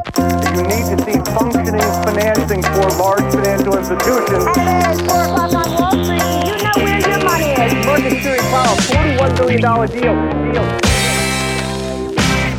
You 0.00 0.62
need 0.72 0.86
to 0.90 0.96
see 1.04 1.18
functioning 1.36 1.90
financing 2.04 2.62
for 2.62 2.86
large 3.02 3.34
financial 3.34 3.76
institutions. 3.78 4.44
Hey, 4.56 4.80
it's 4.90 5.00
4 5.00 5.24
o'clock 5.24 5.54
on 5.60 5.68
Wall 5.76 6.04
Street. 6.04 6.22
You 6.48 6.56
know 6.64 6.76
where 6.84 7.00
your 7.08 7.20
money 7.24 7.50
is. 7.64 8.22
Series 8.22 8.46
Powell, 8.52 8.76
$41 8.76 9.36
billion 9.38 9.60
deal. 9.60 10.52
deal. 10.52 10.80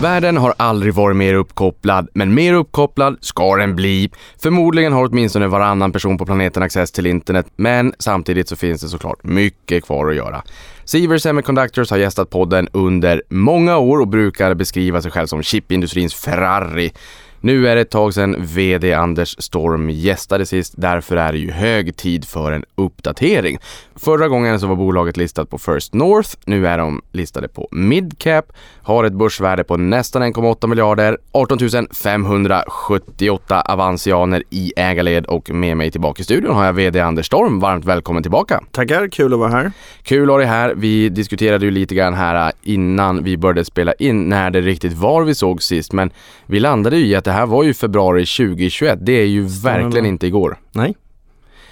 Världen 0.01 0.37
har 0.37 0.53
aldrig 0.57 0.93
varit 0.93 1.15
mer 1.15 1.33
uppkopplad, 1.33 2.09
men 2.13 2.33
mer 2.33 2.53
uppkopplad 2.53 3.17
ska 3.21 3.55
den 3.55 3.75
bli. 3.75 4.09
Förmodligen 4.41 4.93
har 4.93 5.05
åtminstone 5.05 5.47
varannan 5.47 5.91
person 5.91 6.17
på 6.17 6.25
planeten 6.25 6.63
access 6.63 6.91
till 6.91 7.05
internet, 7.05 7.47
men 7.55 7.93
samtidigt 7.99 8.49
så 8.49 8.55
finns 8.55 8.81
det 8.81 8.87
såklart 8.87 9.23
mycket 9.23 9.85
kvar 9.85 10.09
att 10.09 10.15
göra. 10.15 10.43
Sivers 10.85 11.21
Semiconductors 11.21 11.89
har 11.91 11.97
gästat 11.97 12.29
podden 12.29 12.67
under 12.71 13.21
många 13.29 13.77
år 13.77 13.99
och 13.99 14.07
brukar 14.07 14.53
beskriva 14.53 15.01
sig 15.01 15.11
själv 15.11 15.27
som 15.27 15.43
chipindustrins 15.43 16.13
Ferrari. 16.13 16.91
Nu 17.43 17.67
är 17.67 17.75
det 17.75 17.81
ett 17.81 17.89
tag 17.89 18.13
sedan 18.13 18.35
VD 18.39 18.93
Anders 18.93 19.35
Storm 19.39 19.89
gästade 19.89 20.45
sist, 20.45 20.73
därför 20.77 21.17
är 21.17 21.31
det 21.31 21.39
ju 21.39 21.51
hög 21.51 21.95
tid 21.95 22.25
för 22.25 22.51
en 22.51 22.63
uppdatering. 22.75 23.59
Förra 24.03 24.27
gången 24.27 24.59
så 24.59 24.67
var 24.67 24.75
bolaget 24.75 25.17
listat 25.17 25.49
på 25.49 25.57
First 25.57 25.93
North, 25.93 26.29
nu 26.45 26.67
är 26.67 26.77
de 26.77 27.01
listade 27.11 27.47
på 27.47 27.67
Midcap, 27.71 28.45
har 28.81 29.03
ett 29.03 29.13
börsvärde 29.13 29.63
på 29.63 29.77
nästan 29.77 30.23
1,8 30.23 30.67
miljarder, 30.67 31.17
18 31.31 31.59
578 32.03 33.61
avansianer 33.61 34.43
i 34.49 34.73
ägarled 34.75 35.25
och 35.25 35.49
med 35.49 35.77
mig 35.77 35.91
tillbaka 35.91 36.21
i 36.21 36.23
studion 36.23 36.55
har 36.55 36.65
jag 36.65 36.73
VD 36.73 36.99
Anders 36.99 37.25
Storm. 37.25 37.59
Varmt 37.59 37.85
välkommen 37.85 38.23
tillbaka! 38.23 38.63
Tackar, 38.71 39.07
kul 39.07 39.33
att 39.33 39.39
vara 39.39 39.49
här. 39.49 39.71
Kul 40.03 40.23
att 40.23 40.33
ha 40.33 40.37
dig 40.37 40.47
här. 40.47 40.73
Vi 40.75 41.09
diskuterade 41.09 41.65
ju 41.65 41.71
lite 41.71 41.95
grann 41.95 42.13
här 42.13 42.51
innan 42.61 43.23
vi 43.23 43.37
började 43.37 43.65
spela 43.65 43.93
in 43.93 44.29
när 44.29 44.49
det 44.49 44.61
riktigt 44.61 44.93
var 44.93 45.23
vi 45.23 45.35
såg 45.35 45.63
sist, 45.63 45.93
men 45.93 46.11
vi 46.45 46.59
landade 46.59 46.97
ju 46.97 47.05
i 47.05 47.15
att 47.15 47.25
det 47.25 47.31
här 47.31 47.45
var 47.45 47.63
ju 47.63 47.73
februari 47.73 48.25
2021. 48.25 48.99
Det 49.01 49.13
är 49.13 49.25
ju 49.25 49.45
verkligen 49.63 50.05
inte 50.05 50.27
igår. 50.27 50.57
Nej, 50.71 50.95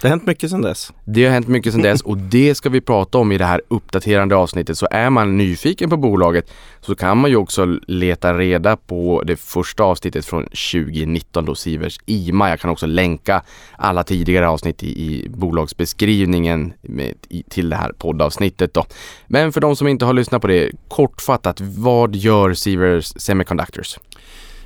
det 0.00 0.08
har 0.08 0.10
hänt 0.10 0.26
mycket 0.26 0.50
sedan 0.50 0.62
dess. 0.62 0.92
Det 1.04 1.24
har 1.24 1.32
hänt 1.32 1.48
mycket 1.48 1.72
sedan 1.72 1.82
dess 1.82 2.02
och 2.02 2.18
det 2.18 2.54
ska 2.54 2.68
vi 2.68 2.80
prata 2.80 3.18
om 3.18 3.32
i 3.32 3.38
det 3.38 3.44
här 3.44 3.62
uppdaterande 3.68 4.36
avsnittet. 4.36 4.78
Så 4.78 4.88
är 4.90 5.10
man 5.10 5.36
nyfiken 5.36 5.90
på 5.90 5.96
bolaget 5.96 6.50
så 6.80 6.94
kan 6.94 7.18
man 7.18 7.30
ju 7.30 7.36
också 7.36 7.64
leta 7.86 8.38
reda 8.38 8.76
på 8.76 9.22
det 9.26 9.36
första 9.36 9.82
avsnittet 9.82 10.26
från 10.26 10.42
2019 10.44 11.44
då 11.44 11.54
Sivers 11.54 11.98
IMA. 12.06 12.48
Jag 12.48 12.60
kan 12.60 12.70
också 12.70 12.86
länka 12.86 13.42
alla 13.76 14.04
tidigare 14.04 14.48
avsnitt 14.48 14.82
i, 14.82 14.86
i 14.86 15.28
bolagsbeskrivningen 15.28 16.72
med, 16.80 17.14
i, 17.28 17.42
till 17.42 17.70
det 17.70 17.76
här 17.76 17.92
poddavsnittet 17.92 18.74
då. 18.74 18.84
Men 19.26 19.52
för 19.52 19.60
de 19.60 19.76
som 19.76 19.88
inte 19.88 20.04
har 20.04 20.12
lyssnat 20.12 20.42
på 20.42 20.48
det, 20.48 20.70
kortfattat, 20.88 21.60
vad 21.60 22.16
gör 22.16 22.54
Sivers 22.54 23.12
Semiconductors? 23.16 23.98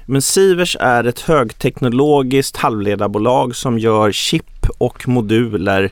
Men 0.06 0.22
Sivers 0.22 0.76
är 0.80 1.04
ett 1.04 1.20
högteknologiskt 1.20 2.56
halvledarbolag 2.56 3.56
som 3.56 3.78
gör 3.78 4.12
chip 4.12 4.66
och 4.78 5.08
moduler 5.08 5.90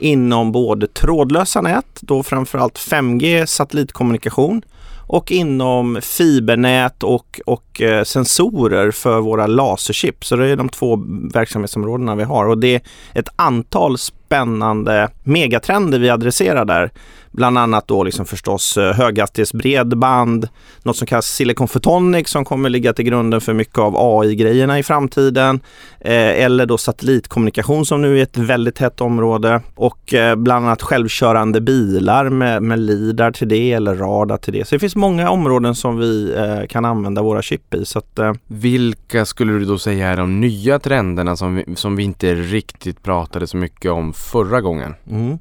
inom 0.00 0.52
både 0.52 0.86
trådlösa 0.86 1.60
nät, 1.60 1.86
då 2.00 2.22
framförallt 2.22 2.78
5G 2.78 3.46
satellitkommunikation 3.46 4.62
och 5.06 5.32
inom 5.32 5.98
fibernät 6.02 7.02
och, 7.02 7.40
och 7.46 7.71
och 7.72 7.80
eh, 7.80 8.04
sensorer 8.04 8.90
för 8.90 9.20
våra 9.20 9.46
laserchip. 9.46 10.24
Så 10.24 10.36
det 10.36 10.48
är 10.48 10.56
de 10.56 10.68
två 10.68 10.96
verksamhetsområdena 11.32 12.14
vi 12.14 12.24
har 12.24 12.46
och 12.46 12.58
det 12.58 12.74
är 12.74 12.80
ett 13.14 13.28
antal 13.36 13.98
spännande 13.98 15.08
megatrender 15.22 15.98
vi 15.98 16.10
adresserar 16.10 16.64
där. 16.64 16.90
Bland 17.32 17.58
annat 17.58 17.88
då 17.88 18.04
liksom 18.04 18.26
förstås 18.26 18.76
eh, 18.76 18.92
höghastighetsbredband, 18.92 20.48
något 20.82 20.96
som 20.96 21.06
kallas 21.06 21.26
Silicon 21.26 21.68
Photonics 21.68 22.30
som 22.30 22.44
kommer 22.44 22.68
ligga 22.68 22.92
till 22.92 23.04
grunden 23.04 23.40
för 23.40 23.52
mycket 23.52 23.78
av 23.78 23.94
AI-grejerna 23.96 24.78
i 24.78 24.82
framtiden. 24.82 25.60
Eh, 26.00 26.44
eller 26.44 26.66
då 26.66 26.78
satellitkommunikation 26.78 27.86
som 27.86 28.02
nu 28.02 28.18
är 28.18 28.22
ett 28.22 28.38
väldigt 28.38 28.78
hett 28.78 29.00
område 29.00 29.60
och 29.74 30.14
eh, 30.14 30.36
bland 30.36 30.66
annat 30.66 30.82
självkörande 30.82 31.60
bilar 31.60 32.28
med, 32.28 32.62
med 32.62 32.78
LIDAR 32.78 33.30
till 33.30 33.48
det 33.48 33.72
eller 33.72 33.94
radar 33.94 34.36
till 34.36 34.52
det. 34.52 34.68
Så 34.68 34.74
det 34.74 34.78
finns 34.78 34.96
många 34.96 35.30
områden 35.30 35.74
som 35.74 35.98
vi 35.98 36.34
eh, 36.36 36.66
kan 36.68 36.84
använda 36.84 37.22
våra 37.22 37.42
chip 37.42 37.71
i. 37.74 37.84
Så 37.84 37.98
att, 37.98 38.18
eh, 38.18 38.32
Vilka 38.46 39.24
skulle 39.24 39.52
du 39.52 39.64
då 39.64 39.78
säga 39.78 40.08
är 40.08 40.16
de 40.16 40.40
nya 40.40 40.78
trenderna 40.78 41.36
som 41.36 41.54
vi, 41.54 41.76
som 41.76 41.96
vi 41.96 42.02
inte 42.02 42.34
riktigt 42.34 43.02
pratade 43.02 43.46
så 43.46 43.56
mycket 43.56 43.90
om 43.90 44.12
förra 44.12 44.60
gången? 44.60 44.94
Mm. 45.10 45.38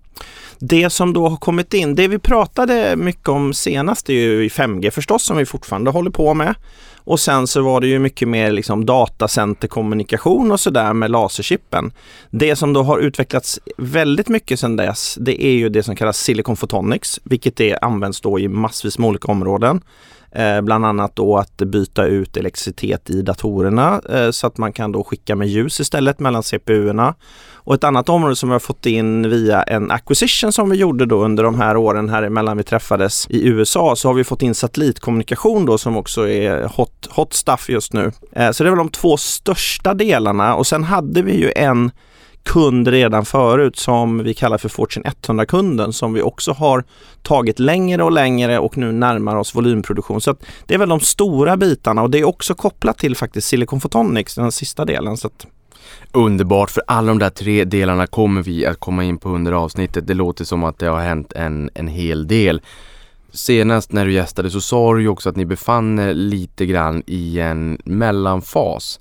Det 0.60 0.90
som 0.90 1.14
då 1.14 1.30
har 1.30 1.38
kommit 1.38 1.74
in, 1.74 1.96
det 1.96 2.08
vi 2.08 2.20
pratade 2.20 2.96
mycket 2.96 3.28
om 3.28 3.54
senast 3.54 4.10
är 4.10 4.14
ju 4.14 4.46
i 4.46 4.50
5G 4.50 4.92
förstås 4.92 5.24
som 5.24 5.38
vi 5.38 5.46
fortfarande 5.46 5.92
håller 5.92 6.12
på 6.12 6.34
med. 6.34 6.56
Och 7.04 7.20
sen 7.20 7.48
så 7.48 7.62
var 7.62 7.82
det 7.82 7.88
ju 7.88 8.00
mycket 8.00 8.28
mer 8.28 8.52
liksom 8.52 8.86
datacenterkommunikation 8.86 10.52
och 10.52 10.60
sådär 10.60 10.94
med 10.94 11.12
laserchippen. 11.12 11.92
Det 12.30 12.56
som 12.56 12.74
då 12.74 12.84
har 12.84 13.00
utvecklats 13.00 13.60
väldigt 13.78 14.30
mycket 14.30 14.60
sedan 14.60 14.76
dess, 14.76 15.18
det 15.20 15.46
är 15.46 15.52
ju 15.52 15.70
det 15.70 15.84
som 15.84 15.96
kallas 15.96 16.18
Silicon 16.18 16.56
Photonics, 16.56 17.20
vilket 17.24 17.56
det 17.56 17.78
används 17.78 18.22
då 18.22 18.40
i 18.40 18.48
massvis 18.48 18.98
med 18.98 19.08
olika 19.08 19.32
områden. 19.32 19.82
Eh, 20.36 20.62
bland 20.62 20.86
annat 20.86 21.16
då 21.16 21.38
att 21.38 21.58
byta 21.58 22.06
ut 22.06 22.38
elektricitet 22.38 23.10
i 23.10 23.22
datorerna 23.22 24.02
eh, 24.10 24.32
så 24.32 24.48
att 24.48 24.58
man 24.58 24.74
kan 24.74 24.92
då 24.92 25.04
skicka 25.04 25.36
med 25.36 25.48
ljus 25.48 25.80
istället 25.80 26.20
mellan 26.20 26.44
CPUerna. 26.44 27.16
Och 27.64 27.74
ett 27.74 27.84
annat 27.84 28.10
område 28.10 28.36
som 28.36 28.50
vi 28.50 28.54
har 28.54 28.60
fått 28.60 28.86
in 28.86 29.30
via 29.30 29.64
en 29.64 29.92
acquisition 29.92 30.52
som 30.52 30.70
vi 30.70 30.78
gjorde 30.78 31.06
då 31.06 31.24
under 31.24 31.44
de 31.44 31.60
här 31.60 31.78
åren 31.78 32.10
här 32.10 32.24
emellan 32.24 32.58
vi 32.58 32.64
träffades 32.64 33.28
i 33.30 33.48
USA 33.48 33.96
så 33.96 34.10
har 34.10 34.14
vi 34.14 34.24
fått 34.24 34.42
in 34.42 34.56
satellitkommunikation 34.56 35.66
då 35.66 35.78
som 35.78 35.98
också 35.98 36.28
är 36.28 36.64
hot, 36.64 37.08
hot 37.10 37.34
stuff 37.34 37.70
just 37.70 37.94
nu. 37.94 38.12
Eh, 38.32 38.52
så 38.52 38.64
det 38.64 38.70
är 38.70 38.72
väl 38.72 38.78
de 38.78 38.90
två 38.90 39.18
största 39.18 39.94
delarna 39.94 40.56
och 40.56 40.68
sen 40.68 40.84
hade 40.84 41.22
vi 41.22 41.36
ju 41.36 41.52
en 41.56 41.92
kund 42.44 42.88
redan 42.88 43.26
förut 43.26 43.76
som 43.76 44.24
vi 44.24 44.34
kallar 44.34 44.58
för 44.58 44.70
Fortune 44.70 45.10
100-kunden 45.22 45.92
som 45.92 46.14
vi 46.14 46.22
också 46.22 46.52
har 46.52 46.84
tagit 47.22 47.60
längre 47.60 48.04
och 48.04 48.12
längre 48.12 48.60
och 48.60 48.78
nu 48.78 48.92
närmar 48.92 49.36
oss 49.36 49.56
volymproduktion. 49.56 50.22
Så 50.22 50.36
det 50.66 50.74
är 50.74 50.78
väl 50.78 50.90
de 50.90 51.00
stora 51.00 51.58
bitarna 51.58 52.02
och 52.02 52.10
det 52.10 52.20
är 52.20 52.24
också 52.24 52.54
kopplat 52.54 52.98
till 52.98 53.16
faktiskt 53.16 53.48
Silicon 53.48 53.80
Photonics, 53.80 54.36
den 54.36 54.52
sista 54.52 54.86
delen. 54.86 55.18
Så 55.18 55.28
att... 55.28 55.48
Underbart, 56.12 56.70
för 56.70 56.84
alla 56.88 57.08
de 57.08 57.20
där 57.20 57.30
tre 57.30 57.64
delarna 57.64 58.08
kommer 58.08 58.42
vi 58.42 58.66
att 58.66 58.80
komma 58.80 59.04
in 59.04 59.18
på 59.18 59.30
under 59.30 59.52
avsnittet. 59.52 60.08
Det 60.08 60.14
låter 60.14 60.46
som 60.46 60.64
att 60.64 60.80
det 60.80 60.88
har 60.88 61.00
hänt 61.00 61.34
en, 61.34 61.70
en 61.74 61.88
hel 61.88 62.28
del. 62.28 62.62
Senast 63.34 63.92
när 63.92 64.06
du 64.06 64.14
gästade 64.14 64.50
så 64.50 64.62
sa 64.62 64.94
du 64.94 65.02
ju 65.02 65.08
också 65.08 65.30
att 65.30 65.36
ni 65.36 65.46
befann 65.46 66.00
er 66.00 66.14
lite 66.14 66.66
grann 66.66 67.04
i 67.06 67.40
en 67.40 67.78
mellanfas. 67.86 69.00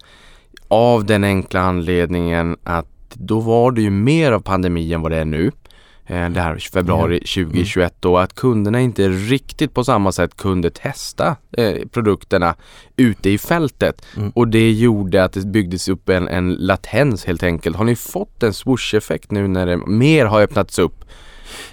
Av 0.69 1.05
den 1.05 1.25
enkla 1.25 1.61
anledningen 1.61 2.57
att 2.65 2.87
då 3.15 3.41
var 3.41 3.73
det 3.73 3.83
ju 3.83 3.91
mer 3.91 4.33
av 4.33 4.41
pandemi 4.41 4.93
än 4.93 5.03
vad 5.03 5.13
det 5.13 5.19
är 5.19 5.25
nu. 5.25 5.53
Eh, 6.07 6.31
det 6.31 6.41
här 6.41 6.57
februari 6.73 7.19
2021 7.19 7.95
då 8.01 8.19
att 8.19 8.35
kunderna 8.35 8.81
inte 8.81 9.09
riktigt 9.09 9.75
på 9.75 9.85
samma 9.85 10.13
sätt 10.13 10.37
kunde 10.37 10.71
testa 10.71 11.37
eh, 11.57 11.75
produkterna 11.93 12.55
ute 12.97 13.31
i 13.31 13.39
fältet. 13.39 14.07
Mm. 14.17 14.31
Och 14.31 14.49
det 14.49 14.71
gjorde 14.71 15.25
att 15.25 15.33
det 15.33 15.47
byggdes 15.47 15.89
upp 15.89 16.09
en, 16.09 16.29
en 16.29 16.55
latens 16.55 17.25
helt 17.25 17.43
enkelt. 17.43 17.77
Har 17.77 17.85
ni 17.85 17.97
fått 17.97 18.43
en 18.43 18.53
swoosh-effekt 18.53 19.31
nu 19.31 19.49
när 19.49 19.67
det 19.67 19.77
mer 19.77 20.27
har 20.27 20.43
öppnats 20.43 20.79
upp? 20.79 21.05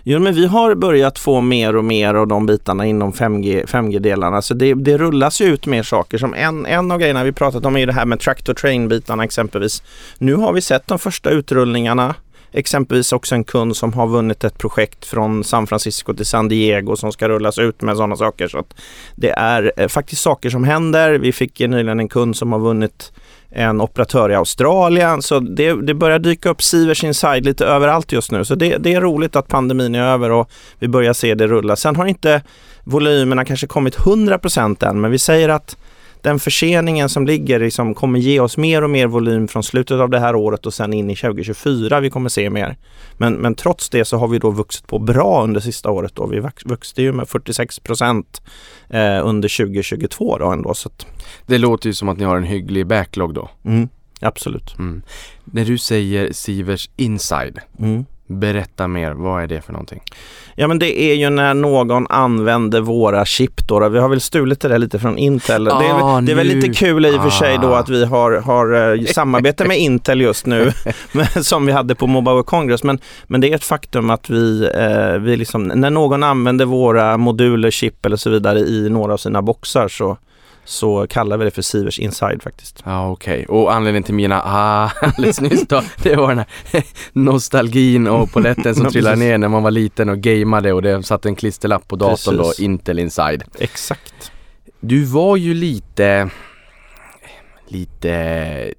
Jo, 0.09 0.19
men 0.19 0.33
vi 0.33 0.45
har 0.45 0.75
börjat 0.75 1.19
få 1.19 1.41
mer 1.41 1.75
och 1.75 1.85
mer 1.85 2.13
av 2.13 2.27
de 2.27 2.45
bitarna 2.45 2.85
inom 2.85 3.13
5G, 3.13 3.65
5G-delarna. 3.65 4.41
Så 4.41 4.53
det, 4.53 4.73
det 4.73 4.97
rullas 4.97 5.41
ju 5.41 5.45
ut 5.45 5.65
mer 5.65 5.83
saker. 5.83 6.17
Som 6.17 6.33
en, 6.33 6.65
en 6.65 6.91
av 6.91 6.99
grejerna 6.99 7.23
vi 7.23 7.31
pratat 7.31 7.65
om 7.65 7.77
är 7.77 7.85
det 7.85 7.93
här 7.93 8.05
med 8.05 8.19
tractor 8.19 8.53
train-bitarna 8.53 9.23
exempelvis. 9.23 9.83
Nu 10.17 10.35
har 10.35 10.53
vi 10.53 10.61
sett 10.61 10.87
de 10.87 10.99
första 10.99 11.29
utrullningarna. 11.29 12.15
Exempelvis 12.51 13.13
också 13.13 13.35
en 13.35 13.43
kund 13.43 13.77
som 13.77 13.93
har 13.93 14.07
vunnit 14.07 14.43
ett 14.43 14.57
projekt 14.57 15.05
från 15.05 15.43
San 15.43 15.67
Francisco 15.67 16.13
till 16.13 16.25
San 16.25 16.47
Diego 16.47 16.95
som 16.95 17.11
ska 17.11 17.29
rullas 17.29 17.59
ut 17.59 17.81
med 17.81 17.95
sådana 17.95 18.15
saker. 18.15 18.47
Så 18.47 18.57
att 18.57 18.75
det 19.15 19.29
är 19.29 19.73
eh, 19.77 19.87
faktiskt 19.87 20.21
saker 20.21 20.49
som 20.49 20.63
händer. 20.63 21.13
Vi 21.13 21.31
fick 21.31 21.59
nyligen 21.59 21.99
en 21.99 22.09
kund 22.09 22.35
som 22.35 22.51
har 22.51 22.59
vunnit 22.59 23.11
en 23.57 23.81
operatör 23.81 24.31
i 24.31 24.35
Australien. 24.35 25.21
Så 25.21 25.39
det, 25.39 25.73
det 25.73 25.93
börjar 25.93 26.19
dyka 26.19 26.49
upp 26.49 26.61
Sivers 26.61 27.03
Inside 27.03 27.45
lite 27.45 27.65
överallt 27.65 28.11
just 28.11 28.31
nu. 28.31 28.45
Så 28.45 28.55
det, 28.55 28.77
det 28.77 28.93
är 28.93 29.01
roligt 29.01 29.35
att 29.35 29.47
pandemin 29.47 29.95
är 29.95 30.01
över 30.01 30.31
och 30.31 30.49
vi 30.79 30.87
börjar 30.87 31.13
se 31.13 31.35
det 31.35 31.47
rulla. 31.47 31.75
Sen 31.75 31.95
har 31.95 32.05
inte 32.05 32.41
volymerna 32.83 33.45
kanske 33.45 33.67
kommit 33.67 33.97
100% 33.97 34.87
än, 34.87 35.01
men 35.01 35.11
vi 35.11 35.19
säger 35.19 35.49
att 35.49 35.77
den 36.27 36.39
förseningen 36.39 37.09
som 37.09 37.25
ligger 37.25 37.59
liksom 37.59 37.93
kommer 37.93 38.19
ge 38.19 38.39
oss 38.39 38.57
mer 38.57 38.83
och 38.83 38.89
mer 38.89 39.07
volym 39.07 39.47
från 39.47 39.63
slutet 39.63 39.99
av 39.99 40.09
det 40.09 40.19
här 40.19 40.35
året 40.35 40.65
och 40.65 40.73
sen 40.73 40.93
in 40.93 41.09
i 41.09 41.15
2024 41.15 41.99
vi 41.99 42.09
kommer 42.09 42.29
se 42.29 42.49
mer. 42.49 42.77
Men, 43.17 43.33
men 43.33 43.55
trots 43.55 43.89
det 43.89 44.05
så 44.05 44.17
har 44.17 44.27
vi 44.27 44.39
då 44.39 44.51
vuxit 44.51 44.87
på 44.87 44.99
bra 44.99 45.43
under 45.43 45.59
sista 45.59 45.91
året 45.91 46.15
då. 46.15 46.25
Vi 46.25 46.43
vuxit 46.65 46.97
ju 46.97 47.11
med 47.11 47.29
46 47.29 47.79
procent 47.79 48.41
eh, 48.89 49.27
under 49.27 49.65
2022 49.65 50.37
då 50.37 50.51
ändå. 50.51 50.73
Så 50.73 50.89
att... 50.89 51.05
Det 51.45 51.57
låter 51.57 51.87
ju 51.87 51.93
som 51.93 52.09
att 52.09 52.17
ni 52.17 52.23
har 52.23 52.37
en 52.37 52.43
hygglig 52.43 52.87
backlog 52.87 53.33
då. 53.33 53.49
Mm, 53.65 53.89
absolut. 54.21 54.77
Mm. 54.79 55.01
När 55.43 55.65
du 55.65 55.77
säger 55.77 56.31
Sivers 56.31 56.89
Inside, 56.95 57.59
Mm. 57.79 58.05
Berätta 58.27 58.87
mer, 58.87 59.11
vad 59.11 59.43
är 59.43 59.47
det 59.47 59.61
för 59.61 59.73
någonting? 59.73 60.01
Ja 60.55 60.67
men 60.67 60.79
det 60.79 61.01
är 61.01 61.15
ju 61.15 61.29
när 61.29 61.53
någon 61.53 62.07
använder 62.07 62.81
våra 62.81 63.25
chip 63.25 63.67
då. 63.67 63.89
Vi 63.89 63.99
har 63.99 64.09
väl 64.09 64.21
stulit 64.21 64.59
det 64.61 64.67
där 64.67 64.77
lite 64.79 64.99
från 64.99 65.17
Intel. 65.17 65.63
det, 65.63 65.71
är, 65.71 66.15
Ah, 66.17 66.21
det 66.21 66.31
är 66.31 66.35
väl 66.35 66.47
lite 66.47 66.73
kul 66.73 67.05
i 67.05 67.17
och 67.17 67.23
för 67.23 67.29
sig 67.29 67.57
då 67.61 67.67
Ah. 67.67 67.79
att 67.79 67.89
vi 67.89 68.05
har, 68.05 68.31
har 68.31 68.95
eh, 68.95 69.05
samarbete 69.05 69.65
med 69.67 69.77
Intel 69.79 70.21
just 70.21 70.45
nu 70.45 70.71
som 71.41 71.65
vi 71.65 71.71
hade 71.71 71.95
på 71.95 72.07
Mobile 72.07 72.43
Congress. 72.43 72.83
Men, 72.83 72.99
men 73.27 73.41
det 73.41 73.51
är 73.51 73.55
ett 73.55 73.63
faktum 73.63 74.09
att 74.09 74.29
vi, 74.29 74.69
eh, 74.75 75.19
vi 75.21 75.37
liksom, 75.37 75.63
när 75.63 75.89
någon 75.89 76.23
använder 76.23 76.65
våra 76.65 77.17
moduler, 77.17 77.71
chip 77.71 78.05
eller 78.05 78.17
så 78.17 78.29
vidare 78.29 78.59
i 78.59 78.89
några 78.89 79.13
av 79.13 79.17
sina 79.17 79.41
boxar 79.41 79.87
så, 79.87 80.17
så 80.67 81.07
kallar 81.07 81.37
vi 81.37 81.45
det 81.45 81.51
för 81.51 81.61
Sivers 81.61 81.99
Inside 81.99 82.43
faktiskt. 82.43 82.83
Ja 82.85 83.09
okej, 83.11 83.45
och 83.45 83.73
anledningen 83.73 84.03
till 84.03 84.13
mina 84.13 84.41
ah 84.45 84.91
alldeles 85.01 85.41
nyss 85.41 85.67
då, 85.67 85.83
det 86.03 86.15
var 86.15 86.27
den 86.27 86.37
här 86.37 86.83
nostalgin 87.13 88.07
och 88.07 88.31
polletten 88.31 88.75
som 88.75 88.83
Ja, 88.83 88.91
trillade 88.91 89.15
precis. 89.15 89.27
ner 89.29 89.37
när 89.37 89.47
man 89.47 89.63
var 89.63 89.71
liten 89.71 90.09
och 90.09 90.17
gameade 90.17 90.73
och 90.73 90.81
det 90.81 91.03
satt 91.03 91.25
en 91.25 91.35
klisterlapp 91.35 91.87
på 91.87 91.95
datorn 91.95 92.37
Precis. 92.37 92.57
då, 92.57 92.63
Intel 92.63 92.99
Inside. 92.99 93.43
Exakt. 93.59 94.31
Du 94.79 95.03
var 95.03 95.35
ju 95.37 95.53
lite, 95.53 96.29
lite 97.67 98.73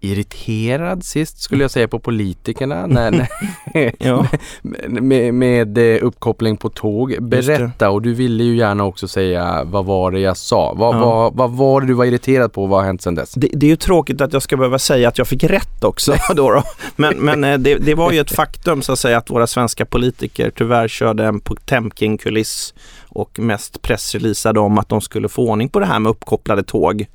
irriterad 0.00 1.04
sist 1.04 1.42
skulle 1.42 1.64
jag 1.64 1.70
säga 1.70 1.88
på 1.88 1.98
politikerna 1.98 2.86
när, 2.86 3.28
Ja. 3.98 4.26
med, 4.88 5.34
med 5.34 5.78
eh, 5.78 6.04
uppkoppling 6.04 6.56
på 6.56 6.68
tåg. 6.68 7.16
Berätta 7.20 7.90
och 7.90 8.02
du 8.02 8.14
ville 8.14 8.44
ju 8.44 8.56
gärna 8.56 8.84
också 8.84 9.08
säga 9.08 9.64
vad 9.64 9.84
var 9.84 10.10
det 10.10 10.20
jag 10.20 10.36
sa? 10.36 10.74
Vad, 10.76 10.96
Ja. 10.96 11.00
vad, 11.00 11.34
vad 11.34 11.50
var 11.50 11.80
det 11.80 11.86
du 11.86 11.94
var 11.94 12.04
irriterad 12.04 12.52
på? 12.52 12.66
Vad 12.66 12.78
har 12.78 12.86
hänt 12.86 13.02
sedan 13.02 13.14
dess? 13.14 13.32
Det, 13.32 13.48
det 13.52 13.66
är 13.66 13.70
ju 13.70 13.76
tråkigt 13.76 14.20
att 14.20 14.32
jag 14.32 14.42
ska 14.42 14.56
behöva 14.56 14.78
säga 14.78 15.08
att 15.08 15.18
jag 15.18 15.28
fick 15.28 15.44
rätt 15.44 15.84
också. 15.84 16.14
Då 16.36 16.50
då. 16.50 16.62
Men, 16.96 17.16
men 17.16 17.44
eh, 17.44 17.58
det, 17.58 17.74
det 17.74 17.94
var 17.94 18.12
ju 18.12 18.20
ett 18.20 18.30
faktum 18.34 18.82
så 18.82 18.92
att 18.92 18.98
säga 18.98 19.18
att 19.18 19.30
våra 19.30 19.46
svenska 19.46 19.86
politiker 19.86 20.52
tyvärr 20.56 20.88
körde 20.88 21.24
en 21.24 21.40
Potemkin-kuliss 21.40 22.74
och 23.08 23.38
mest 23.38 23.82
pressreleasade 23.82 24.60
om 24.60 24.78
att 24.78 24.88
de 24.88 25.00
skulle 25.00 25.28
få 25.28 25.48
ordning 25.48 25.68
på 25.68 25.80
det 25.80 25.86
här 25.86 25.98
med 25.98 26.10
uppkopplade 26.10 26.62
tåg. 26.62 27.06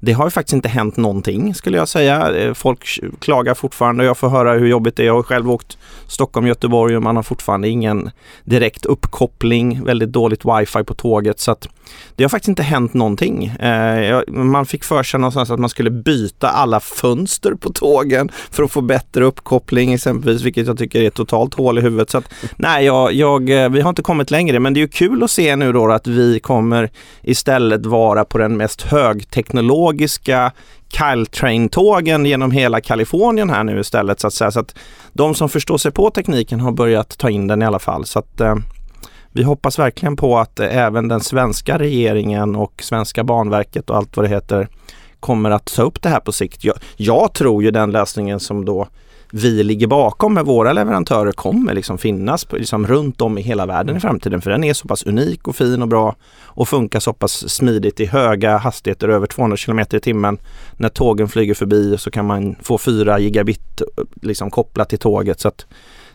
Det 0.00 0.12
har 0.12 0.26
ju 0.26 0.30
faktiskt 0.30 0.52
inte 0.52 0.68
hänt 0.68 0.96
någonting 0.96 1.54
skulle 1.54 1.76
jag 1.76 1.88
säga. 1.88 2.36
Eh, 2.36 2.54
folk 2.54 3.00
klagar 3.18 3.54
fortfarande 3.54 4.02
och 4.02 4.08
jag 4.08 4.18
får 4.18 4.28
höra 4.28 4.52
hur 4.52 4.66
jobbigt 4.66 4.96
det 4.96 5.02
är. 5.02 5.06
Jag 5.06 5.14
har 5.14 5.22
själv 5.22 5.50
åkt 5.50 5.78
Stockholm, 6.06 6.46
Göteborg 6.46 6.96
och 6.96 7.02
man 7.02 7.16
har 7.16 7.22
fortfarande 7.22 7.68
ingen 7.68 8.10
direkt 8.44 8.86
uppkoppling, 8.86 9.84
väldigt 9.84 10.12
dåligt 10.12 10.44
wifi 10.44 10.84
på 10.84 10.94
tåget. 10.94 11.40
Så 11.40 11.50
att 11.50 11.68
det 12.16 12.24
har 12.24 12.28
faktiskt 12.28 12.48
inte 12.48 12.62
hänt 12.62 12.94
någonting. 12.94 13.46
Eh, 13.46 14.20
man 14.28 14.66
fick 14.66 14.84
för 14.84 15.02
sig 15.02 15.20
någonstans 15.20 15.50
att 15.50 15.60
man 15.60 15.68
skulle 15.68 15.90
byta 15.90 16.48
alla 16.48 16.80
fönster 16.80 17.54
på 17.54 17.72
tågen 17.72 18.30
för 18.50 18.62
att 18.62 18.70
få 18.70 18.80
bättre 18.80 19.24
uppkoppling 19.24 19.92
exempelvis, 19.92 20.42
vilket 20.42 20.66
jag 20.66 20.78
tycker 20.78 21.02
är 21.02 21.10
totalt 21.10 21.54
hål 21.54 21.78
i 21.78 21.80
huvudet. 21.80 22.10
Så 22.10 22.18
att, 22.18 22.30
nej, 22.56 22.84
jag, 22.84 23.12
jag, 23.12 23.50
eh, 23.50 23.68
vi 23.70 23.80
har 23.80 23.88
inte 23.88 24.02
kommit 24.02 24.30
längre, 24.30 24.60
men 24.60 24.74
det 24.74 24.80
är 24.80 24.82
ju 24.82 24.88
kul 24.88 25.22
att 25.22 25.30
se 25.30 25.56
nu 25.56 25.72
då 25.72 25.90
att 25.90 26.06
vi 26.06 26.40
kommer 26.40 26.90
istället 27.22 27.86
vara 27.86 28.24
på 28.24 28.38
den 28.38 28.56
mest 28.56 28.82
högteknologiska 28.82 29.87
Caltrain-tågen 30.88 32.26
genom 32.26 32.50
hela 32.50 32.80
Kalifornien 32.80 33.50
här 33.50 33.64
nu 33.64 33.80
istället 33.80 34.20
så 34.20 34.26
att 34.26 34.34
säga. 34.34 34.50
Så 34.50 34.60
att 34.60 34.74
de 35.12 35.34
som 35.34 35.48
förstår 35.48 35.78
sig 35.78 35.92
på 35.92 36.10
tekniken 36.10 36.60
har 36.60 36.72
börjat 36.72 37.18
ta 37.18 37.30
in 37.30 37.46
den 37.46 37.62
i 37.62 37.64
alla 37.64 37.78
fall. 37.78 38.06
Så 38.06 38.18
att 38.18 38.40
eh, 38.40 38.56
vi 39.32 39.42
hoppas 39.42 39.78
verkligen 39.78 40.16
på 40.16 40.38
att 40.38 40.60
eh, 40.60 40.76
även 40.76 41.08
den 41.08 41.20
svenska 41.20 41.78
regeringen 41.78 42.56
och 42.56 42.82
svenska 42.82 43.24
banverket 43.24 43.90
och 43.90 43.96
allt 43.96 44.16
vad 44.16 44.24
det 44.24 44.30
heter 44.30 44.68
kommer 45.20 45.50
att 45.50 45.74
ta 45.74 45.82
upp 45.82 46.02
det 46.02 46.08
här 46.08 46.20
på 46.20 46.32
sikt. 46.32 46.64
Jag, 46.64 46.76
jag 46.96 47.32
tror 47.32 47.62
ju 47.62 47.70
den 47.70 47.90
lösningen 47.90 48.40
som 48.40 48.64
då 48.64 48.88
vi 49.32 49.62
ligger 49.62 49.86
bakom 49.86 50.34
med 50.34 50.44
våra 50.44 50.72
leverantörer 50.72 51.32
kommer 51.32 51.74
liksom 51.74 51.98
finnas 51.98 52.46
liksom 52.52 52.86
runt 52.86 53.20
om 53.20 53.38
i 53.38 53.42
hela 53.42 53.66
världen 53.66 53.96
i 53.96 54.00
framtiden. 54.00 54.40
För 54.40 54.50
den 54.50 54.64
är 54.64 54.74
så 54.74 54.88
pass 54.88 55.02
unik 55.02 55.48
och 55.48 55.56
fin 55.56 55.82
och 55.82 55.88
bra 55.88 56.16
och 56.42 56.68
funkar 56.68 57.00
så 57.00 57.12
pass 57.12 57.48
smidigt 57.50 58.00
i 58.00 58.06
höga 58.06 58.56
hastigheter 58.56 59.08
över 59.08 59.26
200 59.26 59.56
km 59.56 59.78
i 59.78 60.00
timmen. 60.00 60.38
När 60.76 60.88
tågen 60.88 61.28
flyger 61.28 61.54
förbi 61.54 61.98
så 61.98 62.10
kan 62.10 62.26
man 62.26 62.56
få 62.62 62.78
4 62.78 63.18
gigabit 63.18 63.82
liksom 64.22 64.50
kopplat 64.50 64.88
till 64.88 64.98
tåget. 64.98 65.40
Så 65.40 65.48
att 65.48 65.66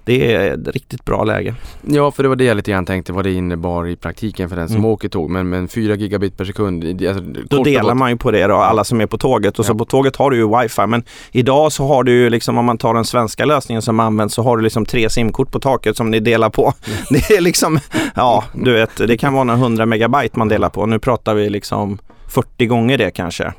det 0.05 0.33
är 0.35 0.53
ett 0.53 0.67
riktigt 0.67 1.05
bra 1.05 1.23
läge. 1.23 1.55
Ja, 1.81 2.11
för 2.11 2.23
det 2.23 2.29
var 2.29 2.35
det 2.35 2.43
jag 2.43 2.57
lite 2.57 2.71
grann 2.71 2.85
tänkte 2.85 3.13
vad 3.13 3.23
det 3.25 3.31
innebar 3.33 3.87
i 3.87 3.95
praktiken 3.95 4.49
för 4.49 4.55
den 4.55 4.67
som 4.67 4.77
Mm. 4.77 4.85
åker 4.89 5.09
tåg. 5.09 5.29
Men, 5.29 5.49
men 5.49 5.67
4 5.67 5.95
gigabit 5.95 6.37
per 6.37 6.45
sekund, 6.45 6.83
alltså, 7.07 7.23
Då 7.49 7.63
delar 7.63 7.93
man 7.93 8.09
ju 8.11 8.17
på 8.17 8.31
det 8.31 8.47
då, 8.47 8.55
alla 8.55 8.83
som 8.83 9.01
är 9.01 9.05
på 9.05 9.17
tåget. 9.17 9.59
Och 9.59 9.65
så 9.65 9.71
Ja. 9.71 9.77
på 9.77 9.85
tåget 9.85 10.15
har 10.15 10.31
du 10.31 10.37
ju 10.37 10.59
wifi. 10.61 10.87
Men 10.87 11.03
idag 11.31 11.71
så 11.71 11.87
har 11.87 12.03
du 12.03 12.11
ju 12.11 12.29
liksom, 12.29 12.57
om 12.57 12.65
man 12.65 12.77
tar 12.77 12.93
den 12.93 13.05
svenska 13.05 13.45
lösningen 13.45 13.81
som 13.81 13.99
används, 13.99 14.35
så 14.35 14.41
har 14.43 14.57
du 14.57 14.63
liksom 14.63 14.85
tre 14.85 15.09
simkort 15.09 15.51
på 15.51 15.59
taket 15.59 15.97
som 15.97 16.11
ni 16.11 16.19
delar 16.19 16.49
på. 16.49 16.73
Det 17.09 17.31
är 17.31 17.41
liksom, 17.41 17.79
ja 18.15 18.43
du 18.53 18.73
vet, 18.73 18.97
det 19.07 19.17
kan 19.17 19.33
vara 19.33 19.43
några 19.43 19.59
100 19.59 19.85
megabyte 19.85 20.39
man 20.39 20.47
delar 20.49 20.69
på. 20.69 20.85
Nu 20.85 20.99
pratar 20.99 21.33
vi 21.35 21.49
liksom 21.49 21.97
40 22.27 22.65
gånger 22.65 22.97
det 22.97 23.11
kanske. 23.11 23.53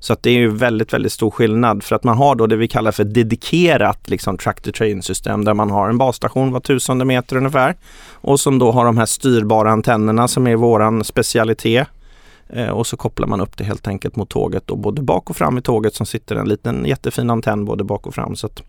Så 0.00 0.12
att 0.12 0.22
det 0.22 0.30
är 0.30 0.34
ju 0.34 0.48
väldigt, 0.50 0.92
väldigt 0.92 1.12
stor 1.12 1.30
skillnad 1.30 1.82
för 1.82 1.96
att 1.96 2.04
man 2.04 2.16
har 2.16 2.34
då 2.34 2.46
det 2.46 2.56
vi 2.56 2.68
kallar 2.68 2.92
för 2.92 3.04
dedikerat 3.04 4.08
liksom 4.08 4.38
tractor 4.38 4.72
train 4.72 5.02
system 5.02 5.44
där 5.44 5.54
man 5.54 5.70
har 5.70 5.88
en 5.88 5.98
basstation 5.98 6.52
var 6.52 6.60
tusende 6.60 7.04
meter 7.04 7.36
ungefär 7.36 7.76
och 8.12 8.40
som 8.40 8.58
då 8.58 8.72
har 8.72 8.84
de 8.84 8.98
här 8.98 9.06
styrbara 9.06 9.70
antennerna 9.70 10.28
som 10.28 10.46
är 10.46 10.56
våran 10.56 11.04
specialitet. 11.04 11.88
Eh, 12.50 12.68
och 12.68 12.86
så 12.86 12.96
kopplar 12.96 13.26
man 13.26 13.40
upp 13.40 13.56
det 13.56 13.64
helt 13.64 13.88
enkelt 13.88 14.16
mot 14.16 14.28
tåget 14.28 14.70
och 14.70 14.78
både 14.78 15.02
bak 15.02 15.30
och 15.30 15.36
fram 15.36 15.58
i 15.58 15.62
tåget 15.62 15.94
som 15.94 16.06
sitter 16.06 16.36
en 16.36 16.48
liten 16.48 16.84
jättefin 16.84 17.30
antenn 17.30 17.64
både 17.64 17.84
bak 17.84 18.06
och 18.06 18.14
fram. 18.14 18.36
Så 18.36 18.46
att 18.46 18.62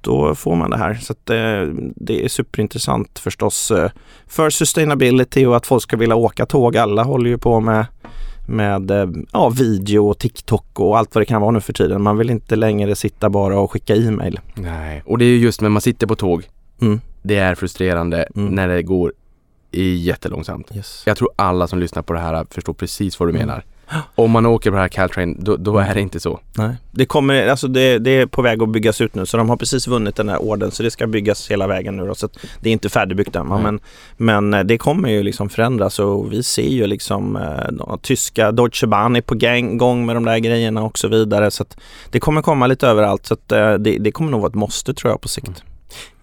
då 0.00 0.34
får 0.34 0.56
man 0.56 0.70
det 0.70 0.78
här. 0.78 0.94
Så 0.94 1.12
att, 1.12 1.30
eh, 1.30 1.74
det 1.96 2.24
är 2.24 2.28
superintressant 2.28 3.18
förstås 3.18 3.70
eh, 3.70 3.90
för 4.26 4.50
sustainability 4.50 5.46
och 5.46 5.56
att 5.56 5.66
folk 5.66 5.82
ska 5.82 5.96
vilja 5.96 6.16
åka 6.16 6.46
tåg. 6.46 6.76
Alla 6.76 7.02
håller 7.02 7.30
ju 7.30 7.38
på 7.38 7.60
med 7.60 7.86
med 8.50 8.90
eh, 8.90 9.08
ja, 9.32 9.48
video 9.48 10.08
och 10.08 10.18
TikTok 10.18 10.80
och 10.80 10.98
allt 10.98 11.14
vad 11.14 11.22
det 11.22 11.26
kan 11.26 11.40
vara 11.40 11.50
nu 11.50 11.60
för 11.60 11.72
tiden. 11.72 12.02
Man 12.02 12.18
vill 12.18 12.30
inte 12.30 12.56
längre 12.56 12.94
sitta 12.94 13.30
bara 13.30 13.58
och 13.60 13.70
skicka 13.72 13.94
e-mail. 13.96 14.40
Nej, 14.54 15.02
och 15.06 15.18
det 15.18 15.24
är 15.24 15.28
ju 15.28 15.36
just 15.38 15.60
när 15.60 15.68
man 15.68 15.82
sitter 15.82 16.06
på 16.06 16.16
tåg. 16.16 16.44
Mm. 16.80 17.00
Det 17.22 17.36
är 17.36 17.54
frustrerande 17.54 18.26
Mm. 18.36 18.54
när 18.54 18.68
det 18.68 18.82
går 18.82 19.12
i 19.70 19.94
jättelångsamt. 19.94 20.76
Yes. 20.76 21.02
Jag 21.06 21.16
tror 21.16 21.30
alla 21.36 21.66
som 21.66 21.78
lyssnar 21.78 22.02
på 22.02 22.12
det 22.12 22.20
här 22.20 22.46
förstår 22.50 22.72
precis 22.72 23.20
vad 23.20 23.28
du 23.28 23.30
Mm. 23.30 23.46
menar. 23.46 23.64
Om 24.14 24.30
man 24.30 24.46
åker 24.46 24.70
på 24.70 24.76
det 24.76 24.82
här 24.82 24.88
Caltrain, 24.88 25.36
då, 25.40 25.56
då 25.56 25.78
är 25.78 25.94
det 25.94 26.00
inte 26.00 26.20
så. 26.20 26.40
Nej. 26.56 26.76
Det, 26.90 27.06
kommer, 27.06 27.46
alltså 27.46 27.68
det, 27.68 27.98
det 27.98 28.10
är 28.10 28.26
på 28.26 28.42
väg 28.42 28.62
att 28.62 28.68
byggas 28.68 29.00
ut 29.00 29.14
nu 29.14 29.26
så 29.26 29.36
de 29.36 29.48
har 29.48 29.56
precis 29.56 29.86
vunnit 29.86 30.16
den 30.16 30.28
här 30.28 30.42
orden 30.42 30.70
så 30.70 30.82
det 30.82 30.90
ska 30.90 31.06
byggas 31.06 31.50
hela 31.50 31.66
vägen 31.66 31.96
nu 31.96 32.06
då, 32.06 32.14
så 32.14 32.26
att 32.26 32.38
det 32.60 32.68
är 32.68 32.72
inte 32.72 32.88
färdigbyggt 32.88 33.36
än. 33.36 33.46
Men, 33.46 33.80
men 34.16 34.54
eh, 34.54 34.64
det 34.64 34.78
kommer 34.78 35.08
ju 35.08 35.22
liksom 35.22 35.48
förändras 35.48 35.98
och 35.98 36.32
vi 36.32 36.42
ser 36.42 36.68
ju 36.68 36.86
liksom 36.86 37.36
eh, 37.36 37.72
de 37.72 37.98
tyska 38.02 38.52
Deutsche 38.52 38.86
Bahn 38.86 39.16
är 39.16 39.20
på 39.20 39.34
gang, 39.34 39.78
gång 39.78 40.06
med 40.06 40.16
de 40.16 40.24
där 40.24 40.38
grejerna 40.38 40.82
och 40.82 40.98
så 40.98 41.08
vidare. 41.08 41.50
Så 41.50 41.62
att 41.62 41.76
det 42.10 42.20
kommer 42.20 42.42
komma 42.42 42.66
lite 42.66 42.86
överallt 42.86 43.26
så 43.26 43.34
att 43.34 43.52
eh, 43.52 43.74
det, 43.74 43.98
det 43.98 44.12
kommer 44.12 44.30
nog 44.30 44.40
vara 44.40 44.48
ett 44.48 44.54
måste 44.54 44.94
tror 44.94 45.12
jag 45.12 45.20
på 45.20 45.28
sikt. 45.28 45.62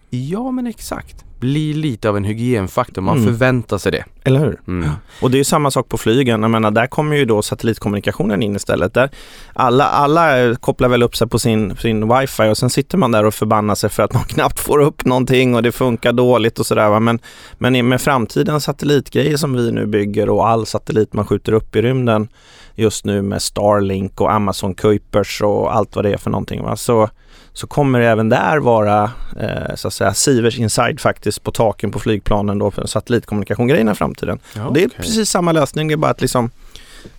Ja, 0.10 0.52
men 0.52 0.68
exakt. 0.68 1.27
Blir 1.40 1.74
lite 1.74 2.10
av 2.10 2.18
en 2.18 2.24
hygienfaktor. 2.24 3.02
Man 3.02 3.18
Mm. 3.18 3.30
förväntar 3.30 3.78
sig 3.78 3.92
det. 3.92 4.04
Eller 4.24 4.40
hur? 4.40 4.60
Mm. 4.68 4.90
Och 5.22 5.32
det 5.32 5.36
är 5.36 5.40
ju 5.40 5.44
samma 5.44 5.72
sak 5.72 5.90
på 5.90 5.98
flygen. 5.98 6.42
Jag 6.42 6.52
menar, 6.52 6.72
där 6.72 6.88
kommer 6.88 7.16
ju 7.16 7.26
då 7.26 7.42
satellitkommunikationen 7.42 8.44
in 8.44 8.56
istället. 8.56 8.94
Där 8.94 9.10
alla, 9.54 9.84
alla 9.86 10.56
kopplar 10.56 10.90
väl 10.90 11.04
upp 11.04 11.16
sig 11.16 11.28
på 11.28 11.40
sin, 11.40 11.76
sin 11.78 12.14
wifi 12.20 12.44
och 12.50 12.58
sen 12.58 12.70
sitter 12.70 12.98
man 12.98 13.12
där 13.12 13.26
och 13.26 13.34
förbannar 13.34 13.76
sig 13.76 13.90
för 13.90 14.04
att 14.04 14.14
man 14.14 14.24
knappt 14.28 14.60
får 14.60 14.80
upp 14.80 15.06
någonting 15.06 15.56
och 15.56 15.64
det 15.64 15.72
funkar 15.72 16.14
dåligt 16.14 16.60
och 16.60 16.66
sådär. 16.66 17.00
Men, 17.00 17.20
men 17.58 17.88
med 17.88 18.02
framtidens 18.02 18.64
satellitgrejer 18.64 19.38
som 19.38 19.54
vi 19.54 19.72
nu 19.72 19.86
bygger 19.86 20.30
och 20.30 20.48
all 20.50 20.66
satellit 20.66 21.14
man 21.14 21.26
skjuter 21.26 21.52
upp 21.54 21.76
i 21.76 21.82
rymden 21.82 22.28
just 22.76 23.06
nu 23.06 23.22
med 23.22 23.42
Starlink 23.42 24.22
och 24.22 24.32
Amazon 24.34 24.74
Kuipers 24.76 25.42
och 25.42 25.76
allt 25.76 25.96
vad 25.96 26.06
det 26.06 26.14
är 26.14 26.18
för 26.18 26.30
någonting. 26.30 26.64
Va? 26.64 26.76
Så, 26.76 27.10
så 27.58 27.68
kommer 27.68 28.00
det 28.00 28.08
även 28.08 28.30
där 28.30 28.58
vara 28.58 29.12
eh, 29.40 29.76
så 29.76 29.88
att 29.88 29.94
säga 29.94 30.14
Sivers 30.14 30.60
Inside 30.60 31.00
faktiskt 31.00 31.44
på 31.44 31.52
taken 31.52 31.92
på 31.92 32.00
flygplanen 32.00 32.60
då 32.60 32.72
för 32.72 32.86
satellitkommunikation-grejerna 32.86 33.92
i 33.92 33.96
framtiden. 33.96 34.40
Ja, 34.56 34.66
Och 34.68 34.74
det 34.74 34.84
är 34.84 34.88
okej. 34.88 34.98
precis 35.00 35.30
samma 35.30 35.52
lösning, 35.52 35.88
det 35.88 35.94
är 35.94 35.98
bara 35.98 36.12
att 36.12 36.22
liksom 36.22 36.50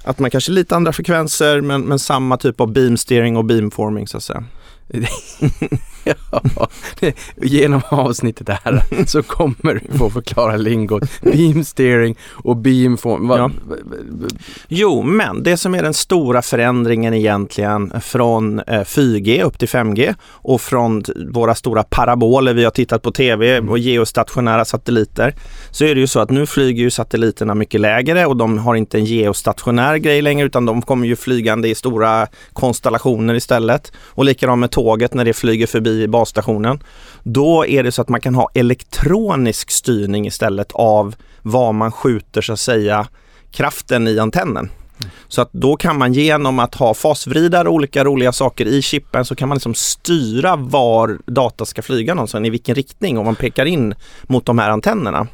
att 0.04 0.18
man 0.18 0.30
kanske 0.30 0.52
lite 0.52 0.76
andra 0.76 0.92
frekvenser 0.92 1.60
men, 1.60 1.82
men 1.82 1.98
samma 1.98 2.36
typ 2.36 2.60
av 2.60 2.72
beamsteering 2.72 3.36
och 3.36 3.44
beamforming 3.44 4.08
så 4.08 4.16
att 4.16 4.22
säga. 4.22 4.44
Ja, 6.30 6.68
det, 7.00 7.16
genom 7.36 7.80
avsnittet 7.88 8.48
här 8.48 8.82
så 9.06 9.22
kommer 9.22 9.74
du 9.74 9.98
få 9.98 10.10
förklara 10.10 10.56
lingot. 10.56 11.02
Beam 11.22 11.64
steering 11.64 12.16
och 12.30 12.56
beamform. 12.56 13.30
Ja. 13.30 13.50
Jo, 14.68 15.02
men 15.02 15.42
det 15.42 15.56
som 15.56 15.74
är 15.74 15.82
den 15.82 15.94
stora 15.94 16.42
förändringen 16.42 17.14
egentligen 17.14 18.00
från 18.00 18.58
eh, 18.58 18.80
4G 18.80 19.42
upp 19.42 19.58
till 19.58 19.68
5G 19.68 20.14
och 20.24 20.60
från 20.60 21.02
våra 21.30 21.54
stora 21.54 21.82
paraboler 21.82 22.54
vi 22.54 22.64
har 22.64 22.70
tittat 22.70 23.02
på 23.02 23.10
tv 23.10 23.58
och 23.58 23.78
geostationära 23.78 24.64
satelliter 24.64 25.34
så 25.70 25.84
är 25.84 25.94
det 25.94 26.00
ju 26.00 26.06
så 26.06 26.20
att 26.20 26.30
nu 26.30 26.46
flyger 26.46 26.82
ju 26.82 26.90
satelliterna 26.90 27.54
mycket 27.54 27.80
lägre 27.80 28.26
och 28.26 28.36
de 28.36 28.58
har 28.58 28.74
inte 28.74 28.98
en 28.98 29.04
geostationär 29.04 29.96
grej 29.96 30.22
längre 30.22 30.46
utan 30.46 30.66
de 30.66 30.82
kommer 30.82 31.06
ju 31.06 31.16
flygande 31.16 31.68
i 31.68 31.74
stora 31.74 32.26
konstellationer 32.52 33.34
istället. 33.34 33.92
Och 33.98 34.24
likadant 34.24 34.60
med 34.60 34.70
tåget 34.78 35.14
när 35.14 35.24
det 35.24 35.32
flyger 35.32 35.66
förbi 35.66 36.08
basstationen. 36.08 36.82
Då 37.22 37.66
är 37.66 37.82
det 37.82 37.92
så 37.92 38.02
att 38.02 38.08
man 38.08 38.20
kan 38.20 38.34
ha 38.34 38.50
elektronisk 38.54 39.70
styrning 39.70 40.26
istället 40.26 40.72
av 40.72 41.14
var 41.42 41.72
man 41.72 41.92
skjuter 41.92 42.40
så 42.40 42.52
att 42.52 42.58
säga 42.58 43.08
kraften 43.52 44.08
i 44.08 44.18
antennen. 44.18 44.70
Så 45.28 45.42
att 45.42 45.52
då 45.52 45.76
kan 45.76 45.98
man 45.98 46.12
genom 46.12 46.58
att 46.58 46.74
ha 46.74 46.94
fasvridare 46.94 47.68
och 47.68 47.74
olika 47.74 48.04
roliga 48.04 48.32
saker 48.32 48.66
i 48.66 48.82
chippen 48.82 49.24
så 49.24 49.34
kan 49.34 49.48
man 49.48 49.56
liksom 49.56 49.74
styra 49.74 50.56
var 50.56 51.18
data 51.26 51.64
ska 51.64 51.82
flyga 51.82 52.14
någonstans, 52.14 52.46
i 52.46 52.50
vilken 52.50 52.74
riktning 52.74 53.18
om 53.18 53.24
man 53.24 53.34
pekar 53.34 53.66
in 53.66 53.94
mot 54.22 54.46
de 54.46 54.58
här 54.58 54.70
antennerna. 54.70 55.26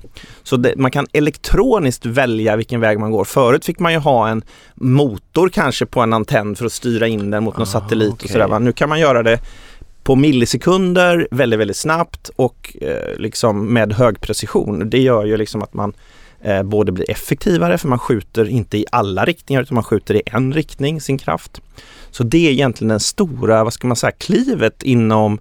Så 0.42 0.56
det, 0.56 0.76
man 0.76 0.90
kan 0.90 1.06
elektroniskt 1.12 2.06
välja 2.06 2.56
vilken 2.56 2.80
väg 2.80 2.98
man 2.98 3.10
går. 3.10 3.24
Förut 3.24 3.64
fick 3.64 3.78
man 3.78 3.92
ju 3.92 3.98
ha 3.98 4.28
en 4.28 4.42
motor 4.74 5.48
kanske 5.48 5.86
på 5.86 6.00
en 6.00 6.12
antenn 6.12 6.56
för 6.56 6.66
att 6.66 6.72
styra 6.72 7.06
in 7.06 7.30
den 7.30 7.44
mot 7.44 7.56
någon 7.56 7.62
Ah, 7.62 7.66
satellit 7.66 8.22
och 8.22 8.30
sådär. 8.30 8.58
Nu 8.58 8.72
kan 8.72 8.88
man 8.88 9.00
göra 9.00 9.22
det 9.22 9.38
på 10.04 10.16
millisekunder, 10.16 11.28
väldigt, 11.30 11.60
väldigt 11.60 11.76
snabbt 11.76 12.30
och 12.36 12.76
eh, 12.80 13.16
liksom 13.18 13.72
med 13.72 13.92
hög 13.92 14.20
precision. 14.20 14.90
Det 14.90 14.98
gör 14.98 15.24
ju 15.24 15.36
liksom 15.36 15.62
att 15.62 15.74
man 15.74 15.92
eh, 16.44 16.62
både 16.62 16.92
blir 16.92 17.10
effektivare 17.10 17.78
för 17.78 17.88
man 17.88 17.98
skjuter 17.98 18.48
inte 18.48 18.78
i 18.78 18.84
alla 18.92 19.24
riktningar 19.24 19.62
utan 19.62 19.74
man 19.74 19.84
skjuter 19.84 20.14
i 20.14 20.22
en 20.26 20.52
riktning 20.52 21.00
sin 21.00 21.18
kraft. 21.18 21.60
Så 22.10 22.22
det 22.22 22.48
är 22.48 22.50
egentligen 22.50 22.88
den 22.88 23.00
stora, 23.00 23.64
vad 23.64 23.72
ska 23.72 23.86
man 23.86 23.96
säga, 23.96 24.10
klivet 24.10 24.82
inom 24.82 25.38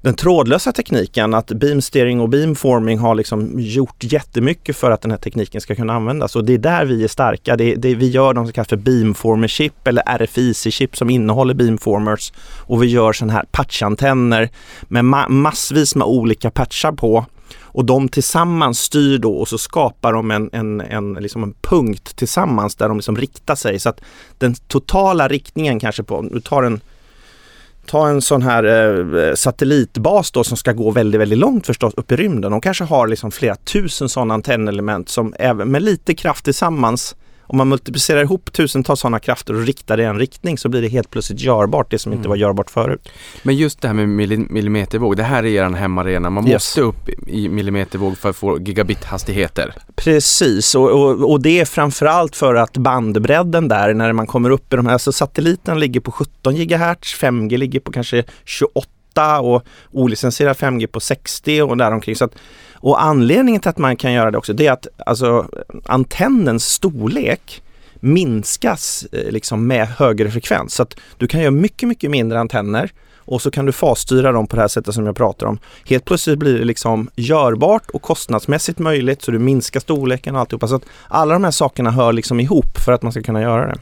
den 0.00 0.14
trådlösa 0.14 0.72
tekniken 0.72 1.34
att 1.34 1.46
beamsteering 1.46 2.20
och 2.20 2.28
beamforming 2.28 2.98
har 2.98 3.14
liksom 3.14 3.52
gjort 3.56 3.96
jättemycket 3.98 4.76
för 4.76 4.90
att 4.90 5.02
den 5.02 5.10
här 5.10 5.18
tekniken 5.18 5.60
ska 5.60 5.74
kunna 5.74 5.92
användas 5.92 6.36
och 6.36 6.44
det 6.44 6.54
är 6.54 6.58
där 6.58 6.84
vi 6.84 7.04
är 7.04 7.08
starka. 7.08 7.56
Det, 7.56 7.74
det, 7.74 7.94
vi 7.94 8.08
gör 8.08 8.34
de 8.34 8.46
som 8.46 8.52
kallas 8.52 8.68
för 8.68 8.76
beamformer-chip 8.76 9.88
eller 9.88 10.02
RFIC-chip 10.02 10.96
som 10.96 11.10
innehåller 11.10 11.54
beamformers 11.54 12.32
och 12.66 12.82
vi 12.82 12.86
gör 12.86 13.12
sådana 13.12 13.32
här 13.32 13.44
patchantenner 13.50 14.48
med 14.88 15.04
ma- 15.04 15.28
massvis 15.28 15.94
med 15.94 16.06
olika 16.06 16.50
patchar 16.50 16.92
på 16.92 17.26
och 17.78 17.84
de 17.84 18.08
tillsammans 18.08 18.80
styr 18.80 19.18
då 19.18 19.36
och 19.36 19.48
så 19.48 19.58
skapar 19.58 20.12
de 20.12 20.30
en, 20.30 20.50
en, 20.52 20.80
en, 20.80 21.14
liksom 21.14 21.42
en 21.42 21.54
punkt 21.60 22.16
tillsammans 22.16 22.74
där 22.76 22.88
de 22.88 22.96
liksom 22.96 23.16
riktar 23.16 23.54
sig 23.54 23.80
så 23.80 23.88
att 23.88 24.00
den 24.38 24.54
totala 24.54 25.28
riktningen 25.28 25.80
kanske 25.80 26.02
på, 26.02 26.22
du 26.22 26.40
tar 26.40 26.62
en 26.62 26.80
Ta 27.86 28.08
en 28.08 28.22
sån 28.22 28.42
här 28.42 28.64
eh, 29.16 29.34
satellitbas 29.34 30.30
då 30.30 30.44
som 30.44 30.56
ska 30.56 30.72
gå 30.72 30.90
väldigt, 30.90 31.20
väldigt 31.20 31.38
långt 31.38 31.66
förstås 31.66 31.94
upp 31.94 32.12
i 32.12 32.16
rymden. 32.16 32.50
De 32.50 32.60
kanske 32.60 32.84
har 32.84 33.06
liksom 33.06 33.30
flera 33.30 33.56
tusen 33.56 34.08
sådana 34.08 34.34
antennelement 34.34 35.08
som 35.08 35.34
även 35.38 35.70
med 35.70 35.82
lite 35.82 36.14
kraft 36.14 36.44
tillsammans 36.44 37.16
om 37.50 37.56
man 37.58 37.68
multiplicerar 37.68 38.22
ihop 38.22 38.52
tusentals 38.52 39.00
sådana 39.00 39.18
krafter 39.20 39.54
och 39.54 39.62
riktar 39.66 39.96
det 39.96 40.02
i 40.02 40.06
en 40.06 40.18
riktning 40.18 40.58
så 40.58 40.68
blir 40.68 40.82
det 40.82 40.88
helt 40.88 41.10
plötsligt 41.10 41.40
görbart, 41.40 41.90
det 41.90 41.98
som 41.98 42.12
inte 42.12 42.28
var 42.28 42.36
görbart 42.36 42.70
förut. 42.70 43.08
Men 43.42 43.56
just 43.56 43.80
det 43.80 43.88
här 43.88 43.94
med 43.94 44.08
milli- 44.08 44.46
millimetervåg, 44.52 45.16
det 45.16 45.22
här 45.22 45.42
är 45.44 45.46
er 45.64 45.70
hemmaarena. 45.70 46.30
Man 46.30 46.46
Yes. 46.48 46.52
måste 46.54 46.80
upp 46.80 47.08
i 47.28 47.48
millimetervåg 47.48 48.18
för 48.18 48.30
att 48.30 48.36
få 48.36 48.58
gigabit-hastigheter. 48.60 49.74
Precis, 49.96 50.74
och, 50.74 50.90
och, 50.90 51.30
och 51.30 51.40
det 51.40 51.60
är 51.60 51.64
framförallt 51.64 52.36
för 52.36 52.54
att 52.54 52.76
bandbredden 52.76 53.68
där 53.68 53.94
när 53.94 54.12
man 54.12 54.26
kommer 54.26 54.50
upp 54.50 54.72
i 54.72 54.76
de 54.76 54.86
här, 54.86 54.92
alltså 54.92 55.12
satelliten 55.12 55.80
ligger 55.80 56.00
på 56.00 56.12
17 56.12 56.54
GHz, 56.54 57.14
5G 57.20 57.56
ligger 57.56 57.80
på 57.80 57.92
kanske 57.92 58.24
28 58.44 59.40
och 59.40 59.62
olicensierad 59.92 60.56
5G 60.56 60.86
på 60.86 61.00
60 61.00 61.62
och 61.62 61.76
däromkring. 61.76 62.16
Så 62.16 62.24
att, 62.24 62.34
och 62.80 63.02
anledningen 63.02 63.60
till 63.60 63.68
att 63.68 63.78
man 63.78 63.96
kan 63.96 64.12
göra 64.12 64.30
det 64.30 64.38
också 64.38 64.52
det 64.52 64.66
är 64.66 64.72
att 64.72 64.86
alltså, 65.06 65.46
antennens 65.84 66.64
storlek 66.64 67.62
minskas 68.00 69.06
eh, 69.12 69.30
liksom 69.30 69.66
med 69.66 69.88
högre 69.88 70.30
frekvens. 70.30 70.74
Så 70.74 70.82
att 70.82 70.96
du 71.16 71.26
kan 71.26 71.40
göra 71.40 71.50
mycket, 71.50 71.88
mycket 71.88 72.10
mindre 72.10 72.40
antenner 72.40 72.92
och 73.28 73.42
så 73.42 73.50
kan 73.50 73.66
du 73.66 73.72
fasstyra 73.72 74.32
dem 74.32 74.46
på 74.46 74.56
det 74.56 74.62
här 74.62 74.68
sättet 74.68 74.94
som 74.94 75.06
jag 75.06 75.16
pratar 75.16 75.46
om. 75.46 75.58
Helt 75.86 76.04
plötsligt 76.04 76.38
blir 76.38 76.58
det 76.58 76.64
liksom 76.64 77.10
görbart 77.16 77.90
och 77.90 78.02
kostnadsmässigt 78.02 78.78
möjligt 78.78 79.22
så 79.22 79.30
du 79.30 79.38
minskar 79.38 79.80
storleken 79.80 80.34
och 80.34 80.40
alltihopa. 80.40 80.68
Så 80.68 80.74
att 80.74 80.84
alla 81.08 81.32
de 81.32 81.44
här 81.44 81.50
sakerna 81.50 81.90
hör 81.90 82.12
liksom 82.12 82.40
ihop 82.40 82.78
för 82.84 82.92
att 82.92 83.02
man 83.02 83.12
ska 83.12 83.22
kunna 83.22 83.42
göra 83.42 83.66
det. 83.66 83.78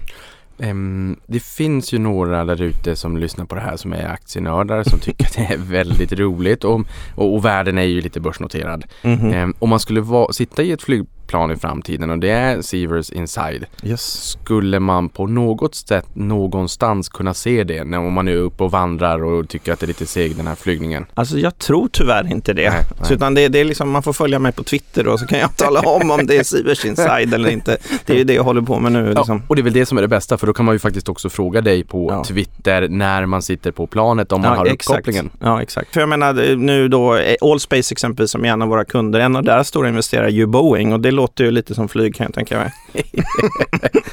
Ehm, 0.58 1.16
det 1.26 1.42
finns 1.42 1.92
ju 1.94 1.98
några 1.98 2.44
där 2.44 2.62
ute 2.62 2.96
som 2.96 3.16
lyssnar 3.16 3.44
på 3.44 3.54
det 3.54 3.60
här 3.60 3.76
som 3.76 3.92
är 3.92 4.08
aktienördar 4.08 4.82
som 4.82 4.98
tycker 4.98 5.24
att 5.26 5.34
det 5.34 5.54
är 5.54 5.58
väldigt 5.58 6.12
roligt 6.12 6.64
och, 6.64 6.80
och, 7.14 7.34
och 7.34 7.44
världen 7.44 7.78
är 7.78 7.82
ju 7.82 8.00
lite 8.00 8.20
börsnoterad. 8.20 8.84
Mhm. 9.02 9.32
Ehm, 9.32 9.54
om 9.58 9.68
man 9.68 9.80
skulle 9.80 10.00
va- 10.00 10.32
sitta 10.32 10.62
i 10.62 10.72
ett 10.72 10.82
flygplan 11.26 11.50
i 11.50 11.56
framtiden 11.56 12.10
och 12.10 12.18
det 12.18 12.30
är 12.30 12.62
Sievers 12.62 13.10
Inside 13.10 13.64
Yes. 13.82 14.00
skulle 14.30 14.80
man 14.80 15.08
på 15.08 15.26
något 15.26 15.74
sätt 15.74 16.06
någonstans 16.14 17.08
kunna 17.08 17.34
se 17.34 17.64
det 17.64 17.84
när 17.84 17.98
om 17.98 18.12
man 18.12 18.28
är 18.28 18.36
uppe 18.36 18.64
och 18.64 18.70
vandrar 18.70 19.24
och 19.24 19.48
tycker 19.48 19.72
att 19.72 19.80
det 19.80 19.84
är 19.84 19.88
lite 19.88 20.06
seg 20.06 20.36
den 20.36 20.46
här 20.46 20.54
flygningen? 20.54 21.06
Alltså 21.14 21.38
jag 21.38 21.58
tror 21.58 21.88
tyvärr 21.92 22.30
inte 22.32 22.52
det. 22.52 22.70
Nej, 22.70 22.80
nej. 22.96 23.06
Så 23.08 23.14
utan 23.14 23.34
det, 23.34 23.48
det 23.48 23.58
är 23.60 23.64
liksom, 23.64 23.90
man 23.90 24.02
får 24.02 24.12
följa 24.12 24.38
mig 24.38 24.52
på 24.52 24.62
Twitter 24.62 25.06
och 25.08 25.20
så 25.20 25.26
kan 25.26 25.38
jag 25.38 25.56
tala 25.56 25.80
om 25.80 26.10
om 26.10 26.26
det 26.26 26.36
är 26.36 26.42
Sivers 26.44 26.84
Inside 26.84 27.34
eller 27.34 27.48
inte. 27.50 27.76
Det 28.06 28.12
är 28.12 28.16
ju 28.16 28.24
det 28.24 28.34
jag 28.34 28.44
håller 28.44 28.62
på 28.62 28.78
med 28.78 28.92
nu. 28.92 29.06
Liksom. 29.14 29.36
Ja, 29.36 29.42
och 29.48 29.56
det 29.56 29.60
är 29.60 29.64
väl 29.64 29.72
det 29.72 29.86
som 29.86 29.98
är 29.98 30.02
det 30.02 30.08
bästa 30.08 30.38
för 30.38 30.46
då 30.46 30.52
kan 30.52 30.64
man 30.66 30.74
ju 30.74 30.78
faktiskt 30.78 31.08
också 31.08 31.28
fråga 31.28 31.60
dig 31.60 31.84
på 31.84 32.10
Ja. 32.10 32.24
Twitter 32.24 32.88
när 32.88 33.26
man 33.26 33.42
sitter 33.42 33.70
på 33.70 33.86
planet 33.86 34.32
om 34.32 34.40
man 34.40 34.58
har 34.58 34.72
uppkopplingen. 34.72 35.30
Ja, 35.40 35.62
exakt. 35.62 35.92
För 35.92 36.00
jag 36.00 36.08
menar 36.08 36.56
nu 36.56 36.88
då, 36.88 37.16
eh, 37.16 37.34
Allspace 37.40 37.92
exempelvis 37.94 38.30
som 38.30 38.44
är 38.44 38.48
en 38.48 38.62
av 38.62 38.68
våra 38.68 38.84
kunder, 38.84 39.20
en 39.20 39.36
av 39.36 39.42
deras 39.42 39.68
stora 39.68 39.88
investerare 39.88 40.26
är 40.26 40.30
ju 40.30 40.46
Boeing 40.46 40.92
och 40.92 41.00
det 41.00 41.10
låter 41.16 41.44
ju 41.44 41.50
lite 41.50 41.74
som 41.74 41.88
flyg 41.88 42.14
kan 42.14 42.24
jag 42.24 42.34
tänka 42.34 42.58
mig. 42.58 42.72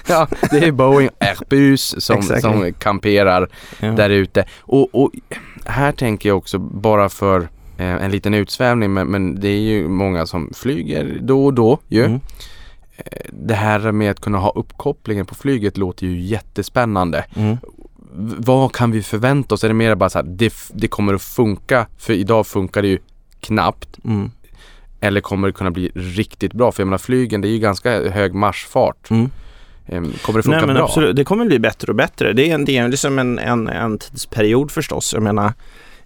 Ja, 0.07 0.27
det 0.51 0.57
är 0.57 0.72
Boeing 0.72 1.10
Airbus 1.19 1.95
som, 2.05 2.17
Exactly. 2.17 2.41
som 2.41 2.74
kamperar 2.74 3.50
Ja. 3.79 3.91
där 3.91 4.10
ute. 4.10 4.45
Och, 4.60 4.95
och 5.03 5.12
här 5.65 5.91
tänker 5.91 6.29
jag 6.29 6.38
också 6.38 6.57
bara 6.60 7.10
för 7.10 7.41
eh, 7.77 8.03
en 8.03 8.12
liten 8.12 8.33
utsvävning 8.33 8.93
men, 8.93 9.07
men 9.07 9.39
det 9.39 9.48
är 9.48 9.60
ju 9.60 9.88
många 9.88 10.25
som 10.25 10.51
flyger 10.55 11.17
då 11.22 11.45
och 11.45 11.53
då 11.53 11.79
ju. 11.88 12.05
Mm. 12.05 12.19
Eh, 12.98 13.03
Det 13.31 13.53
här 13.55 13.91
med 13.91 14.12
att 14.12 14.19
kunna 14.19 14.38
ha 14.38 14.51
uppkopplingen 14.55 15.25
på 15.25 15.36
flyget 15.36 15.77
låter 15.77 16.07
ju 16.07 16.19
jättespännande. 16.22 17.25
Mm. 17.36 17.57
Vad 18.38 18.72
kan 18.75 18.91
vi 18.91 19.03
förvänta 19.03 19.55
oss? 19.55 19.63
Är 19.63 19.67
det 19.67 19.74
mer 19.74 19.95
bara 19.95 20.10
så 20.10 20.17
här, 20.19 20.25
det, 20.25 20.53
det 20.74 20.88
kommer 20.88 21.13
att 21.13 21.22
funka? 21.22 21.88
För 21.98 22.13
idag 22.13 22.48
funkar 22.48 22.81
det 22.81 22.88
ju 22.88 23.00
knappt. 23.39 24.00
Mm. 24.05 24.31
Eller 25.03 25.22
kommer 25.22 25.48
det 25.48 25.53
kunna 25.53 25.72
bli 25.72 25.91
riktigt 25.95 26.53
bra? 26.53 26.72
För 26.72 26.81
jag 26.81 26.88
menar 26.88 26.98
flygen, 26.98 27.41
det 27.41 27.48
är 27.48 27.51
ju 27.51 27.60
ganska 27.60 28.10
hög 28.10 28.33
marschfart. 28.33 29.10
Mm. 29.10 29.29
Ehm, 29.88 30.13
Kommer 30.22 30.39
det 30.39 30.43
funka 30.43 30.57
Nej 30.57 30.67
men 30.67 30.75
bra? 30.75 30.86
absolut, 30.86 31.15
det 31.15 31.24
kommer 31.24 31.45
bli 31.45 31.60
bättre 31.60 31.91
och 31.91 31.95
bättre. 31.95 32.33
Det 32.33 32.50
är, 32.50 32.55
en, 32.55 32.65
det 32.65 32.77
är 32.77 32.88
liksom 32.88 33.19
en, 33.19 33.39
en, 33.39 33.67
en 33.67 33.98
tidsperiod 33.98 34.72
förstås. 34.72 35.13
Jag 35.13 35.24
menar, 35.24 35.53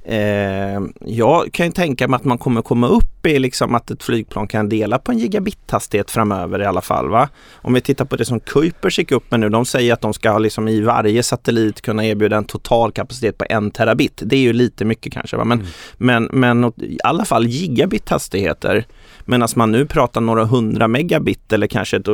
eh, 0.08 0.82
jag 1.06 1.52
kan 1.52 1.66
ju 1.66 1.72
tänka 1.72 2.08
mig 2.08 2.16
att 2.16 2.24
man 2.24 2.38
kommer 2.38 2.62
komma 2.62 2.88
upp 2.88 3.26
i 3.26 3.40
liksom 3.40 3.76
att 3.76 3.92
ett 3.92 4.04
flygplan 4.04 4.48
kan 4.48 4.70
dela 4.70 4.98
på 5.00 5.12
en 5.12 5.18
gigabit-hastighet 5.20 6.12
framöver 6.12 6.62
i 6.62 6.66
alla 6.66 6.82
fall. 6.82 7.10
Va? 7.10 7.30
Om 7.56 7.74
vi 7.74 7.82
tittar 7.82 8.06
på 8.06 8.16
det 8.16 8.26
som 8.26 8.40
Kuipers 8.40 9.00
gick 9.00 9.12
upp 9.12 9.32
med 9.32 9.40
nu, 9.40 9.50
de 9.50 9.66
säger 9.66 9.94
att 9.94 10.02
de 10.02 10.14
ska 10.14 10.38
liksom 10.38 10.68
i 10.68 10.82
varje 10.82 11.24
satellit 11.24 11.82
kunna 11.82 12.06
erbjuda 12.06 12.38
en 12.38 12.46
total 12.46 12.92
kapacitet 12.92 13.38
på 13.38 13.46
en 13.50 13.72
terabit. 13.72 14.22
Det 14.26 14.36
är 14.36 14.40
ju 14.40 14.54
lite 14.54 14.86
mycket 14.86 15.14
kanske, 15.14 15.38
va? 15.38 15.44
Men, 15.44 15.58
Mm. 15.58 15.70
men, 15.98 16.24
men 16.24 16.74
i 16.78 16.98
alla 17.04 17.26
fall 17.26 17.48
gigabit-hastigheter. 17.48 18.86
Medan 19.26 19.48
man 19.56 19.72
nu 19.72 19.86
pratar 19.86 20.22
några 20.22 20.46
hundra 20.46 20.88
megabit 20.88 21.54
eller 21.54 21.68
kanske 21.68 21.98
ett, 21.98 22.08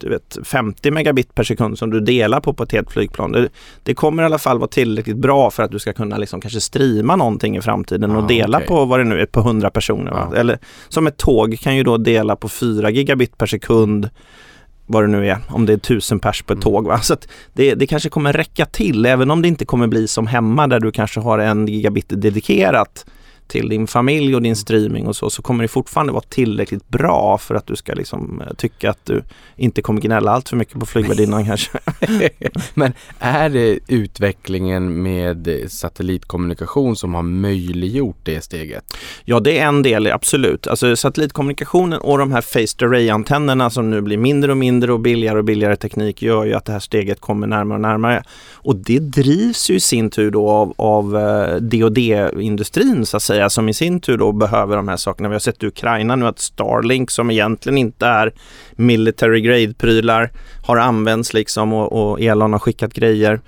du 0.00 0.08
vet, 0.08 0.38
50 0.44 0.90
megabit 0.90 1.34
per 1.34 1.44
sekund 1.44 1.78
som 1.78 1.90
du 1.90 2.00
delar 2.00 2.40
på 2.40 2.52
på 2.54 2.62
ett 2.62 2.72
helt 2.72 2.92
flygplan. 2.92 3.32
Det, 3.32 3.48
det 3.82 3.94
kommer 3.94 4.22
i 4.22 4.26
alla 4.26 4.38
fall 4.38 4.58
vara 4.58 4.68
tillräckligt 4.68 5.16
bra 5.16 5.50
för 5.50 5.62
att 5.62 5.70
du 5.70 5.78
ska 5.78 5.92
kunna 5.92 6.16
liksom 6.16 6.40
kanske 6.40 6.60
streama 6.60 7.16
någonting 7.20 7.56
i 7.56 7.60
framtiden 7.60 8.10
och 8.16 8.24
Ah, 8.24 8.26
dela 8.26 8.58
okej. 8.58 8.68
på 8.68 8.84
vad 8.84 9.00
det 9.00 9.04
nu 9.04 9.20
är, 9.20 9.26
på 9.26 9.40
100 9.40 9.70
personer. 9.70 10.10
Ja. 10.12 10.36
Eller 10.36 10.58
som 10.88 11.06
ett 11.06 11.16
tåg 11.16 11.58
kan 11.60 11.76
ju 11.76 11.82
då 11.82 11.96
dela 11.96 12.36
på 12.36 12.48
4 12.48 12.90
gigabit 12.90 13.38
per 13.38 13.46
sekund 13.46 14.10
vad 14.86 15.02
det 15.02 15.06
nu 15.06 15.28
är, 15.28 15.38
om 15.48 15.66
det 15.66 15.72
är 15.72 15.76
1000 15.76 16.20
pers 16.20 16.42
på 16.42 16.52
ett 16.52 16.56
Mm. 16.56 16.62
tåg. 16.62 16.86
Va? 16.86 16.98
Så 17.00 17.16
det, 17.52 17.74
det 17.74 17.86
kanske 17.86 18.08
kommer 18.08 18.32
räcka 18.32 18.66
till, 18.66 19.06
även 19.06 19.30
om 19.30 19.42
det 19.42 19.48
inte 19.48 19.64
kommer 19.64 19.86
bli 19.86 20.08
som 20.08 20.26
hemma 20.26 20.66
där 20.66 20.80
du 20.80 20.90
kanske 20.92 21.20
har 21.20 21.38
en 21.38 21.66
gigabit 21.68 22.06
dedikerat 22.08 23.06
till 23.50 23.68
din 23.68 23.86
familj 23.86 24.34
och 24.34 24.42
din 24.42 24.56
streaming 24.56 25.06
och 25.06 25.16
så, 25.16 25.30
så 25.30 25.42
kommer 25.42 25.64
det 25.64 25.68
fortfarande 25.68 26.12
vara 26.12 26.24
tillräckligt 26.28 26.88
bra 26.88 27.38
för 27.38 27.54
att 27.54 27.66
du 27.66 27.76
ska 27.76 27.94
liksom 27.94 28.40
eh, 28.40 28.54
tycka 28.54 28.90
att 28.90 29.06
du 29.06 29.22
inte 29.56 29.82
kommer 29.82 30.00
gnälla 30.00 30.30
allt 30.30 30.48
för 30.48 30.56
mycket 30.56 30.80
på 30.80 30.86
flygvärdinnan 30.86 31.44
kanske. 31.46 31.78
Men 32.74 32.92
är 33.18 33.48
det 33.48 33.78
utvecklingen 33.88 35.02
med 35.02 35.66
satellitkommunikation 35.68 36.96
som 36.96 37.14
har 37.14 37.22
möjliggjort 37.22 38.18
det 38.22 38.40
steget? 38.40 38.96
Ja, 39.24 39.40
det 39.40 39.58
är 39.58 39.66
en 39.66 39.82
del, 39.82 40.06
absolut. 40.06 40.66
Alltså 40.66 40.96
satellitkommunikationen 40.96 42.00
och 42.00 42.18
de 42.18 42.32
här 42.32 42.40
phased 42.40 42.88
array-antennerna 42.88 43.70
som 43.70 43.90
nu 43.90 44.00
blir 44.00 44.16
mindre 44.16 44.50
och 44.50 44.58
mindre 44.58 44.92
och 44.92 45.00
billigare 45.00 45.38
och 45.38 45.44
billigare 45.44 45.76
teknik 45.76 46.22
gör 46.22 46.44
ju 46.44 46.54
att 46.54 46.64
det 46.64 46.72
här 46.72 46.80
steget 46.80 47.20
kommer 47.20 47.46
närmare 47.46 47.76
och 47.76 47.80
närmare. 47.80 48.22
Och 48.52 48.76
det 48.76 48.98
drivs 48.98 49.70
ju 49.70 49.74
i 49.74 49.80
sin 49.80 50.10
tur 50.10 50.30
då 50.30 50.50
av, 50.50 50.74
av 50.76 51.16
eh, 51.16 51.56
D&D-industrin 51.56 53.06
så 53.06 53.16
att 53.16 53.22
säga 53.22 53.39
säga 53.40 53.50
som 53.50 53.68
i 53.68 53.74
sin 53.74 54.00
tur 54.00 54.18
då 54.18 54.32
behöver 54.32 54.76
de 54.76 54.88
här 54.88 54.96
sakerna. 54.96 55.28
Vi 55.28 55.34
har 55.34 55.40
sett 55.40 55.62
i 55.62 55.66
Ukraina 55.66 56.16
nu 56.16 56.26
att 56.26 56.38
Starlink 56.38 57.10
som 57.10 57.30
egentligen 57.30 57.78
inte 57.78 58.06
är 58.06 58.32
military 58.72 59.40
grade-prylar 59.40 60.30
har 60.66 60.76
använts 60.76 61.34
liksom 61.34 61.72
och, 61.72 61.92
och 61.92 62.20
Elon 62.20 62.52
har 62.52 62.58
skickat 62.58 62.92
grejer. 62.92 63.40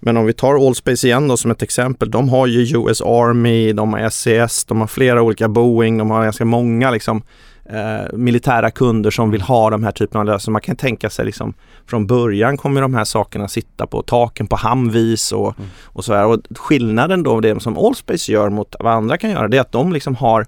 Men 0.00 0.16
om 0.16 0.26
vi 0.26 0.32
tar 0.32 0.66
Allspace 0.66 1.06
igen 1.06 1.28
då 1.28 1.36
som 1.36 1.50
ett 1.50 1.62
exempel. 1.62 2.10
De 2.10 2.28
har 2.28 2.46
ju 2.46 2.78
US 2.78 3.00
Army, 3.00 3.72
de 3.72 3.92
har 3.92 4.10
SES, 4.10 4.64
de 4.64 4.80
har 4.80 4.86
flera 4.86 5.22
olika 5.22 5.48
Boeing, 5.48 5.98
de 5.98 6.10
har 6.10 6.24
ganska 6.24 6.44
många 6.44 6.90
liksom 6.90 7.22
eh, 7.70 8.12
militära 8.12 8.70
kunder 8.70 9.10
som 9.10 9.30
vill 9.30 9.40
ha 9.42 9.70
de 9.70 9.84
här 9.84 9.92
typerna 9.92 10.20
av 10.20 10.26
lösningar. 10.26 10.52
Man 10.52 10.62
kan 10.62 10.76
tänka 10.76 11.10
sig 11.10 11.24
liksom 11.24 11.54
från 11.86 12.06
början 12.06 12.56
kommer 12.56 12.80
de 12.80 12.94
här 12.94 13.04
sakerna 13.04 13.48
sitta 13.48 13.86
på 13.86 14.02
taken 14.02 14.46
på 14.46 14.56
Humvees 14.56 15.32
och, 15.32 15.58
Mm. 15.58 15.70
och 15.84 16.04
så 16.04 16.14
här. 16.14 16.26
Och 16.26 16.40
skillnaden 16.58 17.22
då, 17.22 17.40
det 17.40 17.62
som 17.62 17.78
Allspace 17.78 18.32
gör 18.32 18.50
mot 18.50 18.76
vad 18.80 18.92
andra 18.92 19.18
kan 19.18 19.30
göra, 19.30 19.48
det 19.48 19.56
är 19.56 19.60
att 19.60 19.72
de 19.72 19.92
liksom 19.92 20.16
har 20.16 20.46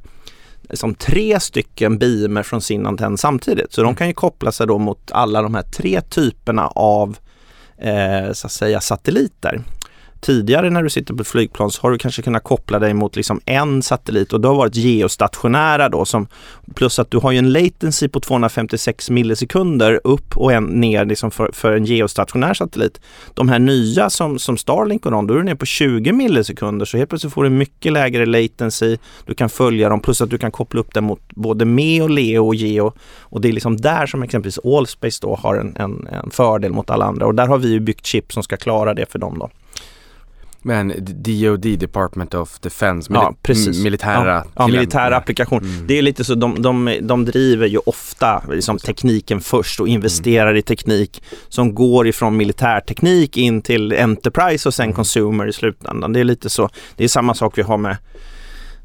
som 0.74 0.94
tre 0.94 1.40
stycken 1.40 1.98
beamer 1.98 2.42
från 2.42 2.60
sin 2.60 2.86
antenn 2.86 3.18
samtidigt. 3.18 3.72
Så 3.72 3.82
de 3.82 3.94
kan 3.94 4.06
ju 4.06 4.12
koppla 4.12 4.52
sig 4.52 4.66
då 4.66 4.78
mot 4.78 5.12
alla 5.12 5.42
de 5.42 5.54
här 5.54 5.62
tre 5.62 6.00
typerna 6.00 6.66
av 6.66 7.16
eh, 7.78 8.32
så 8.32 8.46
att 8.46 8.52
säga 8.52 8.80
satelliter. 8.80 9.62
Tidigare 10.20 10.70
när 10.70 10.82
du 10.82 10.90
sitter 10.90 11.14
på 11.14 11.22
ett 11.22 11.28
flygplan 11.28 11.70
så 11.70 11.82
har 11.82 11.90
du 11.90 11.98
kanske 11.98 12.22
kunnat 12.22 12.44
koppla 12.44 12.78
dig 12.78 12.94
mot 12.94 13.16
liksom 13.16 13.40
en 13.46 13.82
satellit 13.82 14.32
och 14.32 14.40
det 14.40 14.48
har 14.48 14.54
varit 14.54 14.76
geostationära 14.76 15.88
då 15.88 16.04
som 16.04 16.26
plus 16.74 16.98
att 16.98 17.10
du 17.10 17.18
har 17.18 17.32
ju 17.32 17.38
en 17.38 17.52
latency 17.52 18.08
på 18.08 18.20
256 18.20 19.10
millisekunder 19.10 20.00
upp 20.04 20.36
och 20.36 20.52
en 20.52 20.64
ner 20.64 21.04
liksom 21.04 21.30
för, 21.30 21.50
för 21.52 21.72
en 21.72 21.84
geostationär 21.84 22.54
satellit. 22.54 23.00
De 23.34 23.48
här 23.48 23.58
nya 23.58 24.10
som, 24.10 24.38
som 24.38 24.56
Starlink 24.56 25.06
och 25.06 25.12
de, 25.12 25.26
då 25.26 25.34
är 25.34 25.38
du 25.38 25.44
ner 25.44 25.54
på 25.54 25.66
20 25.66 26.12
millisekunder 26.12 26.86
så 26.86 26.96
helt 26.96 27.10
plötsligt 27.10 27.32
får 27.32 27.44
du 27.44 27.50
mycket 27.50 27.92
lägre 27.92 28.26
latency. 28.26 28.96
Du 29.26 29.34
kan 29.34 29.50
följa 29.50 29.88
dem 29.88 30.00
plus 30.00 30.20
att 30.20 30.30
du 30.30 30.38
kan 30.38 30.50
koppla 30.50 30.80
upp 30.80 30.94
dem 30.94 31.04
mot 31.04 31.20
både 31.28 31.64
MEO, 31.64 32.08
LEO 32.08 32.46
och 32.46 32.54
GEO 32.54 32.92
och 33.20 33.40
det 33.40 33.48
är 33.48 33.52
liksom 33.52 33.76
där 33.76 34.06
som 34.06 34.22
exempelvis 34.22 34.58
Allspace 34.64 35.18
då 35.22 35.34
har 35.34 35.54
en, 35.54 35.76
en, 35.76 36.06
en 36.06 36.30
fördel 36.30 36.72
mot 36.72 36.90
alla 36.90 37.04
andra 37.04 37.26
och 37.26 37.34
där 37.34 37.46
har 37.46 37.58
vi 37.58 37.68
ju 37.68 37.80
byggt 37.80 38.06
chip 38.06 38.32
som 38.32 38.42
ska 38.42 38.56
klara 38.56 38.94
det 38.94 39.06
för 39.06 39.18
dem 39.18 39.38
då. 39.38 39.50
Men 40.62 40.92
DOD, 41.06 41.78
Department 41.78 42.34
of 42.34 42.58
Defense, 42.60 43.12
mili- 43.12 43.14
Ja, 43.16 43.34
precis. 43.42 43.82
militära 43.84 44.30
Ja, 44.34 44.44
ja 44.56 44.66
militär 44.66 44.86
tillämpningar. 44.88 45.12
applikation. 45.18 45.62
Mm. 45.64 45.86
Det 45.86 45.98
är 45.98 46.02
lite 46.02 46.24
så, 46.24 46.34
de, 46.34 46.62
de, 46.62 46.98
de 47.02 47.24
driver 47.24 47.66
ju 47.66 47.78
ofta 47.86 48.42
liksom 48.50 48.78
tekniken 48.78 49.40
först 49.40 49.80
och 49.80 49.88
investerar 49.88 50.56
i 50.56 50.62
teknik 50.62 51.22
som 51.48 51.74
går 51.74 52.06
ifrån 52.08 52.36
militärteknik 52.36 53.36
in 53.36 53.62
till 53.62 53.92
Enterprise 53.92 54.68
och 54.68 54.74
sen 54.74 54.92
Consumer 54.92 55.46
i 55.46 55.52
slutändan. 55.52 56.12
Det 56.12 56.20
är 56.20 56.24
lite 56.24 56.50
så. 56.50 56.68
Det 56.96 57.04
är 57.04 57.08
samma 57.08 57.34
sak 57.34 57.58
vi 57.58 57.62
har 57.62 57.76
med 57.78 57.96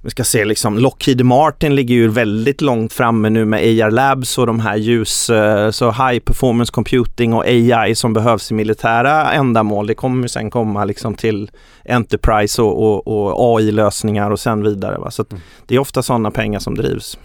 vi 0.05 0.11
ska 0.11 0.23
se 0.23 0.45
liksom 0.45 0.77
Lockheed 0.77 1.25
Martin 1.25 1.75
ligger 1.75 1.95
ju 1.95 2.07
väldigt 2.07 2.61
långt 2.61 2.93
framme 2.93 3.29
nu 3.29 3.45
med 3.45 3.59
AR 3.83 3.91
Labs 3.91 4.37
och 4.37 4.47
de 4.47 4.59
här 4.59 4.75
ljus, 4.77 5.29
eh, 5.29 5.71
så 5.71 5.91
high 5.91 6.19
performance 6.19 6.71
computing 6.71 7.33
och 7.33 7.43
AI 7.45 7.95
som 7.95 8.13
behövs 8.13 8.51
i 8.51 8.53
militära 8.53 9.31
ändamål. 9.31 9.87
Det 9.87 9.95
kommer 9.95 10.27
sen 10.27 10.49
komma 10.49 10.85
liksom 10.85 11.15
till 11.15 11.51
Enterprise 11.89 12.61
och, 12.61 12.77
och, 13.07 13.07
och 13.07 13.57
AI-lösningar 13.59 14.31
och 14.31 14.39
sen 14.39 14.63
vidare. 14.63 14.97
Va? 14.97 15.11
Så 15.11 15.25
Mm. 15.31 15.41
det 15.65 15.75
är 15.75 15.79
ofta 15.79 16.03
sådana 16.03 16.31
pengar 16.31 16.59
som 16.59 16.75
drivs. 16.75 17.17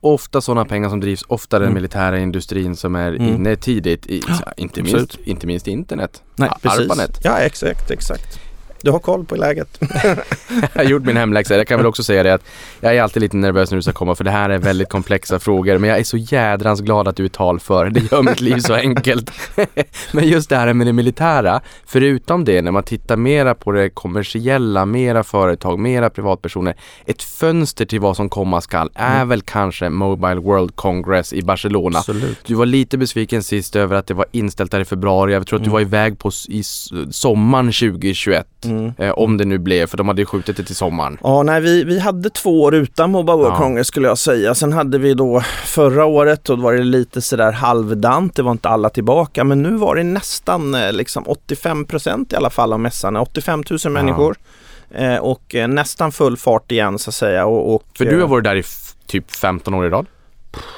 Ofta 0.00 0.40
sådana 0.40 0.64
pengar 0.64 0.88
som 0.88 1.00
drivs, 1.00 1.24
ofta 1.28 1.58
den 1.58 1.68
Mm. 1.68 1.74
militära 1.74 2.18
industrin 2.18 2.76
som 2.76 2.96
är 2.96 3.08
Mm. 3.12 3.28
inne 3.34 3.56
tidigt, 3.56 4.06
i, 4.06 4.20
så, 4.22 4.44
inte, 4.56 4.82
minst, 4.82 5.18
inte 5.24 5.46
minst 5.46 5.66
internet. 5.66 6.22
Nej, 6.36 6.48
Ja, 6.52 6.58
precis. 6.70 6.80
ARPANET. 6.90 7.20
Ja, 7.24 7.38
exakt, 7.38 7.90
exakt. 7.90 8.40
Du 8.82 8.90
har 8.90 8.98
koll 8.98 9.24
på 9.24 9.36
läget. 9.36 9.78
Jag 10.74 10.82
har 10.82 10.90
gjort 10.90 11.02
min 11.04 11.16
hemläxa. 11.16 11.56
Jag 11.56 11.66
kan 11.68 11.78
väl 11.78 11.86
också 11.86 12.02
säga 12.04 12.22
det 12.22 12.34
att 12.34 12.42
jag 12.80 12.96
är 12.96 13.02
alltid 13.02 13.22
lite 13.22 13.36
nervös 13.36 13.70
när 13.70 13.76
du 13.76 13.82
ska 13.82 13.92
komma 13.92 14.14
för 14.14 14.24
det 14.24 14.30
här 14.30 14.50
är 14.50 14.58
väldigt 14.58 14.88
komplexa 14.88 15.38
frågor. 15.38 15.78
Men 15.78 15.90
jag 15.90 15.98
är 15.98 16.04
så 16.04 16.16
jädrans 16.16 16.80
glad 16.80 17.08
att 17.08 17.16
du 17.16 17.24
är 17.24 17.28
talför. 17.28 17.90
Det 17.90 18.12
gör 18.12 18.22
mitt 18.22 18.40
liv 18.40 18.58
så 18.58 18.74
enkelt. 18.74 19.30
Men 20.12 20.28
just 20.28 20.48
det 20.50 20.56
här 20.56 20.72
med 20.72 20.86
det 20.86 20.92
militära, 20.92 21.60
förutom 21.86 22.44
det 22.44 22.62
när 22.62 22.70
man 22.70 22.82
tittar 22.82 23.16
mera 23.16 23.54
på 23.54 23.72
det 23.72 23.90
kommersiella, 23.90 24.86
mera 24.86 25.24
företag, 25.24 25.78
mera 25.78 26.10
privatpersoner. 26.10 26.74
Ett 27.06 27.22
fönster 27.22 27.84
till 27.84 28.00
vad 28.00 28.16
som 28.16 28.28
komma 28.28 28.60
skall 28.60 28.90
är 28.94 29.24
väl 29.24 29.42
kanske 29.42 29.88
Mobile 29.88 30.40
World 30.40 30.76
Congress 30.76 31.32
i 31.32 31.42
Barcelona. 31.42 31.98
Absolut. 31.98 32.38
Du 32.46 32.54
var 32.54 32.66
lite 32.66 32.98
besviken 32.98 33.42
sist 33.42 33.76
över 33.76 33.96
att 33.96 34.06
det 34.06 34.14
var 34.14 34.26
inställt 34.32 34.70
där 34.70 34.80
i 34.80 34.84
februari. 34.84 35.32
Jag 35.32 35.46
tror 35.46 35.56
att 35.58 35.64
du 35.64 35.70
Mm. 35.70 35.72
var 35.72 35.80
iväg 35.80 36.18
på 36.18 36.30
i 36.48 36.62
sommaren 37.10 37.66
2021. 37.72 38.46
Mm. 38.64 38.71
Eh, 38.98 39.10
om 39.10 39.36
det 39.36 39.44
nu 39.44 39.58
blev, 39.58 39.86
för 39.86 39.96
de 39.96 40.08
hade 40.08 40.22
ju 40.22 40.26
skjutit 40.26 40.56
det 40.56 40.62
till 40.62 40.76
sommaren. 40.76 41.18
Ja, 41.22 41.42
nej, 41.42 41.60
vi, 41.60 41.84
vi 41.84 41.98
hade 41.98 42.30
två 42.30 42.62
år 42.62 42.74
utan 42.74 43.10
Mobile 43.10 43.36
World 43.36 43.52
Ja. 43.52 43.58
Congress 43.58 43.86
skulle 43.86 44.08
jag 44.08 44.18
säga. 44.18 44.54
Sen 44.54 44.72
hade 44.72 44.98
vi 44.98 45.14
då 45.14 45.40
förra 45.64 46.04
året 46.04 46.48
och 46.48 46.56
då 46.56 46.62
var 46.62 46.72
det 46.72 46.82
lite 46.84 47.20
sådär 47.20 47.52
halvdant. 47.52 48.36
Det 48.36 48.42
var 48.42 48.52
inte 48.52 48.68
alla 48.68 48.90
tillbaka. 48.90 49.44
Men 49.44 49.62
nu 49.62 49.76
var 49.76 49.96
det 49.96 50.02
nästan 50.04 50.74
eh, 50.74 50.92
liksom 50.92 51.24
85 51.26 51.84
procent 51.84 52.32
i 52.32 52.36
alla 52.36 52.50
fall 52.50 52.72
av 52.72 52.80
mässan. 52.80 53.16
85 53.16 53.62
000 53.84 53.92
människor. 53.92 54.36
Eh, 54.94 55.16
och 55.16 55.54
eh, 55.54 55.68
nästan 55.68 56.12
full 56.12 56.36
fart 56.36 56.72
igen 56.72 56.98
så 56.98 57.10
att 57.10 57.14
säga. 57.14 57.46
Och, 57.46 57.74
och, 57.74 57.82
För 57.98 58.04
du 58.04 58.14
har 58.16 58.22
eh, 58.22 58.28
varit 58.28 58.44
där 58.44 58.56
i 58.56 58.62
typ 59.06 59.30
15 59.30 59.74
år 59.74 59.86
i 59.86 59.90
rad. 59.90 60.06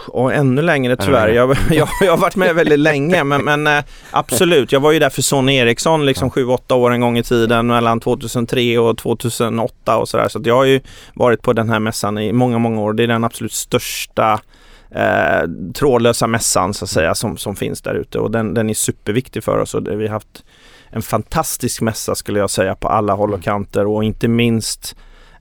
Och 0.09 0.35
ännu 0.35 0.63
längre 0.63 0.97
tyvärr. 0.97 1.29
Jag, 1.29 1.57
jag, 1.71 1.89
jag 2.01 2.13
har 2.13 2.17
varit 2.17 2.37
med 2.37 2.55
väldigt 2.55 2.79
länge 2.79 3.25
men, 3.25 3.45
men 3.45 3.67
eh, 3.67 3.85
absolut. 4.11 4.73
Jag 4.73 4.81
var 4.81 4.93
ju 4.93 4.99
där 4.99 5.11
för 5.11 5.23
Sony 5.23 5.57
Ericsson 5.57 6.07
liksom 6.07 6.31
7-8 6.31 6.73
år 6.73 6.91
en 6.91 7.01
gång 7.01 7.19
i 7.19 7.23
tiden 7.23 7.67
mellan 7.67 8.01
2003 8.01 8.79
och 8.79 8.99
2008 8.99 9.97
och 9.97 10.09
sådär. 10.09 10.29
Så 10.29 10.39
att 10.39 10.47
jag 10.47 10.55
har 10.55 10.65
ju 10.65 10.81
varit 11.15 11.43
på 11.43 11.53
den 11.53 11.71
här 11.71 11.79
mässan 11.79 12.19
i 12.19 12.33
många, 12.33 12.59
många 12.59 12.81
år. 12.81 12.93
Det 12.93 13.03
är 13.03 13.07
den 13.07 13.25
absolut 13.25 13.53
största 13.53 14.41
eh, 14.91 15.49
trådlösa 15.75 16.27
mässan 16.27 16.75
så 16.75 16.85
att 16.85 16.91
säga 16.91 17.15
som, 17.15 17.37
som 17.37 17.57
finns 17.57 17.83
där 17.83 17.95
ute 17.95 18.19
och 18.19 18.31
den, 18.31 18.55
den 18.55 18.71
är 18.71 18.75
superviktig 18.75 19.45
för 19.45 19.59
oss 19.59 19.75
och 19.75 19.83
det, 19.83 19.97
vi 19.97 20.07
har 20.07 20.13
haft 20.13 20.45
en 20.91 21.03
fantastisk 21.03 21.81
mässa 21.81 22.15
skulle 22.15 22.39
jag 22.39 22.51
säga 22.51 22.75
på 22.75 22.89
alla 22.89 23.13
håll 23.13 23.35
och 23.35 23.43
kanter 23.43 23.87
och 23.87 24.05
inte 24.05 24.29
minst 24.29 24.97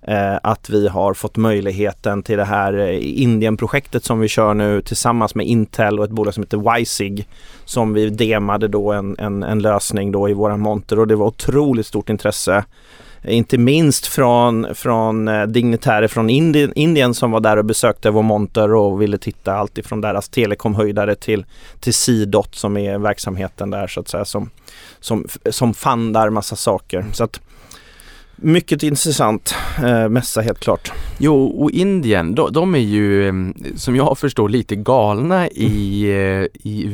Eh, 0.07 0.35
att 0.43 0.69
vi 0.69 0.87
har 0.87 1.13
fått 1.13 1.37
möjligheten 1.37 2.23
till 2.23 2.37
det 2.37 2.45
här 2.45 2.73
eh, 2.73 3.21
Indienprojektet 3.21 4.03
som 4.03 4.19
vi 4.19 4.27
kör 4.27 4.53
nu 4.53 4.81
tillsammans 4.81 5.35
med 5.35 5.47
Intel 5.47 5.99
och 5.99 6.05
ett 6.05 6.11
bolag 6.11 6.33
som 6.33 6.43
heter 6.43 6.75
Wisig 6.75 7.27
som 7.65 7.93
vi 7.93 8.09
demade 8.09 8.67
då 8.67 8.91
en, 8.91 9.15
en, 9.19 9.43
en 9.43 9.59
lösning 9.59 10.11
då 10.11 10.29
i 10.29 10.33
våran 10.33 10.59
monter 10.59 10.99
och 10.99 11.07
det 11.07 11.15
var 11.15 11.25
otroligt 11.25 11.87
stort 11.87 12.09
intresse. 12.09 12.65
Inte 13.27 13.57
minst 13.57 14.05
från, 14.07 14.75
från 14.75 15.27
eh, 15.27 15.43
dignitärer 15.43 16.07
från 16.07 16.29
Indien, 16.29 16.73
Indien 16.75 17.13
som 17.13 17.31
var 17.31 17.39
där 17.39 17.57
och 17.57 17.65
besökte 17.65 18.09
vår 18.09 18.23
monter 18.23 18.73
och 18.73 19.01
ville 19.01 19.17
titta 19.17 19.53
allt 19.53 19.77
ifrån 19.77 20.01
deras 20.01 20.29
telekomhöjdare 20.29 21.15
till, 21.15 21.45
till 21.79 21.93
C-Dot 21.93 22.55
som 22.55 22.77
är 22.77 22.97
verksamheten 22.97 23.69
där 23.69 23.87
så 23.87 23.99
att 23.99 24.07
säga 24.07 24.25
som, 24.25 24.49
som, 24.99 25.27
som 25.49 25.73
fandar 25.73 26.29
massa 26.29 26.55
saker. 26.55 27.05
Så 27.13 27.23
att 27.23 27.39
mycket 28.43 28.83
intressant 28.83 29.55
eh, 29.83 30.09
mässa 30.09 30.41
helt 30.41 30.59
klart. 30.59 30.91
Jo, 31.17 31.45
och 31.45 31.71
Indien, 31.71 32.35
de, 32.35 32.53
de 32.53 32.75
är 32.75 32.79
ju 32.79 33.27
eh, 33.27 33.33
som 33.75 33.95
jag 33.95 34.17
förstår 34.17 34.49
lite 34.49 34.75
galna 34.75 35.47
i, 35.47 36.03
eh, 36.11 36.69
i 36.69 36.85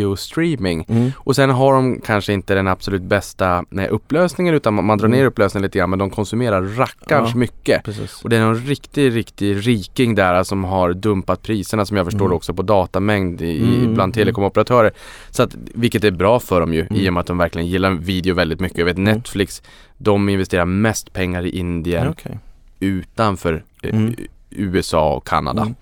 videostreaming. 0.00 1.12
Och 1.16 1.36
sen 1.36 1.50
har 1.50 1.72
de 1.72 2.00
kanske 2.00 2.32
inte 2.32 2.54
den 2.54 2.68
absolut 2.68 3.02
bästa 3.02 3.64
nej, 3.70 3.88
upplösningen 3.88 4.54
utan 4.54 4.74
man, 4.74 4.84
man 4.84 4.98
drar 4.98 5.08
ner 5.08 5.16
Mm. 5.16 5.28
upplösningen 5.28 5.62
lite 5.62 5.78
grann 5.78 5.90
men 5.90 5.98
de 5.98 6.10
konsumerar 6.10 6.62
rackarns 6.62 7.30
Ja. 7.32 7.36
mycket. 7.38 7.84
Precis. 7.84 8.22
Och 8.24 8.30
det 8.30 8.36
är 8.36 8.40
en 8.40 8.56
riktig, 8.56 9.14
riktig 9.16 9.66
riking 9.66 10.14
där 10.14 10.42
som 10.44 10.64
har 10.64 10.92
dumpat 10.92 11.42
priserna 11.42 11.86
som 11.86 11.96
jag 11.96 12.06
förstår 12.06 12.24
Mm. 12.24 12.36
också 12.36 12.54
på 12.54 12.62
datamängd 12.62 13.42
i, 13.42 13.58
Mm, 13.58 13.80
bland 13.94 14.00
mm. 14.00 14.12
telekomoperatörer. 14.12 14.90
Så 15.30 15.42
att, 15.42 15.56
vilket 15.74 16.04
är 16.04 16.10
bra 16.10 16.40
för 16.40 16.60
dem 16.60 16.74
ju 16.74 16.80
i 16.80 16.86
Mm. 16.90 17.06
och 17.06 17.12
med 17.12 17.20
att 17.20 17.26
de 17.26 17.38
verkligen 17.38 17.66
gillar 17.68 17.90
video 17.90 18.34
väldigt 18.34 18.60
mycket. 18.60 18.78
Jag 18.78 18.84
vet 18.84 18.96
Mm. 18.98 19.14
Netflix, 19.14 19.62
de 19.98 20.28
investerar 20.28 20.64
mest 20.64 21.12
pengar 21.12 21.42
i 21.46 21.58
Indien 21.58 22.08
okej. 22.08 22.38
utanför 22.80 23.64
eh, 23.82 23.94
Mm. 23.94 24.14
USA 24.50 25.14
och 25.14 25.26
Kanada. 25.26 25.62
Mm. 25.62 25.74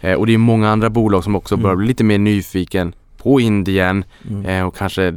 Eh, 0.00 0.14
och 0.14 0.26
det 0.26 0.34
är 0.34 0.38
många 0.38 0.70
andra 0.70 0.90
bolag 0.90 1.24
som 1.24 1.36
också 1.36 1.56
börjar 1.56 1.72
Mm. 1.74 1.78
bli 1.78 1.88
lite 1.88 2.04
mer 2.04 2.18
nyfiken 2.18 2.92
på 3.16 3.40
Indien 3.40 4.04
Mm. 4.30 4.46
eh, 4.46 4.66
och 4.66 4.76
kanske 4.76 5.14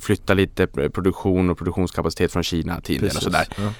flytta 0.00 0.34
lite 0.34 0.66
pr- 0.66 0.88
produktion 0.88 1.50
och 1.50 1.58
produktionskapacitet 1.58 2.32
från 2.32 2.42
Kina 2.42 2.80
till 2.80 2.94
Indien 2.94 3.16
och 3.16 3.22
Precis. 3.32 3.54
sådär. 3.54 3.72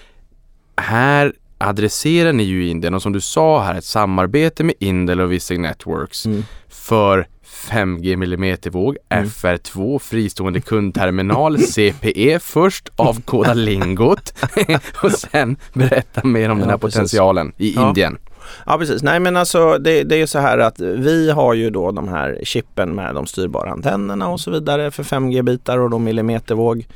Ja. 0.77 0.83
Här 0.83 1.33
adresserar 1.59 2.33
ni 2.33 2.43
ju 2.43 2.69
Indien 2.69 2.95
och 2.95 3.03
som 3.03 3.13
du 3.13 3.21
sa 3.21 3.63
här 3.63 3.75
ett 3.75 3.85
samarbete 3.85 4.65
med 4.65 4.75
Indel 4.79 5.21
och 5.21 5.33
Vissing 5.33 5.63
Networks 5.63 6.27
Mm. 6.27 6.45
för 6.69 7.29
5G 7.71 8.17
millimetervåg, 8.17 8.97
Mm. 9.09 9.25
FR2, 9.29 9.99
fristående 9.99 10.61
kundterminal, 10.61 11.59
CPE 11.75 12.39
först, 12.43 12.89
avkoda 12.97 13.55
lingot 13.55 14.35
och 15.03 15.13
sen 15.13 15.57
berätta 15.73 16.27
mer 16.27 16.49
om 16.51 16.59
Ja, 16.59 16.63
den 16.65 16.71
här 16.71 16.79
precis. 16.79 16.95
potentialen 16.95 17.53
i 17.57 17.75
Ja. 17.75 17.89
Indien. 17.89 18.19
Ja 18.67 18.79
precis, 18.79 19.03
nej 19.03 19.21
men 19.21 19.37
alltså 19.37 19.79
det, 19.79 20.03
det 20.03 20.15
är 20.15 20.19
ju 20.19 20.27
så 20.27 20.39
här 20.39 20.59
att 20.59 20.81
vi 20.81 21.31
har 21.31 21.55
ju 21.55 21.71
då 21.71 21.91
de 21.91 22.09
här 22.09 22.41
chippen 22.45 22.95
med 22.95 23.15
de 23.15 23.27
styrbara 23.27 23.71
antennerna 23.71 24.29
och 24.29 24.41
så 24.41 24.51
vidare 24.51 24.91
för 24.91 25.03
5G-bitar 25.03 25.79
och 25.79 25.91
då 25.91 25.99
millimetervåg. 25.99 26.87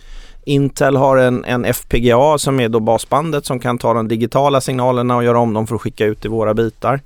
Intel 0.44 0.96
har 0.96 1.16
en, 1.16 1.44
en 1.44 1.64
FPGA 1.64 2.38
som 2.38 2.60
är 2.60 2.68
då 2.68 2.80
basbandet 2.80 3.46
som 3.46 3.58
kan 3.58 3.78
ta 3.78 3.94
de 3.94 4.08
digitala 4.08 4.60
signalerna 4.60 5.16
och 5.16 5.24
göra 5.24 5.38
om 5.38 5.54
dem 5.54 5.66
för 5.66 5.74
att 5.74 5.80
skicka 5.80 6.04
ut 6.06 6.24
i 6.24 6.28
våra 6.28 6.54
bitar. 6.54 7.00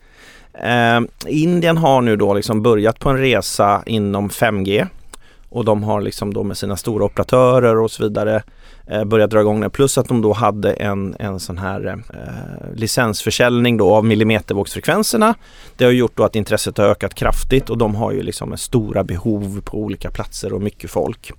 Eh, 0.63 1.01
Indien 1.27 1.77
har 1.77 2.01
nu 2.01 2.17
då 2.17 2.35
liksom 2.35 2.63
börjat 2.63 2.99
på 2.99 3.11
en 3.11 3.19
resa 3.19 3.83
inom 3.87 4.29
5G 4.29 4.87
och 5.49 5.65
de 5.65 5.83
har 5.83 6.01
liksom 6.01 6.35
då 6.35 6.43
med 6.43 6.57
sina 6.57 6.77
stora 6.77 7.05
operatörer 7.05 7.79
och 7.79 7.91
så 7.91 8.03
vidare 8.03 8.43
eh, 8.87 9.05
börjat 9.05 9.31
dra 9.31 9.41
igång 9.41 9.61
det. 9.61 9.71
Plus 9.71 9.99
att 9.99 10.09
de 10.09 10.23
då 10.23 10.33
hade 10.33 10.73
en, 10.73 11.17
en 11.19 11.41
sån 11.41 11.59
här 11.59 11.87
eh, 11.87 12.75
licensförsäljning 12.75 13.77
då 13.77 13.95
av 13.95 14.05
millimetervågsfrekvenserna. 14.05 15.35
Det 15.77 15.85
har 15.85 15.93
gjort 15.93 16.17
då 16.17 16.25
att 16.25 16.37
intresset 16.37 16.79
har 16.79 16.85
ökat 16.85 17.15
kraftigt 17.15 17.71
och 17.71 17.79
de 17.79 17.95
har 17.95 18.13
ju 18.13 18.23
liksom 18.23 18.57
stora 18.57 19.05
behov 19.05 19.61
på 19.65 19.79
olika 19.79 20.11
platser 20.11 20.53
och 20.53 20.63
mycket 20.63 20.91
folk. 20.91 21.33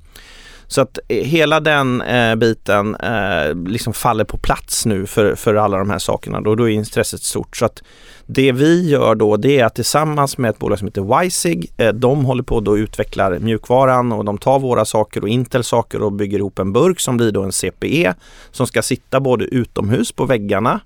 Så 0.67 0.82
att 0.82 0.99
eh, 1.08 1.23
hela 1.23 1.60
den 1.60 2.01
eh, 2.01 2.36
biten 2.36 2.95
eh, 2.95 3.56
liksom 3.67 3.93
faller 3.93 4.23
på 4.23 4.38
plats 4.38 4.86
nu 4.86 5.06
för, 5.06 5.36
för 5.36 5.56
alla 5.56 5.77
de 5.77 5.89
här 5.89 5.99
sakerna. 5.99 6.41
Då, 6.41 6.56
då 6.56 6.69
är 6.69 6.73
intresset 6.73 7.21
stort. 7.21 7.58
Så 7.58 7.65
att 7.65 7.84
det 8.25 8.51
vi 8.51 8.89
gör 8.89 9.15
då 9.15 9.38
det 9.38 9.60
är 9.60 9.65
att 9.65 9.75
tillsammans 9.75 10.38
med 10.38 10.49
ett 10.49 10.60
bolag 10.60 10.80
som 10.80 10.88
heter 10.88 11.21
Wisig, 11.21 11.71
eh, 11.77 11.93
de 11.93 12.25
håller 12.25 12.43
på 12.43 12.58
att 12.58 12.77
utvecklar 12.77 13.39
mjukvaran 13.39 14.12
och 14.12 14.25
de 14.25 14.38
tar 14.38 14.60
våra 14.60 14.86
saker 14.86 15.21
och 15.21 15.30
Intel 15.30 15.63
saker 15.63 16.01
och 16.01 16.12
bygger 16.12 16.39
ihop 16.39 16.60
en 16.60 16.73
burk 16.73 16.99
som 16.99 17.17
blir 17.17 17.32
då 17.32 17.43
en 17.43 17.51
CPE 17.51 18.13
som 18.51 18.67
ska 18.67 18.82
sitta 18.82 19.19
både 19.19 19.45
utomhus 19.45 20.12
på 20.12 20.25
väggarna 20.25 20.80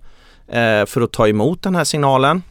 eh, 0.48 0.86
för 0.86 1.02
att 1.02 1.12
ta 1.12 1.28
emot 1.28 1.64
den 1.64 1.76
här 1.76 1.84
signalen 1.84 2.42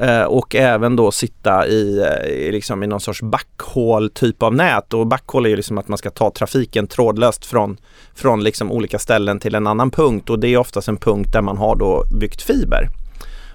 Eh, 0.00 0.22
och 0.22 0.54
även 0.54 0.96
då 0.96 1.12
sitta 1.12 1.66
i, 1.66 1.98
eh, 1.98 2.30
i, 2.30 2.52
liksom 2.52 2.82
i 2.82 2.86
någon 2.86 3.00
sorts 3.00 3.22
backhål 3.22 4.10
typ 4.10 4.42
av 4.42 4.54
nät 4.54 4.94
och 4.94 5.06
backhål 5.06 5.46
är 5.46 5.50
ju 5.50 5.56
liksom 5.56 5.78
att 5.78 5.88
man 5.88 5.98
ska 5.98 6.10
ta 6.10 6.30
trafiken 6.30 6.86
trådlöst 6.86 7.46
från, 7.46 7.76
från 8.14 8.42
liksom 8.42 8.72
olika 8.72 8.98
ställen 8.98 9.40
till 9.40 9.54
en 9.54 9.66
annan 9.66 9.90
punkt 9.90 10.30
och 10.30 10.38
det 10.38 10.48
är 10.48 10.56
oftast 10.56 10.88
en 10.88 10.96
punkt 10.96 11.32
där 11.32 11.42
man 11.42 11.56
har 11.56 11.76
då 11.76 12.04
byggt 12.20 12.42
fiber. 12.42 12.88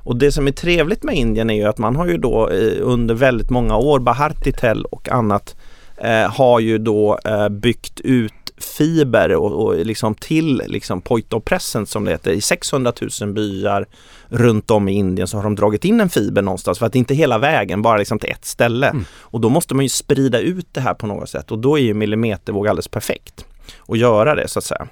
Och 0.03 0.15
det 0.15 0.31
som 0.31 0.47
är 0.47 0.51
trevligt 0.51 1.03
med 1.03 1.15
Indien 1.15 1.49
är 1.49 1.55
ju 1.55 1.63
att 1.63 1.77
man 1.77 1.95
har 1.95 2.07
ju 2.07 2.17
då 2.17 2.49
eh, 2.49 2.77
under 2.81 3.15
väldigt 3.15 3.49
många 3.49 3.77
år, 3.77 3.99
Bahartitel 3.99 4.85
och 4.85 5.09
annat, 5.09 5.55
eh, 5.97 6.31
har 6.31 6.59
ju 6.59 6.77
då 6.77 7.19
eh, 7.25 7.49
byggt 7.49 7.99
ut 7.99 8.33
fiber 8.57 9.35
och, 9.35 9.65
och 9.65 9.85
liksom 9.85 10.15
till 10.15 10.63
liksom 10.67 11.01
point 11.01 11.33
of 11.33 11.43
presence 11.43 11.91
som 11.91 12.05
det 12.05 12.11
heter. 12.11 12.31
I 12.31 12.41
600 12.41 12.93
000 13.21 13.33
byar 13.33 13.87
runt 14.31 14.71
om 14.71 14.89
i 14.89 14.93
Indien 14.93 15.27
så 15.27 15.37
har 15.37 15.43
de 15.43 15.55
dragit 15.55 15.85
in 15.85 16.01
en 16.01 16.09
fiber 16.09 16.41
någonstans 16.41 16.79
för 16.79 16.85
att 16.85 16.95
inte 16.95 17.13
hela 17.13 17.37
vägen, 17.37 17.81
bara 17.81 17.97
liksom 17.97 18.19
till 18.19 18.29
ett 18.29 18.45
ställe. 18.45 18.87
Mm. 18.87 19.05
Och 19.19 19.41
då 19.41 19.49
måste 19.49 19.75
man 19.75 19.85
ju 19.85 19.89
sprida 19.89 20.39
ut 20.39 20.67
det 20.71 20.81
här 20.81 20.93
på 20.93 21.07
något 21.07 21.29
sätt 21.29 21.51
och 21.51 21.59
då 21.59 21.77
är 21.77 21.81
ju 21.81 21.93
millimetervåg 21.93 22.67
alldeles 22.67 22.87
perfekt 22.87 23.45
att 23.87 23.97
göra 23.97 24.35
det 24.35 24.47
så 24.47 24.59
att 24.59 24.65
säga. 24.65 24.87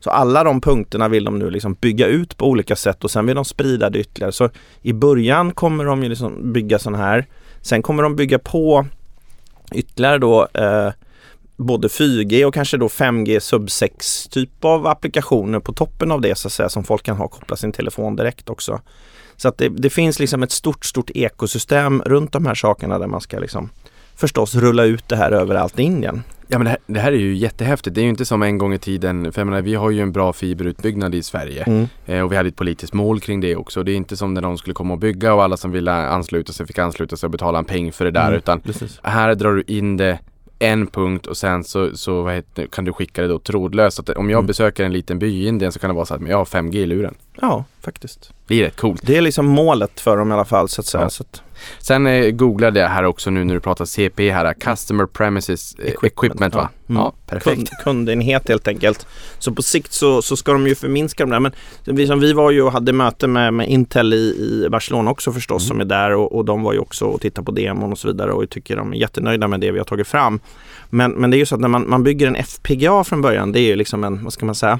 Så 0.00 0.10
alla 0.10 0.44
de 0.44 0.60
punkterna 0.60 1.08
vill 1.08 1.24
de 1.24 1.38
nu 1.38 1.50
liksom 1.50 1.74
bygga 1.74 2.06
ut 2.06 2.36
på 2.36 2.46
olika 2.46 2.76
sätt 2.76 3.04
och 3.04 3.10
sen 3.10 3.26
vill 3.26 3.36
de 3.36 3.44
sprida 3.44 3.90
det 3.90 3.98
ytterligare. 3.98 4.32
Så 4.32 4.50
i 4.82 4.92
början 4.92 5.52
kommer 5.52 5.84
de 5.84 6.02
ju 6.02 6.08
liksom 6.08 6.52
bygga 6.52 6.78
sådana 6.78 6.98
här. 6.98 7.26
Sen 7.60 7.82
kommer 7.82 8.02
de 8.02 8.16
bygga 8.16 8.38
på 8.38 8.86
ytterligare 9.72 10.18
då 10.18 10.48
eh, 10.54 10.92
både 11.60 11.88
4G 11.88 12.44
och 12.44 12.54
kanske 12.54 12.76
då 12.76 12.86
5G 12.86 13.40
sub 13.40 13.70
6 13.70 14.28
typ 14.28 14.64
av 14.64 14.86
applikationer 14.86 15.60
på 15.60 15.72
toppen 15.72 16.10
av 16.10 16.20
det 16.20 16.38
så 16.38 16.48
att 16.48 16.52
säga 16.52 16.68
som 16.68 16.84
folk 16.84 17.02
kan 17.02 17.16
ha 17.16 17.28
koppla 17.28 17.56
sin 17.56 17.72
telefon 17.72 18.16
direkt 18.16 18.50
också. 18.50 18.80
Så 19.36 19.48
att 19.48 19.58
det, 19.58 19.68
det, 19.68 19.90
finns 19.90 20.18
liksom 20.18 20.42
ett 20.42 20.52
stort, 20.52 20.84
stort 20.84 21.10
ekosystem 21.14 22.02
runt 22.06 22.32
de 22.32 22.46
här 22.46 22.54
sakerna 22.54 22.98
där 22.98 23.06
man 23.06 23.20
ska 23.20 23.38
liksom 23.38 23.70
förstås 24.16 24.54
rulla 24.54 24.84
ut 24.84 25.08
det 25.08 25.16
här 25.16 25.30
överallt 25.32 25.78
i 25.78 25.82
Indien. 25.82 26.22
Ja 26.46 26.58
men 26.58 26.64
det 26.64 26.70
här, 26.70 26.78
det 26.86 27.00
här, 27.00 27.12
är 27.12 27.16
ju 27.16 27.36
jättehäftigt. 27.36 27.94
Det 27.94 28.00
är 28.00 28.02
ju 28.02 28.08
inte 28.08 28.24
som 28.24 28.42
en 28.42 28.58
gång 28.58 28.74
i 28.74 28.78
tiden, 28.78 29.32
för 29.32 29.40
jag 29.40 29.46
menar, 29.46 29.62
vi 29.62 29.74
har 29.74 29.90
ju 29.90 30.00
en 30.00 30.12
bra 30.12 30.32
fiberutbyggnad 30.32 31.14
i 31.14 31.22
Sverige 31.22 31.62
mm. 31.62 31.88
eh, 32.06 32.20
och 32.20 32.32
vi 32.32 32.36
hade 32.36 32.48
ett 32.48 32.56
politiskt 32.56 32.92
mål 32.92 33.20
kring 33.20 33.40
det 33.40 33.56
också. 33.56 33.82
Det 33.82 33.92
är 33.92 33.96
inte 33.96 34.16
som 34.16 34.34
när 34.34 34.42
de 34.42 34.58
skulle 34.58 34.74
komma 34.74 34.94
och 34.94 35.00
bygga 35.00 35.34
och 35.34 35.42
alla 35.42 35.56
som 35.56 35.72
ville 35.72 35.92
ansluta 35.92 36.52
sig 36.52 36.66
fick 36.66 36.78
ansluta 36.78 37.16
sig 37.16 37.26
och 37.26 37.30
betala 37.30 37.58
en 37.58 37.64
peng 37.64 37.92
för 37.92 38.04
det 38.04 38.10
där 38.10 38.26
mm, 38.26 38.38
utan 38.38 38.60
precis. 38.60 39.00
här 39.02 39.34
drar 39.34 39.54
du 39.54 39.64
in 39.66 39.96
det 39.96 40.18
en 40.62 40.86
punkt 40.86 41.26
och 41.26 41.36
sen 41.36 41.64
så, 41.64 41.96
så 41.96 42.28
heter, 42.28 42.66
kan 42.66 42.84
du 42.84 42.92
skicka 42.92 43.22
det 43.22 43.28
då 43.28 43.38
trådlöst. 43.38 43.96
Så 43.96 44.02
att 44.02 44.10
om 44.10 44.30
jag 44.30 44.38
mm. 44.38 44.46
besöker 44.46 44.84
en 44.84 44.92
liten 44.92 45.18
by 45.18 45.26
i 45.26 45.46
Indien 45.46 45.72
så 45.72 45.78
kan 45.78 45.90
det 45.90 45.94
vara 45.94 46.06
så 46.06 46.14
att 46.14 46.28
jag 46.28 46.36
har 46.36 46.44
5G 46.44 46.76
i 46.76 46.86
luren. 46.86 47.14
Ja, 47.40 47.64
faktiskt. 47.80 48.32
Det 48.46 48.60
är 48.60 48.64
rätt 48.64 48.76
coolt. 48.76 49.02
Det 49.06 49.16
är 49.16 49.20
liksom 49.20 49.46
målet 49.46 50.00
för 50.00 50.16
dem 50.16 50.30
i 50.30 50.34
alla 50.34 50.44
fall 50.44 50.68
så 50.68 50.80
att 50.80 50.86
säga. 50.86 51.04
Ja. 51.04 51.10
Så 51.10 51.22
att... 51.22 51.42
Sen 51.78 52.06
eh, 52.06 52.30
googlade 52.30 52.80
jag 52.80 52.88
här 52.88 53.04
också 53.04 53.30
nu 53.30 53.44
när 53.44 53.54
du 53.54 53.60
pratar 53.60 53.84
CP 53.84 54.30
här, 54.30 54.54
Customer 54.54 55.06
Premises 55.06 55.74
eh, 55.74 55.84
Equipment, 55.84 56.12
equipment 56.12 56.54
va? 56.54 56.68
Ja, 56.86 56.90
mm. 56.90 57.02
ja 57.02 57.12
perfekt. 57.26 57.56
Kund, 57.56 57.68
kundenhet 57.84 58.48
helt 58.48 58.68
enkelt. 58.68 59.06
Så 59.38 59.52
på 59.52 59.62
sikt 59.62 59.92
så, 59.92 60.22
så 60.22 60.36
ska 60.36 60.52
de 60.52 60.66
ju 60.66 60.74
förminska 60.74 61.24
de 61.24 61.30
där. 61.30 61.40
Men 61.40 61.52
vi, 61.84 62.06
som 62.06 62.20
vi 62.20 62.32
var 62.32 62.50
ju 62.50 62.62
och 62.62 62.72
hade 62.72 62.92
möte 62.92 63.26
med, 63.26 63.54
med 63.54 63.68
Intel 63.68 64.14
i, 64.14 64.16
i 64.16 64.68
Barcelona 64.70 65.10
också 65.10 65.32
förstås 65.32 65.62
mm. 65.62 65.68
som 65.68 65.80
är 65.80 65.84
där 65.84 66.14
och, 66.14 66.36
och 66.36 66.44
de 66.44 66.62
var 66.62 66.72
ju 66.72 66.78
också 66.78 67.04
och 67.04 67.20
tittade 67.20 67.44
på 67.44 67.52
demon 67.52 67.92
och 67.92 67.98
så 67.98 68.08
vidare 68.08 68.32
och 68.32 68.50
tycker 68.50 68.76
de 68.76 68.92
är 68.92 68.96
jättenöjda 68.96 69.48
med 69.48 69.60
det 69.60 69.70
vi 69.70 69.78
har 69.78 69.84
tagit 69.84 70.08
fram. 70.08 70.40
Men, 70.90 71.12
men 71.12 71.30
det 71.30 71.36
är 71.36 71.38
ju 71.38 71.46
så 71.46 71.54
att 71.54 71.60
när 71.60 71.68
man, 71.68 71.88
man 71.88 72.02
bygger 72.02 72.26
en 72.26 72.36
FPGA 72.36 73.04
från 73.04 73.22
början, 73.22 73.52
det 73.52 73.60
är 73.60 73.66
ju 73.66 73.76
liksom 73.76 74.04
en, 74.04 74.24
vad 74.24 74.32
ska 74.32 74.46
man 74.46 74.54
säga, 74.54 74.78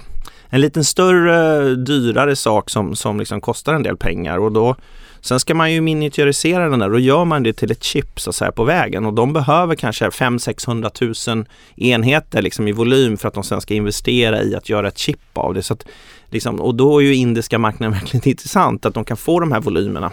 en 0.48 0.60
liten 0.60 0.84
större, 0.84 1.74
dyrare 1.74 2.36
sak 2.36 2.70
som, 2.70 2.96
som 2.96 3.18
liksom 3.18 3.40
kostar 3.40 3.74
en 3.74 3.82
del 3.82 3.96
pengar 3.96 4.38
och 4.38 4.52
då 4.52 4.76
Sen 5.20 5.40
ska 5.40 5.54
man 5.54 5.72
ju 5.72 5.80
miniaturisera 5.80 6.68
den 6.68 6.78
där 6.78 6.87
och 6.87 6.92
då 6.92 6.98
gör 6.98 7.24
man 7.24 7.42
det 7.42 7.52
till 7.52 7.70
ett 7.70 7.85
chip 7.85 8.20
så 8.20 8.30
att 8.30 8.37
säga 8.37 8.52
på 8.52 8.64
vägen 8.64 9.06
och 9.06 9.14
de 9.14 9.33
behöver 9.33 9.74
kanske 9.74 10.09
500-600 10.09 11.35
000 11.37 11.44
enheter 11.76 12.42
liksom 12.42 12.68
i 12.68 12.72
volym 12.72 13.16
för 13.16 13.28
att 13.28 13.35
de 13.35 13.44
sen 13.44 13.61
ska 13.61 13.74
investera 13.74 14.42
i 14.42 14.54
att 14.54 14.68
göra 14.68 14.88
ett 14.88 14.98
chip 14.98 15.18
av 15.35 15.54
det. 15.54 15.62
Så 15.62 15.74
att, 15.74 15.87
liksom, 16.30 16.61
och 16.61 16.74
då 16.74 16.98
är 16.98 17.04
ju 17.04 17.14
indiska 17.14 17.59
marknaden 17.59 17.92
verkligen 18.00 18.28
intressant 18.28 18.87
att 18.87 18.94
de 18.94 19.04
kan 19.04 19.16
få 19.16 19.40
de 19.40 19.52
här 19.52 19.61
volymerna. 19.61 20.12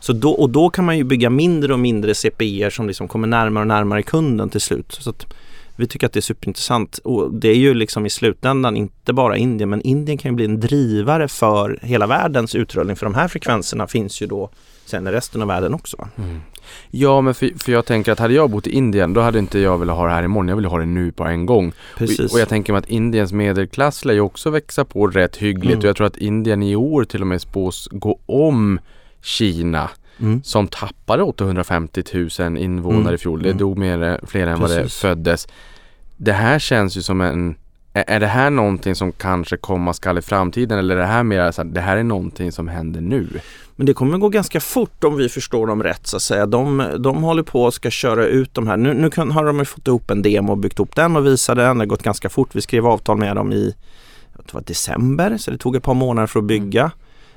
Så 0.00 0.12
då, 0.12 0.30
och 0.30 0.50
då 0.50 0.70
kan 0.70 0.84
man 0.84 0.98
ju 0.98 1.04
bygga 1.04 1.30
mindre 1.30 1.72
och 1.72 1.78
mindre 1.78 2.14
CPI 2.14 2.68
som 2.70 2.86
liksom 2.86 3.08
kommer 3.08 3.28
närmare 3.28 3.62
och 3.62 3.68
närmare 3.68 4.02
kunden 4.02 4.50
till 4.50 4.60
slut. 4.60 4.98
Så 5.00 5.10
att 5.10 5.26
vi 5.76 5.86
tycker 5.86 6.06
att 6.06 6.12
det 6.12 6.18
är 6.18 6.22
superintressant 6.22 6.98
och 6.98 7.34
det 7.34 7.48
är 7.48 7.56
ju 7.56 7.74
liksom 7.74 8.06
i 8.06 8.10
slutändan 8.10 8.76
inte 8.76 9.12
bara 9.12 9.36
Indien 9.36 9.70
men 9.70 9.82
Indien 9.82 10.18
kan 10.18 10.30
ju 10.30 10.36
bli 10.36 10.44
en 10.44 10.60
drivare 10.60 11.28
för 11.28 11.78
hela 11.82 12.06
världens 12.06 12.54
utrullning 12.54 12.96
för 12.96 13.06
de 13.06 13.14
här 13.14 13.28
frekvenserna 13.28 13.86
finns 13.86 14.22
ju 14.22 14.26
då 14.26 14.50
sen 14.84 15.06
i 15.06 15.10
resten 15.10 15.42
av 15.42 15.48
världen 15.48 15.74
också. 15.74 16.08
Mm. 16.18 16.40
Ja 16.90 17.20
men 17.20 17.34
för, 17.34 17.50
för, 17.58 17.72
jag 17.72 17.86
tänker 17.86 18.12
att 18.12 18.18
hade 18.18 18.34
jag 18.34 18.50
bott 18.50 18.66
i 18.66 18.70
Indien 18.70 19.12
då 19.12 19.20
hade 19.20 19.38
inte 19.38 19.58
jag 19.58 19.78
velat 19.78 19.96
ha 19.96 20.06
det 20.06 20.12
här 20.12 20.22
imorgon. 20.22 20.48
Jag 20.48 20.56
vill 20.56 20.64
ha 20.64 20.78
det 20.78 20.86
nu 20.86 21.12
på 21.12 21.24
en 21.24 21.46
gång. 21.46 21.72
Precis. 21.96 22.20
Och, 22.20 22.32
och 22.32 22.40
jag 22.40 22.48
tänker 22.48 22.72
mig 22.72 22.78
att 22.78 22.88
Indiens 22.88 23.32
medelklass 23.32 24.04
lär 24.04 24.14
ju 24.14 24.20
också 24.20 24.50
växa 24.50 24.84
på 24.84 25.06
rätt 25.06 25.36
hyggligt 25.36 25.72
mm. 25.72 25.78
och 25.78 25.84
jag 25.84 25.96
tror 25.96 26.06
att 26.06 26.16
Indien 26.16 26.62
i 26.62 26.76
år 26.76 27.04
till 27.04 27.20
och 27.20 27.26
med 27.26 27.40
spås 27.40 27.88
gå 27.92 28.20
om 28.26 28.80
Kina 29.22 29.90
mm. 30.20 30.42
som 30.42 30.68
tappade 30.68 31.22
850 31.22 32.02
000 32.38 32.56
invånare 32.56 33.00
mm. 33.00 33.14
i 33.14 33.18
fjol. 33.18 33.42
Det 33.42 33.48
mm. 33.48 33.58
dog 33.58 33.78
mer, 33.78 34.20
fler 34.26 34.46
än 34.46 34.58
Precis. 34.58 34.76
vad 34.76 34.84
det 34.84 34.90
föddes. 34.90 35.48
Det 36.16 36.32
här 36.32 36.58
känns 36.58 36.96
ju 36.96 37.02
som 37.02 37.20
en 37.20 37.54
är 37.94 38.20
det 38.20 38.26
här 38.26 38.50
någonting 38.50 38.94
som 38.94 39.12
kanske 39.12 39.56
komma 39.56 39.92
skall 39.92 40.18
i 40.18 40.22
framtiden 40.22 40.78
eller 40.78 40.96
är 40.96 41.00
det 41.00 41.06
här 41.06 41.22
mer 41.22 41.50
så 41.50 41.62
att 41.62 41.74
det 41.74 41.80
här 41.80 41.96
är 41.96 42.02
någonting 42.02 42.52
som 42.52 42.68
händer 42.68 43.00
nu? 43.00 43.28
Men 43.76 43.86
det 43.86 43.94
kommer 43.94 44.18
gå 44.18 44.28
ganska 44.28 44.60
fort 44.60 45.04
om 45.04 45.16
vi 45.16 45.28
förstår 45.28 45.66
dem 45.66 45.82
rätt 45.82 46.06
så 46.06 46.16
att 46.16 46.22
säga. 46.22 46.46
De, 46.46 46.86
de 46.98 47.22
håller 47.22 47.42
på 47.42 47.62
och 47.62 47.74
ska 47.74 47.90
köra 47.90 48.26
ut 48.26 48.54
de 48.54 48.66
här. 48.66 48.76
Nu, 48.76 48.94
nu 48.94 49.10
kan, 49.10 49.30
har 49.30 49.44
de 49.44 49.66
fått 49.66 49.86
ihop 49.86 50.10
en 50.10 50.22
demo 50.22 50.52
och 50.52 50.58
byggt 50.58 50.80
upp 50.80 50.96
den 50.96 51.16
och 51.16 51.26
visat 51.26 51.56
den. 51.56 51.78
Det 51.78 51.82
har 51.82 51.86
gått 51.86 52.02
ganska 52.02 52.28
fort. 52.28 52.54
Vi 52.54 52.60
skrev 52.60 52.86
avtal 52.86 53.18
med 53.18 53.36
dem 53.36 53.52
i 53.52 53.74
jag 54.32 54.46
tror 54.46 54.46
det 54.46 54.54
var 54.54 54.66
december 54.66 55.36
så 55.36 55.50
det 55.50 55.58
tog 55.58 55.76
ett 55.76 55.82
par 55.82 55.94
månader 55.94 56.26
för 56.26 56.38
att 56.38 56.44
bygga. 56.44 56.90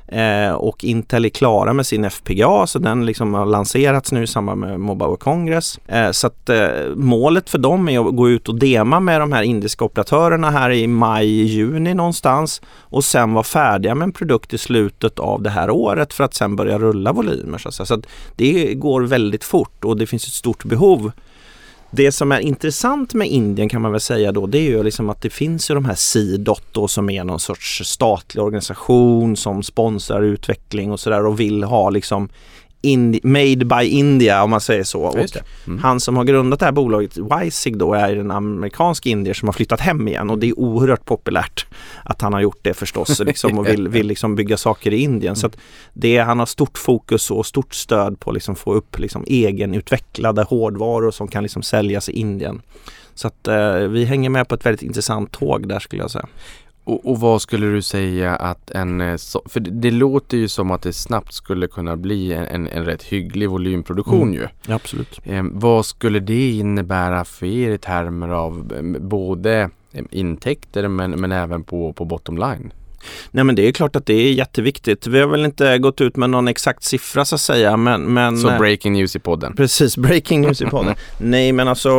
Eh, 0.08 0.52
och 0.52 0.84
Intel 0.84 1.26
är 1.26 1.30
klara 1.30 1.74
med 1.74 1.86
sin 1.86 2.04
FPGA 2.06 2.68
så 2.68 2.80
den 2.80 3.06
liksom 3.06 3.34
har 3.34 3.46
lanserats 3.46 4.12
nu 4.12 4.24
i 4.24 4.28
samband 4.28 4.62
med 4.62 4.80
Mobile 4.80 5.08
World 5.08 5.20
Congress. 5.20 5.80
Eh, 5.88 6.12
så 6.12 6.28
att 6.28 6.50
eh, 6.50 6.68
målet 6.96 7.50
för 7.50 7.58
dem 7.58 7.90
är 7.90 8.10
att 8.10 8.16
gå 8.16 8.30
ut 8.30 8.50
och 8.50 8.60
dema 8.60 9.00
med 9.00 9.22
de 9.22 9.32
här 9.32 9.44
indiska 9.44 9.86
operatörerna 9.86 10.50
här 10.50 10.72
i 10.72 10.88
maj, 10.88 11.44
juni 11.44 11.94
någonstans 11.94 12.62
och 12.80 13.04
sen 13.04 13.34
vara 13.34 13.44
färdiga 13.44 13.96
med 13.96 14.06
en 14.06 14.12
produkt 14.12 14.54
i 14.54 14.58
slutet 14.58 15.20
av 15.20 15.42
det 15.42 15.50
här 15.50 15.70
året 15.70 16.14
för 16.14 16.24
att 16.24 16.34
sen 16.34 16.56
börja 16.56 16.80
rulla 16.80 17.14
volymer. 17.14 17.58
Så, 17.58 17.70
att, 17.70 17.88
så 17.88 17.94
att 17.94 18.06
det 18.36 18.74
går 18.74 19.02
väldigt 19.02 19.44
fort 19.44 19.86
och 19.86 19.98
det 19.98 20.08
finns 20.08 20.28
ett 20.28 20.34
stort 20.34 20.64
behov 20.64 21.12
det 21.96 22.12
som 22.12 22.32
är 22.32 22.40
intressant 22.40 23.14
med 23.14 23.28
Indien 23.28 23.70
kan 23.70 23.82
man 23.82 23.92
väl 23.92 24.02
säga 24.02 24.32
då 24.32 24.48
det 24.48 24.58
är 24.58 24.70
ju 24.70 24.84
liksom 24.84 25.10
att 25.10 25.22
det 25.22 25.30
finns 25.30 25.72
ju 25.72 25.76
de 25.76 25.86
här 25.86 25.96
Sidot 25.96 26.64
då 26.72 26.88
som 26.88 27.10
är 27.10 27.24
någon 27.24 27.40
sorts 27.40 27.82
statlig 27.86 28.44
organisation 28.44 29.38
som 29.38 29.64
sponsrar 29.64 30.22
utveckling 30.22 30.92
och 30.92 31.00
sådär 31.00 31.26
och 31.26 31.40
vill 31.40 31.64
ha 31.64 31.90
liksom 31.90 32.30
Indi- 32.86 33.20
made 33.24 33.66
by 33.66 33.88
India 33.90 34.44
om 34.44 34.50
man 34.50 34.62
säger 34.62 34.84
så. 34.84 35.18
Mm. 35.68 35.80
Han 35.80 36.00
som 36.00 36.18
har 36.18 36.24
grundat 36.24 36.60
det 36.60 36.66
här 36.66 36.72
bolaget, 36.72 37.18
Wisig 37.18 37.78
då, 37.78 37.94
är 37.94 38.16
en 38.16 38.32
amerikansk 38.32 39.06
indier 39.06 39.34
som 39.34 39.48
har 39.48 39.54
flyttat 39.54 39.80
hem 39.80 40.08
igen 40.08 40.30
och 40.30 40.40
det 40.40 40.48
är 40.48 40.60
oerhört 40.60 41.06
populärt 41.06 41.66
att 42.04 42.22
han 42.22 42.34
har 42.34 42.42
gjort 42.42 42.60
det 42.62 42.74
förstås 42.74 43.20
liksom, 43.26 43.60
och 43.60 43.68
vill, 43.68 43.88
vill 43.88 44.08
liksom 44.08 44.36
bygga 44.36 44.58
saker 44.58 44.94
i 44.94 44.98
Indien. 44.98 45.36
Så 45.36 45.48
att 45.48 45.58
det, 45.94 46.18
han 46.18 46.40
har 46.40 46.46
stort 46.46 46.78
fokus 46.78 47.32
och 47.32 47.46
stort 47.46 47.74
stöd 47.74 48.20
på 48.20 48.30
att 48.30 48.34
liksom 48.34 48.56
få 48.56 48.74
upp 48.74 49.00
liksom 49.00 49.24
egenutvecklade 49.28 50.44
hårdvaror 50.44 51.12
som 51.12 51.28
kan 51.28 51.44
liksom 51.44 51.62
säljas 51.62 52.10
i 52.10 52.12
Indien. 52.12 52.62
Så 53.16 53.28
att 53.28 53.48
eh, 53.48 53.76
vi 53.76 54.06
hänger 54.06 54.30
med 54.30 54.48
på 54.48 54.56
ett 54.56 54.66
väldigt 54.66 54.84
intressant 54.84 55.32
tåg 55.32 55.68
där 55.68 55.80
skulle 55.80 56.02
jag 56.02 56.12
säga. 56.12 56.28
Och, 56.86 57.12
och 57.12 57.20
vad 57.20 57.42
skulle 57.42 57.68
du 57.68 57.82
säga 57.82 58.36
att 58.36 58.72
en, 58.72 59.02
eh, 59.02 59.18
för 59.46 59.60
det, 59.60 59.70
det 59.72 59.92
låter 59.92 60.38
ju 60.38 60.48
som 60.48 60.72
att 60.72 60.82
det 60.82 60.94
snabbt 60.94 61.34
skulle 61.34 61.68
kunna 61.68 61.96
bli 61.96 62.34
en, 62.34 62.46
en, 62.46 62.68
en 62.68 62.86
rätt 62.86 63.04
hygglig 63.04 63.50
volymproduktion 63.50 64.22
Mm. 64.22 64.34
ju. 64.34 64.74
Absolut. 64.74 65.20
Eh, 65.24 65.44
vad 65.52 65.86
skulle 65.86 66.20
det 66.20 66.52
innebära 66.52 67.26
för 67.26 67.46
er 67.46 67.72
i 67.72 67.78
termer 67.78 68.30
av 68.30 68.74
eh, 68.76 69.02
både 69.02 69.70
eh, 69.92 70.04
intäkter 70.12 70.88
men, 70.88 71.12
men 71.12 71.32
även 71.32 71.64
på, 71.64 71.94
på 71.94 72.06
bottom 72.06 72.38
line? 72.38 72.74
Nej 73.32 73.44
men 73.44 73.56
det 73.56 73.68
är 73.68 73.72
klart 73.72 73.96
att 73.96 74.06
det 74.06 74.14
är 74.14 74.32
jätteviktigt. 74.32 75.08
Vi 75.08 75.20
har 75.20 75.28
väl 75.28 75.46
inte 75.46 75.78
gått 75.78 76.02
ut 76.02 76.16
med 76.16 76.30
någon 76.30 76.48
exakt 76.48 76.84
siffra 76.84 77.26
så 77.26 77.36
att 77.36 77.42
säga 77.42 77.78
men, 77.78 78.02
men 78.02 78.38
Så 78.38 78.50
eh, 78.50 78.58
breaking 78.58 78.94
news 78.94 79.16
i 79.16 79.20
podden. 79.20 79.56
Precis, 79.56 79.98
breaking 80.08 80.42
news 80.42 80.62
i 80.62 80.66
podden. 80.66 80.96
Nej 81.18 81.52
men 81.52 81.68
alltså 81.68 81.92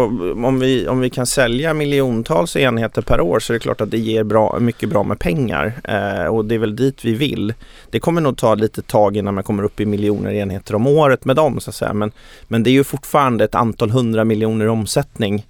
om 0.44 0.58
vi, 0.60 0.88
om 0.88 1.00
vi 1.00 1.10
kan 1.10 1.26
sälja 1.26 1.74
miljontals 1.74 2.56
enheter 2.56 3.02
per 3.02 3.20
år 3.20 3.40
så 3.40 3.52
är 3.52 3.54
det 3.54 3.60
klart 3.60 3.80
att 3.80 3.90
det 3.90 3.98
ger 3.98 4.24
bra, 4.24 4.58
mycket 4.60 4.88
bra 4.88 5.02
med 5.02 5.18
pengar. 5.18 5.72
Eh, 5.84 6.26
och 6.26 6.44
det 6.44 6.54
är 6.54 6.58
väl 6.58 6.76
dit 6.76 7.04
vi 7.04 7.14
vill. 7.14 7.54
Det 7.90 8.00
kommer 8.00 8.20
nog 8.20 8.36
ta 8.36 8.54
lite 8.54 8.82
tag 8.82 9.16
innan 9.16 9.34
man 9.34 9.44
kommer 9.44 9.62
upp 9.62 9.80
i 9.80 9.86
miljoner 9.86 10.32
enheter 10.32 10.74
om 10.74 10.86
året 10.86 11.24
med 11.24 11.36
dem 11.36 11.60
så 11.60 11.70
att 11.70 11.74
säga. 11.74 11.92
Men, 11.92 12.12
men 12.48 12.62
det 12.62 12.70
är 12.70 12.72
ju 12.72 12.84
fortfarande 12.84 13.44
ett 13.44 13.54
antal 13.54 13.90
hundra 13.90 14.24
miljoner 14.24 14.64
i 14.64 14.68
omsättning 14.68 15.46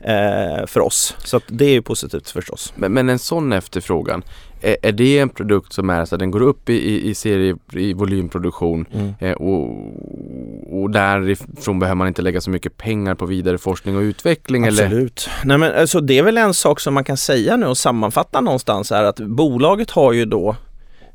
eh, 0.00 0.66
för 0.66 0.80
oss. 0.80 1.16
Så 1.24 1.40
det 1.46 1.64
är 1.64 1.72
ju 1.72 1.82
positivt 1.82 2.30
förstås. 2.30 2.72
Men, 2.76 2.92
men 2.92 3.08
en 3.08 3.18
sån 3.18 3.52
efterfrågan, 3.52 4.22
är, 4.60 4.76
är 4.82 4.92
det 4.92 5.18
en 5.18 5.28
produkt 5.28 5.72
som 5.72 5.90
är 5.90 6.04
så 6.04 6.14
att 6.14 6.18
den 6.18 6.30
går 6.30 6.42
upp 6.42 6.68
i, 6.68 6.72
i, 6.72 7.10
i 7.10 7.14
serie, 7.14 7.56
i 7.72 7.92
volymproduktion 7.92 8.86
eh, 9.18 9.32
och, 9.32 10.82
och 10.82 10.90
därifrån 10.90 11.78
behöver 11.78 11.96
man 11.96 12.08
inte 12.08 12.22
lägga 12.22 12.40
så 12.40 12.50
mycket 12.50 12.76
pengar 12.76 13.14
på 13.14 13.26
vidare 13.26 13.58
forskning 13.58 13.96
och 13.96 14.00
utveckling? 14.00 14.64
Eller? 14.64 14.84
Absolut. 14.84 15.28
Nej, 15.44 15.58
men 15.58 15.72
alltså, 15.72 16.00
det 16.00 16.18
är 16.18 16.22
väl 16.22 16.38
en 16.38 16.54
sak 16.54 16.80
som 16.80 16.94
man 16.94 17.04
kan 17.04 17.16
säga 17.16 17.56
nu 17.56 17.66
och 17.66 17.78
sammanfatta 17.78 18.40
någonstans 18.40 18.92
är 18.92 19.02
att 19.02 19.20
bolaget 19.20 19.90
har 19.90 20.12
ju 20.12 20.24
då 20.24 20.56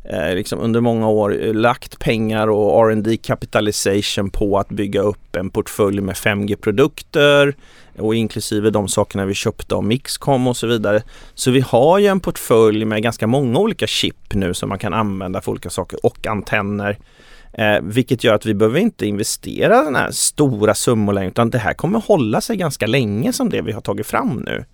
eh, 0.09 0.35
liksom 0.35 0.59
under 0.59 0.81
många 0.81 1.09
år 1.09 1.43
eh, 1.43 1.53
lagt 1.53 1.99
pengar 1.99 2.47
och 2.47 2.89
R&D 2.89 3.17
capitalization 3.17 4.29
på 4.29 4.59
att 4.59 4.69
bygga 4.69 5.01
upp 5.01 5.35
en 5.35 5.49
portfölj 5.49 6.01
med 6.01 6.15
5G-produkter 6.15 7.55
och 7.97 8.15
inklusive 8.15 8.69
de 8.69 8.87
sakerna 8.87 9.25
vi 9.25 9.33
köpte 9.33 9.75
av 9.75 9.83
Mixcom 9.83 10.47
och 10.47 10.57
så 10.57 10.67
vidare. 10.67 11.03
Så 11.33 11.51
vi 11.51 11.59
har 11.59 11.99
ju 11.99 12.07
en 12.07 12.19
portfölj 12.19 12.85
med 12.85 13.03
ganska 13.03 13.27
många 13.27 13.59
olika 13.59 13.87
chip 13.87 14.33
nu 14.33 14.53
som 14.53 14.69
man 14.69 14.79
kan 14.79 14.93
använda 14.93 15.41
för 15.41 15.51
olika 15.51 15.69
saker 15.69 16.05
och 16.05 16.27
antenner. 16.27 16.97
Eh, 17.57 17.81
vilket 17.81 18.23
gör 18.23 18.33
att 18.33 18.45
vi 18.45 18.53
behöver 18.53 18.79
inte 18.79 19.05
investera 19.05 19.83
den 19.83 19.95
här 19.95 20.11
stora 20.11 20.73
summor 20.73 21.13
längre 21.13 21.29
utan 21.29 21.49
det 21.49 21.57
här 21.57 21.73
kommer 21.73 21.99
hålla 21.99 22.41
sig 22.41 22.57
ganska 22.57 22.87
länge 22.87 23.33
som 23.33 23.49
det 23.49 23.61
vi 23.61 23.71
har 23.71 23.81
tagit 23.81 24.07
fram 24.07 24.43
nu. 24.45 24.65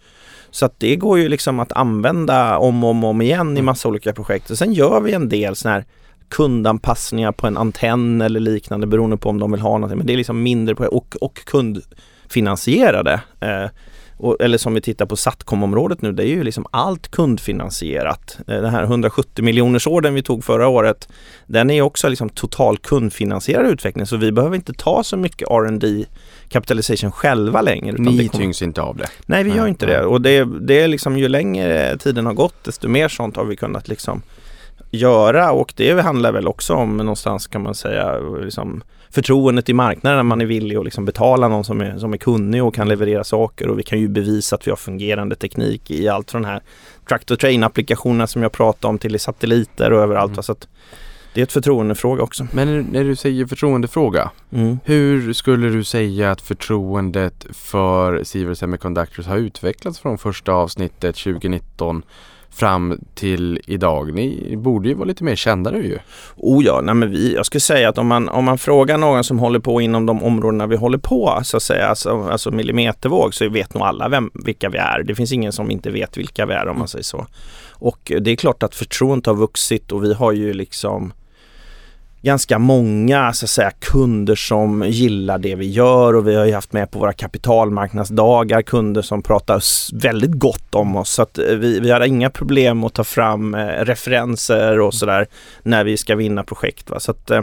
Så 0.51 0.65
att 0.65 0.79
det 0.79 0.95
går 0.95 1.19
ju 1.19 1.29
liksom 1.29 1.59
att 1.59 1.71
använda 1.71 2.57
om 2.57 2.83
och 2.83 2.89
om, 2.89 3.03
om 3.03 3.21
igen 3.21 3.57
i 3.57 3.61
massa 3.61 3.87
olika 3.87 4.13
projekt. 4.13 4.49
Och 4.49 4.57
sen 4.57 4.73
gör 4.73 5.01
vi 5.01 5.13
en 5.13 5.29
del 5.29 5.55
sådana 5.55 5.77
här 5.77 5.85
kundanpassningar 6.29 7.31
på 7.31 7.47
en 7.47 7.57
antenn 7.57 8.21
eller 8.21 8.39
liknande 8.39 8.87
beroende 8.87 9.17
på 9.17 9.29
om 9.29 9.39
de 9.39 9.51
vill 9.51 9.61
ha 9.61 9.71
någonting. 9.71 9.97
Men 9.97 10.07
det 10.07 10.13
är 10.13 10.17
liksom 10.17 10.43
mindre 10.43 10.75
på 10.75 10.83
och, 10.83 11.15
och 11.21 11.45
kundfinansierade. 11.45 13.21
Eh, 13.39 13.69
och, 14.23 14.37
eller 14.41 14.57
som 14.57 14.73
vi 14.73 14.81
tittar 14.81 15.05
på 15.05 15.15
Satcom-området 15.15 16.01
nu, 16.01 16.11
det 16.11 16.23
är 16.23 16.27
ju 16.27 16.43
liksom 16.43 16.65
allt 16.71 17.11
kundfinansierat. 17.11 18.37
Eh, 18.47 18.55
Den 18.61 18.69
här 18.71 18.83
170 18.83 19.43
miljoners 19.45 19.87
orden 19.87 20.13
vi 20.13 20.23
tog 20.23 20.43
förra 20.43 20.67
året, 20.67 21.07
den 21.47 21.69
är 21.69 21.81
också 21.81 22.09
liksom 22.09 22.29
total 22.29 22.77
kundfinansierad 22.77 23.65
utveckling 23.67 24.05
så 24.05 24.17
vi 24.17 24.31
behöver 24.31 24.55
inte 24.55 24.73
ta 24.73 25.03
så 25.03 25.17
mycket 25.17 25.47
R&D 25.51 26.05
capitalization 26.49 27.11
själva 27.11 27.61
längre. 27.61 27.95
Ni 27.97 28.17
det 28.17 28.27
kommer- 28.27 28.43
tyngs 28.43 28.61
inte 28.61 28.81
av 28.81 28.97
det. 28.97 29.07
Nej, 29.25 29.43
vi 29.43 29.49
gör 29.49 29.61
Nej, 29.61 29.69
inte 29.69 29.85
det. 29.85 30.05
Och 30.05 30.21
det, 30.21 30.43
det 30.67 30.81
är 30.81 30.87
liksom 30.87 31.17
ju 31.17 31.27
längre 31.27 31.97
tiden 31.97 32.25
har 32.25 32.33
gått 32.33 32.63
desto 32.63 32.87
mer 32.87 33.07
sånt 33.07 33.35
har 33.35 33.45
vi 33.45 33.55
kunnat 33.55 33.87
liksom 33.87 34.21
göra 34.91 35.51
och 35.51 35.73
det 35.77 36.01
handlar 36.01 36.31
väl 36.31 36.47
också 36.47 36.73
om 36.73 36.97
någonstans 36.97 37.47
kan 37.47 37.61
man 37.63 37.75
säga 37.75 38.19
liksom 38.19 38.83
förtroendet 39.11 39.69
i 39.69 39.73
marknaden 39.73 40.17
när 40.17 40.23
man 40.23 40.41
är 40.41 40.45
villig 40.45 40.75
att 40.75 40.85
liksom 40.85 41.05
betala 41.05 41.47
någon 41.47 41.63
som 41.63 41.81
är, 41.81 41.97
som 41.97 42.13
är 42.13 42.17
kunnig 42.17 42.63
och 42.63 42.75
kan 42.75 42.87
leverera 42.89 43.23
saker 43.23 43.67
och 43.67 43.79
vi 43.79 43.83
kan 43.83 43.99
ju 43.99 44.07
bevisa 44.07 44.55
att 44.55 44.67
vi 44.67 44.71
har 44.71 44.75
fungerande 44.77 45.35
teknik 45.35 45.91
i 45.91 46.07
allt 46.07 46.31
från 46.31 46.45
här 46.45 46.61
tractor 47.09 47.35
train 47.35 47.63
applikationerna 47.63 48.27
som 48.27 48.41
jag 48.41 48.51
pratade 48.51 48.89
om 48.89 48.97
till 48.99 49.15
i 49.15 49.19
satelliter 49.19 49.93
och 49.93 50.01
överallt. 50.01 50.35
va. 50.37 50.43
Så 50.43 50.51
att 50.51 50.67
det 51.33 51.41
är 51.41 51.43
ett 51.43 51.51
förtroendefråga 51.51 52.23
också. 52.23 52.47
Men 52.53 52.67
när- 52.67 52.85
när 52.91 53.03
du 53.03 53.15
säger 53.15 53.45
förtroendefråga, 53.45 54.29
Mm. 54.51 54.79
hur 54.85 55.33
skulle 55.33 55.69
du 55.69 55.83
säga 55.83 56.31
att 56.31 56.41
förtroendet 56.41 57.45
för 57.51 58.23
Sivers 58.23 58.57
Semiconductors 58.57 59.25
har 59.27 59.37
utvecklats 59.37 59.99
från 59.99 60.17
första 60.17 60.51
avsnittet 60.53 61.15
2019 61.15 62.03
fram 62.51 62.99
till 63.15 63.59
idag? 63.65 64.13
Ni 64.13 64.57
borde 64.57 64.89
ju 64.89 64.95
vara 64.95 65.05
lite 65.05 65.23
mer 65.23 65.35
kända 65.35 65.71
nu 65.71 65.85
ju. 65.85 65.99
Oh 66.35 66.65
ja, 66.65 66.81
nej 66.83 66.95
men 66.95 67.11
vi, 67.11 67.33
jag 67.33 67.45
skulle 67.45 67.61
säga 67.61 67.89
att 67.89 67.97
om 67.97 68.07
man, 68.07 68.29
om 68.29 68.45
man 68.45 68.57
frågar 68.57 68.97
någon 68.97 69.23
som 69.23 69.39
håller 69.39 69.59
på 69.59 69.81
inom 69.81 70.05
de 70.05 70.23
områdena 70.23 70.67
vi 70.67 70.75
håller 70.75 70.97
på, 70.97 71.39
så 71.43 71.57
att 71.57 71.63
säga, 71.63 71.87
alltså, 71.87 72.27
alltså 72.31 72.51
millimetervåg, 72.51 73.33
så 73.33 73.49
vet 73.49 73.73
nog 73.73 73.83
alla 73.83 74.09
vem, 74.09 74.31
vilka 74.33 74.69
vi 74.69 74.77
är. 74.77 75.03
Det 75.03 75.15
finns 75.15 75.31
ingen 75.31 75.51
som 75.51 75.71
inte 75.71 75.89
vet 75.89 76.17
vilka 76.17 76.45
vi 76.45 76.53
är 76.53 76.67
om 76.67 76.79
man 76.79 76.87
säger 76.87 77.03
så. 77.03 77.27
Och 77.71 78.11
det 78.21 78.31
är 78.31 78.35
klart 78.35 78.63
att 78.63 78.75
förtroendet 78.75 79.25
har 79.25 79.33
vuxit 79.33 79.91
och 79.91 80.03
vi 80.03 80.13
har 80.13 80.31
ju 80.31 80.53
liksom 80.53 81.13
ganska 82.21 82.59
många 82.59 83.33
så 83.33 83.45
att 83.45 83.49
säga, 83.49 83.71
kunder 83.71 84.35
som 84.35 84.83
gillar 84.87 85.37
det 85.37 85.55
vi 85.55 85.69
gör 85.69 86.15
och 86.15 86.27
vi 86.27 86.35
har 86.35 86.45
ju 86.45 86.53
haft 86.53 86.73
med 86.73 86.91
på 86.91 86.99
våra 86.99 87.13
kapitalmarknadsdagar 87.13 88.61
kunder 88.61 89.01
som 89.01 89.21
pratar 89.21 89.61
väldigt 90.01 90.31
gott 90.31 90.75
om 90.75 90.95
oss. 90.95 91.09
Så 91.09 91.21
att 91.21 91.37
eh, 91.37 91.45
vi, 91.45 91.79
vi 91.79 91.91
har 91.91 92.01
inga 92.01 92.29
problem 92.29 92.83
att 92.83 92.93
ta 92.93 93.03
fram 93.03 93.55
eh, 93.55 93.67
referenser 93.67 94.79
och 94.79 94.93
sådär 94.93 95.27
när 95.63 95.83
vi 95.83 95.97
ska 95.97 96.15
vinna 96.15 96.43
projekt. 96.43 96.89
Va? 96.89 96.99
Så 96.99 97.11
att, 97.11 97.31
eh, 97.31 97.41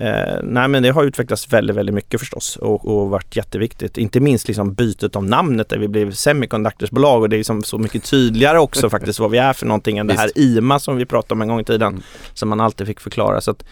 Eh, 0.00 0.38
nej 0.42 0.68
men 0.68 0.82
det 0.82 0.90
har 0.90 1.04
utvecklats 1.04 1.52
väldigt, 1.52 1.76
väldigt 1.76 1.94
mycket 1.94 2.20
förstås 2.20 2.56
och, 2.56 2.88
och 2.88 3.10
varit 3.10 3.36
jätteviktigt. 3.36 3.98
Inte 3.98 4.20
minst 4.20 4.48
liksom 4.48 4.74
bytet 4.74 5.16
av 5.16 5.24
namnet 5.24 5.68
där 5.68 5.78
vi 5.78 5.88
blev 5.88 6.12
Semiconductorsbolag 6.12 7.22
och 7.22 7.28
det 7.28 7.36
är 7.36 7.38
liksom 7.38 7.62
så 7.62 7.78
mycket 7.78 8.04
tydligare 8.04 8.58
också 8.58 8.90
faktiskt 8.90 9.18
vad 9.18 9.30
vi 9.30 9.38
är 9.38 9.52
för 9.52 9.66
någonting 9.66 9.98
än 9.98 10.06
det 10.06 10.14
här 10.14 10.30
IMA 10.34 10.78
som 10.78 10.96
vi 10.96 11.06
pratade 11.06 11.34
om 11.34 11.42
en 11.42 11.48
gång 11.48 11.60
i 11.60 11.64
tiden 11.64 11.88
Mm. 11.92 12.02
som 12.34 12.48
man 12.48 12.60
alltid 12.60 12.86
fick 12.86 13.00
förklara. 13.00 13.40
Så 13.40 13.50
att, 13.50 13.64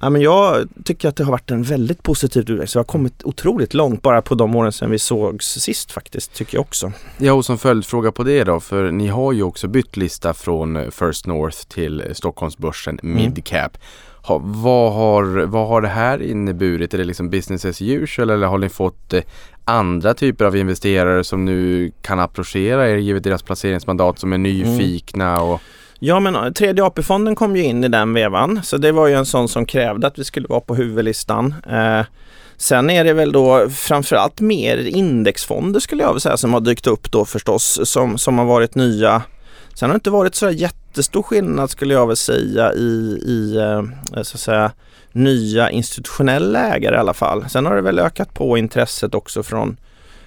ja, 0.00 0.10
men 0.10 0.22
jag 0.22 0.68
tycker 0.84 1.08
att 1.08 1.16
det 1.16 1.24
har 1.24 1.30
varit 1.32 1.50
en 1.50 1.62
väldigt 1.62 2.02
positiv 2.02 2.42
utveckling. 2.42 2.66
Så 2.66 2.78
jag 2.78 2.82
har 2.82 2.86
kommit 2.86 3.24
otroligt 3.24 3.74
långt 3.74 4.02
bara 4.02 4.22
på 4.22 4.34
de 4.34 4.56
åren 4.56 4.72
sedan 4.72 4.90
vi 4.90 4.98
sågs 4.98 5.46
sist 5.46 5.92
faktiskt, 5.92 6.34
tycker 6.34 6.56
jag 6.56 6.60
också. 6.62 6.92
Ja, 7.18 7.32
och 7.32 7.44
som 7.44 7.58
följdfråga 7.58 8.12
på 8.12 8.22
det 8.24 8.44
då, 8.44 8.60
för 8.60 8.90
ni 8.90 9.06
har 9.06 9.32
ju 9.32 9.42
också 9.42 9.68
bytt 9.68 9.96
lista 9.96 10.34
från 10.34 10.76
eh, 10.76 10.90
First 10.90 11.26
North 11.26 11.58
till 11.68 12.04
Stockholmsbörsen 12.12 12.98
Midcap. 13.02 13.78
Ha, 14.26 14.40
vad, 14.44 14.92
har, 14.92 15.24
vad 15.46 15.68
har 15.68 15.80
det 15.80 15.88
här 15.88 16.22
inneburit? 16.22 16.94
Är 16.94 16.98
det 16.98 17.04
liksom 17.04 17.30
business 17.30 17.64
as 17.64 17.82
usual 17.82 18.30
eller 18.30 18.46
har 18.46 18.58
ni 18.58 18.68
fått 18.68 19.12
eh, 19.12 19.22
andra 19.64 20.14
typer 20.14 20.44
av 20.44 20.56
investerare 20.56 21.24
som 21.24 21.44
nu 21.44 21.92
kan 22.02 22.20
approchera 22.20 22.90
er 22.90 22.96
givet 22.96 23.24
deras 23.24 23.42
placeringsmandat 23.42 24.18
som 24.18 24.32
är 24.32 24.38
nyfikna? 24.38 25.42
Och, 25.42 25.60
Ja 25.98 26.20
men 26.20 26.34
eh, 26.34 26.50
tredje 26.50 26.84
AP-fonden 26.84 27.34
kom 27.34 27.56
ju 27.56 27.62
in 27.62 27.84
i 27.84 27.88
den 27.88 28.14
vevan 28.14 28.60
så 28.62 28.76
det 28.76 28.92
var 28.92 29.06
ju 29.06 29.14
en 29.14 29.26
sån 29.26 29.48
som 29.48 29.66
krävde 29.66 30.06
att 30.06 30.18
vi 30.18 30.24
skulle 30.24 30.48
vara 30.48 30.60
på 30.60 30.74
huvudlistan. 30.74 31.54
Eh, 31.70 32.06
sen 32.56 32.90
är 32.90 33.04
det 33.04 33.12
väl 33.12 33.32
då 33.32 33.68
framförallt 33.70 34.40
mer 34.40 34.76
indexfonder 34.86 35.80
skulle 35.80 36.02
jag 36.02 36.08
vilja 36.08 36.20
säga 36.20 36.36
som 36.36 36.52
har 36.52 36.60
dykt 36.60 36.86
upp 36.86 37.12
då 37.12 37.24
förstås 37.24 37.80
som, 37.84 38.18
som 38.18 38.38
har 38.38 38.44
varit 38.44 38.74
nya. 38.74 39.22
Sen 39.78 39.90
har 39.90 39.94
det 39.94 39.96
inte 39.96 40.10
varit 40.10 40.34
så 40.34 40.50
jättestor 40.50 41.22
skillnad 41.22 41.70
skulle 41.70 41.94
jag 41.94 42.06
väl 42.06 42.16
säga 42.16 42.72
i, 42.72 43.20
i 43.26 43.56
eh, 43.56 43.82
så 44.22 44.36
att 44.36 44.40
säga 44.40 44.72
nya 45.12 45.70
institutionella 45.70 46.74
ägare 46.74 46.94
i 46.94 46.98
alla 46.98 47.14
fall. 47.14 47.48
Sen 47.48 47.66
har 47.66 47.76
det 47.76 47.82
väl 47.82 47.98
ökat 47.98 48.34
på 48.34 48.58
intresset 48.58 49.14
också 49.14 49.42
från 49.42 49.76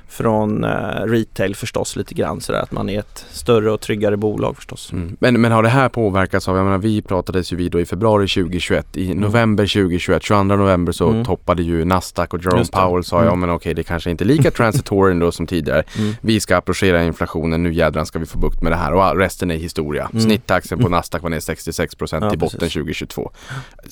från 0.09 0.63
eh, 0.63 0.69
retail 1.05 1.55
förstås 1.55 1.95
lite 1.95 2.13
grann 2.13 2.41
sådär 2.41 2.59
att 2.59 2.71
man 2.71 2.89
är 2.89 2.99
ett 2.99 3.25
större 3.31 3.71
och 3.71 3.81
tryggare 3.81 4.17
bolag 4.17 4.55
förstås. 4.55 4.91
mm. 4.93 5.17
men, 5.19 5.41
men 5.41 5.51
har 5.51 5.63
det 5.63 5.69
här 5.69 5.89
påverkats 5.89 6.47
av, 6.47 6.55
jag 6.57 6.63
menar 6.65 6.77
vi 6.77 7.01
pratades 7.01 7.53
ju 7.53 7.55
vid 7.55 7.71
då 7.71 7.79
i 7.79 7.85
februari 7.85 8.27
2021, 8.27 8.97
i 8.97 9.13
november 9.13 9.63
2021, 9.63 10.23
22 10.23 10.43
november 10.43 10.91
så 10.91 11.09
Mm. 11.09 11.25
toppade 11.25 11.63
ju 11.63 11.85
Nasdaq 11.85 12.33
och 12.33 12.43
Jerome. 12.43 12.65
Powell 12.71 13.03
sa 13.03 13.21
ja 13.23 13.27
Mm. 13.27 13.39
men 13.39 13.49
okej 13.49 13.73
det 13.73 13.83
kanske 13.83 14.11
inte 14.11 14.23
är 14.23 14.25
lika 14.25 14.51
transitory 14.51 15.11
ändå 15.11 15.31
som 15.31 15.47
tidigare. 15.47 15.83
Mm. 15.97 16.13
Vi 16.21 16.39
ska 16.39 16.57
approchera 16.57 17.03
inflationen, 17.03 17.63
nu 17.63 17.73
jädran 17.73 18.05
ska 18.05 18.19
vi 18.19 18.25
få 18.25 18.37
bukt 18.39 18.61
med 18.61 18.71
det 18.71 18.75
här 18.75 18.93
och 18.93 19.17
resten 19.17 19.51
är 19.51 19.55
historia. 19.57 20.09
Mm. 20.13 20.21
Snittaxeln 20.23 20.81
på 20.81 20.87
Mm. 20.87 20.97
Nasdaq 20.97 21.21
var 21.23 21.29
ner 21.29 21.39
66% 21.39 22.23
Ja, 22.25 22.33
i 22.33 22.37
botten 22.37 22.59
precis. 22.59 22.73
2022. 22.73 23.31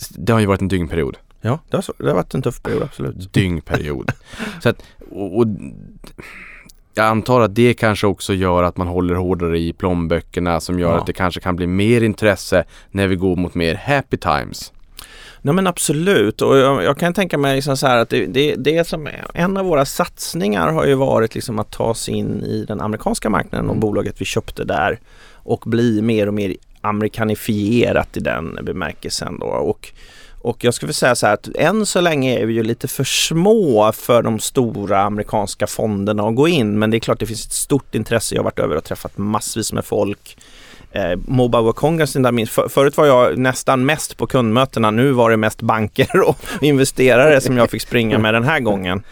Det 0.10 0.34
har 0.34 0.40
ju 0.40 0.46
varit 0.46 0.62
en 0.62 0.68
dygnperiod. 0.68 1.18
Ja, 1.42 1.60
det 1.70 1.78
har, 1.78 1.82
så, 1.82 1.94
det 1.98 2.08
har 2.08 2.16
varit 2.16 2.34
en 2.34 2.42
tuff 2.42 2.62
period 2.64 2.84
absolut. 2.84 3.34
dyngperiod. 3.34 4.12
så 4.64 4.70
att, 4.70 4.84
och, 5.12 5.38
och, 5.38 5.48
jag 6.93 7.06
antar 7.06 7.41
att 7.41 7.56
det 7.56 7.74
kanske 7.74 8.08
också 8.08 8.34
gör 8.34 8.63
att 8.63 8.78
man 8.78 8.88
håller 8.88 9.15
hårdare 9.15 9.60
i 9.60 9.74
plånböckerna 9.74 10.60
som 10.60 10.80
gör 10.80 10.91
Ja. 10.91 11.00
att 11.00 11.06
det 11.06 11.13
kanske 11.13 11.39
kan 11.39 11.56
bli 11.56 11.67
mer 11.67 12.02
intresse 12.04 12.63
när 12.91 13.08
vi 13.08 13.15
går 13.15 13.36
mot 13.36 13.56
mer 13.56 13.76
happy 13.76 14.17
times. 14.17 14.74
Nej 15.41 15.54
men 15.56 15.67
absolut 15.67 16.41
och 16.41 16.58
jag, 16.58 16.84
jag 16.84 16.98
kan 16.98 17.13
tänka 17.13 17.38
mig 17.38 17.56
liksom 17.56 17.78
så 17.78 17.88
här 17.88 17.98
att 17.98 18.10
det, 18.10 18.26
det, 18.26 18.56
det 18.56 18.88
som 18.88 19.08
är, 19.08 19.26
en 19.34 19.58
av 19.58 19.65
våra 19.65 19.86
satsningar 19.86 20.72
har 20.72 20.86
ju 20.86 20.93
varit 20.96 21.36
liksom 21.36 21.60
att 21.60 21.72
ta 21.72 21.93
sig 21.93 22.13
in 22.13 22.43
i 22.43 22.65
den 22.67 22.82
amerikanska 22.82 23.30
marknaden 23.30 23.65
och 23.70 23.76
Mm. 23.76 23.82
bolaget 23.82 24.22
vi 24.22 24.26
köpte 24.26 24.63
där 24.63 25.00
och 25.34 25.63
bli 25.65 26.02
mer 26.02 26.28
och 26.28 26.34
mer 26.34 26.56
amerikanifierat 26.82 28.17
i 28.17 28.20
den 28.20 28.60
bemärkelsen 28.63 29.39
då. 29.39 29.46
Och, 29.46 29.93
och 30.48 30.64
jag 30.64 30.74
skulle 30.74 30.94
säga 30.94 31.16
så 31.16 31.28
här 31.28 31.34
att 31.34 31.48
än 31.56 31.86
så 31.86 32.02
länge 32.02 32.40
är 32.40 32.46
vi 32.46 32.54
ju 32.54 32.64
lite 32.64 32.88
för 32.88 33.04
små 33.04 33.92
för 33.92 34.22
de 34.22 34.40
stora 34.40 35.02
amerikanska 35.02 35.68
fonderna 35.68 36.24
att 36.24 36.36
gå 36.36 36.48
in 36.48 36.80
men 36.80 36.92
det 36.92 36.98
är 36.98 37.00
klart 37.00 37.20
det 37.20 37.26
finns 37.26 37.46
ett 37.46 37.52
stort 37.52 37.96
intresse. 37.96 38.36
Jag 38.36 38.40
har 38.40 38.44
varit 38.44 38.60
över 38.60 38.76
och 38.76 38.84
träffat 38.84 39.18
massvis 39.18 39.74
med 39.74 39.86
folk 39.86 40.38
eh, 40.92 41.20
Mobile 41.28 41.62
World 41.62 41.76
Congress, 41.76 42.02
alltså 42.10 42.20
där 42.20 42.32
minst, 42.32 42.54
för, 42.54 42.70
förut 42.70 42.98
var 42.98 43.06
jag 43.06 43.38
nästan 43.38 43.86
mest 43.86 44.18
på 44.18 44.28
kundmötena, 44.28 44.92
nu 44.92 45.12
var 45.12 45.32
det 45.32 45.38
mest 45.38 45.62
banker 45.62 46.20
och 46.30 46.40
investerare 46.62 47.42
som 47.42 47.58
jag 47.58 47.70
fick 47.70 47.82
springa 47.82 48.18
med 48.18 48.34
den 48.34 48.44
här 48.44 48.60
gången. 48.60 49.04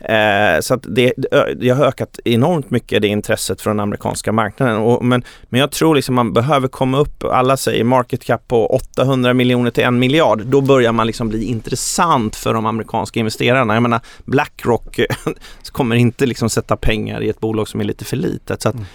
Eh, 0.00 0.60
så 0.60 0.74
att 0.74 0.84
det, 0.88 1.12
det, 1.56 1.68
har 1.68 1.84
ökat 1.84 2.18
enormt 2.24 2.70
mycket 2.70 3.02
det 3.02 3.08
intresset 3.08 3.60
från 3.60 3.76
den 3.76 3.82
amerikanska 3.82 4.32
marknaden. 4.32 4.76
Och, 4.76 5.04
men, 5.04 5.24
men 5.42 5.60
jag 5.60 5.70
tror 5.70 5.94
liksom 5.94 6.14
man 6.14 6.32
behöver 6.32 6.68
komma 6.68 6.98
upp, 6.98 7.24
alla 7.24 7.56
säger 7.56 7.84
market 7.84 8.24
cap 8.24 8.48
på 8.48 8.66
800 8.66 9.34
miljoner 9.34 9.70
till 9.70 9.84
en 9.84 9.98
miljard. 9.98 10.46
Då 10.46 10.60
börjar 10.60 10.92
man 10.92 11.06
liksom 11.06 11.28
bli 11.28 11.44
intressant 11.44 12.36
för 12.36 12.54
de 12.54 12.66
amerikanska 12.66 13.20
investerarna. 13.20 13.74
Jag 13.74 13.82
menar 13.82 14.00
Blackrock 14.24 15.00
kommer 15.72 15.96
inte 15.96 16.26
liksom 16.26 16.50
sätta 16.50 16.76
pengar 16.76 17.22
i 17.22 17.28
ett 17.28 17.40
bolag 17.40 17.68
som 17.68 17.80
är 17.80 17.84
lite 17.84 18.04
för 18.04 18.16
litet. 18.16 18.62
Så 18.62 18.68
att, 18.68 18.74
mm 18.74 18.86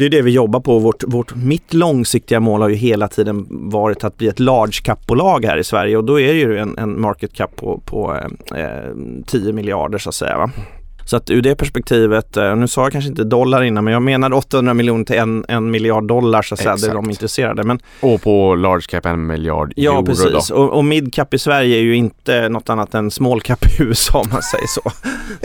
det 0.00 0.06
är 0.06 0.10
det 0.10 0.22
vi 0.22 0.30
jobbar 0.30 0.60
på. 0.60 0.78
Vårt, 0.78 1.04
vårt, 1.06 1.34
mitt 1.34 1.74
långsiktiga 1.74 2.40
mål 2.40 2.60
har 2.60 2.68
ju 2.68 2.74
hela 2.74 3.08
tiden 3.08 3.46
varit 3.50 4.04
att 4.04 4.16
bli 4.16 4.28
ett 4.28 4.40
large 4.40 4.80
cap-bolag 4.82 5.44
här 5.44 5.58
i 5.58 5.64
Sverige 5.64 5.96
och 5.96 6.04
då 6.04 6.20
är 6.20 6.32
det 6.32 6.38
ju 6.38 6.58
en, 6.58 6.78
en 6.78 7.00
market 7.00 7.32
cap 7.32 7.56
på, 7.56 7.80
på 7.84 8.16
eh, 8.54 8.64
eh 8.64 8.94
10 9.26 9.52
miljarder 9.52 9.98
så 9.98 10.08
att 10.08 10.14
säga. 10.14 10.38
Va? 10.38 10.50
Så 11.10 11.16
att 11.16 11.30
ur 11.30 11.42
det 11.42 11.54
perspektivet, 11.54 12.36
eh, 12.36 12.56
nu 12.56 12.68
sa 12.68 12.82
jag 12.82 12.92
kanske 12.92 13.10
inte 13.10 13.24
dollar 13.24 13.62
innan 13.62 13.84
men 13.84 13.92
jag 13.92 14.02
menade 14.02 14.36
800 14.36 14.74
miljoner 14.74 15.04
till 15.04 15.16
en, 15.16 15.44
en 15.48 15.70
miljard 15.70 16.04
dollar 16.06 16.42
så 16.42 16.54
att 16.54 16.60
säga, 16.60 16.76
det 16.76 16.86
är 16.86 16.94
de 16.94 17.10
intresserade. 17.10 17.62
Men 17.62 17.80
Och 18.00 18.22
på 18.22 18.54
large 18.54 18.86
cap 18.88 19.06
en 19.06 19.26
miljard 19.26 19.72
ja 19.76 19.92
euro 19.92 20.06
precis, 20.06 20.48
då. 20.48 20.54
och, 20.54 20.70
och 20.70 20.84
mid 20.84 21.14
cap 21.14 21.34
i 21.34 21.38
Sverige 21.38 21.76
är 21.76 21.80
ju 21.80 21.96
inte 21.96 22.48
något 22.48 22.68
annat 22.68 22.94
än 22.94 23.10
small 23.10 23.40
cap 23.40 23.66
i 23.66 23.68
USA 23.82 24.18
om 24.20 24.28
man 24.32 24.42
säger 24.42 24.66
så. 24.66 24.92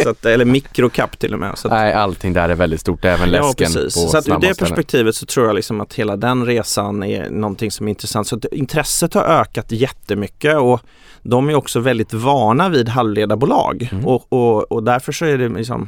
så 0.04 0.10
att, 0.10 0.26
eller 0.26 0.46
micro 0.46 0.90
cap 0.90 1.20
till 1.20 1.34
och 1.34 1.40
med. 1.40 1.50
Att, 1.50 1.66
Nej, 1.70 1.94
allting 1.94 2.34
där 2.34 2.50
är 2.50 2.56
väldigt 2.56 2.82
stort, 2.82 3.06
även 3.06 3.30
Ja, 3.32 3.48
läsken 3.48 3.74
precis. 3.74 3.94
på 4.04 4.10
Så 4.10 4.18
att 4.18 4.28
ur 4.28 4.40
det 4.40 4.60
perspektivet 4.60 5.16
så 5.16 5.26
tror 5.26 5.46
jag 5.46 5.56
liksom 5.56 5.82
att 5.82 5.94
hela 5.94 6.16
den 6.16 6.46
resan 6.46 7.04
är 7.04 7.30
någonting 7.30 7.72
som 7.72 7.88
är 7.88 7.90
intressant. 7.90 8.28
Så 8.28 8.36
att 8.36 8.46
intresset 8.46 9.14
har 9.14 9.24
ökat 9.24 9.72
jättemycket 9.72 10.56
och 10.56 10.82
de 11.26 11.50
är 11.50 11.56
också 11.56 11.80
väldigt 11.80 12.14
vana 12.14 12.70
vid 12.70 12.90
halvledarbolag 12.90 13.90
Mm. 13.92 14.06
och, 14.06 14.34
och, 14.34 14.72
och 14.72 14.84
därför 14.84 15.12
så 15.12 15.26
är 15.26 15.38
det 15.38 15.50
liksom 15.50 15.88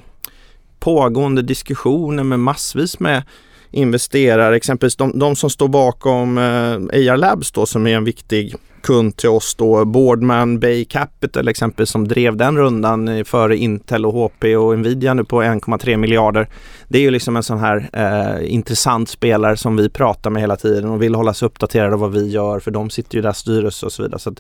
pågående 0.79 1.41
diskussioner 1.41 2.23
med 2.23 2.39
massvis 2.39 2.99
med 2.99 3.23
investerare, 3.71 4.55
exempelvis 4.55 4.95
de, 4.95 5.19
de 5.19 5.35
som 5.35 5.49
står 5.49 5.67
bakom 5.67 6.37
eh, 6.37 6.43
AR 7.13 7.17
Labs 7.17 7.51
då 7.51 7.65
som 7.65 7.87
är 7.87 7.95
en 7.95 8.03
viktig 8.03 8.55
kund 8.87 9.17
till 9.17 9.29
oss 9.29 9.55
då, 9.55 9.85
Boardman 9.85 10.59
Bay 10.59 10.85
Capital 10.85 11.47
exempelvis 11.47 11.89
som 11.89 12.07
drev 12.07 12.35
den 12.37 12.57
rundan 12.57 13.25
före 13.25 13.57
Intel 13.57 14.05
och 14.05 14.13
HP 14.13 14.55
och 14.57 14.79
Nvidia 14.79 15.13
nu 15.13 15.23
på 15.23 15.41
1,3 15.43 15.97
miljarder. 15.97 16.47
Det 16.87 16.97
är 16.97 17.01
ju 17.01 17.11
liksom 17.11 17.35
en 17.35 17.43
sån 17.43 17.59
här 17.59 17.89
eh, 17.93 18.53
intressant 18.53 19.09
spelare 19.09 19.57
som 19.57 19.75
vi 19.77 19.89
pratar 19.89 20.29
med 20.29 20.41
hela 20.41 20.55
tiden 20.55 20.89
och 20.89 21.01
vill 21.01 21.15
hålla 21.15 21.33
sig 21.33 21.45
uppdaterade 21.45 21.93
av 21.93 21.99
vad 21.99 22.11
vi 22.13 22.27
gör 22.29 22.59
för 22.59 22.71
de 22.71 22.89
sitter 22.89 23.15
ju 23.15 23.21
där 23.21 23.31
styrelse 23.33 23.85
och 23.85 23.91
så 23.91 24.03
vidare. 24.03 24.19
Så 24.19 24.33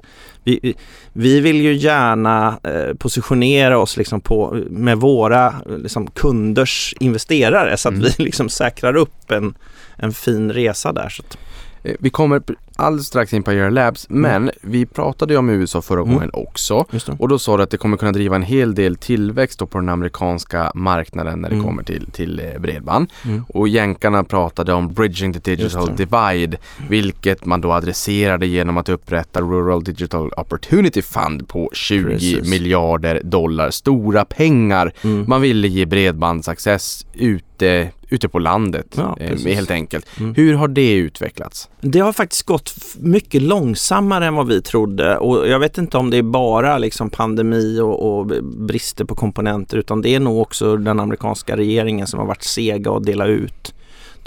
vi, 0.43 0.59
vi- 0.63 0.75
vi 1.13 1.39
vill 1.39 1.61
ju 1.61 1.73
gärna 1.73 2.59
eh, 2.63 2.93
positionera 2.97 3.77
oss 3.79 3.97
liksom 3.97 4.21
på, 4.21 4.57
med 4.69 4.97
våra 4.97 5.53
liksom, 5.77 6.07
kunders 6.07 6.93
investerare 6.99 7.77
så 7.77 7.89
att 7.89 7.95
Mm. 7.95 8.07
vi 8.17 8.23
liksom 8.23 8.49
säkrar 8.49 8.95
upp 8.95 9.31
en, 9.31 9.53
en 9.97 10.13
fin 10.13 10.51
resa 10.53 10.91
där. 10.93 11.09
Så 11.09 11.23
att, 11.27 11.37
Eh, 11.83 11.95
Vi 11.99 12.09
kommer 12.09 12.41
alldeles 12.77 13.07
strax 13.07 13.33
in 13.33 13.43
på 13.43 13.51
Air 13.51 13.69
Labs, 13.69 14.05
men 14.09 14.51
vi 14.61 14.85
pratade 14.85 15.33
ju 15.33 15.37
om 15.37 15.49
USA 15.49 15.81
förra 15.81 16.01
Mm. 16.01 16.13
gången 16.13 16.29
också. 16.33 16.85
Och 17.19 17.27
då 17.29 17.39
sa 17.39 17.57
du 17.57 17.63
att 17.63 17.69
det 17.69 17.77
kommer 17.77 17.97
kunna 17.97 18.11
driva 18.11 18.35
en 18.35 18.43
hel 18.43 18.75
del 18.75 18.95
tillväxt 18.95 19.59
på 19.69 19.79
den 19.79 19.89
amerikanska 19.89 20.71
marknaden 20.75 21.41
när 21.41 21.49
det 21.49 21.55
Mm. 21.55 21.67
kommer 21.67 21.83
till, 21.83 22.11
till 22.11 22.39
eh, 22.39 22.59
bredband. 22.61 23.09
Mm. 23.25 23.45
Och 23.49 23.67
jänkarna 23.67 24.23
pratade 24.23 24.73
om 24.73 24.93
bridging 24.93 25.33
the 25.33 25.39
digital 25.55 25.95
divide, 25.95 26.57
vilket 26.89 27.45
man 27.45 27.61
då 27.61 27.71
adresserade 27.73 28.47
genom 28.47 28.77
att 28.77 28.89
upprätta 28.89 29.41
Rural 29.41 29.83
Digital 29.83 30.31
Opportunity 30.37 31.01
Fund 31.01 31.47
på 31.47 31.69
20 31.73 32.03
Precis. 32.09 32.49
miljarder 32.49 33.21
dollar. 33.23 33.71
Stora 33.71 34.25
pengar. 34.25 34.91
Mm. 35.03 35.25
Man 35.27 35.41
ville 35.41 35.67
ge 35.67 35.85
bredbandsaccess 35.85 37.05
ute, 37.13 37.89
ute 38.09 38.29
på 38.29 38.39
landet, 38.39 38.95
Ja, 38.97 39.17
eh, 39.19 39.37
helt 39.45 39.71
enkelt. 39.71 40.05
Mm. 40.19 40.35
Hur 40.35 40.53
har 40.53 40.67
det 40.67 40.93
utvecklats? 40.93 41.69
Det 41.81 41.99
har 41.99 42.13
faktiskt 42.13 42.43
gått 42.43 42.73
mycket 42.99 43.41
långsammare 43.41 44.25
än 44.25 44.35
vad 44.35 44.47
vi 44.47 44.61
trodde 44.61 45.17
och 45.17 45.47
jag 45.47 45.59
vet 45.59 45.77
inte 45.77 45.97
om 45.97 46.09
det 46.09 46.17
är 46.17 46.23
bara 46.23 46.77
liksom 46.77 47.09
pandemi 47.09 47.79
och, 47.79 48.19
och 48.19 48.25
brister 48.43 49.05
på 49.05 49.15
komponenter 49.15 49.77
utan 49.77 50.01
det 50.01 50.15
är 50.15 50.19
nog 50.19 50.41
också 50.41 50.77
den 50.77 50.99
amerikanska 50.99 51.57
regeringen 51.57 52.07
som 52.07 52.19
har 52.19 52.27
varit 52.27 52.43
sega 52.43 52.91
att 52.91 53.03
dela 53.03 53.25
ut 53.25 53.73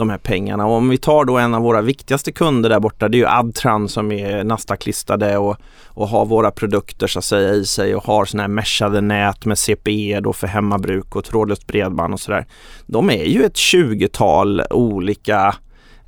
de 0.00 0.10
här 0.10 0.18
pengarna. 0.18 0.66
Och 0.66 0.72
om 0.72 0.88
vi 0.88 0.98
tar 0.98 1.24
då 1.24 1.38
en 1.38 1.54
av 1.54 1.62
våra 1.62 1.80
viktigaste 1.80 2.32
kunder 2.32 2.70
där 2.70 2.80
borta, 2.80 3.08
det 3.08 3.16
är 3.16 3.18
ju 3.18 3.26
Adtran 3.26 3.88
som 3.88 4.12
är 4.12 4.44
Nasdaq-listade 4.44 5.36
och, 5.36 5.56
och 5.86 6.08
har 6.08 6.26
våra 6.26 6.50
produkter 6.50 7.06
så 7.06 7.18
att 7.18 7.24
säga 7.24 7.54
i 7.54 7.64
sig 7.64 7.94
och 7.94 8.04
har 8.04 8.24
sådana 8.24 8.42
här 8.42 8.48
meshade 8.48 9.00
nät 9.00 9.44
med 9.44 9.58
CPE 9.58 10.20
då 10.20 10.32
för 10.32 10.46
hemmabruk 10.46 11.16
och 11.16 11.24
trådlöst 11.24 11.66
bredband 11.66 12.14
och 12.14 12.20
sådär. 12.20 12.46
De 12.86 13.10
är 13.10 13.24
ju 13.24 13.44
ett 13.44 13.56
20-tal 13.56 14.62
olika 14.70 15.54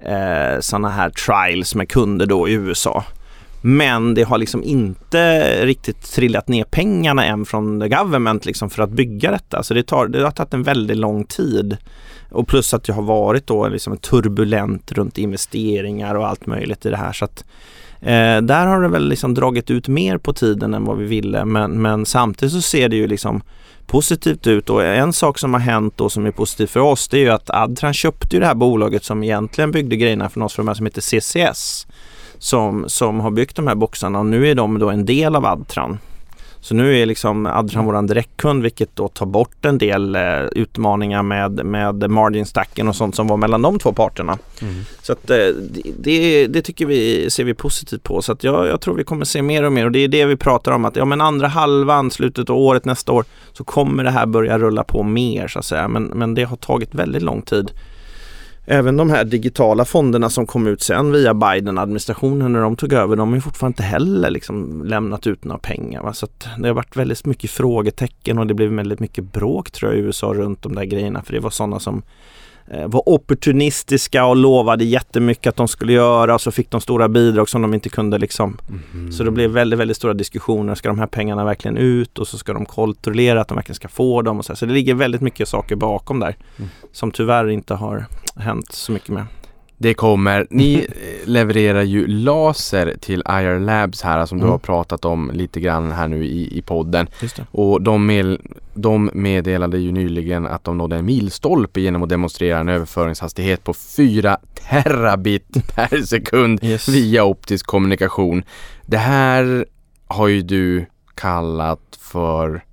eh, 0.00 0.60
sådana 0.60 0.88
här 0.88 1.10
trials 1.10 1.74
med 1.74 1.88
kunder 1.88 2.26
då 2.26 2.48
i 2.48 2.52
USA. 2.52 3.04
Men 3.64 4.14
det 4.14 4.22
har 4.22 4.38
liksom 4.38 4.64
inte 4.64 5.66
riktigt 5.66 6.12
trillat 6.12 6.48
ner 6.48 6.64
pengarna 6.64 7.24
än 7.24 7.44
från 7.44 7.80
the 7.80 7.88
government 7.88 8.46
liksom 8.46 8.70
för 8.70 8.82
att 8.82 8.90
bygga 8.90 9.30
detta. 9.30 9.62
Så 9.62 9.74
det, 9.74 9.82
tar, 9.82 10.06
det 10.06 10.22
har 10.22 10.30
tagit 10.30 10.54
en 10.54 10.62
väldigt 10.62 10.96
lång 10.96 11.24
tid. 11.24 11.76
Och 12.32 12.48
plus 12.48 12.74
att 12.74 12.88
jag 12.88 12.94
har 12.94 13.02
varit 13.02 13.46
då 13.46 13.68
liksom 13.68 13.96
turbulent 13.96 14.92
runt 14.92 15.18
investeringar 15.18 16.14
och 16.14 16.28
allt 16.28 16.46
möjligt 16.46 16.86
i 16.86 16.90
det 16.90 16.96
här. 16.96 17.12
Så 17.12 17.24
att, 17.24 17.44
eh, 18.00 18.40
där 18.42 18.66
har 18.66 18.82
det 18.82 18.88
väl 18.88 19.08
liksom 19.08 19.34
dragit 19.34 19.70
ut 19.70 19.88
mer 19.88 20.18
på 20.18 20.32
tiden 20.32 20.74
än 20.74 20.84
vad 20.84 20.98
vi 20.98 21.04
ville. 21.04 21.44
Men, 21.44 21.82
men 21.82 22.06
samtidigt 22.06 22.52
så 22.52 22.60
ser 22.60 22.88
det 22.88 22.96
ju 22.96 23.06
liksom 23.06 23.42
positivt 23.86 24.46
ut 24.46 24.70
och 24.70 24.84
en 24.84 25.12
sak 25.12 25.38
som 25.38 25.54
har 25.54 25.60
hänt 25.60 25.96
då 25.96 26.08
som 26.08 26.26
är 26.26 26.30
positivt 26.30 26.70
för 26.70 26.80
oss 26.80 27.08
det 27.08 27.16
är 27.16 27.20
ju 27.20 27.30
att 27.30 27.50
Adtran 27.50 27.94
köpte 27.94 28.36
ju 28.36 28.40
det 28.40 28.46
här 28.46 28.54
bolaget 28.54 29.04
som 29.04 29.22
egentligen 29.22 29.70
byggde 29.70 29.96
grejerna 29.96 30.28
för 30.28 30.42
oss 30.42 30.58
här 30.58 30.74
som 30.74 30.86
heter 30.86 31.00
CCS 31.00 31.86
som, 32.38 32.84
som 32.88 33.20
har 33.20 33.30
byggt 33.30 33.56
de 33.56 33.66
här 33.66 33.74
boxarna 33.74 34.18
och 34.18 34.26
nu 34.26 34.50
är 34.50 34.54
de 34.54 34.78
då 34.78 34.90
en 34.90 35.06
del 35.06 35.36
av 35.36 35.46
Adtran. 35.46 35.98
Så 36.62 36.74
nu 36.74 36.98
är 36.98 37.06
liksom 37.06 37.46
Adtran 37.46 37.84
våran 37.84 38.06
direktkund 38.06 38.62
vilket 38.62 38.96
då 38.96 39.08
tar 39.08 39.26
bort 39.26 39.64
en 39.64 39.78
del 39.78 40.14
eh, 40.16 40.42
utmaningar 40.52 41.22
med, 41.22 41.64
med 41.66 42.10
margin 42.10 42.46
stacken 42.46 42.88
och 42.88 42.96
sånt 42.96 43.16
som 43.16 43.26
var 43.26 43.36
mellan 43.36 43.62
de 43.62 43.78
två 43.78 43.92
parterna. 43.92 44.38
Så 45.02 45.12
att, 45.12 45.30
eh, 45.30 45.36
det, 45.36 45.82
det, 45.98 46.46
det 46.46 46.62
tycker 46.62 46.86
vi, 46.86 47.30
ser 47.30 47.44
vi 47.44 47.54
positivt 47.54 48.02
på. 48.02 48.22
Så 48.22 48.32
att 48.32 48.44
jag, 48.44 48.66
jag 48.66 48.80
tror 48.80 48.94
vi 48.94 49.04
kommer 49.04 49.24
se 49.24 49.42
mer 49.42 49.62
och 49.62 49.72
mer 49.72 49.84
och 49.84 49.92
det 49.92 49.98
är 49.98 50.08
det 50.08 50.24
vi 50.24 50.36
pratar 50.36 50.72
om 50.72 50.84
att 50.84 50.96
ja 50.96 51.04
men 51.04 51.20
andra 51.20 51.48
halvan, 51.48 52.10
slutet 52.10 52.50
av 52.50 52.56
året, 52.56 52.84
nästa 52.84 53.12
år 53.12 53.24
så 53.52 53.64
kommer 53.64 54.04
det 54.04 54.10
här 54.10 54.26
börja 54.26 54.58
rulla 54.58 54.84
på 54.84 55.02
mer 55.02 55.48
så 55.48 55.58
att 55.58 55.64
säga. 55.64 55.88
Men, 55.88 56.04
men 56.04 56.34
det 56.34 56.44
har 56.44 56.56
tagit 56.56 56.94
väldigt 56.94 57.22
lång 57.22 57.42
tid. 57.42 57.70
Även 58.64 58.96
de 58.96 59.10
här 59.10 59.24
digitala 59.24 59.84
fonderna 59.84 60.30
som 60.30 60.46
kom 60.46 60.66
ut 60.66 60.82
sen 60.82 61.12
via 61.12 61.34
Biden-administrationen 61.34 62.52
när 62.52 62.60
de 62.60 62.76
tog 62.76 62.92
över, 62.92 63.16
de 63.16 63.28
har 63.28 63.34
ju 63.34 63.40
fortfarande 63.40 63.72
inte 63.72 63.82
heller 63.82 64.30
liksom 64.30 64.84
lämnat 64.84 65.26
ut 65.26 65.44
några 65.44 65.58
pengar. 65.58 66.02
Va? 66.02 66.12
Så 66.12 66.26
att 66.26 66.48
det 66.58 66.68
har 66.68 66.74
varit 66.74 66.96
väldigt 66.96 67.26
mycket 67.26 67.50
frågetecken 67.50 68.38
och 68.38 68.46
det 68.46 68.54
blev 68.54 68.70
väldigt 68.70 69.00
mycket 69.00 69.32
bråk 69.32 69.70
tror 69.70 69.92
jag 69.92 70.00
i 70.00 70.02
USA 70.02 70.26
runt 70.26 70.62
de 70.62 70.74
där 70.74 70.84
grejerna. 70.84 71.22
För 71.22 71.32
det 71.32 71.40
var 71.40 71.50
sådana 71.50 71.80
som 71.80 72.02
var 72.86 73.08
opportunistiska 73.08 74.24
och 74.24 74.36
lovade 74.36 74.84
jättemycket 74.84 75.46
att 75.46 75.56
de 75.56 75.68
skulle 75.68 75.92
göra 75.92 76.34
och 76.34 76.40
så 76.40 76.50
fick 76.52 76.70
de 76.70 76.80
stora 76.80 77.08
bidrag 77.08 77.48
som 77.48 77.62
de 77.62 77.74
inte 77.74 77.88
kunde 77.88 78.18
liksom. 78.18 78.58
Så 79.12 79.24
det 79.24 79.30
blev 79.30 79.50
väldigt, 79.50 79.78
väldigt 79.78 79.96
stora 79.96 80.14
diskussioner. 80.14 80.74
Ska 80.74 80.88
de 80.88 80.98
här 80.98 81.06
pengarna 81.06 81.44
verkligen 81.44 81.76
ut 81.76 82.18
och 82.18 82.28
så 82.28 82.38
ska 82.38 82.52
de 82.52 82.66
kontrollera 82.66 83.40
att 83.40 83.48
de 83.48 83.54
verkligen 83.54 83.74
ska 83.76 83.88
få 83.88 84.22
dem 84.22 84.38
och 84.38 84.44
så, 84.44 84.52
här. 84.52 84.56
så 84.56 84.66
det 84.66 84.72
ligger 84.72 84.94
väldigt 84.94 85.20
mycket 85.20 85.48
saker 85.48 85.76
bakom 85.76 86.20
där 86.20 86.36
Mm. 86.58 86.70
som 86.92 87.10
tyvärr 87.10 87.48
inte 87.48 87.74
har 87.74 88.06
hänt 88.36 88.72
så 88.72 88.92
mycket 88.92 89.08
med. 89.08 89.24
Det 89.82 89.94
kommer. 89.94 90.46
Ni 90.50 90.74
eh, 90.74 91.28
levererar 91.28 91.82
ju 91.82 92.06
laser 92.06 92.94
till 93.00 93.20
IR 93.28 93.58
Labs 93.60 94.02
här 94.02 94.26
som 94.26 94.38
du 94.38 94.42
Mm. 94.42 94.50
har 94.52 94.58
pratat 94.58 95.04
om 95.04 95.30
lite 95.34 95.60
grann 95.60 95.92
här 95.92 96.08
nu 96.08 96.24
i, 96.24 96.58
i 96.58 96.62
podden. 96.62 97.06
Och 97.50 97.82
de, 97.82 98.06
med, 98.06 98.38
de 98.74 99.10
meddelade 99.14 99.78
ju 99.78 99.92
nyligen 99.92 100.46
att 100.46 100.64
de 100.64 100.78
nådde 100.78 100.96
en 100.96 101.04
milstolpe 101.04 101.80
genom 101.80 102.02
att 102.02 102.08
demonstrera 102.08 102.58
en 102.58 102.68
överföringshastighet 102.68 103.64
på 103.64 103.74
4 103.74 104.38
terabit 104.70 105.48
per 105.74 106.02
sekund 106.06 106.64
Yes. 106.64 106.88
via 106.88 107.24
optisk 107.24 107.66
kommunikation. 107.66 108.42
Det 108.86 108.96
här 108.96 109.64
har 110.06 110.28
ju 110.28 110.42
du 110.42 110.86
kallat 111.14 111.98
för 112.00 112.64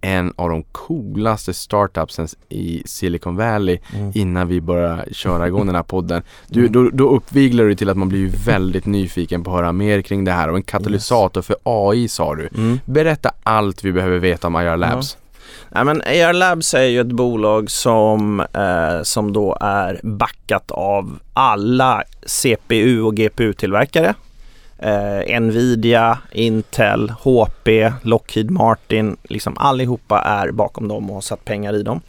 en 0.00 0.32
av 0.36 0.48
de 0.50 0.62
coolaste 0.62 1.54
startupsen 1.54 2.28
i 2.48 2.82
Silicon 2.86 3.36
Valley 3.36 3.78
Mm. 3.94 4.12
innan 4.14 4.48
vi 4.48 4.60
börjar 4.60 5.04
köra 5.12 5.46
igång 5.46 5.66
den 5.66 5.74
här 5.74 5.82
podden. 5.88 6.22
Du, 6.46 6.68
då, 6.68 6.90
då 6.92 7.08
uppviglar 7.08 7.64
du 7.64 7.74
till 7.74 7.90
att 7.90 7.96
man 7.96 8.08
blir 8.08 8.30
väldigt 8.46 8.86
nyfiken 8.86 9.44
på 9.44 9.50
att 9.50 9.56
höra 9.56 9.72
mer 9.72 10.02
kring 10.02 10.24
det 10.24 10.32
här 10.32 10.48
och 10.50 10.56
en 10.56 10.62
katalysator 10.62 11.42
för 11.42 11.56
AI 11.62 12.08
sa 12.08 12.34
du. 12.34 12.48
Mm. 12.54 12.80
Berätta 12.84 13.30
allt 13.42 13.84
vi 13.84 13.92
behöver 13.92 14.18
veta 14.18 14.46
om 14.46 14.56
IR 14.56 14.76
Labs. 14.76 15.16
Nej, 15.70 15.84
men 15.84 16.00
AR 16.00 16.32
Labs 16.32 16.74
är 16.74 16.82
ju 16.84 17.00
ett 17.00 17.06
bolag 17.12 17.70
som, 17.70 18.40
eh, 18.40 19.02
som 19.02 19.32
då 19.32 19.56
är 19.60 20.00
backat 20.02 20.70
av 20.70 21.18
alla 21.32 22.02
CPU 22.26 23.00
och 23.02 23.14
GPU-tillverkare. 23.16 24.14
Eh, 24.78 25.40
Nvidia, 25.40 26.18
Intel, 26.32 27.10
HP, 27.10 27.92
Lockheed 28.02 28.50
Martin, 28.50 29.16
liksom 29.22 29.58
allihopa 29.58 30.20
är 30.20 30.50
bakom 30.50 30.88
dem 30.88 31.08
och 31.08 31.14
har 31.14 31.20
satt 31.20 31.44
pengar 31.44 31.74
i 31.74 31.82
dem. 31.82 32.00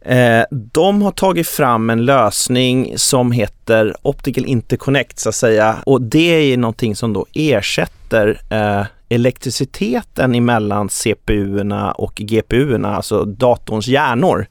Eh, 0.00 0.44
de 0.50 1.02
har 1.02 1.10
tagit 1.10 1.48
fram 1.48 1.90
en 1.90 2.04
lösning 2.04 2.92
som 2.96 3.32
heter 3.32 3.94
Optical 4.02 4.44
Interconnect 4.44 5.18
så 5.18 5.28
att 5.28 5.34
säga 5.34 5.76
och 5.86 6.02
det 6.02 6.52
är 6.52 6.56
någonting 6.56 6.96
som 6.96 7.12
då 7.12 7.26
ersätter 7.34 8.40
eh, 8.50 8.86
elektriciteten 9.08 10.34
emellan 10.34 10.88
CPU-erna 10.88 11.92
och 11.92 12.14
GPU-erna, 12.14 12.96
alltså 12.96 13.24
datorns 13.24 13.86
hjärnor. 13.86 14.46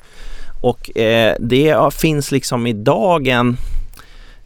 Och 0.62 0.98
eh, 0.98 1.36
det 1.40 1.94
finns 1.94 2.32
liksom 2.32 2.68
idag 2.68 3.28
en, 3.28 3.58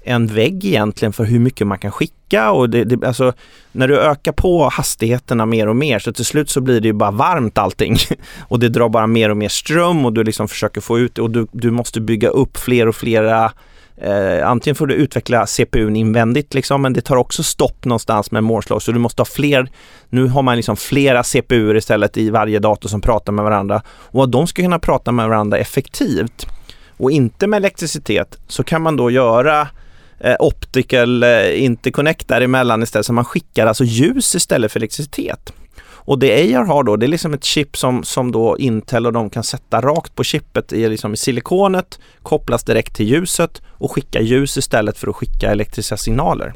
en 0.04 0.28
vägg 0.28 0.66
egentligen 0.66 1.14
för 1.14 1.24
hur 1.24 1.40
mycket 1.40 1.68
man 1.68 1.78
kan 1.78 1.92
skicka 1.92 2.23
och 2.42 2.70
det, 2.70 2.84
det, 2.84 3.08
alltså, 3.08 3.34
när 3.72 3.88
du 3.88 4.00
ökar 4.00 4.32
på 4.32 4.70
hastigheterna 4.70 5.46
mer 5.46 5.68
och 5.68 5.76
mer 5.76 6.00
så 6.00 6.14
till 6.14 6.26
slut 6.26 6.50
så 6.50 6.62
blir 6.62 6.82
det 6.82 6.88
ju 6.88 6.94
bara 6.94 7.12
varmt 7.12 7.58
allting. 7.58 7.98
Och 8.48 8.60
det 8.60 8.70
drar 8.70 8.90
bara 8.90 9.08
mer 9.08 9.30
och 9.30 9.38
mer 9.38 9.50
ström 9.50 10.06
och 10.06 10.14
du 10.14 10.24
liksom 10.24 10.48
försöker 10.48 10.82
få 10.82 11.00
ut 11.00 11.16
det 11.16 11.22
och 11.22 11.32
du, 11.32 11.48
du 11.52 11.72
måste 11.72 12.02
bygga 12.02 12.30
upp 12.30 12.58
fler 12.58 12.88
och 12.88 12.96
flera 12.96 13.52
Eh, 13.98 14.48
antingen 14.48 14.76
får 14.76 14.88
du 14.88 14.94
utveckla 14.94 15.46
CPUn 15.46 15.96
invändigt 15.96 16.54
liksom, 16.54 16.82
men 16.82 16.94
det 16.94 17.02
tar 17.02 17.16
också 17.16 17.44
stopp 17.44 17.86
någonstans 17.86 18.32
med 18.32 18.44
målslag. 18.44 18.82
Så 18.82 18.92
du 18.92 19.00
måste 19.00 19.22
ha 19.22 19.26
fler, 19.26 19.70
nu 20.10 20.28
har 20.28 20.42
man 20.42 20.56
liksom 20.56 20.78
flera 20.78 21.24
CPUer 21.24 21.76
istället 21.76 22.18
i 22.18 22.30
varje 22.30 22.60
dator 22.60 22.90
som 22.90 23.02
pratar 23.02 23.34
med 23.34 23.46
varandra. 23.46 23.82
Och 23.88 24.24
att 24.24 24.32
de 24.32 24.48
ska 24.48 24.62
kunna 24.62 24.80
prata 24.80 25.12
med 25.12 25.30
varandra 25.30 25.58
effektivt 25.58 26.48
och 26.98 27.12
inte 27.12 27.48
med 27.48 27.58
elektricitet 27.58 28.38
så 28.48 28.64
kan 28.64 28.82
man 28.82 28.96
då 28.96 29.12
göra 29.12 29.62
eh, 29.62 29.68
Eh, 30.24 30.36
optical 30.40 31.24
eh, 31.24 31.64
interconnect 31.64 32.28
däremellan 32.28 32.84
istället 32.84 33.06
så 33.06 33.14
man 33.14 33.26
skickar 33.26 33.68
alltså 33.68 33.84
ljus 33.84 34.36
istället 34.36 34.72
för 34.72 34.80
elektricitet. 34.80 35.54
Och 36.06 36.20
det 36.20 36.56
AR 36.56 36.64
har 36.64 36.84
då, 36.84 36.96
det 36.96 37.06
är 37.06 37.08
liksom 37.08 37.34
ett 37.34 37.44
chip 37.44 37.78
som, 37.78 38.04
som 38.04 38.32
då 38.32 38.58
Intel 38.58 39.06
och 39.06 39.14
de 39.14 39.30
kan 39.30 39.44
sätta 39.44 39.82
rakt 39.82 40.16
på 40.16 40.24
chippet 40.24 40.74
i, 40.74 40.90
liksom 40.90 41.14
i 41.14 41.18
silikonet, 41.18 42.00
kopplas 42.22 42.64
direkt 42.64 42.96
till 42.96 43.08
ljuset 43.08 43.62
och 43.68 43.92
skicka 43.92 44.22
ljus 44.22 44.58
istället 44.58 44.98
för 44.98 45.08
att 45.08 45.16
skicka 45.16 45.52
elektriska 45.52 45.98
signaler. 45.98 46.54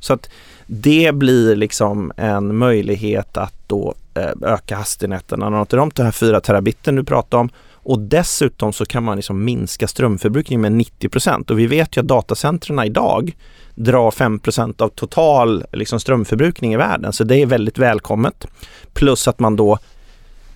Så 0.00 0.12
att 0.12 0.30
det 0.66 1.14
blir 1.14 1.56
liksom 1.56 2.12
en 2.16 2.56
möjlighet 2.56 3.36
att 3.36 3.54
då 3.66 3.94
eh, 4.14 4.30
öka 4.42 4.76
hastigheterna 4.76 5.48
något 5.48 5.70
de 5.70 5.90
här 6.02 6.10
4 6.10 6.40
terabiten 6.40 6.96
du 6.96 7.04
pratade 7.04 7.40
om 7.40 7.50
och 7.82 7.98
dessutom 7.98 8.72
så 8.72 8.84
kan 8.86 9.04
man 9.04 9.16
liksom 9.16 9.44
minska 9.44 9.88
strömförbrukningen 9.88 10.60
med 10.60 10.72
90 10.72 11.08
procent. 11.08 11.50
och 11.50 11.58
vi 11.58 11.66
vet 11.66 11.96
ju 11.96 12.00
att 12.00 12.08
datacentren 12.08 12.78
idag 12.78 13.36
drar 13.74 14.10
5 14.10 14.38
procent 14.38 14.80
av 14.80 14.88
total 14.88 15.64
liksom, 15.72 16.00
strömförbrukning 16.00 16.72
i 16.72 16.76
världen 16.76 17.12
så 17.12 17.24
det 17.24 17.36
är 17.36 17.46
väldigt 17.46 17.78
välkommet. 17.78 18.46
Plus 18.92 19.28
att 19.28 19.38
man 19.40 19.56
då 19.56 19.78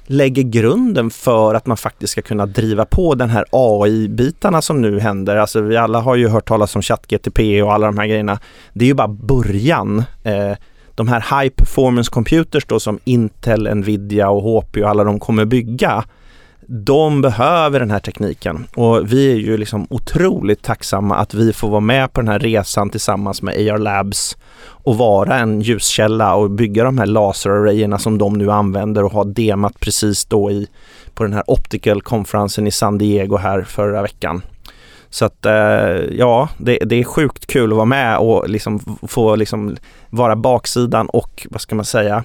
lägger 0.07 0.43
grunden 0.43 1.11
för 1.11 1.55
att 1.55 1.67
man 1.67 1.77
faktiskt 1.77 2.13
ska 2.13 2.23
kunna 2.23 2.47
driva 2.47 2.85
på 2.85 3.15
den 3.15 3.31
här 3.31 3.45
AI-bitarna 3.51 4.63
som 4.63 4.81
nu 4.81 5.01
händer. 5.01 5.37
Alltså 5.37 5.61
vi 5.61 5.77
alla 5.77 6.01
har 6.01 6.17
ju 6.17 6.29
hört 6.29 6.49
talas 6.49 6.77
om 6.77 6.83
ChatGTP 6.83 7.63
och 7.63 7.73
alla 7.73 7.87
de 7.87 7.99
här 7.99 8.07
grejerna. 8.07 8.39
Det 8.73 8.85
är 8.85 8.89
ju 8.89 8.95
bara 8.95 9.09
början. 9.09 10.05
Eh, 10.25 10.53
de 10.95 11.09
här 11.09 11.41
high 11.41 11.51
performance 11.55 12.11
computers 12.11 12.65
då 12.67 12.81
som 12.81 12.99
Intel, 13.05 13.77
Nvidia 13.77 14.29
och 14.29 14.43
HP 14.43 14.83
och 14.83 14.91
alla 14.91 15.05
de 15.05 15.21
kommer 15.21 15.45
bygga 15.45 16.05
de 16.67 17.21
behöver 17.21 17.81
den 17.81 17.91
här 17.91 17.99
tekniken 17.99 18.67
och 18.77 19.13
vi 19.13 19.33
är 19.33 19.37
ju 19.37 19.57
liksom 19.57 19.87
otroligt 19.91 20.63
tacksamma 20.63 21.17
att 21.17 21.35
vi 21.35 21.53
får 21.53 21.69
vara 21.69 21.81
med 21.81 22.13
på 22.13 22.21
den 22.21 22.29
här 22.29 22.39
resan 22.39 22.91
tillsammans 22.91 23.43
med 23.43 23.55
AR 23.55 23.79
Labs 23.79 24.37
och 24.67 24.99
vara 24.99 25.39
en 25.39 25.61
ljuskälla 25.61 26.35
och 26.35 26.51
bygga 26.51 26.85
de 26.85 26.99
här 26.99 27.07
laserarrayerna 27.07 27.99
som 27.99 28.19
de 28.19 28.33
nu 28.33 28.51
använder 28.51 29.05
och 29.05 29.13
har 29.13 29.25
demat 29.25 29.81
precis 29.81 30.25
då 30.25 30.51
i 30.51 30.67
på 31.15 31.23
den 31.23 31.33
här 31.33 31.45
optical-konferensen 31.47 32.67
i 32.67 32.71
San 32.71 32.99
Diego 32.99 33.37
här 33.37 33.63
förra 33.63 34.03
veckan. 34.03 34.43
Så 35.11 35.25
att 35.25 35.47
eh, 35.47 35.53
ja, 36.11 36.49
det, 36.59 36.79
det 36.79 36.97
är 36.97 37.05
sjukt 37.05 37.47
kul 37.47 37.71
att 37.71 37.77
vara 37.77 37.85
med 37.85 38.19
och 38.19 38.49
liksom 38.49 38.99
få 39.09 39.37
liksom 39.37 39.77
vara 40.11 40.37
baksidan 40.37 41.09
och 41.09 41.47
vad 41.51 41.61
ska 41.61 41.75
man 41.75 41.85
säga 41.85 42.25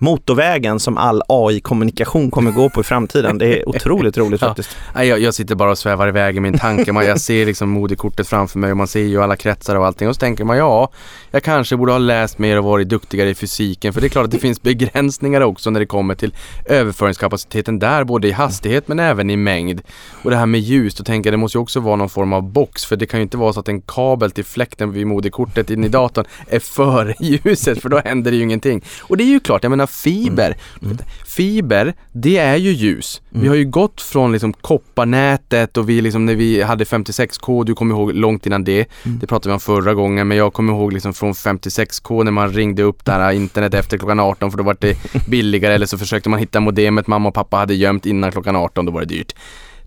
motorvägen 0.00 0.80
som 0.80 0.96
all 0.98 1.22
AI-kommunikation 1.28 2.30
kommer 2.30 2.50
gå 2.50 2.70
på 2.70 2.80
i 2.80 2.84
framtiden. 2.84 3.38
Det 3.38 3.46
är 3.60 3.68
otroligt 3.68 4.18
roligt 4.18 4.40
Ja. 4.40 4.48
faktiskt. 4.48 4.76
Nej, 4.94 5.08
jag, 5.08 5.20
jag 5.20 5.34
sitter 5.34 5.54
bara 5.54 5.70
och 5.70 5.78
svävar 5.78 6.08
iväg 6.08 6.36
i 6.36 6.40
min 6.40 6.58
tanke. 6.58 6.92
Man, 6.92 7.06
jag 7.06 7.20
ser 7.26 7.46
liksom 7.46 7.68
moderkortet 7.70 8.28
framför 8.28 8.58
mig 8.58 8.70
och 8.70 8.76
man 8.76 8.88
ser 8.88 9.00
ju 9.00 9.22
alla 9.22 9.36
kretsar 9.36 9.76
och 9.76 9.86
allting. 9.86 10.08
Och 10.08 10.14
så 10.14 10.18
tänker 10.18 10.44
man 10.44 10.56
ja, 10.56 10.90
jag 11.36 11.42
kanske 11.42 11.76
borde 11.76 11.92
ha 11.92 11.98
läst 11.98 12.38
mer 12.38 12.58
och 12.58 12.64
varit 12.64 12.88
duktigare 12.88 13.30
i 13.30 13.34
fysiken. 13.34 13.92
För 13.92 14.00
det 14.00 14.06
är 14.06 14.08
klart 14.08 14.24
att 14.24 14.30
det 14.30 14.38
finns 14.38 14.62
begränsningar 14.62 15.40
också 15.40 15.70
när 15.70 15.80
det 15.80 15.86
kommer 15.86 16.14
till 16.14 16.34
överföringskapaciteten 16.64 17.78
där, 17.78 18.04
både 18.04 18.28
i 18.28 18.32
hastighet 18.32 18.88
men 18.88 18.98
även 18.98 19.30
i 19.30 19.36
mängd. 19.36 19.80
Och 20.22 20.30
det 20.30 20.36
här 20.36 20.46
med 20.46 20.60
ljus, 20.60 20.94
då 20.94 21.04
tänker 21.04 21.28
jag 21.28 21.32
det 21.32 21.38
måste 21.38 21.58
ju 21.58 21.62
också 21.62 21.80
vara 21.80 21.96
någon 21.96 22.08
form 22.08 22.32
av 22.32 22.42
box. 22.42 22.84
För 22.84 22.96
det 22.96 23.06
kan 23.06 23.20
ju 23.20 23.22
inte 23.22 23.36
vara 23.36 23.52
så 23.52 23.60
att 23.60 23.68
en 23.68 23.80
kabel 23.80 24.30
till 24.30 24.44
fläkten 24.44 24.92
vid 24.92 25.06
moderkortet 25.06 25.70
in 25.70 25.84
i 25.84 25.88
datorn 25.88 26.24
är 26.48 26.58
före 26.58 27.14
ljuset, 27.20 27.82
för 27.82 27.88
då 27.88 27.98
händer 27.98 28.30
det 28.30 28.36
ju 28.36 28.42
ingenting. 28.42 28.84
Och 29.00 29.16
det 29.16 29.24
är 29.24 29.28
ju 29.28 29.40
klart, 29.40 29.62
jag 29.62 29.70
menar 29.70 29.86
fiber. 29.86 30.56
Mm. 30.82 30.92
Mm. 30.92 30.98
Fiber, 31.36 31.94
det 32.12 32.36
är 32.38 32.56
ju 32.56 32.70
ljus. 32.70 33.22
Vi 33.30 33.48
har 33.48 33.54
ju 33.54 33.64
gått 33.64 34.00
från 34.00 34.32
liksom 34.32 34.52
kopparnätet 34.52 35.76
och 35.76 35.88
vi 35.88 36.00
liksom 36.00 36.26
när 36.26 36.34
vi 36.34 36.62
hade 36.62 36.84
56k, 36.84 37.64
du 37.64 37.74
kommer 37.74 37.94
ihåg 37.94 38.14
långt 38.14 38.46
innan 38.46 38.64
det. 38.64 38.86
Det 39.20 39.26
pratade 39.26 39.48
vi 39.48 39.54
om 39.54 39.60
förra 39.60 39.94
gången, 39.94 40.28
men 40.28 40.36
jag 40.38 40.52
kommer 40.52 40.72
ihåg 40.72 40.92
liksom 40.92 41.14
från 41.14 41.32
56k 41.32 42.24
när 42.24 42.32
man 42.32 42.52
ringde 42.52 42.82
upp 42.82 43.04
det 43.04 43.12
här 43.12 43.32
internet 43.32 43.74
efter 43.74 43.98
klockan 43.98 44.20
18 44.20 44.50
för 44.50 44.58
då 44.58 44.64
var 44.64 44.76
det 44.80 44.96
billigare 45.28 45.74
eller 45.74 45.86
så 45.86 45.98
försökte 45.98 46.28
man 46.28 46.38
hitta 46.40 46.60
modemet 46.60 47.06
mamma 47.06 47.28
och 47.28 47.34
pappa 47.34 47.56
hade 47.56 47.74
gömt 47.74 48.06
innan 48.06 48.32
klockan 48.32 48.56
18, 48.56 48.86
då 48.86 48.92
var 48.92 49.00
det 49.00 49.06
dyrt. 49.06 49.34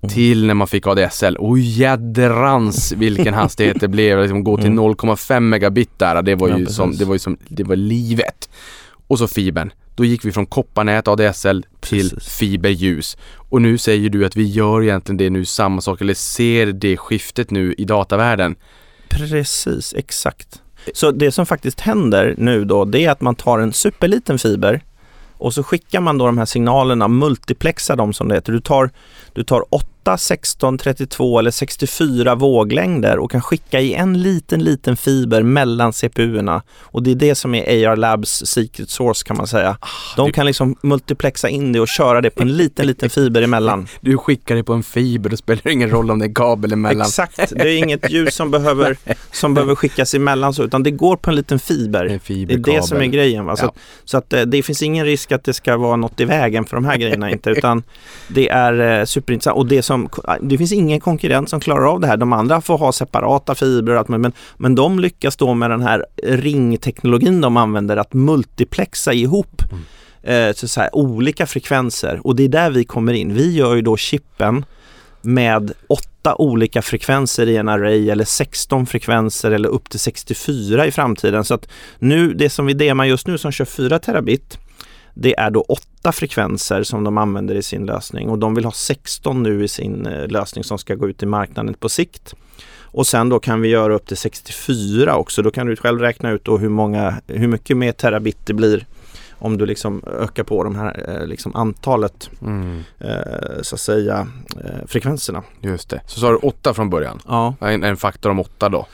Till 0.09 0.45
när 0.47 0.53
man 0.53 0.67
fick 0.67 0.87
ADSL. 0.87 1.35
Och 1.35 1.59
jädrans 1.59 2.91
vilken 2.91 3.33
hastighet 3.41 3.79
det 3.79 3.87
blev. 3.87 4.21
Liksom 4.21 4.43
gå 4.43 4.57
till 4.57 4.69
0,5 4.71 5.39
megabit 5.39 5.99
där. 5.99 6.21
Det 6.21 6.35
var 6.35 6.49
Ja, 6.49 6.57
ju 6.57 6.63
precis. 6.63 6.77
som, 6.77 6.95
det 6.97 7.05
var 7.05 7.15
ju 7.15 7.19
som, 7.19 7.37
det 7.47 7.63
var 7.63 7.75
livet. 7.75 8.49
Och 9.07 9.19
så 9.19 9.27
fibern. 9.27 9.71
Då 9.99 10.05
gick 10.05 10.25
vi 10.25 10.31
från 10.31 10.45
kopparnät 10.45 11.07
ADSL 11.07 11.65
till 11.79 12.09
Precis. 12.09 12.37
fiberljus. 12.37 13.17
Och 13.35 13.61
nu 13.61 13.77
säger 13.77 14.09
du 14.09 14.25
att 14.25 14.35
vi 14.35 14.43
gör 14.43 14.83
egentligen 14.83 15.17
det 15.17 15.29
nu 15.29 15.45
samma 15.45 15.81
sak 15.81 16.01
eller 16.01 16.13
ser 16.13 16.65
det 16.65 16.97
skiftet 16.97 17.51
nu 17.51 17.73
i 17.77 17.85
datavärlden. 17.85 18.55
Precis, 19.09 19.93
exakt. 19.97 20.61
Så 20.93 21.11
det 21.11 21.31
som 21.31 21.45
faktiskt 21.45 21.79
händer 21.79 22.35
nu 22.37 22.65
då, 22.65 22.85
det 22.85 23.05
är 23.05 23.11
att 23.11 23.21
man 23.21 23.35
tar 23.35 23.59
en 23.59 23.73
superliten 23.73 24.39
fiber 24.39 24.83
och 25.37 25.53
så 25.53 25.63
skickar 25.63 26.01
man 26.01 26.17
då 26.17 26.25
de 26.25 26.37
här 26.37 26.45
signalerna, 26.45 27.07
multiplexar 27.07 27.95
dem 27.95 28.13
som 28.13 28.27
det 28.27 28.35
heter. 28.35 28.53
Du 28.53 28.61
tar, 28.61 28.89
du 29.33 29.43
tar 29.43 29.63
8, 29.69 29.87
16, 30.17 30.77
32 30.77 31.39
eller 31.39 31.51
64 31.51 32.35
våglängder 32.35 33.17
och 33.19 33.31
kan 33.31 33.41
skicka 33.41 33.79
i 33.79 33.93
en 33.93 34.21
liten, 34.21 34.63
liten 34.63 34.97
fiber 34.97 35.43
mellan 35.43 35.93
CPU-erna. 35.93 36.61
Och 36.81 37.03
det 37.03 37.11
är 37.11 37.15
det 37.15 37.35
som 37.35 37.55
är 37.55 37.87
AR 37.87 37.95
Labs 37.95 38.43
secret 38.45 38.89
source 38.89 39.23
kan 39.27 39.37
man 39.37 39.47
säga. 39.47 39.77
De 40.15 40.25
du- 40.27 40.33
kan 40.33 40.45
liksom 40.45 40.75
multiplexa 40.81 41.49
in 41.49 41.71
det 41.73 41.79
och 41.79 41.87
köra 41.87 42.21
det 42.21 42.29
på 42.29 42.41
en 42.41 42.57
liten, 42.57 42.87
liten 42.87 43.09
fiber 43.09 43.41
emellan. 43.41 43.87
Du 44.01 44.17
skickar 44.17 44.55
det 44.55 44.63
på 44.63 44.73
en 44.73 44.83
fiber, 44.83 45.29
då 45.29 45.37
spelar 45.37 45.61
det 45.63 45.71
ingen 45.71 45.89
roll 45.89 46.11
om 46.11 46.19
det 46.19 46.25
är 46.25 46.33
kabel 46.33 46.73
emellan. 46.73 47.07
Exakt, 47.07 47.37
det 47.55 47.61
är 47.69 47.77
inget 47.77 48.09
ljus 48.11 48.35
som 48.35 48.51
behöver, 48.51 48.97
som 49.31 49.53
behöver 49.53 49.75
skickas 49.75 50.13
emellan 50.13 50.53
så, 50.53 50.63
utan 50.63 50.83
det 50.83 50.91
går 50.91 51.15
på 51.17 51.29
en 51.29 51.35
liten 51.35 51.59
fiber. 51.59 52.05
En 52.05 52.19
Det 52.47 52.53
är 52.53 52.57
det 52.57 52.83
som 52.83 52.97
är 53.01 53.05
grejen. 53.05 53.45
Va? 53.45 53.55
Så, 53.55 53.65
Ja. 53.65 53.67
att, 53.69 53.75
så 54.05 54.17
att 54.17 54.33
eh, 54.33 54.41
det 54.41 54.63
finns 54.63 54.81
ingen 54.81 55.05
risk 55.05 55.31
att 55.31 55.43
det 55.43 55.53
ska 55.53 55.77
vara 55.77 55.95
något 55.95 56.19
i 56.19 56.25
vägen 56.25 56.65
för 56.65 56.75
de 56.77 56.85
här 56.85 56.97
grejerna 56.97 57.31
inte, 57.31 57.49
utan 57.49 57.83
det 58.27 58.49
är 58.49 58.99
eh, 58.99 59.05
superintressant. 59.05 59.57
Och 59.57 59.65
det 59.65 59.81
som, 59.89 60.09
det 60.41 60.57
finns 60.57 60.71
ingen 60.71 60.99
konkurrent 60.99 61.49
som 61.49 61.59
klarar 61.59 61.91
av 61.91 61.99
det 61.99 62.07
här. 62.07 62.17
De 62.17 62.33
andra 62.33 62.61
får 62.61 62.77
ha 62.77 62.91
separata 62.91 63.55
fibrer 63.55 63.93
och 63.93 63.99
allt, 63.99 64.07
men, 64.07 64.31
men 64.57 64.75
de 64.75 64.99
lyckas 64.99 65.35
då 65.35 65.53
med 65.53 65.69
den 65.69 65.81
här 65.81 66.05
ringteknologin 66.23 67.41
de 67.41 67.57
använder 67.57 67.97
att 67.97 68.13
multiplexa 68.13 69.13
ihop 69.13 69.61
eh, 70.23 70.51
så, 70.55 70.67
så 70.67 70.81
här, 70.81 70.95
olika 70.95 71.45
frekvenser 71.45 72.19
och 72.23 72.35
det 72.35 72.43
är 72.43 72.49
där 72.49 72.69
vi 72.71 72.83
kommer 72.83 73.13
in. 73.13 73.33
Vi 73.33 73.55
gör 73.55 73.75
ju 73.75 73.81
då 73.81 73.97
chippen 73.97 74.65
med 75.21 75.71
åtta 75.87 76.35
olika 76.35 76.81
frekvenser 76.81 77.47
i 77.47 77.57
en 77.57 77.69
array 77.69 78.09
eller 78.09 78.25
16 78.25 78.85
frekvenser 78.85 79.51
eller 79.51 79.69
upp 79.69 79.89
till 79.89 79.99
64 79.99 80.85
i 80.85 80.91
framtiden. 80.91 81.43
Så 81.43 81.53
att 81.53 81.69
nu, 81.99 82.33
det 82.33 82.49
som 82.49 82.65
vi 82.65 82.73
demar 82.73 83.05
just 83.05 83.27
nu 83.27 83.37
som 83.37 83.51
kör 83.51 83.65
4 83.65 83.99
terabit 83.99 84.57
det 85.13 85.39
är 85.39 85.51
då 85.51 85.61
åtta 85.61 86.11
frekvenser 86.11 86.83
som 86.83 87.03
de 87.03 87.17
använder 87.17 87.55
i 87.55 87.63
sin 87.63 87.85
lösning 87.85 88.29
och 88.29 88.39
de 88.39 88.55
vill 88.55 88.65
ha 88.65 88.71
16 88.71 89.43
nu 89.43 89.63
i 89.63 89.67
sin 89.67 90.05
eh, 90.05 90.27
lösning 90.27 90.63
som 90.63 90.77
ska 90.77 90.95
gå 90.95 91.09
ut 91.09 91.23
i 91.23 91.25
marknaden 91.25 91.73
på 91.73 91.89
sikt. 91.89 92.35
Och 92.91 93.07
sen 93.07 93.29
då 93.29 93.39
kan 93.39 93.61
vi 93.61 93.67
göra 93.69 93.95
upp 93.95 94.07
till 94.07 94.17
64 94.17 95.15
också. 95.15 95.41
Då 95.41 95.51
kan 95.51 95.67
du 95.67 95.75
själv 95.75 95.99
räkna 95.99 96.31
ut 96.31 96.45
då 96.45 96.57
hur, 96.57 96.69
många, 96.69 97.21
hur 97.27 97.47
mycket 97.47 97.77
mer 97.77 97.91
terabit 97.91 98.45
det 98.45 98.53
blir 98.53 98.85
om 99.39 99.57
du 99.57 99.65
liksom 99.65 100.01
ökar 100.21 100.43
på 100.43 100.63
de 100.63 100.75
här 100.75 101.05
eh, 101.21 101.27
liksom 101.27 101.55
antalet 101.55 102.29
Mm, 102.41 102.83
eh, 102.99 103.61
så 103.61 103.75
att 103.75 103.81
säga 103.81 104.27
eh, 104.63 104.85
frekvenserna. 104.87 105.43
just 105.61 105.89
det. 105.89 106.01
Så 106.05 106.19
sa 106.19 106.29
du 106.31 106.35
åtta 106.35 106.73
från 106.73 106.89
början. 106.89 107.19
Ja, 107.27 107.53
En, 107.61 107.83
en 107.83 107.97
faktor 107.97 108.29
om 108.29 108.39
åtta 108.39 108.69
då. 108.69 108.85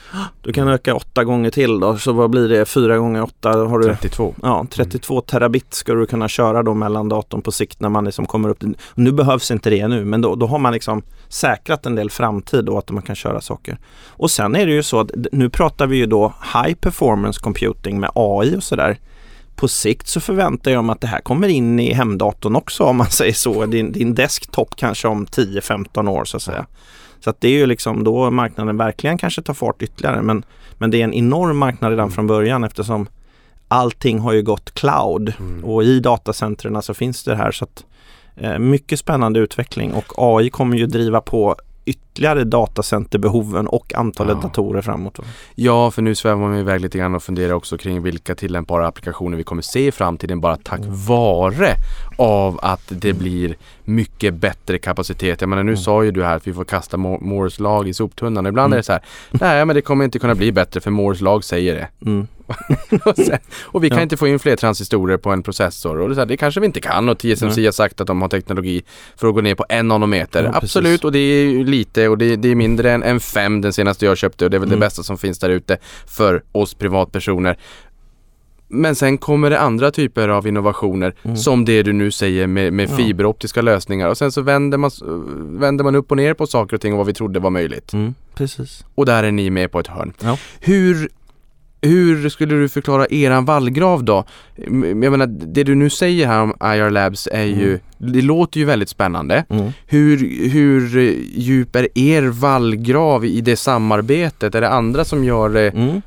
du 0.42 0.52
kan 0.52 0.68
öka 0.68 0.94
åtta 0.94 1.24
gånger 1.24 1.50
till 1.50 1.80
då. 1.80 1.96
Så 1.98 2.12
vad 2.12 2.30
blir 2.30 2.48
det? 2.48 2.64
Fyra 2.64 2.98
gånger 2.98 3.22
åtta 3.22 3.50
har 3.50 3.78
du 3.78 3.84
32. 3.86 4.34
Ja, 4.42 4.66
32 4.70 5.20
terabit 5.20 5.74
ska 5.74 5.94
du 5.94 6.06
kunna 6.06 6.28
köra 6.28 6.62
då 6.62 6.74
mellan 6.74 7.08
datorn 7.08 7.42
på 7.42 7.52
sikt 7.52 7.80
när 7.80 7.88
man 7.88 8.04
liksom 8.04 8.26
kommer 8.26 8.48
upp. 8.48 8.62
Nu 8.94 9.12
behövs 9.12 9.50
inte 9.50 9.70
det 9.70 9.88
nu 9.88 10.04
men 10.04 10.20
då, 10.20 10.34
då 10.34 10.46
har 10.46 10.58
man 10.58 10.72
liksom 10.72 11.02
säkrat 11.28 11.86
en 11.86 11.94
del 11.94 12.10
framtid 12.10 12.68
och 12.68 12.78
att 12.78 12.90
man 12.90 13.02
kan 13.02 13.16
köra 13.16 13.40
saker. 13.40 13.78
Och 14.08 14.30
sen 14.30 14.56
är 14.56 14.66
det 14.66 14.72
ju 14.72 14.82
så 14.82 15.00
att 15.00 15.10
nu 15.32 15.50
pratar 15.50 15.86
vi 15.86 15.96
ju 15.96 16.06
då 16.06 16.32
high 16.54 16.74
performance 16.74 17.40
computing 17.42 18.00
med 18.00 18.10
AI 18.14 18.56
och 18.56 18.62
sådär. 18.62 18.98
På 19.56 19.68
sikt 19.68 20.08
så 20.08 20.20
förväntar 20.20 20.70
jag 20.70 20.84
mig 20.84 20.92
att 20.92 21.00
det 21.00 21.06
här 21.06 21.20
kommer 21.20 21.48
in 21.48 21.80
i 21.80 21.92
hemdatorn 21.92 22.56
också 22.56 22.84
om 22.84 22.96
man 22.96 23.06
säger 23.10 23.32
så. 23.32 23.66
Din, 23.66 23.92
din 23.92 24.14
desktop 24.14 24.76
kanske 24.76 25.08
om 25.08 25.26
10-15 25.26 26.10
år 26.10 26.24
så 26.24 26.36
att 26.36 26.42
säga. 26.42 26.66
Så 27.20 27.30
att 27.30 27.40
det 27.40 27.48
är 27.48 27.52
ju 27.52 27.66
liksom 27.66 28.04
då 28.04 28.30
marknaden 28.30 28.76
verkligen 28.76 29.18
kanske 29.18 29.42
tar 29.42 29.54
fart 29.54 29.82
ytterligare. 29.82 30.22
Men, 30.22 30.44
men 30.78 30.90
det 30.90 31.00
är 31.00 31.04
en 31.04 31.14
enorm 31.14 31.56
marknad 31.56 31.90
redan 31.90 32.10
från 32.10 32.26
början 32.26 32.64
eftersom 32.64 33.08
allting 33.68 34.18
har 34.18 34.32
ju 34.32 34.42
gått 34.42 34.74
cloud 34.74 35.32
och 35.62 35.84
i 35.84 36.00
datacentren 36.00 36.82
så 36.82 36.94
finns 36.94 37.24
det 37.24 37.36
här 37.36 37.52
så 37.52 37.64
att 37.64 37.84
eh, 38.36 38.58
mycket 38.58 38.98
spännande 38.98 39.40
utveckling 39.40 39.92
och 39.94 40.12
AI 40.16 40.50
kommer 40.50 40.76
ju 40.76 40.86
driva 40.86 41.20
på 41.20 41.56
ytterligare 42.16 42.44
datacenterbehoven 42.44 43.66
och 43.66 43.94
antalet 43.94 44.36
Ja. 44.42 44.48
datorer 44.48 44.82
framåt. 44.82 45.18
Ja, 45.54 45.90
för 45.90 46.02
nu 46.02 46.14
svävar 46.14 46.40
man 46.48 46.58
iväg 46.58 46.80
lite 46.80 46.98
grann 46.98 47.14
och 47.14 47.22
funderar 47.22 47.52
också 47.52 47.78
kring 47.78 48.02
vilka 48.02 48.34
tillämpbara 48.34 48.86
applikationer 48.86 49.36
vi 49.36 49.44
kommer 49.44 49.62
se 49.62 49.86
i 49.86 49.92
framtiden 49.92 50.40
bara 50.40 50.56
tack 50.56 50.80
vare 51.08 51.74
av 52.18 52.58
att 52.62 52.82
det 52.88 53.12
blir 53.12 53.56
mycket 53.84 54.34
bättre 54.34 54.78
kapacitet. 54.78 55.40
Jag 55.40 55.48
menar 55.48 55.62
nu 55.62 55.76
sa 55.76 56.04
ju 56.04 56.10
du 56.10 56.24
här 56.24 56.36
att 56.36 56.46
vi 56.46 56.52
får 56.52 56.64
kasta 56.64 56.96
Mo- 56.96 57.20
Moores 57.22 57.60
lag 57.60 57.88
i 57.88 57.94
soptunnan. 57.94 58.46
Ibland 58.46 58.72
är 58.72 58.76
det 58.76 58.82
så 58.82 58.92
här, 58.92 59.02
nej 59.30 59.64
men 59.64 59.76
det 59.76 59.82
kommer 59.82 60.04
inte 60.04 60.18
kunna 60.18 60.34
bli 60.34 60.52
bättre 60.52 60.80
för 60.80 60.90
Moores 60.90 61.20
lag 61.20 61.44
säger 61.44 61.74
det. 61.74 61.88
Mm. 62.10 62.26
och, 63.04 63.16
sen, 63.16 63.38
och 63.64 63.84
vi 63.84 63.88
kan 63.88 63.96
Ja. 63.98 64.02
inte 64.02 64.16
få 64.16 64.28
in 64.28 64.38
fler 64.38 64.56
transistorer 64.56 65.16
på 65.16 65.30
en 65.30 65.42
processor. 65.42 66.00
Och 66.00 66.08
det, 66.08 66.16
här, 66.16 66.26
det 66.26 66.36
kanske 66.36 66.60
vi 66.60 66.66
inte 66.66 66.80
kan 66.80 67.08
och 67.08 67.18
TSMC 67.18 67.64
har 67.64 67.72
sagt 67.72 68.00
att 68.00 68.06
de 68.06 68.22
har 68.22 68.28
teknologi 68.28 68.82
för 69.16 69.28
att 69.28 69.34
gå 69.34 69.40
ner 69.40 69.54
på 69.54 69.64
en 69.68 69.88
nanometer. 69.88 70.44
Ja, 70.44 70.52
precis. 70.52 70.76
Absolut 70.76 71.04
och 71.04 71.12
det 71.12 71.18
är 71.18 71.44
ju 71.44 71.64
lite 71.64 72.05
och 72.08 72.18
det, 72.18 72.36
det 72.36 72.48
är 72.48 72.54
mindre 72.54 72.92
än, 72.92 73.02
än 73.02 73.20
fem 73.20 73.60
den 73.60 73.72
senaste 73.72 74.04
jag 74.04 74.16
köpte 74.18 74.44
och 74.44 74.50
det 74.50 74.56
är 74.56 74.58
väl 74.58 74.68
Mm. 74.68 74.80
det 74.80 74.86
bästa 74.86 75.02
som 75.02 75.18
finns 75.18 75.38
där 75.38 75.50
ute 75.50 75.78
för 76.06 76.42
oss 76.52 76.74
privatpersoner. 76.74 77.56
Men 78.68 78.94
sen 78.94 79.18
kommer 79.18 79.50
det 79.50 79.60
andra 79.60 79.90
typer 79.90 80.28
av 80.28 80.46
innovationer 80.46 81.14
Mm. 81.22 81.36
som 81.36 81.64
det 81.64 81.82
du 81.82 81.92
nu 81.92 82.10
säger 82.10 82.46
med, 82.46 82.72
med 82.72 82.90
Ja. 82.90 82.96
fiberoptiska 82.96 83.62
lösningar 83.62 84.08
och 84.08 84.18
sen 84.18 84.32
så 84.32 84.40
vänder 84.42 84.78
man, 84.78 84.90
vänder 85.60 85.84
man 85.84 85.94
upp 85.94 86.10
och 86.10 86.16
ner 86.16 86.34
på 86.34 86.46
saker 86.46 86.74
och 86.76 86.80
ting 86.80 86.92
och 86.92 86.98
vad 86.98 87.06
vi 87.06 87.14
trodde 87.14 87.40
var 87.40 87.50
möjligt. 87.50 87.92
Mm, 87.92 88.14
precis. 88.34 88.84
Och 88.94 89.06
där 89.06 89.24
är 89.24 89.30
ni 89.32 89.50
med 89.50 89.72
på 89.72 89.80
ett 89.80 89.86
hörn. 89.86 90.12
Ja. 90.22 90.38
Hur, 90.60 91.08
hur 91.86 92.28
skulle 92.28 92.54
du 92.54 92.68
förklara 92.68 93.06
eran 93.10 93.44
vallgrav 93.44 94.04
då? 94.04 94.24
Jag 94.56 95.10
menar, 95.10 95.26
det 95.26 95.64
du 95.64 95.74
nu 95.74 95.90
säger 95.90 96.26
här 96.26 96.42
om 96.42 96.50
IR 96.62 96.90
Labs 96.90 97.28
är 97.32 97.44
ju, 97.44 97.78
det 97.98 98.22
låter 98.22 98.60
ju 98.60 98.64
väldigt 98.66 98.88
spännande. 98.88 99.44
Mm. 99.48 99.70
Hur, 99.86 100.16
hur 100.50 100.88
djup 101.34 101.76
är 101.76 101.88
er 101.98 102.22
vallgrav 102.22 103.24
i 103.24 103.40
det 103.40 103.56
samarbetet? 103.56 104.54
Är 104.54 104.60
det 104.60 104.68
andra 104.68 105.04
som 105.04 105.24
gör 105.24 105.48
det 105.48 105.70
Mm. 105.70 106.02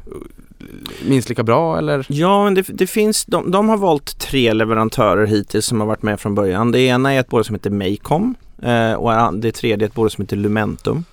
minst 1.08 1.30
lika 1.30 1.44
bra 1.44 1.78
eller? 1.78 2.06
Ja, 2.10 2.44
men 2.44 2.54
det, 2.54 2.66
det 2.68 2.88
finns, 2.88 3.26
de, 3.26 3.52
de 3.52 3.70
har 3.70 3.78
valt 3.78 4.20
tre 4.20 4.54
leverantörer 4.54 5.26
hittills 5.28 5.66
som 5.66 5.80
har 5.80 5.88
varit 5.88 6.04
med 6.04 6.20
från 6.20 6.36
början. 6.36 6.72
Det 6.72 6.80
ena 6.80 7.14
är 7.14 7.20
ett 7.20 7.28
bolag 7.30 7.46
som 7.46 7.56
heter 7.56 7.70
Maycom 7.70 8.36
eh, 8.64 8.94
och 8.94 9.34
det 9.34 9.52
tredje 9.52 9.86
är 9.86 9.88
ett 9.88 9.96
bolag 9.96 10.12
som 10.12 10.22
heter 10.22 10.38
Lumentum. 10.38 11.04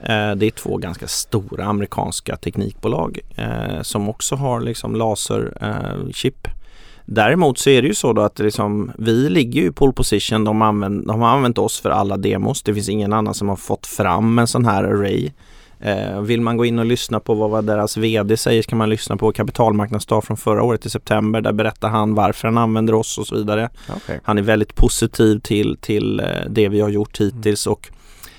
Eh, 0.00 0.34
det 0.36 0.46
är 0.46 0.50
två 0.50 0.76
ganska 0.76 1.08
stora 1.08 1.64
amerikanska 1.64 2.36
teknikbolag 2.36 3.18
eh, 3.36 3.82
som 3.82 4.08
också 4.08 4.34
har 4.34 4.60
liksom 4.60 4.96
laserchip. 4.96 6.48
Däremot 7.04 7.58
så 7.58 7.70
är 7.70 7.82
det 7.82 7.88
ju 7.88 7.94
så 7.94 8.12
då 8.12 8.22
att 8.22 8.38
liksom, 8.38 8.92
vi 8.98 9.30
ligger 9.30 9.62
i 9.62 9.72
pole 9.72 9.92
position. 9.92 10.44
De, 10.44 10.62
använd, 10.62 11.06
de 11.06 11.20
har 11.20 11.28
använt 11.28 11.58
oss 11.58 11.80
för 11.80 11.90
alla 11.90 12.16
demos. 12.16 12.62
Det 12.62 12.74
finns 12.74 12.88
ingen 12.88 13.12
annan 13.12 13.34
som 13.34 13.48
har 13.48 13.56
fått 13.56 13.86
fram 13.86 14.38
en 14.38 14.46
sån 14.46 14.64
här 14.64 14.84
array. 14.84 15.30
Eh, 15.80 16.20
vill 16.20 16.40
man 16.40 16.56
gå 16.56 16.64
in 16.64 16.78
och 16.78 16.84
lyssna 16.84 17.20
på 17.20 17.34
vad 17.34 17.64
deras 17.64 17.96
VD 17.96 18.36
säger 18.36 18.62
så 18.62 18.68
kan 18.68 18.78
man 18.78 18.90
lyssna 18.90 19.16
på 19.16 19.32
kapitalmarknadsdag 19.32 20.24
från 20.24 20.36
förra 20.36 20.62
året 20.62 20.86
i 20.86 20.90
september. 20.90 21.40
Där 21.40 21.52
berättar 21.52 21.88
han 21.88 22.14
varför 22.14 22.48
han 22.48 22.58
använder 22.58 22.94
oss 22.94 23.18
och 23.18 23.26
så 23.26 23.34
vidare. 23.34 23.70
Okay. 23.96 24.18
Han 24.22 24.38
är 24.38 24.42
väldigt 24.42 24.74
positiv 24.74 25.40
till, 25.40 25.76
till 25.80 26.20
eh, 26.20 26.26
det 26.48 26.68
vi 26.68 26.80
har 26.80 26.88
gjort 26.88 27.20
hittills 27.20 27.66
och 27.66 27.90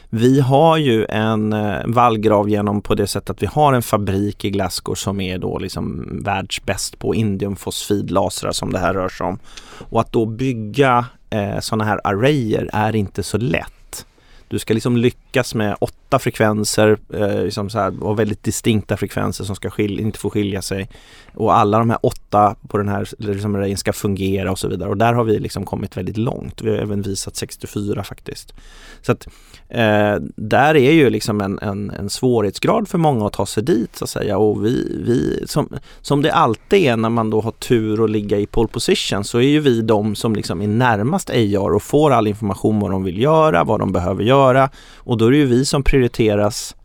vi 0.10 0.40
har 0.40 0.78
ju 0.78 1.06
en 1.06 1.54
eh, 1.54 1.86
vallgrav 1.86 2.50
genom 2.50 2.82
på 2.82 2.96
det 2.96 3.08
sättet 3.08 3.30
att 3.30 3.44
vi 3.44 3.48
har 3.48 3.74
en 3.74 3.82
fabrik 3.82 4.46
i 4.46 4.50
Glasgow 4.50 4.96
som 4.96 5.22
är 5.22 5.38
då 5.38 5.58
liksom 5.58 6.06
världsbäst 6.24 7.00
på 7.00 7.16
indiumfosfidlasrar 7.16 8.52
som 8.52 8.74
det 8.74 8.80
här 8.80 8.94
rör 8.94 9.10
sig 9.10 9.28
om. 9.28 9.40
Och 9.90 10.02
att 10.02 10.12
då 10.12 10.26
bygga 10.26 11.06
eh, 11.30 11.60
sådana 11.60 11.84
här 11.84 12.02
arrayer 12.04 12.70
är 12.74 12.96
inte 12.96 13.24
så 13.24 13.38
lätt. 13.38 14.06
Du 14.48 14.60
ska 14.60 14.74
liksom 14.74 14.98
lyckas 14.98 15.56
med 15.56 15.76
åtta 16.10 16.20
frekvenser 16.20 16.98
eh, 17.14 17.44
liksom 17.44 17.70
så 17.70 17.80
här, 17.80 18.04
och 18.04 18.20
väldigt 18.20 18.44
distinkta 18.44 18.98
frekvenser 18.98 19.44
som 19.44 19.56
ska 19.56 19.70
skilja, 19.70 20.02
inte 20.02 20.20
får 20.20 20.30
skilja 20.30 20.62
sig. 20.62 20.90
Och 21.34 21.58
alla 21.58 21.80
de 21.80 21.90
här 21.90 22.00
åtta 22.02 22.56
på 22.68 22.78
den 22.78 22.88
här 22.88 23.08
liksom, 23.18 23.78
ska 23.78 23.94
fungera 23.94 24.52
och 24.52 24.60
så 24.60 24.68
vidare. 24.68 24.90
Och 24.90 24.98
där 24.98 25.14
har 25.14 25.24
vi 25.24 25.40
liksom 25.40 25.66
kommit 25.66 25.98
väldigt 25.98 26.18
långt. 26.18 26.62
Vi 26.62 26.70
har 26.70 26.78
även 26.78 27.02
visat 27.02 27.36
64 27.36 28.04
faktiskt. 28.04 28.54
Så 29.02 29.12
att 29.12 29.28
eh, 29.70 30.16
där 30.36 30.76
är 30.76 30.92
ju 30.92 31.10
liksom 31.10 31.42
en, 31.42 31.60
en, 31.60 31.90
en 31.90 32.10
svårighetsgrad 32.10 32.88
för 32.88 32.98
många 32.98 33.28
att 33.28 33.34
ta 33.34 33.46
sig 33.46 33.64
dit 33.64 33.96
så 33.96 34.04
att 34.04 34.10
säga. 34.10 34.38
Och 34.38 34.66
vi, 34.66 35.02
vi 35.06 35.44
som, 35.48 35.70
som 36.02 36.22
det 36.22 36.34
alltid 36.34 36.80
är 36.80 36.98
när 36.98 37.10
man 37.10 37.30
då 37.30 37.42
har 37.42 37.52
tur 37.52 38.04
att 38.04 38.10
ligga 38.10 38.38
i 38.38 38.46
pole 38.46 38.68
position 38.68 39.24
så 39.24 39.38
är 39.38 39.48
ju 39.48 39.60
vi 39.60 39.82
de 39.82 40.16
som 40.16 40.36
liksom 40.36 40.62
är 40.62 40.68
närmast 40.68 41.30
AR 41.30 41.76
och 41.76 41.84
får 41.84 42.12
all 42.12 42.28
information 42.28 42.80
vad 42.80 42.92
de 42.92 43.04
vill 43.04 43.22
göra, 43.22 43.64
vad 43.64 43.80
de 43.80 43.92
behöver 43.92 44.24
göra. 44.24 44.70
Och 44.96 45.18
då 45.18 45.26
är 45.26 45.32
det 45.32 45.38
ju 45.38 45.46
vi 45.46 45.66
som 45.66 45.84
prioriterar 45.84 45.99
prioriteras 46.00 46.78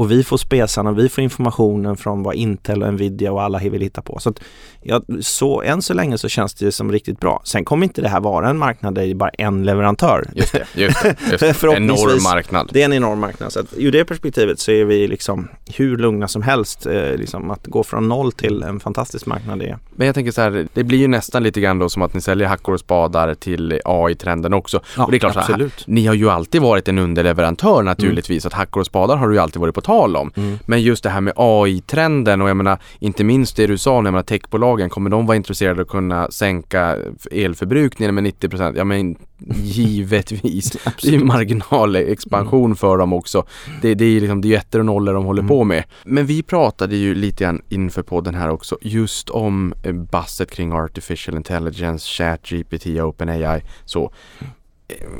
och 0.00 0.10
vi 0.10 0.24
får 0.24 0.36
spesarna 0.36 0.90
och 0.90 0.98
vi 0.98 1.08
får 1.08 1.24
informationen 1.24 1.96
från 1.96 2.22
vad 2.22 2.34
Intel 2.34 2.82
och 2.82 2.94
Nvidia 2.94 3.32
och 3.32 3.42
alla 3.42 3.58
vill 3.58 3.82
hitta 3.82 4.02
på. 4.02 4.18
Så, 4.18 4.28
att, 4.28 4.40
ja, 4.82 5.02
så 5.20 5.62
än 5.62 5.82
så 5.82 5.94
länge 5.94 6.18
så 6.18 6.28
känns 6.28 6.54
det 6.54 6.72
som 6.72 6.92
riktigt 6.92 7.20
bra. 7.20 7.42
Sen 7.44 7.64
kommer 7.64 7.84
inte 7.84 8.02
det 8.02 8.08
här 8.08 8.20
vara 8.20 8.50
en 8.50 8.58
marknad 8.58 8.94
där 8.94 9.02
det 9.02 9.10
är 9.10 9.14
bara 9.14 9.30
en 9.30 9.64
leverantör. 9.64 10.30
Just 10.34 10.52
det, 10.52 10.66
just 10.74 11.02
det. 11.02 11.16
Just 11.30 11.60
det. 11.60 11.72
Enorm 11.76 12.22
marknad. 12.22 12.70
Det 12.72 12.80
är 12.80 12.84
en 12.84 12.92
enorm 12.92 13.18
marknad. 13.18 13.52
Så 13.52 13.60
att, 13.60 13.66
ur 13.76 13.92
det 13.92 14.04
perspektivet 14.04 14.58
så 14.58 14.70
är 14.70 14.84
vi 14.84 15.08
liksom 15.08 15.48
hur 15.76 15.96
lugna 15.96 16.28
som 16.28 16.42
helst. 16.42 16.86
Eh, 16.86 17.16
liksom 17.16 17.50
att 17.50 17.66
gå 17.66 17.82
från 17.82 18.08
noll 18.08 18.32
till 18.32 18.62
en 18.62 18.80
fantastisk 18.80 19.26
marknad 19.26 19.58
det 19.58 19.68
är. 19.68 19.78
Men 19.90 20.06
jag 20.06 20.14
tänker 20.14 20.32
så 20.32 20.40
här, 20.40 20.66
det 20.72 20.84
blir 20.84 20.98
ju 20.98 21.08
nästan 21.08 21.42
lite 21.42 21.60
grann 21.60 21.78
då 21.78 21.88
som 21.88 22.02
att 22.02 22.14
ni 22.14 22.20
säljer 22.20 22.48
hackor 22.48 22.74
och 22.74 22.80
spadar 22.80 23.34
till 23.34 23.80
AI-trenden 23.84 24.54
också. 24.54 24.80
Ja, 24.96 25.04
och 25.04 25.10
det 25.10 25.16
är 25.16 25.18
klart 25.18 25.32
så 25.34 25.40
här, 25.40 25.44
absolut. 25.44 25.86
ni 25.86 26.06
har 26.06 26.14
ju 26.14 26.30
alltid 26.30 26.62
varit 26.62 26.88
en 26.88 26.98
underleverantör 26.98 27.82
naturligtvis. 27.82 28.46
Att 28.46 28.52
hackor 28.52 28.80
och 28.80 28.86
spadar 28.86 29.16
har 29.16 29.28
det 29.28 29.34
ju 29.34 29.40
alltid 29.40 29.60
varit 29.60 29.74
på 29.74 29.80
tal 29.90 30.16
om. 30.16 30.32
Mm. 30.36 30.58
Men 30.66 30.82
just 30.82 31.02
det 31.02 31.10
här 31.10 31.20
med 31.20 31.32
AI-trenden 31.36 32.42
och 32.42 32.48
jag 32.48 32.56
menar 32.56 32.78
inte 32.98 33.24
minst 33.24 33.56
det 33.56 33.66
du 33.66 33.78
sa, 33.78 33.94
jag 33.94 34.04
menar 34.04 34.22
techbolagen, 34.22 34.90
kommer 34.90 35.10
de 35.10 35.26
vara 35.26 35.36
intresserade 35.36 35.80
av 35.80 35.80
att 35.80 35.88
kunna 35.88 36.30
sänka 36.30 36.96
elförbrukningen 37.30 38.14
med 38.14 38.24
90%? 38.24 38.74
Ja 38.76 38.84
men 38.84 39.16
givetvis. 39.62 40.70
det 41.02 41.08
är 41.08 41.12
ju 41.12 41.24
marginalexpansion 41.24 42.76
för 42.76 42.98
dem 42.98 43.12
också. 43.12 43.44
Det, 43.82 43.94
det 43.94 44.04
är 44.04 44.08
ju 44.08 44.20
liksom, 44.20 44.40
det 44.40 44.54
är 44.54 44.58
ettor 44.58 44.78
och 44.78 44.86
nollor 44.86 45.14
de 45.14 45.24
håller 45.24 45.42
på 45.42 45.64
med. 45.64 45.84
Men 46.04 46.26
vi 46.26 46.42
pratade 46.42 46.96
ju 46.96 47.14
lite 47.14 47.44
grann 47.44 47.62
inför 47.68 48.02
podden 48.02 48.34
här 48.34 48.48
också 48.48 48.78
just 48.80 49.30
om 49.30 49.74
eh, 49.84 49.92
basset 49.92 50.50
kring 50.50 50.72
artificial 50.72 51.36
intelligence, 51.36 52.06
chat 52.08 52.48
GPT, 52.48 52.86
OpenAI 52.86 53.62
så. 53.84 54.12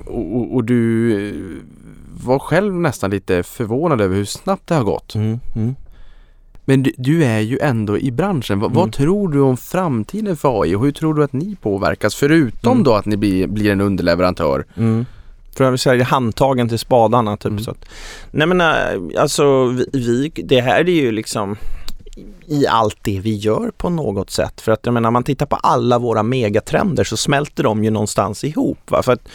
Och, 0.06 0.54
och, 0.54 0.64
du 0.64 1.12
eh, 1.28 1.34
var 2.24 2.38
själv 2.38 2.74
nästan 2.74 3.10
lite 3.10 3.42
förvånad 3.42 4.00
över 4.00 4.16
hur 4.16 4.24
snabbt 4.24 4.66
det 4.66 4.74
har 4.74 4.84
gått. 4.84 5.14
Mm, 5.14 5.40
mm. 5.56 5.74
Men 6.64 6.82
du, 6.82 6.92
du 6.96 7.24
är 7.24 7.40
ju 7.40 7.58
ändå 7.58 7.98
i 7.98 8.10
branschen. 8.10 8.60
Va, 8.60 8.66
Mm. 8.66 8.76
Vad 8.76 8.92
tror 8.92 9.28
du 9.28 9.40
om 9.40 9.56
framtiden 9.56 10.36
för 10.36 10.62
AI 10.62 10.74
och 10.74 10.84
hur 10.84 10.92
tror 10.92 11.14
du 11.14 11.24
att 11.24 11.32
ni 11.32 11.56
påverkas? 11.62 12.14
Förutom 12.14 12.72
Mm. 12.72 12.84
då 12.84 12.94
att 12.94 13.06
ni 13.06 13.16
blir, 13.16 13.46
blir 13.46 13.70
en 13.72 13.80
underleverantör. 13.80 14.64
Mm. 14.76 15.06
För 15.56 15.64
jag 15.64 15.70
vill 15.70 15.78
säga 15.78 16.04
handtagen 16.04 16.68
till 16.68 16.78
spadarna 16.78 17.36
typ. 17.36 17.50
Mm. 17.50 17.62
Så 17.62 17.70
att, 17.70 17.84
nej 18.30 18.46
men 18.46 18.60
äh, 18.60 19.20
alltså 19.22 19.66
vi, 19.66 19.86
vi, 19.92 20.42
det 20.42 20.60
här 20.60 20.88
är 20.88 20.92
ju 20.92 21.12
liksom 21.12 21.56
i 22.46 22.66
allt 22.66 22.98
det 23.02 23.20
vi 23.20 23.36
gör 23.36 23.70
på 23.76 23.88
något 23.88 24.30
sätt. 24.30 24.60
För 24.60 24.72
att 24.72 24.80
jag 24.82 24.94
menar, 24.94 25.08
om 25.08 25.12
man 25.12 25.24
tittar 25.24 25.46
på 25.46 25.56
alla 25.56 25.98
våra 25.98 26.22
megatrender 26.22 27.04
så 27.04 27.16
smälter 27.16 27.62
de 27.62 27.84
ju 27.84 27.90
någonstans 27.90 28.44
ihop. 28.44 28.90
Va? 28.90 29.02
För 29.02 29.12
att, 29.12 29.28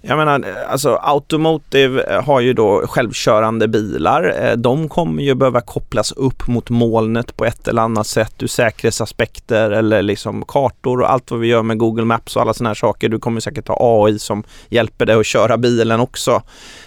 jag 0.00 0.18
menar, 0.18 0.44
alltså 0.68 0.98
Automotive 1.02 2.02
eh, 2.02 2.24
har 2.24 2.40
ju 2.40 2.52
då 2.52 2.86
självkörande 2.86 3.68
bilar. 3.68 4.34
Eh, 4.40 4.56
de 4.56 4.88
kommer 4.88 5.22
ju 5.22 5.34
behöva 5.34 5.60
kopplas 5.60 6.12
upp 6.12 6.48
mot 6.48 6.70
molnet 6.70 7.36
på 7.36 7.44
ett 7.44 7.68
eller 7.68 7.82
annat 7.82 8.06
sätt 8.06 8.42
ur 8.42 8.46
säkerhetsaspekter 8.46 9.70
eller 9.70 10.02
liksom 10.02 10.44
kartor 10.44 11.00
och 11.00 11.12
allt 11.12 11.30
vad 11.30 11.40
vi 11.40 11.46
gör 11.48 11.62
med 11.62 11.78
Google 11.78 12.04
Maps 12.04 12.36
och 12.36 12.42
alla 12.42 12.54
sådana 12.54 12.70
här 12.70 12.74
saker. 12.74 13.08
Du 13.08 13.18
kommer 13.18 13.40
säkert 13.40 13.68
ha 13.68 14.04
AI 14.04 14.18
som 14.18 14.44
hjälper 14.68 15.06
dig 15.06 15.16
att 15.16 15.26
köra 15.26 15.56
bilen 15.56 16.00
också 16.00 16.42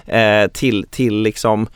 eh, 0.05 0.47
till, 0.53 0.85
till 0.89 1.21
liksom 1.21 1.67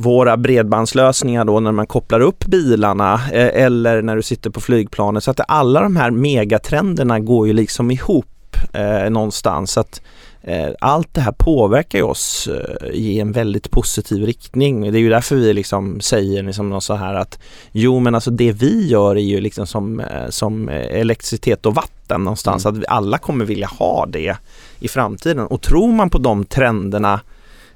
våra 0.00 0.36
bredbandslösningar 0.36 1.44
då 1.44 1.60
när 1.60 1.72
man 1.72 1.86
kopplar 1.86 2.20
upp 2.20 2.44
bilarna 2.44 3.14
eh, 3.14 3.64
eller 3.64 4.02
när 4.02 4.16
du 4.16 4.22
sitter 4.22 4.50
på 4.50 4.60
flygplanet. 4.60 5.24
Så 5.24 5.30
att 5.30 5.40
alla 5.48 5.80
de 5.82 5.96
här 5.96 6.10
megatrenderna 6.10 7.20
går 7.20 7.46
ju 7.46 7.52
liksom 7.52 7.90
ihop 7.90 8.26
eh, 8.72 9.10
någonstans. 9.10 9.70
Så 9.72 9.80
att 9.80 10.02
eh, 10.42 10.68
allt 10.80 11.14
det 11.14 11.20
här 11.20 11.32
påverkar 11.32 11.98
ju 11.98 12.04
oss 12.04 12.48
eh, 12.48 12.90
i 12.90 13.20
en 13.20 13.32
väldigt 13.32 13.70
positiv 13.70 14.26
riktning. 14.26 14.92
Det 14.92 14.98
är 14.98 15.02
ju 15.02 15.10
därför 15.10 15.36
vi 15.36 15.52
liksom 15.52 16.00
säger 16.00 16.42
liksom 16.42 16.70
något 16.70 16.84
så 16.84 16.94
här 16.94 17.14
att 17.14 17.38
jo 17.72 18.00
men 18.00 18.14
alltså 18.14 18.30
det 18.30 18.52
vi 18.52 18.88
gör 18.88 19.16
är 19.16 19.20
ju 19.20 19.40
liksom 19.40 19.66
som, 19.66 20.00
eh, 20.00 20.28
som 20.28 20.68
elektricitet 20.68 21.66
och 21.66 21.74
vatten 21.74 22.24
någonstans. 22.24 22.66
Att 22.66 22.76
vi 22.76 22.84
alla 22.88 23.18
kommer 23.18 23.44
vilja 23.44 23.66
ha 23.66 24.06
det 24.06 24.36
i 24.80 24.88
framtiden. 24.88 25.46
Och 25.46 25.62
tror 25.62 25.92
man 25.92 26.10
på 26.10 26.18
de 26.18 26.44
trenderna 26.44 27.20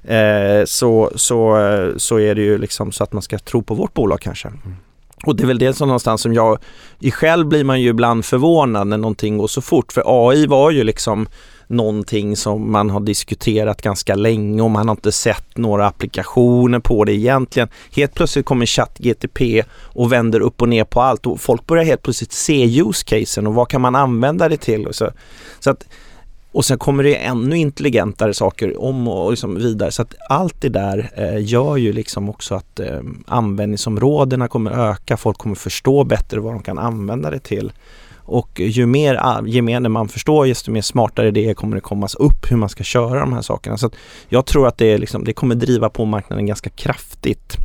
eh, 0.07 0.65
så, 0.65 1.11
så, 1.15 1.57
så 1.97 2.19
är 2.19 2.35
det 2.35 2.41
ju 2.41 2.57
liksom 2.57 2.91
så 2.91 3.03
att 3.03 3.13
man 3.13 3.21
ska 3.21 3.39
tro 3.39 3.63
på 3.63 3.73
vårt 3.73 3.93
bolag 3.93 4.21
kanske. 4.21 4.51
Och 5.25 5.35
det 5.35 5.43
är 5.43 5.47
väl 5.47 5.59
det 5.59 5.73
som 5.73 5.87
någonstans 5.87 6.21
som 6.21 6.33
jag, 6.33 6.57
i 6.99 7.11
själv 7.11 7.47
blir 7.47 7.63
man 7.63 7.81
ju 7.81 7.89
ibland 7.89 8.25
förvånad 8.25 8.87
när 8.87 8.97
någonting 8.97 9.37
går 9.37 9.47
så 9.47 9.61
fort. 9.61 9.93
För 9.93 10.03
AI 10.05 10.47
var 10.47 10.71
ju 10.71 10.83
liksom 10.83 11.27
någonting 11.67 12.35
som 12.35 12.71
man 12.71 12.89
har 12.89 12.99
diskuterat 12.99 13.81
ganska 13.81 14.15
länge 14.15 14.61
och 14.61 14.71
man 14.71 14.87
har 14.87 14.95
inte 14.95 15.11
sett 15.11 15.57
några 15.57 15.87
applikationer 15.87 16.79
på 16.79 17.03
det 17.03 17.13
egentligen. 17.13 17.69
Helt 17.91 18.13
plötsligt 18.13 18.45
kommer 18.45 18.65
ChatGTP 18.65 19.63
och 19.83 20.11
vänder 20.11 20.39
upp 20.39 20.61
och 20.61 20.69
ner 20.69 20.83
på 20.83 21.01
allt 21.01 21.27
och 21.27 21.41
folk 21.41 21.67
börjar 21.67 21.83
helt 21.83 22.01
plötsligt 22.01 22.31
se 22.31 22.81
use 22.81 23.05
casen 23.05 23.47
och 23.47 23.53
vad 23.53 23.67
kan 23.67 23.81
man 23.81 23.95
använda 23.95 24.49
det 24.49 24.57
till? 24.57 24.87
Och 24.87 24.95
så, 24.95 25.11
så 25.59 25.69
att 25.69 25.85
och 26.55 26.65
sen 26.65 26.77
kommer 26.77 27.03
det 27.03 27.15
ännu 27.15 27.57
intelligentare 27.57 28.33
saker 28.33 28.81
om 28.81 29.07
och 29.07 29.31
liksom 29.31 29.55
vidare. 29.55 29.91
Så 29.91 30.01
att 30.01 30.15
allt 30.29 30.61
det 30.61 30.69
där 30.69 31.11
eh, 31.15 31.45
gör 31.45 31.77
ju 31.77 31.93
liksom 31.93 32.29
också 32.29 32.55
att 32.55 32.79
eh, 32.79 32.99
användningsområdena 33.27 34.47
kommer 34.47 34.71
öka. 34.91 35.17
Folk 35.17 35.37
kommer 35.37 35.55
förstå 35.55 36.03
bättre 36.03 36.39
vad 36.39 36.53
de 36.53 36.63
kan 36.63 36.79
använda 36.79 37.29
det 37.29 37.39
till. 37.39 37.71
Och 38.17 38.59
ju 38.59 38.85
mer 38.85 39.15
ah, 39.15 39.41
gemene 39.45 39.89
man 39.89 40.07
förstår, 40.07 40.45
desto 40.45 40.71
mer 40.71 40.81
smartare 40.81 41.27
idéer 41.27 41.53
kommer 41.53 41.75
det 41.75 41.81
kommas 41.81 42.15
upp 42.15 42.51
hur 42.51 42.57
man 42.57 42.69
ska 42.69 42.83
köra 42.83 43.19
de 43.19 43.33
här 43.33 43.41
sakerna. 43.41 43.77
Så 43.77 43.87
att 43.87 43.95
jag 44.29 44.45
tror 44.45 44.67
att 44.67 44.77
det, 44.77 44.85
är 44.85 44.97
liksom, 44.97 45.23
det 45.23 45.33
kommer 45.33 45.55
driva 45.55 45.89
på 45.89 46.05
marknaden 46.05 46.45
ganska 46.45 46.69
kraftigt. 46.69 47.57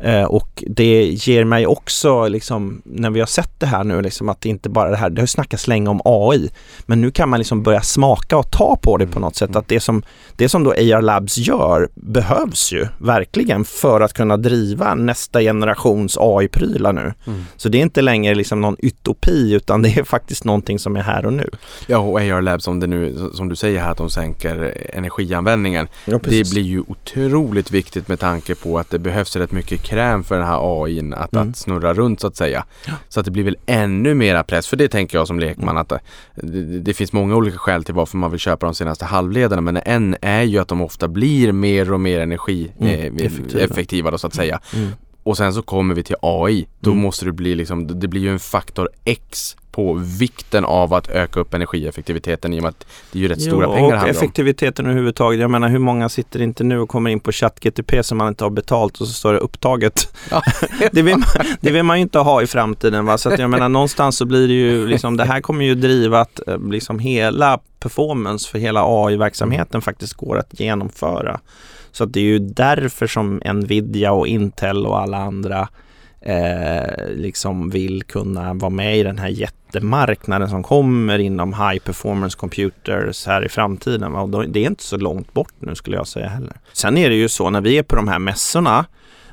Eh, 0.00 0.24
och 0.24 0.64
det 0.66 1.04
ger 1.06 1.44
mig 1.44 1.66
också, 1.66 2.28
liksom, 2.28 2.82
när 2.84 3.10
vi 3.10 3.20
har 3.20 3.26
sett 3.26 3.60
det 3.60 3.66
här 3.66 3.84
nu, 3.84 4.02
liksom, 4.02 4.28
att 4.28 4.40
det 4.40 4.48
inte 4.48 4.68
bara 4.68 4.90
det 4.90 4.96
här, 4.96 5.10
det 5.10 5.20
har 5.20 5.22
ju 5.22 5.26
snackats 5.26 5.68
länge 5.68 5.90
om 5.90 6.00
AI, 6.04 6.50
men 6.86 7.00
nu 7.00 7.10
kan 7.10 7.28
man 7.28 7.38
liksom 7.40 7.62
börja 7.62 7.82
smaka 7.82 8.36
och 8.36 8.50
ta 8.50 8.76
på 8.82 8.96
det 8.96 9.06
på 9.06 9.20
något 9.20 9.36
sätt. 9.36 9.56
Att 9.56 9.68
det 9.68 9.80
som, 9.80 10.02
det 10.36 10.48
som 10.48 10.64
då 10.64 10.70
AR 10.70 11.02
Labs 11.02 11.38
gör 11.38 11.88
behövs 11.94 12.72
ju 12.72 12.86
verkligen 12.98 13.64
för 13.64 14.00
att 14.00 14.12
kunna 14.12 14.36
driva 14.36 14.94
nästa 14.94 15.40
generations 15.40 16.16
AI-prylar 16.20 16.92
nu. 16.92 17.12
Så 17.56 17.68
det 17.68 17.78
är 17.78 17.82
inte 17.82 18.02
längre 18.02 18.34
liksom 18.34 18.60
någon 18.60 18.76
utopi 18.78 19.52
utan 19.54 19.82
det 19.82 19.98
är 19.98 20.04
faktiskt 20.04 20.44
någonting 20.44 20.78
som 20.78 20.96
är 20.96 21.02
här 21.02 21.26
och 21.26 21.32
nu. 21.32 21.50
Ja, 21.86 21.98
och 21.98 22.20
AR 22.20 22.42
Labs 22.42 22.64
som 22.64 22.80
det 22.80 22.86
nu, 22.86 23.30
som 23.34 23.48
du 23.48 23.56
säger 23.56 23.80
här, 23.80 23.90
att 23.90 23.98
de 23.98 24.10
sänker 24.10 24.74
energianvändningen. 24.92 25.88
Ja, 26.04 26.18
Det 26.24 26.50
blir 26.50 26.62
ju 26.62 26.80
otroligt 26.80 27.70
viktigt 27.70 28.08
med 28.08 28.20
tanke 28.20 28.54
på 28.54 28.78
att 28.78 28.90
det 28.90 28.98
behövs 28.98 29.36
rätt 29.36 29.52
mycket 29.52 29.82
kräm 29.86 30.24
för 30.24 30.38
den 30.38 30.46
här 30.46 30.84
AIn 30.84 31.14
att, 31.14 31.32
Mm. 31.34 31.48
att 31.50 31.56
snurra 31.56 31.94
runt 31.94 32.20
så 32.20 32.26
att 32.26 32.36
säga. 32.36 32.64
Så 33.08 33.20
att 33.20 33.24
det 33.26 33.30
blir 33.32 33.44
väl 33.44 33.56
ännu 33.66 34.14
mera 34.14 34.42
press, 34.44 34.66
för 34.66 34.76
det 34.76 34.88
tänker 34.88 35.18
jag 35.18 35.26
som 35.26 35.40
lekman 35.40 35.76
att 35.78 35.88
det, 35.88 36.00
det, 36.34 36.62
det 36.80 36.94
finns 36.94 37.12
många 37.12 37.36
olika 37.36 37.58
skäl 37.58 37.84
till 37.84 37.94
varför 37.94 38.16
man 38.16 38.30
vill 38.30 38.40
köpa 38.40 38.66
de 38.66 38.74
senaste 38.74 39.04
halvledarna 39.04 39.60
men 39.62 39.76
en 39.84 40.16
är 40.22 40.42
ju 40.42 40.58
att 40.58 40.68
de 40.68 40.82
ofta 40.82 41.08
blir 41.08 41.52
mer 41.52 41.92
och 41.92 42.00
mer 42.00 42.20
energieffektiva 42.20 44.00
Mm, 44.00 44.06
eh, 44.06 44.12
då 44.12 44.18
så 44.18 44.26
att 44.26 44.34
säga. 44.34 44.60
Mm. 44.74 44.88
Och 45.22 45.36
sen 45.36 45.52
så 45.54 45.62
kommer 45.62 45.94
vi 45.94 46.02
till 46.02 46.16
AI. 46.22 46.66
Då 46.80 46.90
Mm. 46.90 47.02
måste 47.02 47.24
det 47.24 47.32
bli 47.32 47.54
liksom, 47.54 48.00
det 48.00 48.08
blir 48.08 48.20
ju 48.20 48.32
en 48.32 48.38
faktor 48.38 48.90
X 49.04 49.56
på 49.76 49.94
vikten 50.18 50.64
av 50.64 50.94
att 50.94 51.08
öka 51.08 51.40
upp 51.40 51.54
energieffektiviteten 51.54 52.52
i 52.52 52.58
och 52.58 52.62
med 52.62 52.68
att 52.68 52.86
det 53.12 53.18
är 53.18 53.22
ju 53.22 53.28
rätt 53.28 53.42
stora 53.42 53.66
Jo, 53.66 53.72
pengar 53.74 53.78
det 53.78 53.86
och 53.86 53.92
handlar 53.92 54.04
om. 54.04 54.16
effektiviteten 54.16 54.86
överhuvudtaget. 54.86 55.40
Jag 55.40 55.50
menar 55.50 55.68
hur 55.68 55.78
många 55.78 56.08
sitter 56.08 56.42
inte 56.42 56.64
nu 56.64 56.78
och 56.78 56.88
kommer 56.88 57.10
in 57.10 57.20
på 57.20 57.32
ChatGTP 57.32 58.02
som 58.02 58.18
man 58.18 58.28
inte 58.28 58.44
har 58.44 58.50
betalt 58.50 59.00
och 59.00 59.06
så 59.06 59.12
står 59.12 59.32
det 59.32 59.38
upptaget. 59.38 60.16
Ja. 60.30 60.42
det, 60.92 61.02
vill 61.02 61.16
man, 61.16 61.28
det 61.60 61.70
vill 61.70 61.82
man 61.82 61.96
ju 61.98 62.02
inte 62.02 62.18
ha 62.18 62.42
i 62.42 62.46
framtiden. 62.46 63.06
Va? 63.06 63.18
Så 63.18 63.32
att 63.32 63.38
jag 63.38 63.50
menar 63.50 63.68
någonstans 63.68 64.16
så 64.16 64.24
blir 64.24 64.48
det 64.48 64.54
ju 64.54 64.86
liksom, 64.86 65.16
det 65.16 65.24
här 65.24 65.40
kommer 65.40 65.64
ju 65.64 65.74
driva 65.74 66.20
att 66.20 66.48
eh, 66.48 66.58
liksom 66.70 66.98
hela 66.98 67.58
performance 67.80 68.50
för 68.50 68.58
hela 68.58 68.82
AI-verksamheten 68.86 69.82
faktiskt 69.82 70.14
går 70.14 70.38
att 70.38 70.60
genomföra. 70.60 71.40
Så 71.92 72.04
att 72.04 72.12
det 72.12 72.20
är 72.20 72.24
ju 72.24 72.38
därför 72.38 73.06
som 73.06 73.40
Nvidia 73.44 74.12
och 74.12 74.26
Intel 74.26 74.86
och 74.86 75.00
alla 75.00 75.16
andra 75.16 75.68
eh, 76.26 77.08
liksom 77.14 77.70
vill 77.70 78.02
kunna 78.02 78.54
vara 78.54 78.70
med 78.70 78.98
i 78.98 79.02
den 79.02 79.18
här 79.18 79.28
jättemarknaden 79.28 80.48
som 80.48 80.62
kommer 80.62 81.18
inom 81.18 81.52
high 81.52 81.78
performance 81.78 82.38
computers 82.38 83.26
här 83.26 83.44
i 83.44 83.48
framtiden. 83.48 84.14
Och 84.14 84.48
det 84.48 84.60
är 84.60 84.66
inte 84.66 84.82
så 84.82 84.96
långt 84.96 85.32
bort 85.32 85.54
nu 85.58 85.74
skulle 85.74 85.96
jag 85.96 86.06
säga 86.06 86.28
heller. 86.28 86.56
Sen 86.72 86.98
är 86.98 87.10
det 87.10 87.16
ju 87.16 87.28
så 87.28 87.50
när 87.50 87.60
vi 87.60 87.78
är 87.78 87.82
på 87.82 87.96
de 87.96 88.08
här 88.08 88.18
mässorna 88.18 88.84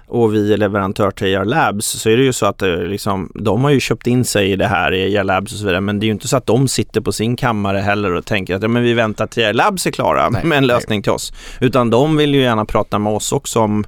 och 0.08 0.34
vi 0.34 0.54
är 0.54 0.58
leverantör 0.58 1.12
till 1.12 1.38
AR 1.38 1.46
Labs 1.46 1.86
så 1.86 2.10
är 2.10 2.18
det 2.18 2.24
ju 2.24 2.34
så 2.34 2.46
att 2.46 2.58
det 2.58 2.88
liksom, 2.88 3.32
de 3.36 3.64
har 3.64 3.72
ju 3.72 3.80
köpt 3.80 4.08
in 4.08 4.26
sig 4.26 4.52
i 4.52 4.56
det 4.56 4.68
här 4.68 4.94
i 4.94 5.18
AR 5.18 5.24
Labs 5.24 5.52
och 5.52 5.58
så 5.58 5.66
vidare 5.66 5.82
men 5.82 6.00
det 6.00 6.04
är 6.04 6.08
ju 6.08 6.14
inte 6.14 6.28
så 6.28 6.38
att 6.38 6.46
de 6.46 6.68
sitter 6.68 7.02
på 7.02 7.12
sin 7.12 7.36
kammare 7.36 7.78
heller 7.78 8.14
och 8.14 8.26
tänker 8.26 8.56
att 8.56 8.62
ja, 8.62 8.68
men 8.68 8.84
vi 8.84 8.94
väntar 8.94 9.28
till 9.28 9.46
AR 9.46 9.54
Labs 9.54 9.86
är 9.86 9.92
klara 9.92 10.30
Nej, 10.30 10.46
med 10.46 10.58
en 10.58 10.68
lösning 10.68 11.02
till 11.02 11.12
oss. 11.12 11.34
Utan 11.60 11.90
de 11.90 12.18
vill 12.18 12.36
ju 12.36 12.42
gärna 12.42 12.66
prata 12.66 13.00
med 13.00 13.14
oss 13.14 13.32
också 13.32 13.60
om, 13.60 13.86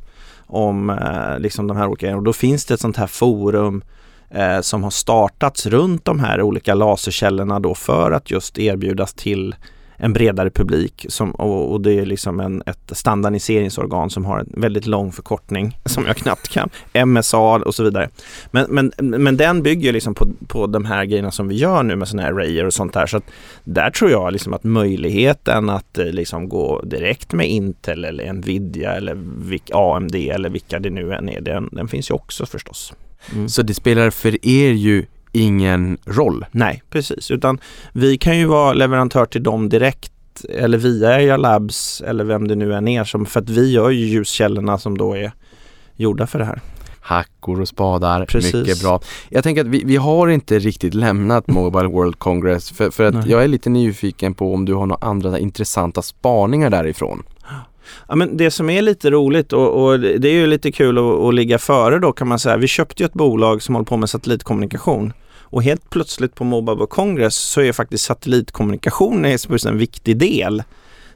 om 0.56 0.90
eh, 0.90 1.40
liksom 1.40 1.68
de 1.68 1.78
här 1.78 1.88
olika 1.88 2.18
och 2.18 2.24
då 2.24 2.34
finns 2.34 2.66
det 2.66 2.74
ett 2.74 2.80
sånt 2.80 2.98
här 2.98 3.08
forum 3.08 3.84
eh, 4.30 4.62
som 4.62 4.84
har 4.84 4.90
startats 4.90 5.66
runt 5.66 6.06
de 6.06 6.20
här 6.20 6.42
olika 6.42 6.74
laserkällorna 6.74 7.60
då 7.60 7.76
för 7.76 8.12
att 8.12 8.32
just 8.32 8.60
erbjudas 8.60 9.14
till 9.14 9.56
en 9.98 10.14
bredare 10.14 10.50
publik 10.50 11.06
som, 11.10 11.32
och, 11.32 11.72
och 11.72 11.82
det 11.82 11.94
är 11.94 12.06
liksom 12.06 12.40
en, 12.40 12.64
ett 12.66 12.92
standardiseringsorgan 12.92 14.10
som 14.10 14.26
har 14.26 14.40
en 14.40 14.62
väldigt 14.62 14.86
lång 14.86 15.12
förkortning 15.12 15.80
som 15.86 16.06
jag 16.06 16.18
knappt 16.18 16.48
kan. 16.48 16.70
MSA 17.06 17.38
och 17.38 17.76
så 17.76 17.84
vidare. 17.84 18.10
Men, 18.52 18.66
men, 18.70 19.24
men 19.24 19.38
den 19.38 19.64
bygger 19.64 19.94
liksom 19.94 20.16
på, 20.16 20.28
på 20.48 20.68
de 20.68 20.86
här 20.86 21.06
grejerna 21.06 21.32
som 21.32 21.48
vi 21.48 21.56
gör 21.56 21.84
nu 21.84 21.96
med 21.96 22.08
sådana 22.08 22.24
här 22.24 22.34
arrayer 22.34 22.66
och 22.66 22.74
sånt 22.74 22.94
där. 22.94 23.06
Så 23.06 23.18
att 23.18 23.24
där 23.64 23.90
tror 23.90 24.12
jag 24.12 24.34
liksom 24.34 24.54
att 24.54 24.64
möjligheten 24.64 25.70
att 25.70 25.98
eh, 25.98 26.06
liksom 26.06 26.50
gå 26.50 26.82
direkt 26.82 27.34
med 27.34 27.50
Intel 27.50 28.06
eller 28.06 28.34
Nvidia 28.34 28.92
eller 28.92 29.18
AMD 29.74 30.16
eller 30.16 30.50
vilka 30.50 30.80
det 30.80 30.90
nu 30.90 31.14
än 31.14 31.30
är, 31.30 31.42
den, 31.42 31.70
den 31.72 31.88
finns 31.88 32.10
ju 32.10 32.14
också 32.14 32.46
förstås. 32.46 32.94
Mm. 33.34 33.50
Så 33.50 33.62
det 33.62 33.74
spelar 33.74 34.10
för 34.10 34.48
er 34.48 34.72
ju 34.72 35.06
ingen 35.36 35.98
roll. 36.06 36.46
Nej, 36.52 36.84
precis. 36.90 37.32
Utan 37.32 37.60
vi 37.94 38.18
kan 38.18 38.38
ju 38.38 38.46
vara 38.46 38.74
leverantör 38.74 39.26
till 39.26 39.44
dem 39.44 39.70
direkt 39.70 40.12
eller 40.50 40.78
via 40.78 41.16
Area 41.16 41.38
Labs 41.38 42.02
eller 42.02 42.24
vem 42.24 42.48
det 42.48 42.56
nu 42.56 42.74
än 42.74 42.88
är. 42.88 43.04
Som, 43.04 43.26
för 43.26 43.40
att 43.40 43.50
vi 43.50 43.72
gör 43.72 43.90
ju 43.90 44.06
ljuskällorna 44.06 44.78
som 44.78 44.98
då 44.98 45.14
är 45.14 45.32
gjorda 45.96 46.28
för 46.28 46.40
det 46.40 46.46
här. 46.46 46.62
Hackor 47.00 47.62
och 47.62 47.68
spadar, 47.68 48.26
Precis. 48.26 48.54
mycket 48.54 48.82
bra. 48.82 49.02
Jag 49.30 49.44
tänker 49.44 49.62
att 49.62 49.68
vi, 49.68 49.84
vi 49.86 49.96
har 49.96 50.28
inte 50.28 50.60
riktigt 50.60 50.94
lämnat 50.94 51.48
Mobile 51.48 51.88
World 51.88 52.20
Congress 52.20 52.72
för, 52.72 52.90
för 52.90 53.04
att 53.04 53.14
Nej. 53.14 53.24
jag 53.28 53.44
är 53.44 53.48
lite 53.48 53.70
nyfiken 53.70 54.34
på 54.34 54.54
om 54.54 54.66
du 54.66 54.74
har 54.74 54.86
några 54.86 55.08
andra 55.08 55.40
intressanta 55.40 56.02
spaningar 56.02 56.70
därifrån. 56.70 57.24
Ja, 58.08 58.16
men 58.16 58.38
det 58.38 58.52
som 58.52 58.70
är 58.70 58.82
lite 58.82 59.10
roligt 59.10 59.54
och, 59.54 59.86
och 59.86 60.00
det 60.00 60.30
är 60.30 60.34
ju 60.34 60.48
lite 60.48 60.72
kul 60.72 60.98
att, 60.98 61.04
att 61.04 61.34
ligga 61.34 61.58
före 61.58 62.00
då 62.00 62.12
kan 62.12 62.28
man 62.28 62.40
säga. 62.40 62.58
Vi 62.58 62.68
köpte 62.68 63.04
ju 63.04 63.06
ett 63.06 63.14
bolag 63.14 63.62
som 63.62 63.76
håller 63.76 63.86
på 63.86 63.98
med 63.98 64.10
satellitkommunikation. 64.10 65.14
Och 65.50 65.64
helt 65.64 65.90
plötsligt 65.90 66.36
på 66.36 66.44
Mobile 66.44 66.76
World 66.76 66.90
Congress 66.90 67.36
så 67.36 67.62
är 67.62 67.72
faktiskt 67.72 68.06
satellitkommunikation 68.06 69.26
en 69.66 69.78
viktig 69.78 70.18
del. 70.18 70.64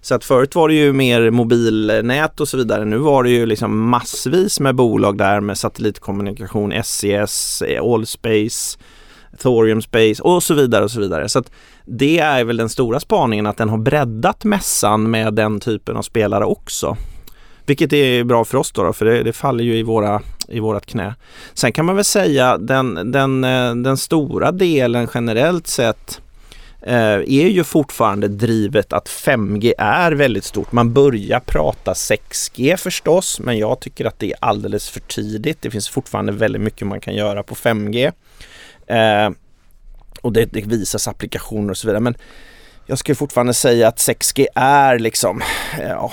Så 0.01 0.15
att 0.15 0.23
förut 0.23 0.55
var 0.55 0.67
det 0.67 0.73
ju 0.73 0.93
mer 0.93 1.29
mobilnät 1.29 2.39
och 2.39 2.47
så 2.47 2.57
vidare. 2.57 2.85
Nu 2.85 2.97
var 2.97 3.23
det 3.23 3.29
ju 3.29 3.45
liksom 3.45 3.89
massvis 3.89 4.59
med 4.59 4.75
bolag 4.75 5.17
där 5.17 5.39
med 5.39 5.57
satellitkommunikation, 5.57 6.73
SES, 6.83 7.63
Allspace, 7.81 8.79
Thorium 9.37 9.81
Space 9.81 10.23
och 10.23 10.43
så 10.43 10.53
vidare 10.53 10.83
och 10.83 10.91
så 10.91 10.99
vidare. 10.99 11.29
Så 11.29 11.39
att 11.39 11.51
det 11.85 12.19
är 12.19 12.43
väl 12.43 12.57
den 12.57 12.69
stora 12.69 12.99
spaningen 12.99 13.45
att 13.45 13.57
den 13.57 13.69
har 13.69 13.77
breddat 13.77 14.43
mässan 14.43 15.11
med 15.11 15.33
den 15.33 15.59
typen 15.59 15.97
av 15.97 16.01
spelare 16.01 16.45
också. 16.45 16.97
Vilket 17.65 17.93
är 17.93 18.23
bra 18.23 18.45
för 18.45 18.57
oss 18.57 18.71
då, 18.71 18.83
då 18.83 18.93
för 18.93 19.05
det, 19.05 19.23
det, 19.23 19.33
faller 19.33 19.63
ju 19.63 19.77
i, 19.77 19.83
våra, 19.83 20.21
i 20.51 20.59
vårat 20.59 20.85
knä. 20.85 21.15
Sen 21.53 21.71
kan 21.71 21.85
man 21.85 21.95
väl 21.95 22.05
säga 22.05 22.57
den, 22.57 23.11
den, 23.11 23.43
eh, 23.43 23.75
den 23.75 23.97
stora 23.97 24.51
delen 24.51 25.07
generellt 25.13 25.67
sett 25.67 26.21
eh, 26.81 27.13
är 27.13 27.49
ju 27.49 27.63
fortfarande 27.63 28.27
drivet 28.27 28.93
att 28.93 29.09
5G 29.09 29.73
är 29.77 30.11
väldigt 30.11 30.43
stort. 30.43 30.71
Man 30.71 30.93
börjar 30.93 31.39
prata 31.39 31.93
6G 31.93 32.77
förstås, 32.77 33.39
men 33.39 33.57
jag 33.57 33.79
tycker 33.79 34.05
att 34.05 34.19
det 34.19 34.31
är 34.31 34.37
alldeles 34.41 34.89
för 34.89 34.99
tidigt. 34.99 35.61
Det 35.61 35.71
finns 35.71 35.89
fortfarande 35.89 36.31
väldigt 36.31 36.61
mycket 36.61 36.87
man 36.87 37.01
kan 37.01 37.15
göra 37.15 37.43
på 37.43 37.55
5G. 37.55 38.11
Eh, 38.87 39.31
och 40.21 40.33
det, 40.33 40.45
det 40.45 40.65
visas 40.65 41.07
applikationer 41.07 41.71
och 41.71 41.77
så 41.77 41.87
vidare. 41.87 42.01
Men 42.01 42.15
jag 42.85 42.97
skulle 42.97 43.15
fortfarande 43.15 43.53
säga 43.53 43.87
att 43.87 43.97
6G 43.97 44.47
är 44.55 44.99
liksom 44.99 45.41
eh, 45.79 45.89
ja, 45.89 46.11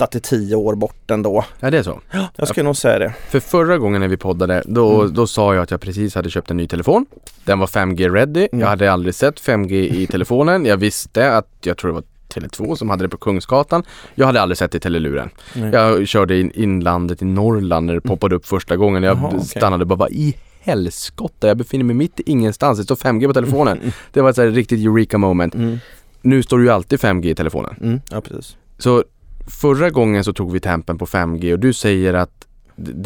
8 0.00 0.06
till 0.06 0.20
10 0.20 0.54
år 0.56 0.74
bort 0.74 1.10
ändå. 1.10 1.44
Ja 1.60 1.70
det 1.70 1.78
är 1.78 1.82
så? 1.82 2.00
Ja, 2.10 2.28
jag 2.36 2.48
skulle 2.48 2.64
nog 2.64 2.76
säga 2.76 2.98
det. 2.98 3.14
För 3.28 3.40
förra 3.40 3.78
gången 3.78 4.00
när 4.00 4.08
vi 4.08 4.16
poddade 4.16 4.62
då, 4.66 5.00
Mm. 5.00 5.14
då 5.14 5.26
sa 5.26 5.54
jag 5.54 5.62
att 5.62 5.70
jag 5.70 5.80
precis 5.80 6.14
hade 6.14 6.30
köpt 6.30 6.50
en 6.50 6.56
ny 6.56 6.66
telefon. 6.68 7.06
Den 7.44 7.58
var 7.58 7.66
5G 7.66 8.08
ready. 8.14 8.48
Mm. 8.52 8.60
Jag 8.60 8.68
hade 8.68 8.92
aldrig 8.92 9.14
sett 9.14 9.40
5G 9.40 9.72
i 9.74 10.06
telefonen. 10.06 10.64
Jag 10.64 10.76
visste 10.76 11.32
att, 11.36 11.48
jag 11.64 11.76
tror 11.76 11.88
det 11.90 11.94
var 11.94 12.02
Tele2 12.34 12.74
som 12.74 12.90
hade 12.90 13.04
det 13.04 13.08
på 13.08 13.16
Kungsgatan. 13.16 13.82
Jag 14.14 14.26
hade 14.26 14.40
aldrig 14.40 14.58
sett 14.58 14.72
det 14.72 14.76
i 14.78 14.80
teleluren. 14.80 15.30
Nej. 15.54 15.70
Jag 15.72 16.08
körde 16.08 16.40
in 16.40 16.50
inlandet 16.54 17.22
i 17.22 17.24
Norrland 17.24 17.86
när 17.86 17.94
det 17.94 18.00
poppade 18.00 18.34
upp 18.34 18.46
första 18.46 18.76
gången. 18.76 19.02
Jag 19.02 19.16
Jaha, 19.16 19.26
okej. 19.34 19.40
stannade 19.44 19.84
bara, 19.84 19.94
vad 19.96 20.10
i 20.10 20.36
helskotta? 20.60 21.48
Jag 21.48 21.56
befinner 21.56 21.84
mig 21.84 21.96
mitt 21.96 22.20
i 22.20 22.22
ingenstans. 22.30 22.78
Det 22.78 22.84
står 22.84 22.96
5G 22.96 23.26
på 23.26 23.32
telefonen. 23.34 23.78
Det 24.12 24.20
var 24.20 24.30
ett 24.30 24.36
så 24.36 24.42
riktigt 24.44 24.86
eureka 24.86 25.18
moment. 25.18 25.54
Mm. 25.54 25.78
Nu 26.22 26.42
står 26.42 26.58
det 26.58 26.64
ju 26.64 26.70
alltid 26.70 26.98
5G 27.00 27.26
i 27.30 27.34
telefonen. 27.34 27.74
Mm. 27.82 28.00
Ja, 28.10 28.20
precis. 28.20 28.56
Så 28.78 29.04
förra 29.50 29.90
gången 29.90 30.24
så 30.24 30.32
tog 30.32 30.52
vi 30.52 30.60
tempen 30.60 30.98
på 30.98 31.06
5G 31.06 31.52
och 31.52 31.58
du 31.58 31.72
säger 31.72 32.14
att 32.14 32.46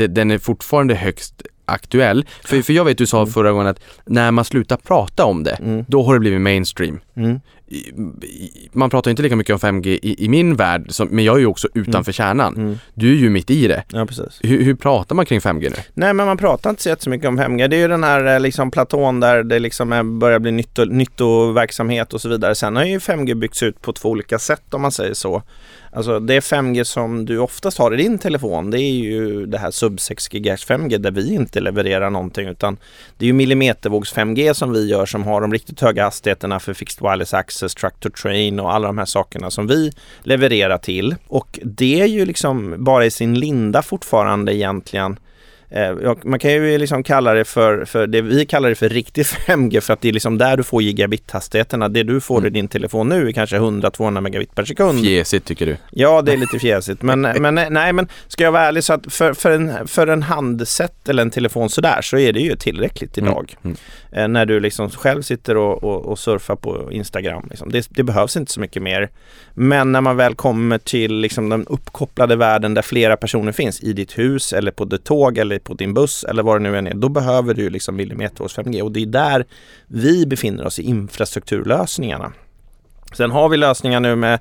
den 0.08 0.30
är 0.30 0.38
fortfarande 0.38 0.94
högst 0.94 1.42
aktuell. 1.66 2.26
För, 2.44 2.62
för 2.62 2.72
jag 2.72 2.84
vet 2.84 2.98
du 2.98 3.06
sa 3.06 3.26
förra 3.26 3.52
gången 3.52 3.66
att 3.66 3.80
när 4.06 4.30
man 4.30 4.44
slutar 4.44 4.76
prata 4.76 5.24
om 5.24 5.42
det, 5.44 5.50
Mm. 5.60 5.84
då 5.88 6.02
har 6.02 6.14
det 6.14 6.20
blivit 6.20 6.40
mainstream. 6.40 7.00
Mm. 7.16 7.40
Man 8.72 8.90
pratar 8.90 9.10
inte 9.10 9.22
lika 9.22 9.36
mycket 9.36 9.52
om 9.54 9.58
5G 9.82 9.86
i, 10.02 10.24
i 10.24 10.28
min 10.28 10.56
värld, 10.56 10.86
som, 10.88 11.08
men 11.08 11.24
jag 11.24 11.36
är 11.36 11.40
ju 11.40 11.46
också 11.46 11.68
utanför 11.74 12.12
kärnan. 12.12 12.56
Mm. 12.56 12.78
Du 12.94 13.12
är 13.12 13.16
ju 13.16 13.30
mitt 13.30 13.50
i 13.50 13.66
det. 13.68 13.84
Ja, 13.92 14.06
precis. 14.06 14.40
Hur, 14.42 14.62
hur 14.62 14.74
pratar 14.74 15.14
man 15.16 15.26
kring 15.26 15.40
5G 15.40 15.60
nu? 15.60 15.76
Nej, 15.94 16.14
men 16.14 16.26
man 16.26 16.36
pratar 16.36 16.70
inte 16.70 16.82
så 16.82 16.88
jättemycket 16.88 17.28
om 17.28 17.38
5G. 17.40 17.68
Det 17.68 17.76
är 17.76 17.80
ju 17.80 17.88
den 17.88 18.04
här 18.04 18.34
eh, 18.34 18.40
liksom 18.40 18.70
platån 18.70 19.20
där 19.20 19.42
det 19.42 19.58
liksom 19.58 19.92
är, 19.92 20.02
börjar 20.02 20.38
bli 20.38 20.50
nytto, 20.50 20.84
nyttoverksamhet 20.84 22.12
och 22.12 22.20
så 22.20 22.28
vidare. 22.28 22.54
Sen 22.54 22.76
har 22.76 22.84
ju 22.84 22.98
5G 22.98 23.34
byggts 23.34 23.62
ut 23.62 23.82
på 23.82 23.92
två 23.92 24.08
olika 24.08 24.38
sätt 24.38 24.74
om 24.74 24.82
man 24.82 24.92
säger 24.92 25.14
så. 25.14 25.42
Alltså 25.94 26.20
det 26.20 26.40
5G 26.40 26.84
som 26.84 27.24
du 27.24 27.38
oftast 27.38 27.78
har 27.78 27.94
i 27.94 27.96
din 27.96 28.18
telefon 28.18 28.70
det 28.70 28.80
är 28.80 28.92
ju 28.92 29.46
det 29.46 29.58
här 29.58 29.70
sub 29.70 30.00
6 30.00 30.28
GHz 30.28 30.66
5G 30.66 30.98
där 30.98 31.10
vi 31.10 31.34
inte 31.34 31.60
levererar 31.60 32.10
någonting 32.10 32.48
utan 32.48 32.76
det 33.18 33.24
är 33.24 33.26
ju 33.26 33.32
millimetervågs 33.32 34.14
5G 34.14 34.52
som 34.52 34.72
vi 34.72 34.86
gör 34.88 35.06
som 35.06 35.22
har 35.22 35.40
de 35.40 35.52
riktigt 35.52 35.80
höga 35.80 36.04
hastigheterna 36.04 36.60
för 36.60 36.74
fixed 36.74 37.02
wireless 37.02 37.34
access, 37.34 37.74
truck 37.74 38.00
to 38.00 38.10
train 38.10 38.60
och 38.60 38.74
alla 38.74 38.86
de 38.86 38.98
här 38.98 39.04
sakerna 39.04 39.50
som 39.50 39.66
vi 39.66 39.92
levererar 40.22 40.78
till. 40.78 41.14
Och 41.28 41.58
det 41.62 42.00
är 42.00 42.06
ju 42.06 42.24
liksom 42.26 42.84
bara 42.84 43.06
i 43.06 43.10
sin 43.10 43.38
linda 43.38 43.82
fortfarande 43.82 44.54
egentligen. 44.54 45.18
Eh, 45.70 46.14
Man 46.24 46.38
kan 46.38 46.52
ju 46.52 46.78
liksom 46.78 47.02
kalla 47.02 47.34
det 47.34 47.44
för, 47.44 47.84
för 47.84 48.06
det 48.06 48.22
vi 48.22 48.46
kallar 48.46 48.68
det 48.68 48.74
för 48.74 48.88
riktig 48.88 49.22
5G 49.46 49.80
för 49.80 49.92
att 49.92 50.00
det 50.00 50.08
är 50.08 50.12
liksom 50.12 50.38
där 50.38 50.56
du 50.56 50.62
får 50.62 50.82
gigabit-hastigheterna. 50.82 51.88
Det 51.88 52.02
du 52.02 52.20
får 52.20 52.46
i 52.46 52.50
din 52.50 52.68
telefon 52.68 53.08
nu 53.08 53.28
är 53.28 53.32
kanske 53.32 53.58
100-200 53.58 54.20
megabit 54.20 54.54
per 54.54 54.64
sekund. 54.64 55.00
Fjäsigt 55.00 55.46
tycker 55.46 55.66
du? 55.66 55.76
Ja, 55.90 56.22
det 56.22 56.32
är 56.32 56.36
lite 56.36 56.58
fjäsigt. 56.58 57.02
Men, 57.02 57.20
men 57.40 57.54
nej, 57.54 57.92
men 57.92 58.08
ska 58.28 58.44
jag 58.44 58.52
vara 58.52 58.62
ärlig 58.62 58.84
så 58.84 58.92
att 58.92 59.12
för, 59.12 59.32
för, 59.32 59.50
en, 59.50 59.88
för 59.88 60.06
en 60.06 60.22
handset 60.22 61.08
eller 61.08 61.22
en 61.22 61.30
telefon 61.30 61.68
sådär 61.70 62.02
så 62.02 62.18
är 62.18 62.32
det 62.32 62.40
ju 62.40 62.56
tillräckligt 62.56 63.18
idag. 63.18 63.54
Mm. 63.64 63.76
Eh, 64.12 64.28
när 64.28 64.46
du 64.46 64.60
liksom 64.60 64.90
själv 64.90 65.22
sitter 65.22 65.56
och, 65.56 65.84
och, 65.84 66.06
och 66.06 66.18
surfar 66.18 66.56
på 66.56 66.92
Instagram. 66.92 67.46
Liksom. 67.50 67.70
Det, 67.70 67.88
det 67.90 68.02
behövs 68.02 68.36
inte 68.36 68.52
så 68.52 68.60
mycket 68.60 68.82
mer. 68.82 69.10
Men 69.54 69.92
när 69.92 70.00
man 70.00 70.16
väl 70.16 70.34
kommer 70.34 70.78
till 70.78 71.14
liksom 71.14 71.48
den 71.48 71.66
uppkopplade 71.66 72.36
världen 72.36 72.74
där 72.74 72.82
flera 72.82 73.16
personer 73.16 73.52
finns 73.52 73.80
i 73.80 73.92
ditt 73.92 74.18
hus 74.18 74.52
eller 74.52 74.70
på 74.72 74.84
ditt 74.84 75.04
tåg 75.04 75.38
eller 75.38 75.58
på 75.64 75.74
din 75.74 75.94
buss 75.94 76.24
eller 76.24 76.42
vad 76.42 76.56
det 76.56 76.62
nu 76.62 76.78
än 76.78 76.86
är. 76.86 76.94
Då 76.94 77.08
behöver 77.08 77.54
du 77.54 77.70
liksom 77.70 77.96
millimetervågs 77.96 78.56
5G 78.56 78.82
och 78.82 78.92
det 78.92 79.02
är 79.02 79.06
där 79.06 79.44
vi 79.86 80.26
befinner 80.26 80.66
oss 80.66 80.78
i 80.78 80.82
infrastrukturlösningarna. 80.82 82.32
Sen 83.12 83.30
har 83.30 83.48
vi 83.48 83.56
lösningar 83.56 84.00
nu 84.00 84.16
med 84.16 84.38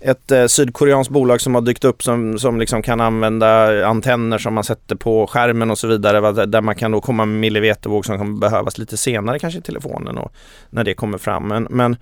ett 0.00 0.30
eh, 0.30 0.46
sydkoreanskt 0.46 1.12
bolag 1.12 1.40
som 1.40 1.54
har 1.54 1.62
dykt 1.62 1.84
upp 1.84 2.02
som, 2.02 2.38
som 2.38 2.60
liksom 2.60 2.82
kan 2.82 3.00
använda 3.00 3.86
antenner 3.86 4.38
som 4.38 4.54
man 4.54 4.64
sätter 4.64 4.96
på 4.96 5.26
skärmen 5.26 5.70
och 5.70 5.78
så 5.78 5.86
vidare. 5.86 6.20
va, 6.20 6.32
Där 6.32 6.60
man 6.60 6.74
kan 6.74 6.90
då 6.90 7.00
komma 7.00 7.24
med 7.24 7.40
millimetervåg 7.40 8.06
som 8.06 8.18
kan 8.18 8.40
behövas 8.40 8.78
lite 8.78 8.96
senare 8.96 9.38
kanske 9.38 9.58
i 9.58 9.62
telefonen 9.62 10.18
och 10.18 10.32
när 10.70 10.84
det 10.84 10.94
kommer 10.94 11.18
fram. 11.18 11.48
Men, 11.48 11.66
men 11.70 11.96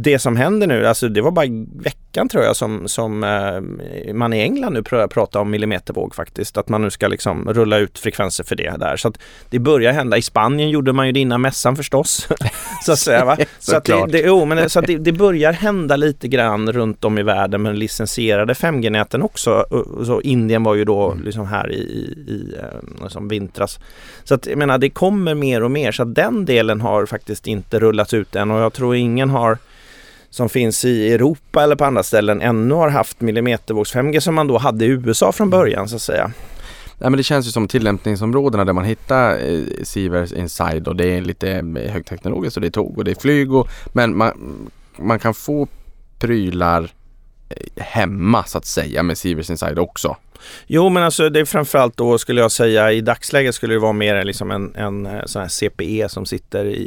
det 0.00 0.18
som 0.18 0.36
händer 0.36 0.66
nu, 0.66 0.86
alltså 0.86 1.08
det 1.08 1.20
var 1.20 1.30
bara 1.30 1.46
i 1.46 1.66
veckan 1.74 2.28
tror 2.28 2.44
jag 2.44 2.56
som, 2.56 2.88
som 2.88 3.24
eh, 3.24 4.12
man 4.14 4.32
i 4.32 4.40
England 4.40 4.72
nu 4.72 4.82
börjar 4.82 5.06
prata 5.06 5.40
om 5.40 5.50
millimetervåg 5.50 6.14
faktiskt. 6.14 6.56
Att 6.56 6.68
man 6.68 6.82
nu 6.82 6.90
ska 6.90 7.08
liksom 7.08 7.48
rulla 7.52 7.78
ut 7.78 7.98
frekvenser 7.98 8.44
för 8.44 8.56
det 8.56 8.76
där. 8.78 8.96
Så 8.96 9.08
att 9.08 9.18
det 9.50 9.58
börjar 9.58 9.92
hända. 9.92 10.16
I 10.16 10.22
Spanien 10.22 10.70
gjorde 10.70 10.92
man 10.92 11.06
ju 11.06 11.12
det 11.12 11.20
innan 11.20 11.40
mässan 11.40 11.76
förstås. 11.76 12.28
så 12.84 12.92
att 12.92 12.98
säga 12.98 13.24
va. 13.24 13.36
Så 13.58 13.76
att 13.76 13.84
det, 13.84 14.06
det, 14.08 14.20
jo, 14.20 14.44
men 14.44 14.70
så 14.70 14.78
att 14.78 14.86
det, 14.86 14.98
det 14.98 15.12
börjar 15.12 15.52
hända 15.52 15.96
lite 15.96 16.28
grann 16.28 16.72
runt 16.72 17.04
om 17.04 17.18
i 17.18 17.22
världen 17.22 17.62
med 17.62 17.78
licensierade 17.78 18.52
5G-näten 18.52 19.22
också. 19.22 19.64
Så 20.04 20.20
Indien 20.20 20.62
var 20.62 20.74
ju 20.74 20.84
då 20.84 21.16
liksom 21.24 21.46
här 21.46 21.72
i, 21.72 21.74
i, 21.74 22.32
i 22.32 22.54
eh, 22.58 23.08
som 23.08 23.28
vintras. 23.28 23.78
Så 24.24 24.34
att 24.34 24.46
jag 24.46 24.58
menar 24.58 24.78
det 24.78 24.90
kommer 24.90 25.34
mer 25.34 25.62
och 25.62 25.70
mer 25.70 25.92
så 25.92 26.02
att 26.02 26.14
den 26.14 26.44
delen 26.44 26.80
har 26.80 27.06
faktiskt 27.06 27.46
inte 27.46 27.78
rullats 27.78 28.14
ut 28.14 28.36
än 28.36 28.50
och 28.50 28.60
jag 28.60 28.72
tror 28.72 28.96
ingen 28.96 29.30
har 29.30 29.58
som 30.30 30.48
finns 30.48 30.84
i 30.84 31.12
Europa 31.12 31.62
eller 31.62 31.76
på 31.76 31.84
andra 31.84 32.02
ställen 32.02 32.40
ännu 32.40 32.74
har 32.74 32.88
haft 32.88 33.20
millimetervågs 33.20 33.94
5G 33.94 34.20
som 34.20 34.34
man 34.34 34.46
då 34.46 34.58
hade 34.58 34.84
i 34.84 34.88
USA 34.88 35.32
från 35.32 35.50
början 35.50 35.88
så 35.88 35.96
att 35.96 36.02
säga. 36.02 36.32
Nej 36.98 37.10
men 37.10 37.16
det 37.16 37.22
känns 37.22 37.46
ju 37.46 37.50
som 37.50 37.68
tillämpningsområdena 37.68 38.64
där 38.64 38.72
man 38.72 38.84
hittar 38.84 39.30
eh, 39.30 39.62
Sivers 39.82 40.32
Inside 40.32 40.88
och 40.88 40.96
det 40.96 41.06
är 41.06 41.20
lite 41.20 41.50
eh, 41.52 41.92
högteknologiskt 41.92 42.56
och 42.56 42.60
det 42.60 42.68
är 42.68 42.70
tåg 42.70 42.98
och 42.98 43.04
det 43.04 43.10
är 43.10 43.20
flyg 43.20 43.52
och 43.52 43.68
men 43.92 44.16
man, 44.16 44.32
man 44.96 45.18
kan 45.18 45.34
få 45.34 45.68
prylar 46.18 46.90
eh, 47.48 47.82
hemma 47.82 48.44
så 48.44 48.58
att 48.58 48.64
säga 48.64 49.02
med 49.02 49.18
Sivers 49.18 49.50
Inside 49.50 49.78
också. 49.78 50.16
Jo 50.66 50.88
men 50.88 51.02
alltså 51.02 51.28
det 51.28 51.40
är 51.40 51.44
framförallt 51.44 51.96
då 51.96 52.18
skulle 52.18 52.40
jag 52.40 52.52
säga 52.52 52.92
i 52.92 53.00
dagsläget 53.00 53.54
skulle 53.54 53.74
det 53.74 53.78
vara 53.78 53.92
mer 53.92 54.24
liksom 54.24 54.50
en, 54.50 54.74
en 54.76 55.06
eh, 55.06 55.24
sån 55.26 55.42
här 55.42 55.48
CPE 55.48 56.08
som 56.08 56.26
sitter 56.26 56.64
i, 56.64 56.80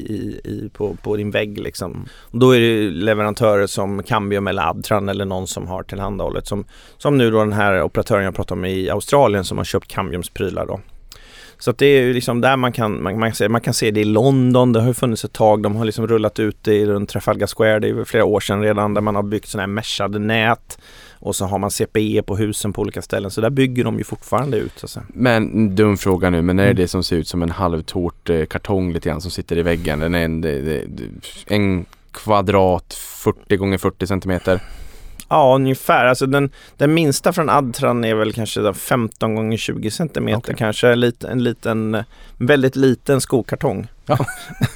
i, 0.43 0.69
på, 0.73 0.95
på 0.95 1.15
din 1.15 1.31
vägg 1.31 1.59
liksom. 1.59 2.05
Och 2.19 2.39
då 2.39 2.55
är 2.55 2.59
det 2.59 2.89
leverantörer 2.89 3.67
som 3.67 4.03
Cambium 4.03 4.47
eller 4.47 4.69
Adtran 4.69 5.09
eller 5.09 5.25
någon 5.25 5.47
som 5.47 5.67
har 5.67 5.83
tillhandahållet 5.83 6.47
som, 6.47 6.65
som 6.97 7.17
nu 7.17 7.31
då 7.31 7.39
den 7.39 7.53
här 7.53 7.81
operatören 7.81 8.23
jag 8.23 8.35
pratade 8.35 8.59
om 8.59 8.65
i 8.65 8.89
Australien 8.89 9.43
som 9.43 9.57
har 9.57 9.65
köpt 9.65 9.87
Cambiums 9.87 10.29
prylar 10.29 10.65
då. 10.65 10.79
Så 11.61 11.71
att 11.71 11.77
det 11.77 11.85
är 11.85 12.01
ju 12.01 12.13
liksom 12.13 12.41
där 12.41 12.57
man 12.57 12.71
kan, 12.71 13.03
man, 13.03 13.19
man, 13.19 13.29
kan 13.29 13.35
se, 13.35 13.49
man 13.49 13.61
kan 13.61 13.73
se 13.73 13.91
det 13.91 13.99
i 13.99 14.03
London, 14.03 14.73
det 14.73 14.79
har 14.79 14.87
ju 14.87 14.93
funnits 14.93 15.25
ett 15.25 15.33
tag, 15.33 15.63
de 15.63 15.75
har 15.75 15.85
liksom 15.85 16.07
rullat 16.07 16.39
ut 16.39 16.57
det 16.61 16.85
runt 16.85 17.09
Trafalgar 17.09 17.47
Square, 17.47 17.79
det 17.79 17.89
är 17.89 18.03
flera 18.03 18.25
år 18.25 18.39
sedan 18.39 18.61
redan, 18.61 18.93
där 18.93 19.01
man 19.01 19.15
har 19.15 19.23
byggt 19.23 19.47
sådana 19.47 19.61
här 19.61 19.67
meshade 19.67 20.19
nät 20.19 20.77
och 21.21 21.35
så 21.35 21.45
har 21.45 21.57
man 21.59 21.71
CPE 21.71 22.21
på 22.25 22.37
husen 22.37 22.73
på 22.73 22.81
olika 22.81 23.01
ställen, 23.01 23.31
så 23.31 23.41
där 23.41 23.49
bygger 23.49 23.83
de 23.83 23.97
ju 23.97 24.03
fortfarande 24.03 24.57
ut. 24.57 24.73
Så 24.79 24.85
att 24.85 24.89
säga. 24.89 25.05
Men 25.07 25.75
dum 25.75 25.97
fråga 25.97 26.29
nu, 26.29 26.41
men 26.41 26.59
är 26.59 26.63
det 26.63 26.69
Mm. 26.69 26.75
det 26.81 26.87
som 26.87 27.03
ser 27.03 27.15
ut 27.15 27.27
som 27.27 27.41
en 27.43 27.49
halvtårt 27.51 28.29
eh, 28.29 28.45
kartong 28.45 28.93
lite 28.93 29.09
grann 29.09 29.21
som 29.21 29.31
sitter 29.31 29.57
i 29.57 29.61
väggen? 29.61 29.99
Den 29.99 30.15
är 30.15 30.25
en, 30.25 30.43
en 31.47 31.85
kvadrat 32.11 32.93
40 32.93 33.57
gånger 33.57 33.77
40 33.77 34.07
centimeter. 34.07 34.59
Ja, 35.29 35.55
ungefär. 35.55 36.05
Alltså 36.05 36.25
den, 36.25 36.49
den 36.77 36.93
minsta 36.93 37.33
från 37.33 37.49
Adtran 37.49 38.03
är 38.05 38.15
väl 38.15 38.33
kanske 38.33 38.61
den 38.61 38.73
15 38.73 39.35
gånger 39.35 39.57
20 39.57 39.91
centimeter 39.91 40.37
Okej. 40.39 40.55
kanske. 40.57 40.89
En 40.91 40.99
liten, 40.99 41.29
en 41.31 41.43
liten, 41.43 42.03
väldigt 42.37 42.75
liten 42.75 43.21
skokartong. 43.21 43.87
Ja. 44.05 44.17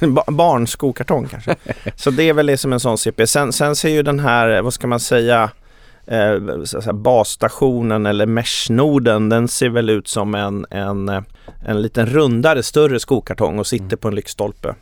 Ba- 0.08 0.24
Barnskokartong 0.32 1.28
kanske. 1.28 1.56
Så 1.96 2.10
det 2.10 2.22
är 2.28 2.32
väl 2.32 2.58
som 2.58 2.72
en 2.72 2.80
sån 2.80 2.98
CP. 2.98 3.26
Sen, 3.26 3.52
sen 3.52 3.76
ser 3.76 3.88
ju 3.88 4.02
den 4.02 4.20
här, 4.20 4.62
vad 4.62 4.74
ska 4.74 4.86
man 4.86 5.00
säga, 5.00 5.50
eh, 6.06 6.92
basstationen 6.92 8.06
eller 8.06 8.26
meshnoden, 8.26 9.28
den 9.28 9.48
ser 9.48 9.68
väl 9.68 9.90
ut 9.90 10.08
som 10.08 10.34
en, 10.34 10.66
en, 10.70 11.08
eh, 11.08 11.22
en 11.66 11.82
liten 11.82 12.06
rundare, 12.06 12.62
större 12.62 13.00
skokartong 13.00 13.58
och 13.58 13.66
sitter 13.66 13.96
på 13.96 14.08
en 14.08 14.14
lyktstolpe. 14.14 14.74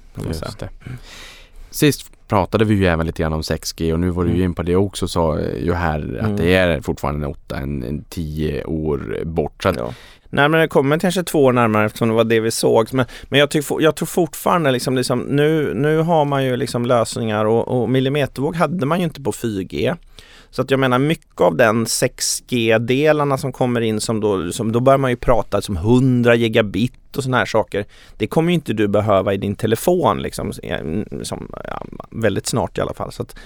Sist 1.70 2.10
pratade 2.28 2.64
vi 2.64 2.74
ju 2.74 2.86
även 2.86 3.06
lite 3.06 3.22
grann 3.22 3.32
om 3.32 3.42
6G 3.42 3.92
och 3.92 4.00
nu 4.00 4.10
var 4.10 4.24
du 4.24 4.28
ju 4.30 4.34
Mm. 4.34 4.44
in 4.44 4.54
på 4.54 4.62
det 4.62 4.76
också 4.76 5.08
sa 5.08 5.40
ju 5.40 5.72
här 5.72 6.18
att 6.20 6.24
Mm. 6.26 6.36
det 6.36 6.54
är 6.54 6.80
fortfarande 6.80 7.26
en 7.26 7.30
8, 7.30 7.56
en, 7.56 7.82
en 7.82 8.04
10 8.08 8.64
år 8.64 9.18
bort. 9.24 9.62
Så 9.62 9.68
att, 9.68 9.76
Ja. 9.76 9.92
Det 10.30 10.68
kommer 10.68 10.98
kanske 10.98 11.22
två 11.22 11.44
år 11.44 11.52
närmare 11.52 11.86
eftersom 11.86 12.08
det 12.08 12.14
var 12.14 12.24
det 12.24 12.40
vi 12.40 12.50
såg. 12.50 12.88
Men, 12.94 13.06
men 13.28 13.40
jag, 13.40 13.50
tycker, 13.50 13.80
jag 13.82 13.96
tror 13.96 14.06
fortfarande 14.06 14.70
liksom, 14.70 14.96
liksom 14.96 15.20
nu, 15.20 15.74
nu 15.74 15.98
har 15.98 16.24
man 16.24 16.44
ju 16.44 16.56
liksom 16.56 16.86
lösningar 16.86 17.44
och, 17.44 17.68
och 17.68 17.88
millimetervåg 17.90 18.56
hade 18.56 18.86
man 18.86 18.98
ju 18.98 19.04
inte 19.04 19.22
på 19.22 19.32
4G. 19.32 19.96
Så 20.54 20.62
att 20.62 20.70
jag 20.70 20.80
menar 20.80 20.98
mycket 20.98 21.40
av 21.40 21.56
den 21.56 21.84
6G-delarna 21.84 23.38
som 23.38 23.52
kommer 23.52 23.80
in 23.80 24.00
som 24.00 24.20
då, 24.20 24.52
som 24.52 24.72
då 24.72 24.80
börjar 24.80 24.98
man 24.98 25.10
ju 25.10 25.16
prata 25.16 25.62
som 25.62 25.76
100 25.76 26.34
gigabit 26.34 27.16
och 27.16 27.22
sådana 27.22 27.36
här 27.36 27.46
saker. 27.46 27.84
Det 28.18 28.26
kommer 28.26 28.50
ju 28.50 28.54
inte 28.54 28.72
du 28.72 28.88
behöva 28.88 29.34
i 29.34 29.36
din 29.36 29.56
telefon 29.56 30.22
liksom, 30.22 30.52
som, 31.22 31.52
ja, 31.64 31.86
väldigt 32.10 32.46
snart 32.46 32.78
i 32.78 32.80
alla 32.80 32.94
fall. 32.94 33.12
Så 33.12 33.22
att 33.22 33.36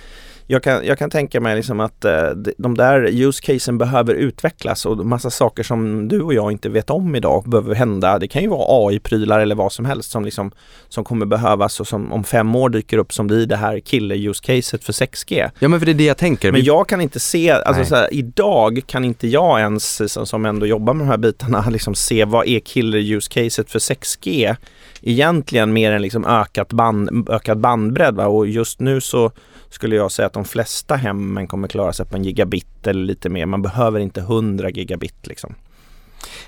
jag, 0.50 0.62
kan, 0.62 0.86
jag 0.86 0.98
kan 0.98 1.10
tänka 1.10 1.40
mig 1.40 1.56
liksom 1.56 1.80
att 1.80 2.04
eh, 2.04 2.30
de- 2.58 2.76
där 2.76 3.06
use 3.06 3.42
casen 3.42 3.78
behöver 3.78 4.14
utvecklas 4.14 4.86
och 4.86 5.06
massa 5.06 5.30
saker 5.30 5.62
som 5.62 6.08
du 6.08 6.20
och 6.20 6.34
jag 6.34 6.52
inte 6.52 6.68
vet 6.68 6.90
om 6.90 7.16
idag 7.16 7.44
behöver 7.46 7.74
hända. 7.74 8.18
Det 8.18 8.28
kan 8.28 8.42
ju 8.42 8.48
vara 8.48 8.88
AI-prylar 8.88 9.40
eller 9.40 9.54
vad 9.54 9.72
som 9.72 9.84
helst 9.84 10.10
som, 10.10 10.24
liksom, 10.24 10.50
som 10.88 11.04
kommer 11.04 11.26
behövas 11.26 11.80
och 11.80 11.86
som 11.88 12.12
om 12.12 12.24
fem 12.24 12.56
år 12.56 12.68
dyker 12.68 12.98
upp 12.98 13.12
som 13.12 13.26
blir 13.26 13.46
det 13.46 13.56
här 13.56 13.80
killer-use-caset 13.80 14.84
för 14.84 14.92
6G. 14.92 15.50
ja 15.58 15.68
men 15.68 15.80
för 15.80 15.86
det 15.86 15.92
är 15.92 15.94
det 15.94 16.04
jag 16.04 16.16
tänker. 16.18 16.52
Men 16.52 16.64
jag 16.64 16.88
kan 16.88 17.00
inte 17.00 17.20
se, 17.20 17.50
alltså 17.50 17.84
så 17.84 17.94
här, 17.94 18.14
idag 18.14 18.80
kan 18.86 19.04
inte 19.04 19.28
jag 19.28 19.60
ens 19.60 20.12
som, 20.12 20.26
som 20.26 20.44
ändå 20.46 20.66
jobbar 20.66 20.94
med 20.94 21.06
de 21.06 21.10
här 21.10 21.16
bitarna 21.18 21.64
liksom 21.70 21.94
se 21.94 22.24
vad 22.24 22.46
är 22.46 22.60
killer 22.60 22.98
use 22.98 23.30
caset 23.30 23.70
för 23.70 23.78
6G 23.78 24.56
egentligen 25.02 25.72
mer 25.72 25.92
än 25.92 26.02
liksom 26.02 26.26
ökat 26.26 26.72
band, 26.72 27.28
ökad 27.30 27.58
bandbredd 27.60 28.14
va? 28.14 28.26
och 28.26 28.46
just 28.46 28.80
nu 28.80 29.00
så 29.00 29.32
skulle 29.70 29.96
jag 29.96 30.12
säga 30.12 30.26
att 30.26 30.32
de 30.32 30.44
flesta 30.44 30.96
hemmen 30.96 31.46
kommer 31.46 31.68
klara 31.68 31.92
sig 31.92 32.06
på 32.06 32.16
en 32.16 32.24
gigabit 32.24 32.86
eller 32.86 33.04
lite 33.04 33.28
mer. 33.28 33.46
Man 33.46 33.62
behöver 33.62 34.00
inte 34.00 34.20
100 34.20 34.70
gigabit 34.70 35.26
liksom. 35.26 35.54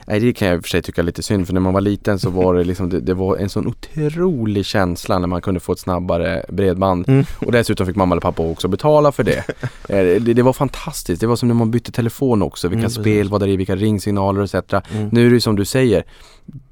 Nej 0.06 0.20
det 0.20 0.32
kan 0.32 0.48
jag 0.48 0.56
i 0.56 0.58
och 0.60 0.62
för 0.64 0.68
sig 0.68 0.82
tycka 0.82 1.00
är 1.00 1.04
lite 1.04 1.22
synd 1.22 1.46
för 1.46 1.54
när 1.54 1.60
man 1.60 1.72
var 1.72 1.80
liten 1.80 2.18
så 2.18 2.30
var 2.30 2.54
det 2.54 2.64
liksom 2.64 2.90
det, 2.90 3.00
det 3.00 3.14
var 3.14 3.36
en 3.36 3.48
sån 3.48 3.66
otrolig 3.66 4.66
känsla 4.66 5.18
när 5.18 5.26
man 5.26 5.42
kunde 5.42 5.60
få 5.60 5.72
ett 5.72 5.78
snabbare 5.78 6.44
bredband 6.48 7.08
Mm. 7.08 7.24
och 7.46 7.52
dessutom 7.52 7.86
fick 7.86 7.96
mamma 7.96 8.14
eller 8.14 8.20
pappa 8.20 8.42
också 8.42 8.68
betala 8.68 9.12
för 9.12 9.24
det. 9.24 9.44
Eh, 9.88 10.22
det. 10.22 10.34
Det 10.34 10.42
var 10.42 10.52
fantastiskt. 10.52 11.20
Det 11.20 11.26
var 11.26 11.36
som 11.36 11.48
när 11.48 11.54
man 11.54 11.70
bytte 11.70 11.92
telefon 11.92 12.42
också. 12.42 12.68
Vilka 12.68 12.80
Mm, 12.86 12.90
spel 12.90 13.28
var 13.28 13.38
det 13.38 13.48
i, 13.48 13.56
vilka 13.56 13.76
ringsignaler 13.76 14.42
etc. 14.42 14.54
Mm. 14.54 15.08
Nu 15.12 15.26
är 15.26 15.30
det 15.30 15.40
som 15.40 15.56
du 15.56 15.64
säger. 15.64 16.04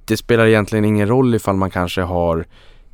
Det 0.04 0.16
spelar 0.16 0.46
egentligen 0.46 0.84
ingen 0.84 1.08
roll 1.08 1.34
ifall 1.34 1.56
man 1.56 1.70
kanske 1.70 2.00
har 2.02 2.44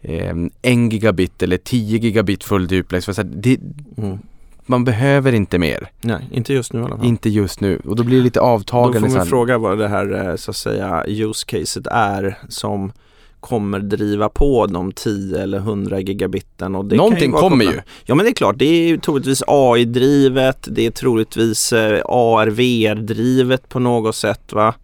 eh, 0.04 0.34
en 0.62 0.88
gigabit 0.90 1.42
eller 1.42 1.56
10 1.56 1.98
gigabit 1.98 2.44
full 2.44 2.66
duplex. 2.68 3.06
Det, 3.24 3.58
Mm. 3.98 4.18
man 4.66 4.84
behöver 4.84 5.32
inte 5.32 5.58
mer. 5.58 5.90
Nej, 6.00 6.28
inte 6.32 6.52
just 6.54 6.72
nu 6.72 6.80
i 6.80 6.82
alla 6.84 6.96
fall. 6.96 7.06
Inte 7.06 7.28
just 7.30 7.60
nu. 7.60 7.80
Och 7.84 7.96
då 7.96 8.02
blir 8.04 8.16
det 8.18 8.24
lite 8.24 8.38
Då 8.38 8.44
avtagande. 8.44 9.00
får 9.00 9.06
så 9.08 9.12
vi 9.12 9.18
här- 9.18 9.26
fråga 9.26 9.58
vad 9.58 9.78
det 9.78 9.88
här 9.88 10.28
eh, 10.30 10.36
så 10.36 10.50
att 10.50 10.56
säga 10.56 11.04
use 11.06 11.44
caset 11.46 11.86
är 11.86 12.38
som 12.48 12.92
kommer 13.40 13.78
driva 13.80 14.28
på 14.28 14.66
de 14.66 14.92
10 14.92 15.38
eller 15.42 15.58
100 15.58 16.00
gigabiten. 16.00 16.74
Och 16.74 16.84
det 16.84 16.96
kan 16.96 17.04
Någonting 17.04 17.30
vara 17.30 17.42
kommer 17.42 17.64
ju. 17.64 17.80
Ja 18.04 18.14
men 18.14 18.24
det 18.24 18.30
är 18.30 18.34
klart, 18.34 18.58
det 18.58 18.64
är 18.64 18.86
ju 18.88 18.98
troligtvis 18.98 19.42
AI-drivet, 19.46 20.68
det 20.70 20.86
är 20.86 20.90
troligtvis 20.90 21.72
eh, 21.72 22.00
AR-VR-drivet 22.04 23.68
på 23.68 23.78
något 23.78 24.16
sätt 24.16 24.52
va. 24.52 24.74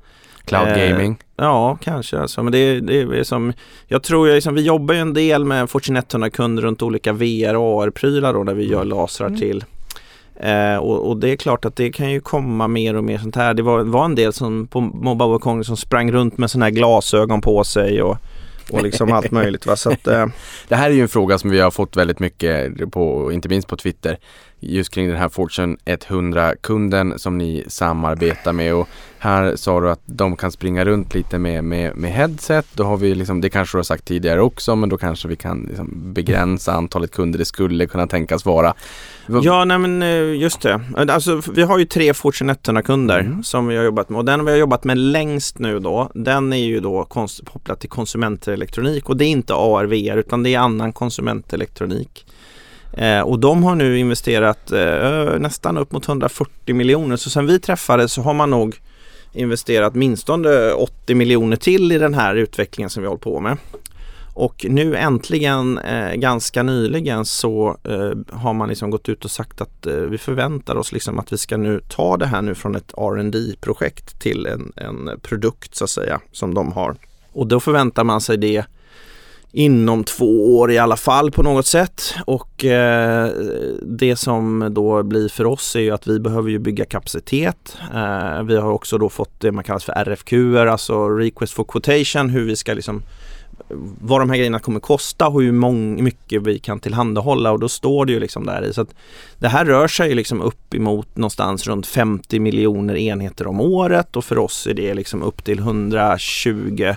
Cloud 0.45 0.69
Eh, 0.69 0.89
gaming. 0.91 1.17
Ja, 1.41 1.79
kanske 1.83 2.19
alltså. 2.19 2.43
Men 2.43 2.53
det, 2.53 2.81
det 2.81 3.01
är 3.01 3.25
som, 3.25 3.53
jag 3.87 4.03
tror 4.03 4.29
ju 4.29 4.35
liksom, 4.35 4.55
vi 4.55 4.63
jobbar 4.63 4.95
ju 4.95 5.01
en 5.01 5.15
del 5.15 5.45
med 5.45 5.71
Fortune 5.71 6.01
100-kunder 6.01 6.63
runt 6.63 6.83
olika 6.83 7.13
VR 7.13 7.57
och 7.57 7.83
AR-prylar 7.83 8.33
då, 8.33 8.45
där 8.45 8.55
vi 8.55 8.69
gör 8.69 8.85
lasrar 8.85 9.27
Mm. 9.27 9.41
till. 9.41 9.65
Eh, 10.41 10.77
och, 10.77 11.09
och 11.09 11.17
det 11.17 11.29
är 11.33 11.37
klart 11.37 11.65
att 11.65 11.77
det 11.77 11.93
kan 11.93 12.11
ju 12.11 12.21
komma 12.21 12.69
mer 12.69 12.97
och 12.97 13.05
mer 13.05 13.19
sånt 13.19 13.37
här. 13.37 13.55
Det 13.55 13.63
var, 13.63 13.81
var 13.81 14.05
en 14.05 14.15
del 14.15 14.33
som 14.33 14.67
på 14.67 14.81
Mobile 14.81 15.29
World 15.29 15.43
Congress 15.43 15.67
som 15.67 15.77
sprang 15.77 16.13
runt 16.13 16.39
med 16.39 16.51
sådana 16.51 16.65
här 16.65 16.71
glasögon 16.71 17.41
på 17.41 17.65
sig 17.65 18.03
och, 18.03 18.17
och 18.71 18.83
liksom 18.83 19.13
allt 19.13 19.31
möjligt. 19.31 19.67
Va? 19.67 19.77
Så 19.77 19.91
att, 19.93 20.07
eh, 20.07 20.27
Det 20.69 20.77
här 20.77 20.91
är 20.91 20.95
ju 20.95 21.03
en 21.03 21.09
fråga 21.09 21.39
som 21.39 21.51
vi 21.51 21.61
har 21.61 21.71
fått 21.71 21.97
väldigt 21.97 22.19
mycket 22.19 22.91
på, 22.91 23.33
inte 23.33 23.49
minst 23.49 23.69
på 23.69 23.77
Twitter. 23.77 24.19
Just 24.61 24.95
kring 24.95 25.09
den 25.09 25.17
här 25.17 25.29
Fortune 25.29 25.77
100-kunden 25.85 27.19
som 27.19 27.39
ni 27.39 27.65
samarbetar 27.69 28.53
med 28.53 28.75
och 28.75 28.89
här 29.19 29.57
sa 29.57 29.81
du 29.81 29.91
att 29.91 30.01
de 30.07 30.37
kan 30.37 30.53
springa 30.53 30.85
runt 30.85 31.15
lite 31.15 31.39
med, 31.39 31.65
med, 31.65 31.97
med 31.97 32.13
headset. 32.13 32.67
Då 32.73 32.85
har 32.85 32.97
vi 32.97 33.15
liksom, 33.15 33.41
det 33.41 33.51
kanske 33.51 33.77
du 33.77 33.79
har 33.79 33.83
sagt 33.83 34.05
tidigare 34.05 34.41
också, 34.41 34.77
men 34.77 34.89
då 34.89 34.97
kanske 34.99 35.29
vi 35.29 35.37
kan 35.37 35.63
liksom 35.69 36.13
begränsa 36.13 36.73
antalet 36.73 37.11
kunder 37.13 37.39
det 37.39 37.45
skulle 37.45 37.87
kunna 37.87 38.07
tänkas 38.07 38.45
vara. 38.45 38.75
Ja, 39.43 39.65
nej 39.65 39.79
men 39.79 40.03
eh, 40.03 40.41
just 40.41 40.61
det. 40.61 40.81
Alltså, 40.97 41.43
vi 41.53 41.63
har 41.63 41.79
ju 41.79 41.85
tre 41.85 42.15
Fortune 42.15 42.53
100-kunder 42.53 43.21
Mm. 43.21 43.43
som 43.43 43.67
vi 43.67 43.77
har 43.77 43.85
jobbat 43.85 44.09
med 44.09 44.19
och 44.19 44.25
den 44.25 44.45
vi 44.45 44.51
har 44.51 44.59
jobbat 44.59 44.85
med 44.85 44.99
längst 44.99 45.59
nu 45.59 45.79
då, 45.79 46.11
den 46.15 46.53
är 46.53 46.57
ju 46.67 46.81
då 46.81 47.05
kopplad 47.05 47.79
till 47.79 47.91
konsumentelektronik 47.91 49.09
och 49.09 49.17
det 49.17 49.25
är 49.25 49.29
inte 49.29 49.55
AR, 49.55 49.85
VR 49.85 50.17
utan 50.17 50.43
det 50.43 50.55
är 50.55 50.59
annan 50.59 50.93
konsumentelektronik. 50.93 52.27
Eh, 52.93 53.21
och 53.21 53.39
de 53.39 53.63
har 53.63 53.75
nu 53.75 53.99
investerat 53.99 54.73
eh, 54.73 55.39
nästan 55.39 55.79
upp 55.79 55.93
mot 55.93 56.09
140 56.09 56.75
miljoner 56.75 57.17
så 57.17 57.31
sen 57.31 57.47
vi 57.47 57.61
träffades 57.61 58.13
så 58.13 58.23
har 58.23 58.35
man 58.35 58.51
nog 58.51 58.81
investerat 59.33 59.95
minst 59.95 60.29
80 60.29 61.15
miljoner 61.15 61.57
till 61.57 61.93
i 61.93 61.99
den 61.99 62.15
här 62.15 62.35
utvecklingen 62.35 62.91
som 62.91 63.03
vi 63.03 63.09
håller 63.09 63.21
på 63.21 63.41
med. 63.41 63.57
Och 64.35 64.67
nu 64.69 64.97
äntligen, 64.97 65.79
eh, 65.79 66.15
ganska 66.15 66.63
nyligen, 66.63 67.25
så 67.25 67.77
eh, 67.85 68.37
har 68.39 68.53
man 68.53 68.69
liksom 68.69 68.91
gått 68.91 69.09
ut 69.09 69.25
och 69.25 69.31
sagt 69.31 69.61
att 69.61 69.87
eh, 69.87 69.95
vi 69.95 70.19
förväntar 70.19 70.77
oss 70.77 70.93
liksom 70.93 71.19
att 71.19 71.33
vi 71.33 71.39
ska 71.39 71.57
nu 71.57 71.81
ta 71.89 72.17
det 72.17 72.27
här 72.27 72.43
nu 72.43 72.55
från 72.55 72.77
ett 72.77 72.93
rd 72.97 73.61
projekt 73.61 74.21
till 74.21 74.47
en, 74.47 74.73
en 74.77 75.11
produkt 75.23 75.75
så 75.75 75.85
att 75.85 75.91
säga 75.91 76.21
som 76.33 76.55
de 76.55 76.73
har. 76.73 76.97
Och 77.33 77.47
då 77.47 77.61
förväntar 77.61 78.05
man 78.05 78.21
sig 78.21 78.37
det 78.37 78.65
inom 79.53 80.05
två 80.05 80.59
år 80.59 80.73
i 80.73 80.79
alla 80.79 80.97
fall 80.97 81.31
på 81.31 81.43
något 81.43 81.67
sätt. 81.67 82.15
Och 82.27 82.65
eh, 82.65 83.31
det 83.83 84.17
som 84.17 84.69
då 84.71 85.03
blir 85.03 85.29
för 85.29 85.47
oss 85.47 85.77
är 85.77 85.81
ju 85.81 85.91
att 85.91 86.07
vi 86.07 86.21
behöver 86.21 86.51
ju 86.51 86.59
bygga 86.59 86.85
kapacitet. 86.85 87.77
Eh, 87.95 88.43
vi 88.43 88.57
har 88.57 88.71
också 88.71 88.99
då 88.99 89.09
fått 89.09 89.41
det 89.41 89.53
man 89.53 89.65
kallar 89.65 89.79
för 89.79 89.93
RFQ, 89.93 90.33
alltså 90.71 91.09
Request 91.09 91.53
for 91.53 91.65
Quotation, 91.65 92.31
hur 92.31 92.45
vi 92.45 92.57
ska 92.57 92.75
liksom 92.75 93.03
vad 94.01 94.21
de 94.21 94.31
här 94.31 94.37
grejerna 94.37 94.59
kommer 94.59 94.81
kosta 94.81 95.29
och 95.29 95.43
hur 95.43 95.53
mång, 95.53 96.05
mycket 96.05 96.43
vi 96.43 96.59
kan 96.59 96.81
tillhandahålla 96.81 97.53
och 97.53 97.61
då 97.61 97.69
står 97.69 98.07
det 98.07 98.13
ju 98.13 98.21
liksom 98.21 98.47
där 98.47 98.65
i. 98.65 98.73
Så 98.73 98.81
att 98.81 98.95
det 99.39 99.49
här 99.49 99.65
rör 99.65 99.89
sig 99.89 100.09
ju 100.09 100.15
liksom 100.15 100.43
upp 100.43 100.75
emot 100.75 101.17
någonstans 101.17 101.67
runt 101.67 101.87
50 101.87 102.41
miljoner 102.41 102.97
enheter 102.97 103.47
om 103.47 103.61
året 103.61 104.17
och 104.17 104.25
för 104.25 104.39
oss 104.39 104.67
är 104.67 104.75
det 104.75 104.95
liksom 104.95 105.23
upp 105.23 105.45
till 105.45 105.59
120 105.59 106.95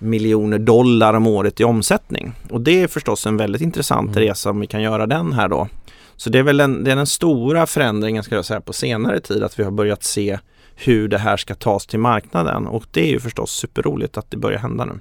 miljoner 0.00 0.58
dollar 0.58 1.14
om 1.14 1.26
året 1.26 1.60
i 1.60 1.64
omsättning. 1.64 2.32
Och 2.50 2.60
det 2.60 2.82
är 2.82 2.88
förstås 2.88 3.26
en 3.26 3.36
väldigt 3.36 3.62
intressant 3.62 4.10
Mm. 4.16 4.28
resa 4.28 4.50
om 4.50 4.60
vi 4.60 4.66
kan 4.66 4.82
göra 4.82 5.06
den 5.06 5.32
här 5.32 5.48
då. 5.48 5.68
Så 6.16 6.30
det 6.30 6.38
är 6.38 6.42
väl 6.42 6.56
den, 6.56 6.84
det 6.84 6.92
är 6.92 6.96
den 6.96 7.06
stora 7.06 7.66
förändringen 7.66 8.22
ska 8.22 8.34
jag 8.34 8.44
säga 8.44 8.60
på 8.60 8.72
senare 8.72 9.20
tid 9.20 9.42
att 9.42 9.58
vi 9.58 9.64
har 9.64 9.70
börjat 9.70 10.02
se 10.04 10.38
hur 10.76 11.08
det 11.08 11.18
här 11.18 11.36
ska 11.36 11.54
tas 11.54 11.86
till 11.86 11.98
marknaden 11.98 12.66
och 12.66 12.84
det 12.90 13.00
är 13.00 13.10
ju 13.10 13.20
förstås 13.20 13.50
superroligt 13.50 14.18
att 14.18 14.30
det 14.30 14.36
börjar 14.36 14.58
hända 14.58 14.84
nu. 14.84 14.92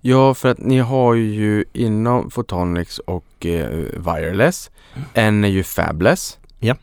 Ja, 0.00 0.34
för 0.34 0.48
att 0.48 0.58
ni 0.58 0.78
har 0.78 1.14
ju 1.14 1.64
inom 1.72 2.30
Photonics 2.30 2.98
och 2.98 3.46
eh, 3.46 3.68
Wireless, 3.96 4.70
en 5.14 5.44
är 5.44 5.48
ju 5.48 5.62
Fabless 5.62 6.38
Ja. 6.58 6.74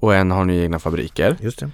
och 0.00 0.14
en 0.14 0.30
har 0.30 0.44
ni 0.44 0.58
egna 0.62 0.78
fabriker. 0.78 1.36
Just 1.40 1.58
det. 1.58 1.70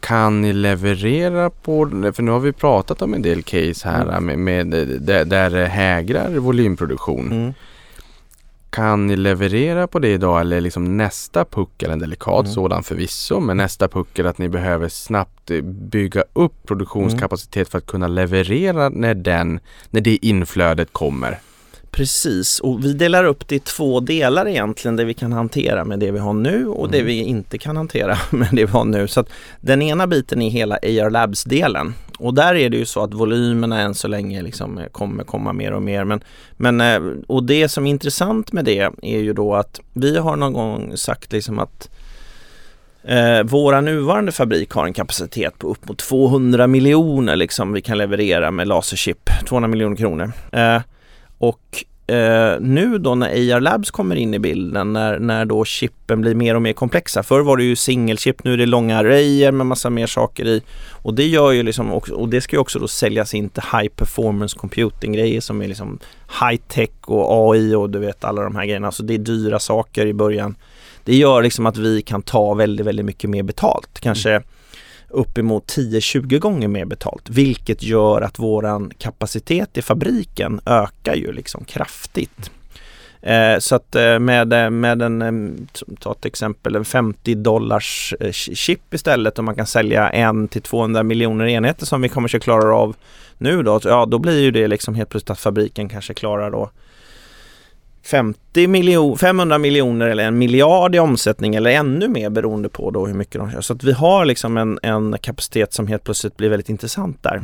Kan 0.00 0.40
ni 0.42 0.52
leverera 0.52 1.50
på, 1.50 1.88
för 2.14 2.22
nu 2.22 2.30
har 2.30 2.40
vi 2.40 2.52
pratat 2.52 3.02
om 3.02 3.14
en 3.14 3.22
del 3.22 3.42
case 3.42 3.88
här 3.88 4.02
Mm. 4.18 4.24
med, 4.24 4.38
med, 4.38 4.88
där, 5.02 5.24
där 5.24 5.50
det 5.50 5.66
hägrar 5.66 6.30
volymproduktion. 6.30 7.32
Mm. 7.32 7.52
Kan 8.70 9.06
ni 9.06 9.16
leverera 9.16 9.86
på 9.86 9.98
det 9.98 10.08
idag 10.08 10.40
eller 10.40 10.60
liksom 10.60 10.96
nästa 10.96 11.44
puckel, 11.44 11.90
en 11.90 11.98
delikat 11.98 12.40
Mm. 12.44 12.52
sådan 12.54 12.82
förvisso, 12.82 13.40
men 13.40 13.56
nästa 13.56 13.88
puckel 13.88 14.26
att 14.26 14.38
ni 14.38 14.48
behöver 14.48 14.88
snabbt 14.88 15.50
eh, 15.50 15.60
bygga 15.62 16.24
upp 16.32 16.54
produktionskapacitet 16.66 17.68
för 17.68 17.78
att 17.78 17.86
kunna 17.86 18.08
leverera 18.08 18.88
när 18.88 19.14
den, 19.14 19.60
när 19.90 20.00
det 20.00 20.26
inflödet 20.26 20.92
kommer? 20.92 21.38
Precis, 21.94 22.60
och 22.60 22.84
vi 22.84 22.92
delar 22.92 23.24
upp 23.24 23.48
det 23.48 23.54
i 23.54 23.58
två 23.58 24.00
delar 24.00 24.48
egentligen, 24.48 24.96
det 24.96 25.04
vi 25.04 25.14
kan 25.14 25.32
hantera 25.32 25.84
med 25.84 25.98
det 25.98 26.10
vi 26.10 26.18
har 26.18 26.32
nu 26.32 26.66
och 26.66 26.90
det 26.90 26.98
Mm. 26.98 27.06
vi 27.06 27.22
inte 27.22 27.58
kan 27.58 27.76
hantera 27.76 28.18
med 28.30 28.48
det 28.52 28.64
vi 28.64 28.72
har 28.72 28.84
nu. 28.84 29.08
Så 29.08 29.20
att 29.20 29.28
den 29.60 29.82
ena 29.82 30.06
biten 30.06 30.42
är 30.42 30.50
hela 30.50 30.74
AR 30.74 31.10
Labs-delen 31.10 31.94
och 32.18 32.34
där 32.34 32.54
är 32.54 32.70
det 32.70 32.76
ju 32.76 32.84
så 32.84 33.02
att 33.02 33.14
volymerna 33.14 33.80
än 33.80 33.94
så 33.94 34.08
länge 34.08 34.42
liksom 34.42 34.80
kommer 34.92 35.24
komma 35.24 35.52
mer 35.52 35.72
och 35.72 35.82
mer. 35.82 36.04
Men, 36.04 36.20
men, 36.56 36.80
eh, 36.80 37.00
och 37.26 37.44
det 37.44 37.68
som 37.68 37.86
är 37.86 37.90
intressant 37.90 38.52
med 38.52 38.64
det 38.64 38.90
är 39.02 39.18
ju 39.18 39.32
då 39.32 39.54
att 39.54 39.80
vi 39.92 40.18
har 40.18 40.36
någon 40.36 40.52
gång 40.52 40.96
sagt 40.96 41.32
liksom 41.32 41.58
att 41.58 41.88
Eh, 43.06 43.42
våra 43.42 43.80
nuvarande 43.80 44.32
fabrik 44.32 44.70
har 44.70 44.86
en 44.86 44.92
kapacitet 44.92 45.58
på 45.58 45.68
upp 45.68 45.88
mot 45.88 45.98
200 45.98 46.66
miljoner 46.66 47.36
liksom 47.36 47.72
vi 47.72 47.82
kan 47.82 47.98
leverera 47.98 48.50
med 48.50 48.68
laserchip, 48.68 49.30
200 49.48 49.68
miljoner 49.68 49.96
kronor. 49.96 50.32
Eh, 50.52 50.80
och 51.38 51.84
eh, 52.06 52.60
nu 52.60 52.98
då 52.98 53.14
när 53.14 53.28
AR 53.28 53.60
Labs 53.60 53.90
kommer 53.90 54.16
in 54.16 54.34
i 54.34 54.38
bilden, 54.38 54.92
när, 54.92 55.18
när 55.18 55.44
då 55.44 55.64
chippen 55.64 56.20
blir 56.20 56.34
mer 56.34 56.54
och 56.54 56.62
mer 56.62 56.72
komplexa. 56.72 57.22
Förr 57.22 57.40
var 57.40 57.56
det 57.56 57.64
ju 57.64 57.76
singelchip, 57.76 58.44
nu 58.44 58.52
är 58.52 58.56
det 58.56 58.66
långa 58.66 58.98
arrayer 58.98 59.52
med 59.52 59.66
massa 59.66 59.90
mer 59.90 60.06
saker 60.06 60.46
i. 60.46 60.62
Och 60.90 61.14
det 61.14 61.26
gör 61.26 61.52
ju 61.52 61.62
liksom 61.62 61.92
också, 61.92 62.14
och 62.14 62.28
det 62.28 62.40
ska 62.40 62.56
ju 62.56 62.60
också 62.60 62.78
då 62.78 62.88
säljas 62.88 63.34
in 63.34 63.48
till 63.48 63.62
high 63.62 63.88
performance 63.88 64.58
computing 64.58 65.12
grejer 65.12 65.40
som 65.40 65.62
är 65.62 65.68
liksom 65.68 65.98
high 66.40 66.62
tech 66.68 66.90
och 67.04 67.52
AI 67.52 67.74
och 67.74 67.90
du 67.90 67.98
vet 67.98 68.24
alla 68.24 68.42
de 68.42 68.56
här 68.56 68.64
grejerna. 68.64 68.92
Så 68.92 69.02
det 69.02 69.14
är 69.14 69.18
dyra 69.18 69.58
saker 69.58 70.06
i 70.06 70.14
början. 70.14 70.56
Det 71.04 71.16
gör 71.16 71.42
liksom 71.42 71.66
att 71.66 71.76
vi 71.76 72.02
kan 72.02 72.22
ta 72.22 72.54
väldigt, 72.54 72.86
väldigt 72.86 73.06
mycket 73.06 73.30
mer 73.30 73.42
betalt. 73.42 74.00
Kanske 74.00 74.42
uppemot 75.14 75.76
10-20 75.76 76.38
gånger 76.38 76.68
mer 76.68 76.84
betalt, 76.84 77.30
vilket 77.30 77.82
gör 77.82 78.20
att 78.20 78.38
våran 78.38 78.92
kapacitet 78.98 79.78
i 79.78 79.82
fabriken 79.82 80.60
ökar 80.66 81.14
ju 81.14 81.32
liksom 81.32 81.64
kraftigt. 81.64 82.50
Eh, 83.22 83.58
så 83.58 83.74
att 83.74 83.94
eh, 83.94 84.18
med, 84.18 84.52
eh, 84.52 84.70
med 84.70 85.02
en, 85.02 85.22
eh, 85.22 85.86
ta 86.00 86.12
ett 86.12 86.24
exempel, 86.24 86.76
en 86.76 86.84
50 86.84 87.34
dollars 87.34 88.14
chip 88.32 88.94
istället 88.94 89.38
och 89.38 89.44
man 89.44 89.54
kan 89.54 89.66
sälja 89.66 90.10
en 90.10 90.48
till 90.48 90.62
200 90.62 91.02
miljoner 91.02 91.46
enheter 91.46 91.86
som 91.86 92.02
vi 92.02 92.08
kommer 92.08 92.36
att 92.36 92.42
klara 92.42 92.76
av 92.76 92.96
nu 93.38 93.62
då, 93.62 93.80
ja 93.84 94.06
då 94.06 94.18
blir 94.18 94.40
ju 94.40 94.50
det 94.50 94.68
liksom 94.68 94.94
helt 94.94 95.08
plötsligt 95.10 95.30
att 95.30 95.38
fabriken 95.38 95.88
kanske 95.88 96.14
klarar 96.14 96.50
då 96.50 96.70
50 98.04 98.66
miljon, 98.66 99.18
500 99.18 99.58
miljoner 99.58 100.06
eller 100.06 100.24
en 100.24 100.38
miljard 100.38 100.94
i 100.94 100.98
omsättning 100.98 101.54
eller 101.54 101.70
ännu 101.70 102.08
mer 102.08 102.30
beroende 102.30 102.68
på 102.68 102.90
då 102.90 103.06
hur 103.06 103.14
mycket 103.14 103.40
de 103.40 103.52
kör. 103.52 103.60
Så 103.60 103.72
att 103.72 103.84
vi 103.84 103.92
har 103.92 104.24
liksom 104.24 104.56
en, 104.56 104.78
en 104.82 105.16
kapacitet 105.20 105.72
som 105.72 105.86
helt 105.86 106.04
plötsligt 106.04 106.36
blir 106.36 106.48
väldigt 106.48 106.68
intressant 106.68 107.22
där. 107.22 107.42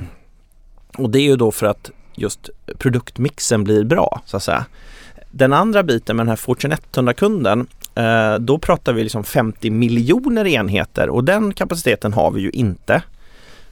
Och 0.98 1.10
det 1.10 1.18
är 1.18 1.22
ju 1.22 1.36
då 1.36 1.50
för 1.50 1.66
att 1.66 1.90
just 2.14 2.50
produktmixen 2.78 3.64
blir 3.64 3.84
bra 3.84 4.22
så 4.26 4.36
att 4.36 4.42
säga. 4.42 4.66
Den 5.30 5.52
andra 5.52 5.82
biten 5.82 6.16
med 6.16 6.26
den 6.26 6.28
här 6.28 6.36
Fortune 6.36 6.76
100-kunden 6.92 7.66
eh, 7.94 8.34
då 8.34 8.58
pratar 8.58 8.92
vi 8.92 9.02
liksom 9.02 9.24
50 9.24 9.70
miljoner 9.70 10.46
enheter 10.46 11.08
och 11.08 11.24
den 11.24 11.54
kapaciteten 11.54 12.12
har 12.12 12.30
vi 12.30 12.40
ju 12.40 12.50
inte. 12.50 13.02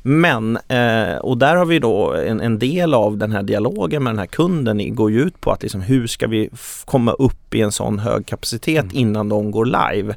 Men, 0.09 0.59
eh, 0.68 1.16
och 1.16 1.38
där 1.38 1.56
har 1.56 1.66
vi 1.66 1.78
då 1.78 2.14
en, 2.14 2.40
en, 2.40 2.59
del 2.59 2.94
av 2.94 3.16
den 3.16 3.32
här 3.32 3.42
dialogen 3.42 4.02
med 4.02 4.11
den 4.11 4.18
här 4.18 4.26
kunden 4.26 4.94
går 4.94 5.11
ju 5.11 5.20
ut 5.20 5.40
på 5.40 5.50
att 5.52 5.62
liksom, 5.62 5.80
hur 5.80 6.06
ska 6.06 6.26
vi 6.26 6.50
komma 6.84 7.12
upp 7.12 7.54
i 7.54 7.61
en 7.61 7.72
sån 7.72 7.98
hög 7.98 8.26
kapacitet 8.26 8.84
mm. 8.84 8.96
innan 8.96 9.28
de 9.28 9.50
går 9.50 9.64
live. 9.64 10.14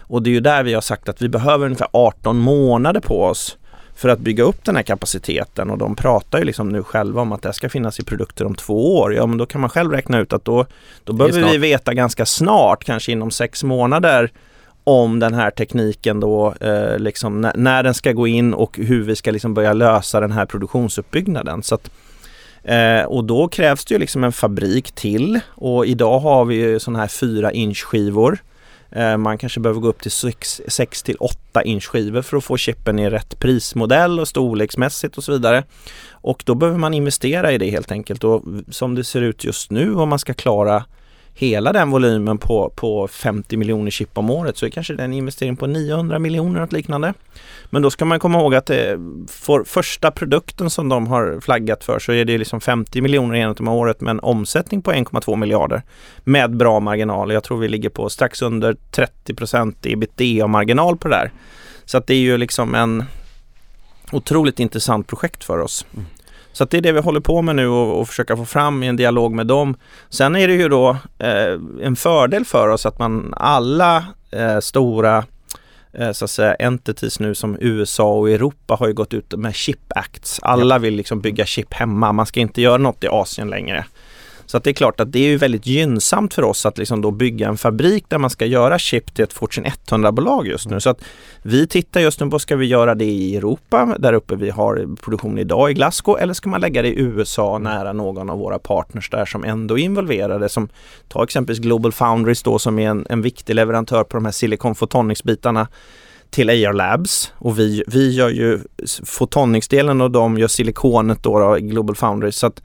Och 0.00 0.22
det 0.22 0.30
är 0.30 0.32
ju 0.32 0.40
där 0.40 0.62
vi 0.62 0.74
har 0.74 0.80
sagt 0.80 1.08
att 1.08 1.22
vi 1.22 1.28
behöver 1.28 1.66
ungefär 1.66 1.88
18 1.92 2.38
månader 2.38 3.00
på 3.00 3.24
oss 3.24 3.56
för 3.94 4.08
att 4.08 4.18
bygga 4.18 4.44
upp 4.44 4.64
den 4.64 4.76
här 4.76 4.82
kapaciteten 4.82 5.70
och 5.70 5.78
de 5.78 5.96
pratar 5.96 6.38
ju 6.38 6.44
liksom 6.44 6.68
nu 6.68 6.82
själva 6.82 7.22
om 7.22 7.32
att 7.32 7.42
det 7.42 7.52
ska 7.52 7.68
finnas 7.68 8.00
i 8.00 8.04
produkter 8.04 8.44
om 8.44 8.54
två 8.54 8.98
år. 8.98 9.14
Ja 9.14 9.26
men 9.26 9.38
då 9.38 9.46
kan 9.46 9.60
man 9.60 9.70
själv 9.70 9.92
räkna 9.92 10.18
ut 10.18 10.32
att 10.32 10.44
då, 10.44 10.66
då 11.04 11.12
behöver 11.12 11.50
vi 11.50 11.58
veta 11.58 11.94
ganska 11.94 12.26
snart, 12.26 12.84
kanske 12.84 13.12
inom 13.12 13.30
sex 13.30 13.64
månader 13.64 14.30
om 14.88 15.18
den 15.18 15.34
här 15.34 15.50
tekniken 15.50 16.20
då, 16.20 16.54
eh, 16.60 16.98
liksom 16.98 17.40
när, 17.40 17.52
när, 17.56 17.82
den 17.82 17.94
ska 17.94 18.12
gå 18.12 18.26
in 18.26 18.54
och 18.54 18.76
hur 18.76 19.02
vi 19.02 19.16
ska 19.16 19.30
liksom 19.30 19.54
börja 19.54 19.72
lösa 19.72 20.20
den 20.20 20.32
här 20.32 20.46
produktionsuppbyggnaden. 20.46 21.62
Så 21.62 21.74
att, 21.74 21.90
eh, 22.62 23.02
och 23.02 23.24
då 23.24 23.48
krävs 23.48 23.84
det 23.84 23.94
ju 23.94 23.98
liksom 23.98 24.24
en 24.24 24.32
fabrik 24.32 24.92
till 24.92 25.40
och 25.48 25.86
idag 25.86 26.18
har 26.18 26.44
vi 26.44 26.54
ju 26.54 26.78
sådana 26.78 26.98
här 26.98 27.08
4 27.08 27.52
inch 27.52 27.84
skivor. 27.84 28.38
Eh, 28.90 29.16
man 29.16 29.38
kanske 29.38 29.60
behöver 29.60 29.80
gå 29.80 29.88
upp 29.88 30.02
till 30.02 30.34
6 30.68 31.02
till 31.02 31.16
8 31.20 31.62
inch 31.62 31.86
skivor 31.86 32.22
för 32.22 32.36
att 32.36 32.44
få 32.44 32.56
chippen 32.56 32.98
i 32.98 33.10
rätt 33.10 33.38
prismodell 33.38 34.20
och 34.20 34.28
storleksmässigt 34.28 35.18
och 35.18 35.24
så 35.24 35.32
vidare. 35.32 35.64
Och 36.10 36.42
då 36.46 36.54
behöver 36.54 36.78
man 36.78 36.94
investera 36.94 37.52
i 37.52 37.58
det 37.58 37.70
helt 37.70 37.92
enkelt 37.92 38.24
och 38.24 38.42
som 38.70 38.94
det 38.94 39.04
ser 39.04 39.22
ut 39.22 39.44
just 39.44 39.70
nu 39.70 39.94
om 39.94 40.08
man 40.08 40.18
ska 40.18 40.34
klara 40.34 40.84
hela 41.38 41.72
den 41.72 41.90
volymen 41.90 42.38
på, 42.38 42.72
på 42.74 43.08
50 43.08 43.56
miljoner 43.56 43.90
chip 43.90 44.18
om 44.18 44.30
året 44.30 44.56
så 44.56 44.66
är 44.66 44.70
kanske 44.70 44.94
det 44.94 45.04
en 45.04 45.12
investering 45.12 45.56
på 45.56 45.66
900 45.66 46.18
miljoner 46.18 46.62
och 46.62 46.72
liknande. 46.72 47.14
Men 47.70 47.82
då 47.82 47.90
ska 47.90 48.04
man 48.04 48.20
komma 48.20 48.38
ihåg 48.38 48.54
att 48.54 48.66
det, 48.66 48.98
för 49.28 49.64
första 49.64 50.10
produkten 50.10 50.70
som 50.70 50.88
de 50.88 51.06
har 51.06 51.40
flaggat 51.40 51.84
för 51.84 51.98
så 51.98 52.12
är 52.12 52.24
det 52.24 52.38
liksom 52.38 52.60
50 52.60 53.00
miljoner 53.00 53.34
enheter 53.34 53.62
om 53.62 53.68
året 53.68 54.00
med 54.00 54.10
en 54.10 54.20
omsättning 54.20 54.82
på 54.82 54.92
1,2 54.92 55.36
miljarder 55.36 55.82
med 56.24 56.56
bra 56.56 56.80
marginal. 56.80 57.32
Jag 57.32 57.44
tror 57.44 57.58
vi 57.58 57.68
ligger 57.68 57.88
på 57.88 58.08
strax 58.08 58.42
under 58.42 58.76
30 58.90 59.34
procent 59.34 59.86
ebitda-marginal 59.86 60.96
på 60.96 61.08
det 61.08 61.14
där. 61.14 61.30
Så 61.84 61.98
att 61.98 62.06
det 62.06 62.14
är 62.14 62.20
ju 62.20 62.38
liksom 62.38 62.74
en 62.74 63.04
otroligt 64.12 64.60
intressant 64.60 65.06
projekt 65.06 65.44
för 65.44 65.58
oss. 65.58 65.86
Mm. 65.94 66.06
Så 66.58 66.64
det 66.64 66.76
är 66.76 66.80
det 66.80 66.92
vi 66.92 67.00
håller 67.00 67.20
på 67.20 67.42
med 67.42 67.56
nu 67.56 67.68
och, 67.68 68.00
och 68.00 68.08
försöka 68.08 68.36
få 68.36 68.44
fram 68.44 68.82
i 68.82 68.86
en 68.86 68.96
dialog 68.96 69.32
med 69.32 69.46
dem. 69.46 69.76
Sen 70.08 70.36
är 70.36 70.48
det 70.48 70.54
ju 70.54 70.68
då 70.68 70.96
eh, 71.18 71.60
en 71.82 71.96
fördel 71.96 72.44
för 72.44 72.68
oss 72.68 72.86
att 72.86 72.98
man 72.98 73.34
alla 73.36 74.04
eh, 74.30 74.58
stora 74.60 75.24
eh, 75.92 76.12
så 76.12 76.24
att 76.24 76.30
säga 76.30 76.54
entities 76.54 77.20
nu 77.20 77.34
som 77.34 77.56
USA 77.60 78.12
och 78.12 78.30
Europa 78.30 78.74
har 78.74 78.86
ju 78.86 78.92
gått 78.92 79.14
ut 79.14 79.34
med 79.36 79.54
chip 79.54 79.78
acts. 79.88 80.40
Alla 80.42 80.78
vill 80.78 80.94
liksom 80.94 81.20
bygga 81.20 81.46
chip 81.46 81.74
hemma. 81.74 82.12
Man 82.12 82.26
ska 82.26 82.40
inte 82.40 82.62
göra 82.62 82.78
något 82.78 83.04
i 83.04 83.08
Asien 83.08 83.50
längre. 83.50 83.84
Så 84.50 84.56
att 84.56 84.64
det 84.64 84.70
är 84.70 84.74
klart 84.74 85.00
att 85.00 85.12
det 85.12 85.18
är 85.18 85.28
ju 85.28 85.36
väldigt 85.36 85.66
gynnsamt 85.66 86.34
för 86.34 86.42
oss 86.42 86.66
att 86.66 86.78
liksom 86.78 87.02
då 87.02 87.10
bygga 87.10 87.48
en 87.48 87.56
fabrik 87.56 88.04
där 88.08 88.18
man 88.18 88.30
ska 88.30 88.46
göra 88.46 88.78
chip 88.78 89.14
till 89.14 89.24
ett 89.24 89.32
Fortune 89.32 89.72
100-bolag 89.88 90.46
just 90.46 90.68
nu. 90.68 90.80
Så 90.80 90.90
att 90.90 91.04
vi 91.42 91.66
tittar 91.66 92.00
just 92.00 92.20
nu 92.20 92.30
på, 92.30 92.38
ska 92.38 92.56
vi 92.56 92.66
göra 92.66 92.94
det 92.94 93.04
i 93.04 93.36
Europa, 93.36 93.96
där 93.98 94.12
uppe 94.12 94.36
vi 94.36 94.50
har 94.50 94.96
produktion 95.02 95.38
idag 95.38 95.70
i 95.70 95.74
Glasgow, 95.74 96.18
eller 96.20 96.34
ska 96.34 96.48
man 96.48 96.60
lägga 96.60 96.82
det 96.82 96.88
i 96.88 97.00
USA 97.00 97.58
nära 97.58 97.92
någon 97.92 98.30
av 98.30 98.38
våra 98.38 98.58
partners 98.58 99.10
där 99.10 99.24
som 99.24 99.44
ändå 99.44 99.78
är 99.78 99.82
involverade, 99.82 100.48
som 100.48 100.68
ta 101.08 101.24
exempelvis 101.24 101.62
Global 101.62 101.92
Foundries 101.92 102.42
då 102.42 102.58
som 102.58 102.78
är 102.78 102.88
en, 102.88 103.06
en 103.10 103.22
viktig 103.22 103.54
leverantör 103.54 104.04
på 104.04 104.16
de 104.16 104.24
här 104.24 104.32
Silicon 104.32 104.74
Photonics-bitarna 104.74 105.66
till 106.30 106.50
AR 106.50 106.72
Labs 106.72 107.32
och 107.34 107.58
vi, 107.58 107.84
vi 107.86 108.10
gör 108.10 108.28
ju 108.28 108.58
photonics-delen 109.18 110.00
och 110.00 110.10
de 110.10 110.38
gör 110.38 110.48
silikonet 110.48 111.22
då, 111.22 111.38
då 111.38 111.54
Global 111.54 111.96
Foundries. 111.96 112.36
Så 112.36 112.46
att 112.46 112.62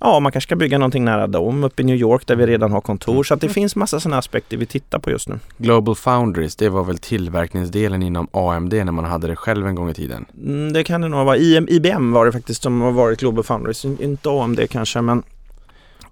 ja, 0.00 0.20
man 0.20 0.32
kanske 0.32 0.48
ska 0.48 0.56
bygga 0.56 0.78
någonting 0.78 1.04
nära 1.04 1.26
dem 1.26 1.64
uppe 1.64 1.82
i 1.82 1.84
New 1.84 1.96
York 1.96 2.26
där 2.26 2.36
vi 2.36 2.46
redan 2.46 2.72
har 2.72 2.80
kontor. 2.80 3.24
Så 3.24 3.34
att 3.34 3.40
det 3.40 3.46
mm. 3.46 3.54
finns 3.54 3.76
massa 3.76 4.00
sådana 4.00 4.18
aspekter 4.18 4.56
vi 4.56 4.66
tittar 4.66 4.98
på 4.98 5.10
just 5.10 5.28
nu. 5.28 5.38
Global 5.58 5.94
Foundries, 5.94 6.56
det 6.56 6.68
var 6.68 6.84
väl 6.84 6.98
tillverkningsdelen 6.98 8.02
inom 8.02 8.28
AMD 8.32 8.74
när 8.74 8.92
man 8.92 9.04
hade 9.04 9.26
det 9.26 9.36
själv 9.36 9.66
en 9.66 9.74
gång 9.74 9.90
i 9.90 9.94
tiden? 9.94 10.24
Mm, 10.44 10.72
det 10.72 10.84
kan 10.84 11.00
det 11.00 11.08
nog 11.08 11.26
vara. 11.26 11.36
IBM 11.36 12.12
var 12.12 12.26
det 12.26 12.32
faktiskt 12.32 12.62
som 12.62 12.80
har 12.80 12.92
varit 12.92 13.20
Global 13.20 13.44
Foundries. 13.44 13.84
Inte 13.84 14.30
AMD 14.30 14.60
kanske 14.70 15.00
men 15.00 15.22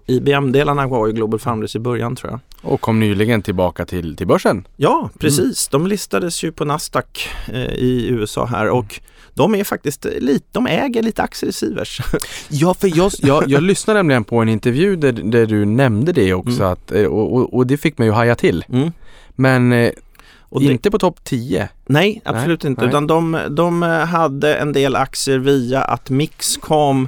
IBM-delarna 0.05 0.87
var 0.87 1.07
ju 1.07 1.13
Global 1.13 1.39
Foundries 1.39 1.75
i 1.75 1.79
början 1.79 2.15
tror 2.15 2.31
jag. 2.31 2.39
Och 2.71 2.81
kom 2.81 2.99
nyligen 2.99 3.41
tillbaka 3.41 3.85
till, 3.85 4.15
till 4.15 4.27
börsen. 4.27 4.67
Ja, 4.75 5.09
precis. 5.19 5.69
Mm. 5.73 5.81
De 5.83 5.87
listades 5.87 6.43
ju 6.43 6.51
på 6.51 6.65
Nasdaq 6.65 7.29
eh, 7.47 7.73
i 7.73 8.07
USA 8.09 8.45
här 8.45 8.69
och 8.69 9.01
de 9.33 9.55
är 9.55 9.63
faktiskt 9.63 10.05
lite, 10.19 10.45
de 10.51 10.67
äger 10.67 11.03
lite 11.03 11.23
aktier 11.23 11.49
i 11.49 11.53
Sivers. 11.53 12.01
Ja, 12.49 12.73
för 12.73 12.97
jag, 12.97 13.11
jag, 13.17 13.49
jag 13.49 13.63
lyssnade 13.63 13.99
nämligen 13.99 14.23
på 14.23 14.37
en 14.37 14.49
intervju 14.49 14.95
där, 14.95 15.11
där 15.11 15.45
du 15.45 15.65
nämnde 15.65 16.11
det 16.11 16.33
också 16.33 16.59
mm. 16.59 16.73
att, 16.73 16.91
eh, 16.91 17.05
och, 17.05 17.33
och, 17.33 17.53
och, 17.53 17.67
det 17.67 17.77
fick 17.77 17.97
mig 17.97 18.09
att 18.09 18.15
haja 18.15 18.35
till. 18.35 18.65
Mm. 18.69 18.91
Men 19.35 19.73
eh, 19.73 19.91
och 20.39 20.59
det, 20.59 20.71
inte 20.71 20.91
på 20.91 20.99
topp 20.99 21.23
10? 21.23 21.69
Nej, 21.85 22.21
absolut 22.25 22.63
nej, 22.63 22.69
inte. 22.69 22.81
Nej. 22.81 22.89
Utan 22.89 23.07
de, 23.07 23.39
de 23.49 23.81
hade 23.81 24.55
en 24.55 24.73
del 24.73 24.95
aktier 24.95 25.37
via 25.37 25.81
att 25.81 26.09
Mixcom 26.09 27.07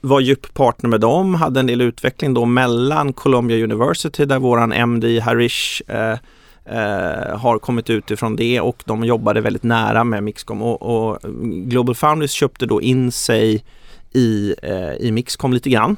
var 0.00 0.20
djup 0.20 0.54
partner 0.54 0.90
med 0.90 1.00
dem, 1.00 1.34
hade 1.34 1.60
en 1.60 1.66
del 1.66 1.80
utveckling 1.80 2.34
då 2.34 2.44
mellan 2.44 3.12
Columbia 3.12 3.64
University 3.64 4.24
där 4.24 4.38
våran 4.38 4.72
MD 4.72 5.20
Harish 5.20 5.82
eh, 5.90 6.18
eh, 6.64 7.38
har 7.38 7.58
kommit 7.58 7.90
ut 7.90 8.10
ifrån 8.10 8.36
det 8.36 8.60
och 8.60 8.82
de 8.84 9.04
jobbade 9.04 9.40
väldigt 9.40 9.62
nära 9.62 10.04
med 10.04 10.22
Mixcom 10.22 10.62
och, 10.62 10.82
och 10.82 11.18
Global 11.44 11.94
Foundries 11.94 12.32
köpte 12.32 12.66
då 12.66 12.82
in 12.82 13.12
sig 13.12 13.64
i, 14.12 14.54
eh, 14.62 14.92
i 14.92 15.10
Mixcom 15.12 15.52
lite 15.52 15.70
grann. 15.70 15.96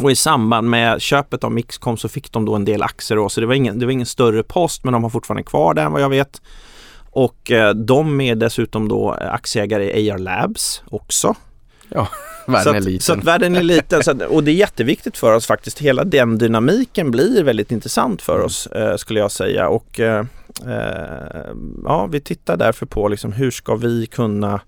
Och 0.00 0.10
i 0.10 0.16
samband 0.16 0.70
med 0.70 1.00
köpet 1.00 1.44
av 1.44 1.52
Mixcom 1.52 1.96
så 1.96 2.08
fick 2.08 2.32
de 2.32 2.44
då 2.44 2.54
en 2.54 2.64
del 2.64 2.82
aktier 2.82 3.16
då, 3.16 3.28
så 3.28 3.40
det 3.40 3.46
var 3.46 3.54
ingen, 3.54 3.78
det 3.78 3.86
var 3.86 3.92
ingen 3.92 4.06
större 4.06 4.42
post 4.42 4.84
men 4.84 4.92
de 4.92 5.02
har 5.02 5.10
fortfarande 5.10 5.42
kvar 5.42 5.74
den 5.74 5.92
vad 5.92 6.02
jag 6.02 6.08
vet. 6.08 6.42
Och 7.10 7.50
eh, 7.50 7.74
de 7.74 8.20
är 8.20 8.34
dessutom 8.34 8.88
då 8.88 9.10
aktieägare 9.10 10.00
i 10.00 10.10
AR 10.10 10.18
Labs 10.18 10.82
också. 10.90 11.34
Ja. 11.88 12.08
Världen 12.52 12.64
så 12.64 12.70
är 12.74 12.80
liten. 12.80 13.00
Så 13.00 13.12
att 13.12 13.24
världen 13.24 13.56
är 13.56 13.62
liten. 13.62 14.00
att, 14.06 14.22
och 14.22 14.44
det 14.44 14.50
är 14.50 14.54
jätteviktigt 14.54 15.16
för 15.16 15.32
oss 15.32 15.46
faktiskt. 15.46 15.78
Hela 15.78 16.04
den 16.04 16.38
dynamiken 16.38 17.10
blir 17.10 17.42
väldigt 17.42 17.72
intressant 17.72 18.22
för 18.22 18.34
mm. 18.34 18.46
oss 18.46 18.66
eh, 18.66 18.96
skulle 18.96 19.20
jag 19.20 19.30
säga. 19.30 19.68
Och 19.68 20.00
eh, 20.00 20.24
eh, 20.66 21.54
ja, 21.84 22.06
vi 22.06 22.20
tittar 22.20 22.56
därför 22.56 22.86
på 22.86 23.08
liksom, 23.08 23.32
hur 23.32 23.50
ska 23.50 23.74
vi 23.74 24.06
kunna 24.06 24.60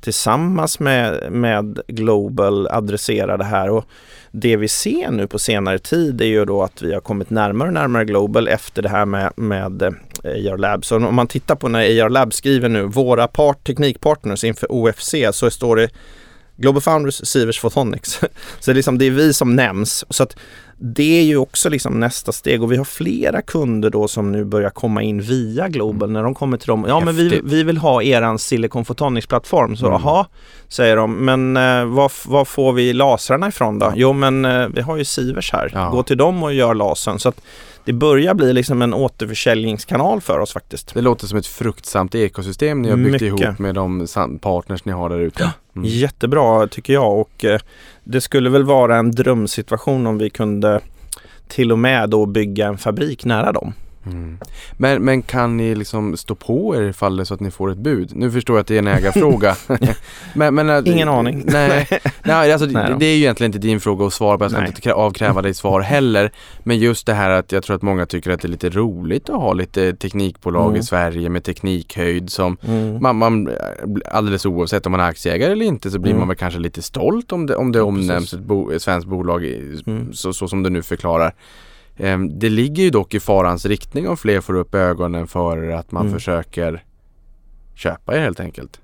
tillsammans 0.00 0.80
med, 0.80 1.32
med 1.32 1.80
Global 1.86 2.68
adressera 2.70 3.36
det 3.36 3.44
här. 3.44 3.70
Och 3.70 3.84
det 4.30 4.56
vi 4.56 4.68
ser 4.68 5.10
nu 5.10 5.26
på 5.26 5.38
senare 5.38 5.78
tid 5.78 6.20
är 6.20 6.26
ju 6.26 6.44
då 6.44 6.62
att 6.62 6.82
vi 6.82 6.94
har 6.94 7.00
kommit 7.00 7.30
närmare 7.30 7.68
och 7.68 7.74
närmare 7.74 8.04
Global 8.04 8.48
efter 8.48 8.82
det 8.82 8.88
här 8.88 9.06
med, 9.06 9.32
med 9.36 9.82
eh, 9.82 10.52
AR 10.52 10.58
Labs. 10.58 10.88
Så 10.88 10.96
om 10.96 11.14
man 11.14 11.26
tittar 11.26 11.54
på 11.54 11.68
när 11.68 12.04
AR 12.04 12.08
Labs 12.08 12.36
skriver 12.36 12.68
nu 12.68 12.82
våra 12.82 13.28
part, 13.28 13.66
teknikpartners 13.66 14.44
inför 14.44 14.72
OFC 14.72 15.14
så 15.32 15.50
står 15.50 15.76
det 15.76 15.90
Global 16.60 16.82
Founders, 16.82 17.26
Sivers 17.26 17.60
Photonics. 17.60 18.10
så 18.60 18.64
det 18.64 18.70
är, 18.72 18.74
liksom, 18.74 18.98
det 18.98 19.04
är 19.04 19.10
vi 19.10 19.32
som 19.34 19.56
nämns. 19.56 20.04
Så 20.10 20.22
att 20.22 20.36
det 20.82 21.18
är 21.18 21.22
ju 21.22 21.36
också 21.36 21.68
liksom 21.68 22.00
nästa 22.00 22.32
steg 22.32 22.62
och 22.62 22.72
vi 22.72 22.76
har 22.76 22.84
flera 22.84 23.42
kunder 23.42 23.90
då 23.90 24.08
som 24.08 24.32
nu 24.32 24.44
börjar 24.44 24.70
komma 24.70 25.02
in 25.02 25.20
via 25.22 25.68
Global 25.68 26.10
när 26.10 26.22
de 26.22 26.34
kommer 26.34 26.56
till 26.56 26.66
dem. 26.66 26.84
Ja 26.88 27.00
men 27.00 27.16
vi, 27.16 27.40
vi 27.44 27.62
vill 27.62 27.76
ha 27.78 28.02
eran 28.02 28.38
Silicon 28.38 28.84
Photonics 28.84 29.26
plattform. 29.26 29.76
Så 29.76 29.86
Mm. 29.86 30.24
säger 30.68 30.96
de. 30.96 31.12
Men 31.24 31.56
eh, 31.56 31.84
var, 31.84 32.28
var 32.28 32.44
får 32.44 32.72
vi 32.72 32.92
lasrarna 32.92 33.48
ifrån 33.48 33.78
då? 33.78 33.92
Jo 33.96 34.12
men 34.12 34.44
eh, 34.44 34.66
vi 34.68 34.80
har 34.80 34.96
ju 34.96 35.04
Sivers 35.04 35.52
här. 35.52 35.70
Ja. 35.74 35.88
Gå 35.90 36.02
till 36.02 36.16
dem 36.16 36.42
och 36.42 36.54
gör 36.54 36.74
lasern. 36.74 37.18
Så 37.18 37.28
att 37.28 37.40
det 37.84 37.92
börjar 37.92 38.34
bli 38.34 38.52
liksom 38.52 38.82
en 38.82 38.94
återförsäljningskanal 38.94 40.20
för 40.20 40.38
oss 40.38 40.52
faktiskt. 40.52 40.94
Det 40.94 41.00
låter 41.00 41.26
som 41.26 41.38
ett 41.38 41.46
fruktsamt 41.46 42.14
ekosystem 42.14 42.82
ni 42.82 42.90
har 42.90 42.96
byggt 42.96 43.12
Mycket. 43.12 43.40
ihop 43.40 43.58
med 43.58 43.74
de 43.74 44.06
partners 44.40 44.84
ni 44.84 44.92
har 44.92 45.08
där 45.08 45.18
ute. 45.18 45.52
Mm. 45.76 45.88
Jättebra 45.88 46.66
tycker 46.66 46.92
jag 46.92 47.18
och 47.20 47.44
eh, 47.44 47.60
det 48.04 48.20
skulle 48.20 48.50
väl 48.50 48.64
vara 48.64 48.96
en 48.96 49.10
drömsituation 49.10 50.06
om 50.06 50.18
vi 50.18 50.30
kunde 50.30 50.80
till 51.48 51.72
och 51.72 51.78
med 51.78 52.10
då 52.10 52.26
bygga 52.26 52.66
en 52.66 52.78
fabrik 52.78 53.24
nära 53.24 53.52
dem. 53.52 53.72
Mm. 54.06 54.38
Men, 54.76 55.04
men 55.04 55.22
kan 55.22 55.56
ni 55.56 55.74
liksom 55.74 56.16
stå 56.16 56.34
på 56.34 56.76
er 56.76 56.82
ifall 56.82 57.16
det 57.16 57.24
så 57.24 57.34
att 57.34 57.40
ni 57.40 57.50
får 57.50 57.70
ett 57.72 57.78
bud? 57.78 58.10
Nu 58.16 58.30
förstår 58.30 58.56
jag 58.56 58.60
att 58.60 58.66
det 58.66 58.74
är 58.74 58.78
en 58.78 58.86
ägarfråga. 58.86 59.56
men, 60.34 60.54
men, 60.54 60.68
äh, 60.70 60.82
Ingen 60.94 61.08
aning. 61.08 61.42
Nej, 61.46 61.88
nej 62.22 62.52
alltså, 62.52 62.68
Nej 62.68 62.94
det, 62.98 63.06
är 63.06 63.14
ju 63.16 63.22
egentligen 63.22 63.48
inte 63.48 63.58
din 63.58 63.80
fråga 63.80 64.06
att 64.06 64.12
svara 64.12 64.38
på. 64.38 64.44
Jag 64.44 64.50
ska 64.50 64.60
Nej. 64.60 64.68
inte 64.68 64.80
krä- 64.80 64.92
avkräva 64.92 65.42
dig 65.42 65.54
svar 65.54 65.80
heller. 65.80 66.32
Men 66.62 66.78
just 66.78 67.06
det 67.06 67.14
här 67.14 67.30
att 67.30 67.52
jag 67.52 67.62
tror 67.62 67.76
att 67.76 67.82
många 67.82 68.06
tycker 68.06 68.30
att 68.30 68.40
det 68.40 68.46
är 68.46 68.50
lite 68.50 68.70
roligt 68.70 69.28
att 69.30 69.36
ha 69.40 69.52
lite 69.52 69.92
teknikbolag 69.96 70.66
Mm. 70.68 70.80
i 70.80 70.82
Sverige 70.82 71.28
med 71.28 71.44
teknikhöjd 71.44 72.30
som 72.30 72.56
Mm. 72.68 73.02
man, 73.02 73.16
man, 73.16 73.50
alldeles 74.10 74.46
oavsett 74.46 74.86
om 74.86 74.92
man 74.92 75.00
är 75.00 75.04
aktieägare 75.08 75.52
eller 75.52 75.64
inte 75.64 75.90
så 75.90 75.98
blir 75.98 76.10
Mm. 76.12 76.18
man 76.20 76.28
väl 76.28 76.36
kanske 76.36 76.60
lite 76.60 76.82
stolt 76.82 77.32
om 77.32 77.46
det, 77.46 77.56
om 77.56 77.72
det 77.72 77.82
omnämns 77.82 78.32
ett, 78.34 78.40
bo, 78.40 78.78
svenskt 78.78 79.08
bolag 79.08 79.44
i, 79.44 79.82
Mm. 79.86 80.12
så, 80.12 80.32
så 80.32 80.48
som 80.48 80.62
du 80.62 80.70
nu 80.70 80.82
förklarar. 80.82 81.34
Ehm, 82.02 82.38
det 82.38 82.48
ligger 82.48 82.82
ju 82.82 82.90
dock 82.90 83.14
i 83.14 83.20
farans 83.20 83.66
riktning 83.66 84.08
om 84.08 84.16
fler 84.16 84.40
får 84.40 84.54
upp 84.54 84.74
ögonen 84.74 85.26
för 85.26 85.70
att 85.70 85.92
man 85.92 86.02
Mm. 86.06 86.14
försöker 86.18 86.84
köpa 87.74 88.16
er 88.16 88.20
helt 88.20 88.40
enkelt. 88.40 88.80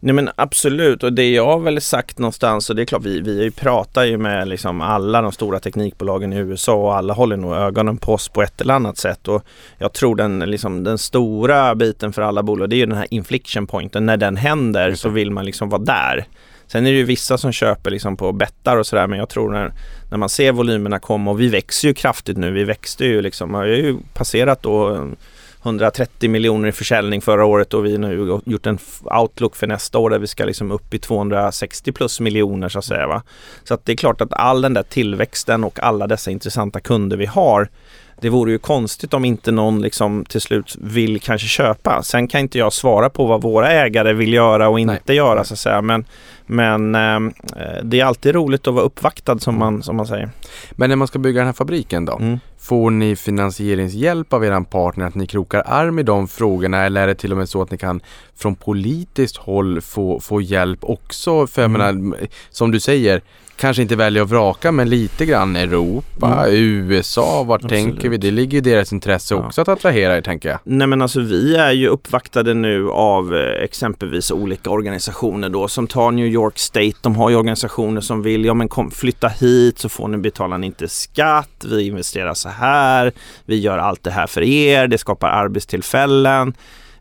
Nej 0.00 0.14
men 0.14 0.30
absolut 0.36 1.02
och 1.02 1.12
det 1.12 1.30
jag 1.32 1.46
har 1.46 1.58
väl 1.58 1.80
sagt 1.80 2.18
någonstans 2.18 2.70
och 2.70 2.76
det 2.76 2.82
är 2.82 2.86
klart 2.86 3.04
vi, 3.04 3.20
vi 3.20 3.50
pratar 3.50 4.04
ju 4.04 4.18
med 4.18 4.48
liksom 4.48 4.80
alla 4.80 5.22
de 5.22 5.32
stora 5.32 5.58
teknikbolagen 5.60 6.32
i 6.32 6.36
USA 6.36 6.74
och 6.74 6.96
alla 6.96 7.14
håller 7.14 7.36
nog 7.36 7.52
ögonen 7.54 7.96
på 7.96 8.12
oss 8.14 8.28
på 8.28 8.42
ett 8.42 8.60
eller 8.60 8.74
annat 8.74 8.98
sätt 8.98 9.28
och 9.28 9.42
jag 9.78 9.92
tror 9.92 10.16
den, 10.16 10.38
liksom, 10.38 10.84
den 10.84 10.98
stora 10.98 11.74
biten 11.74 12.12
för 12.12 12.22
alla 12.22 12.42
bolag 12.42 12.70
det 12.70 12.76
är 12.76 12.78
ju 12.78 12.86
den 12.86 12.98
här 12.98 13.06
infliction 13.10 13.66
pointen. 13.66 14.06
När 14.06 14.16
den 14.16 14.36
händer 14.36 14.94
så 14.94 15.08
vill 15.08 15.30
man 15.30 15.44
liksom 15.44 15.68
vara 15.68 15.82
där. 15.82 16.26
Sen 16.66 16.86
är 16.86 16.90
det 16.90 16.98
ju 16.98 17.04
vissa 17.04 17.38
som 17.38 17.52
köper 17.52 17.90
liksom 17.90 18.16
på 18.16 18.32
bettar 18.32 18.76
och 18.76 18.86
sådär 18.86 19.06
men 19.06 19.18
jag 19.18 19.28
tror 19.28 19.50
när, 19.50 19.72
när 20.10 20.18
man 20.18 20.28
ser 20.28 20.52
volymerna 20.52 20.98
komma 20.98 21.30
och 21.30 21.40
vi 21.40 21.48
växer 21.48 21.88
ju 21.88 21.94
kraftigt 21.94 22.36
nu. 22.36 22.50
Vi 22.50 22.64
växte 22.64 23.04
ju 23.04 23.22
liksom, 23.22 23.52
vi 23.52 23.56
har 23.56 23.66
ju 23.66 23.96
passerat 24.14 24.62
då 24.62 25.08
130 25.66 26.30
miljoner 26.30 26.68
i 26.68 26.72
försäljning 26.72 27.20
förra 27.20 27.44
året 27.44 27.74
och 27.74 27.86
vi 27.86 27.92
har 27.92 27.98
nu 27.98 28.40
gjort 28.44 28.66
en 28.66 28.78
outlook 29.04 29.56
för 29.56 29.66
nästa 29.66 29.98
år 29.98 30.10
där 30.10 30.18
vi 30.18 30.26
ska 30.26 30.44
liksom 30.44 30.70
upp 30.70 30.94
i 30.94 30.98
260 30.98 31.92
plus 31.92 32.20
miljoner 32.20 32.68
så 32.68 32.78
att 32.78 32.84
säga. 32.84 33.06
Va? 33.06 33.22
Så 33.64 33.74
att 33.74 33.84
det 33.84 33.92
är 33.92 33.96
klart 33.96 34.20
att 34.20 34.32
all 34.32 34.62
den 34.62 34.74
där 34.74 34.82
tillväxten 34.82 35.64
och 35.64 35.82
alla 35.82 36.06
dessa 36.06 36.30
intressanta 36.30 36.80
kunder 36.80 37.16
vi 37.16 37.26
har 37.26 37.68
det 38.20 38.28
vore 38.28 38.52
ju 38.52 38.58
konstigt 38.58 39.14
om 39.14 39.24
inte 39.24 39.52
någon 39.52 39.82
liksom 39.82 40.24
till 40.24 40.40
slut 40.40 40.76
vill 40.80 41.20
kanske 41.20 41.48
köpa. 41.48 42.02
Sen 42.02 42.28
kan 42.28 42.40
inte 42.40 42.58
jag 42.58 42.72
svara 42.72 43.10
på 43.10 43.26
vad 43.26 43.42
våra 43.42 43.72
ägare 43.72 44.12
vill 44.12 44.32
göra 44.32 44.68
och 44.68 44.80
inte 44.80 45.00
Nej. 45.06 45.16
göra 45.16 45.44
så 45.44 45.54
att 45.54 45.58
säga. 45.58 45.82
Men, 45.82 46.04
men 46.46 46.94
eh, 46.94 47.20
det 47.82 48.00
är 48.00 48.04
alltid 48.04 48.34
roligt 48.34 48.66
att 48.66 48.74
vara 48.74 48.84
uppvaktad 48.84 49.38
som 49.38 49.58
man, 49.58 49.82
som 49.82 49.96
man 49.96 50.06
säger. 50.06 50.30
Men 50.72 50.88
när 50.88 50.96
man 50.96 51.08
ska 51.08 51.18
bygga 51.18 51.40
den 51.40 51.46
här 51.46 51.52
fabriken 51.52 52.04
då? 52.04 52.16
Mm. 52.16 52.38
Får 52.68 52.90
ni 52.90 53.16
finansieringshjälp 53.16 54.32
av 54.32 54.44
eran 54.44 54.64
partner 54.64 55.06
att 55.06 55.14
ni 55.14 55.26
krokar 55.26 55.62
arm 55.66 55.98
i 55.98 56.02
de 56.02 56.28
frågorna 56.28 56.84
eller 56.84 57.02
är 57.02 57.06
det 57.06 57.14
till 57.14 57.32
och 57.32 57.38
med 57.38 57.48
så 57.48 57.62
att 57.62 57.70
ni 57.70 57.78
kan 57.78 58.00
från 58.36 58.54
politiskt 58.54 59.36
håll 59.36 59.80
få, 59.80 60.20
få 60.20 60.40
hjälp 60.40 60.78
också? 60.82 61.46
För 61.46 61.64
Mm. 61.64 61.72
menar, 61.72 62.16
som 62.50 62.70
du 62.70 62.80
säger, 62.80 63.22
kanske 63.56 63.82
inte 63.82 63.96
välja 63.96 64.22
och 64.22 64.28
vraka 64.28 64.72
men 64.72 64.88
lite 64.88 65.26
grann 65.26 65.56
Europa, 65.56 66.44
Mm. 66.46 66.54
USA, 66.54 67.42
vart 67.42 67.64
Absolut. 67.64 67.84
tänker 67.84 68.08
vi? 68.08 68.16
Det 68.16 68.30
ligger 68.30 68.58
i 68.58 68.60
deras 68.60 68.92
intresse 68.92 69.34
Ja. 69.34 69.46
också 69.46 69.60
att 69.60 69.68
attrahera 69.68 70.16
er 70.16 70.20
tänker 70.22 70.48
jag. 70.48 70.58
Nej 70.64 70.86
men 70.86 71.02
alltså 71.02 71.20
vi 71.20 71.56
är 71.56 71.72
ju 71.72 71.88
uppvaktade 71.88 72.54
nu 72.54 72.88
av 72.90 73.34
eh, 73.36 73.62
exempelvis 73.64 74.30
olika 74.30 74.70
organisationer 74.70 75.48
då 75.48 75.68
som 75.68 75.86
tar 75.86 76.10
New 76.10 76.26
York 76.26 76.58
State. 76.58 76.92
De 77.02 77.16
har 77.16 77.30
ju 77.30 77.36
organisationer 77.36 78.00
som 78.00 78.22
vill, 78.22 78.44
ja 78.44 78.54
men 78.54 78.68
kom, 78.68 78.90
flytta 78.90 79.28
hit 79.28 79.78
så 79.78 79.88
får 79.88 80.08
ni 80.08 80.16
betala 80.18 80.64
inte 80.64 80.88
skatt, 80.88 81.64
vi 81.70 81.86
investerar 81.86 82.34
så 82.34 82.48
här, 82.58 83.12
vi 83.44 83.58
gör 83.60 83.78
allt 83.78 84.02
det 84.02 84.10
här 84.10 84.26
för 84.26 84.42
er, 84.42 84.86
det 84.86 84.98
skapar 84.98 85.28
arbetstillfällen. 85.28 86.54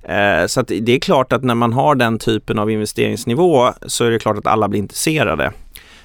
Eh, 0.04 0.46
så 0.48 0.60
att 0.60 0.68
det 0.68 0.92
är 0.92 1.00
klart 1.00 1.34
att 1.34 1.44
när 1.44 1.56
man 1.56 1.74
har 1.74 1.96
den 1.96 2.20
typen 2.20 2.60
av 2.60 2.72
investeringsnivå 2.72 3.74
så 3.86 4.06
är 4.06 4.12
det 4.12 4.20
klart 4.20 4.38
att 4.38 4.48
alla 4.48 4.68
blir 4.68 4.80
intresserade. 4.80 5.52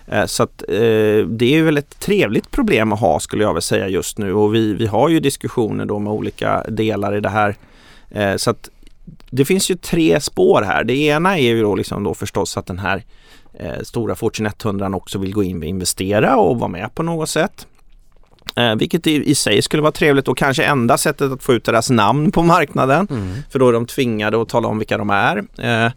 Eh, 0.06 0.26
så 0.26 0.42
att, 0.42 0.62
eh, 0.68 1.26
det 1.26 1.54
är 1.54 1.62
väl 1.62 1.78
ett 1.78 2.00
trevligt 2.00 2.50
problem 2.50 2.92
att 2.92 3.00
ha 3.00 3.20
skulle 3.20 3.42
jag 3.42 3.50
vilja 3.50 3.60
säga 3.60 3.88
just 3.88 4.18
nu 4.18 4.34
och 4.34 4.54
vi, 4.54 4.74
vi 4.74 4.86
har 4.86 5.08
ju 5.08 5.20
diskussioner 5.20 5.84
då 5.84 5.98
med 5.98 6.12
olika 6.12 6.64
delar 6.68 7.16
i 7.16 7.20
det 7.20 7.28
här. 7.28 7.56
Eh, 8.10 8.36
så 8.36 8.50
att 8.50 8.70
det 9.30 9.44
finns 9.44 9.70
ju 9.70 9.74
tre 9.74 10.20
spår 10.20 10.62
här. 10.62 10.84
Det 10.84 10.96
ena 10.96 11.38
är 11.38 11.42
ju 11.42 11.62
då, 11.62 11.74
liksom 11.74 12.04
då 12.04 12.14
förstås 12.14 12.56
att 12.56 12.66
den 12.66 12.78
här 12.78 13.04
eh, 13.58 13.82
stora 13.82 14.14
Fortune 14.14 14.52
100 14.62 14.96
också 14.96 15.18
vill 15.18 15.32
gå 15.32 15.42
in 15.42 15.58
och 15.58 15.64
investera 15.64 16.36
och 16.36 16.58
vara 16.58 16.68
med 16.68 16.94
på 16.94 17.02
något 17.02 17.28
sätt. 17.28 17.66
Eh, 18.56 18.74
vilket 18.74 19.06
i, 19.06 19.30
i 19.30 19.34
sig 19.34 19.62
skulle 19.62 19.82
vara 19.82 19.92
trevligt 19.92 20.28
och 20.28 20.38
kanske 20.38 20.64
enda 20.64 20.98
sättet 20.98 21.32
att 21.32 21.42
få 21.42 21.52
ut 21.52 21.64
deras 21.64 21.90
namn 21.90 22.32
på 22.32 22.42
marknaden. 22.42 23.08
För 23.50 23.58
då 23.58 23.68
är 23.68 23.72
de 23.72 23.86
tvingade 23.86 24.42
att 24.42 24.48
tala 24.48 24.68
om 24.68 24.78
vilka 24.78 24.98
de 24.98 25.10
är. 25.10 25.44
Eh, 25.58 25.92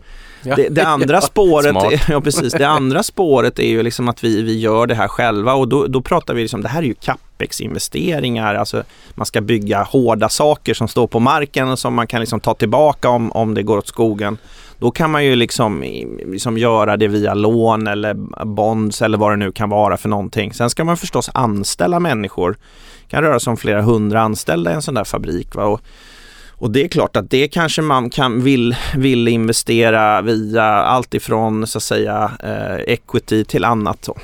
Ja. 0.45 0.55
det, 0.55 0.69
det 0.69 0.81
andra 0.87 1.21
spåret, 1.21 1.71
Smart. 1.71 1.93
ja, 2.09 2.21
precis, 2.21 2.53
det 2.53 2.67
andra 2.67 3.03
spåret 3.13 3.59
är 3.59 3.67
ju 3.67 3.83
liksom 3.83 4.09
att 4.09 4.23
vi, 4.23 4.41
vi 4.41 4.59
gör 4.59 4.87
det 4.87 4.95
här 4.95 5.07
själva 5.07 5.53
och 5.53 5.67
då, 5.67 5.87
då 5.87 6.01
pratar 6.01 6.33
vi 6.33 6.41
liksom, 6.41 6.61
det 6.61 6.69
här 6.69 6.79
är 6.81 6.85
ju 6.85 6.93
capex-investeringar, 6.93 8.55
alltså 8.55 8.83
man 9.15 9.25
ska 9.25 9.41
bygga 9.41 9.83
hårda 9.83 10.29
saker 10.29 10.73
som 10.73 10.87
står 10.87 11.07
på 11.07 11.19
marken 11.19 11.69
och 11.69 11.79
som 11.79 11.93
man 11.93 12.07
kan 12.07 12.19
liksom 12.19 12.39
ta 12.39 12.53
tillbaka 12.53 13.09
om, 13.09 13.31
om 13.31 13.53
det 13.53 13.63
går 13.63 13.77
åt 13.77 13.87
skogen. 13.87 14.37
Då 14.83 14.91
kan 14.91 15.11
man 15.11 15.25
ju 15.25 15.35
liksom, 15.35 15.83
liksom 16.25 16.57
göra 16.57 16.97
det 16.97 17.07
via 17.07 17.33
lån 17.33 17.87
eller 17.87 18.13
bonds 18.45 19.01
eller 19.01 19.17
vad 19.17 19.31
det 19.31 19.35
nu 19.35 19.51
kan 19.51 19.69
vara 19.69 19.97
för 19.97 20.09
någonting. 20.09 20.53
Sen 20.53 20.69
ska 20.69 20.83
man 20.83 20.97
förstås 20.97 21.29
anställa 21.33 21.99
människor. 21.99 22.57
Det 23.01 23.09
kan 23.11 23.23
röra 23.23 23.39
sig 23.39 23.51
om 23.51 23.57
flera 23.57 23.81
hundra 23.81 24.21
anställda 24.21 24.71
i 24.71 24.73
en 24.73 24.81
sån 24.81 24.93
där 24.93 25.03
fabrik. 25.03 25.55
Va? 25.55 25.65
Och, 25.65 25.81
och 26.49 26.71
det 26.71 26.83
är 26.83 26.87
klart 26.87 27.15
att 27.15 27.29
det 27.29 27.47
kanske 27.47 27.81
man 27.81 28.09
kan 28.09 28.43
vill, 28.43 28.75
vill 28.95 29.27
investera 29.27 30.21
via 30.21 30.63
allt 30.63 31.13
ifrån 31.13 31.67
så 31.67 31.77
att 31.77 31.83
säga 31.83 32.31
eh, 32.43 32.93
equity 32.93 33.45
till 33.45 33.65
annat. 33.65 34.01
Då. 34.01 34.15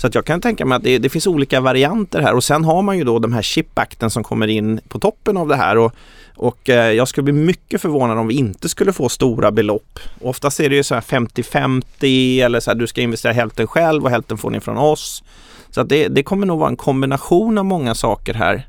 Så 0.00 0.06
att 0.06 0.14
jag 0.14 0.24
kan 0.24 0.40
tänka 0.40 0.66
mig 0.66 0.76
att 0.76 0.82
det, 0.82 0.98
det 0.98 1.08
finns 1.08 1.26
olika 1.26 1.60
varianter 1.60 2.20
här 2.20 2.34
och 2.34 2.44
sen 2.44 2.64
har 2.64 2.82
man 2.82 2.98
ju 2.98 3.04
då 3.04 3.18
de 3.18 3.32
här 3.32 3.42
chipakten 3.42 4.10
som 4.10 4.24
kommer 4.24 4.48
in 4.48 4.80
på 4.88 4.98
toppen 4.98 5.36
av 5.36 5.48
det 5.48 5.56
här 5.56 5.78
och, 5.78 5.94
och 6.36 6.68
eh, 6.68 6.92
jag 6.92 7.08
skulle 7.08 7.22
bli 7.22 7.32
mycket 7.32 7.80
förvånad 7.80 8.18
om 8.18 8.26
vi 8.26 8.34
inte 8.34 8.68
skulle 8.68 8.92
få 8.92 9.08
stora 9.08 9.50
belopp. 9.50 9.98
Oftast 10.20 10.60
är 10.60 10.70
det 10.70 10.76
ju 10.76 10.82
så 10.82 10.94
här 10.94 11.00
50-50 11.00 12.44
eller 12.44 12.60
så 12.60 12.70
här 12.70 12.78
du 12.78 12.86
ska 12.86 13.00
investera 13.00 13.32
hälften 13.32 13.66
själv 13.66 14.04
och 14.04 14.10
hälften 14.10 14.38
får 14.38 14.50
ni 14.50 14.60
från 14.60 14.78
oss. 14.78 15.22
Så 15.70 15.80
att 15.80 15.88
det, 15.88 16.08
det 16.08 16.22
kommer 16.22 16.46
nog 16.46 16.58
vara 16.58 16.68
en 16.68 16.76
kombination 16.76 17.58
av 17.58 17.64
många 17.64 17.94
saker 17.94 18.34
här. 18.34 18.66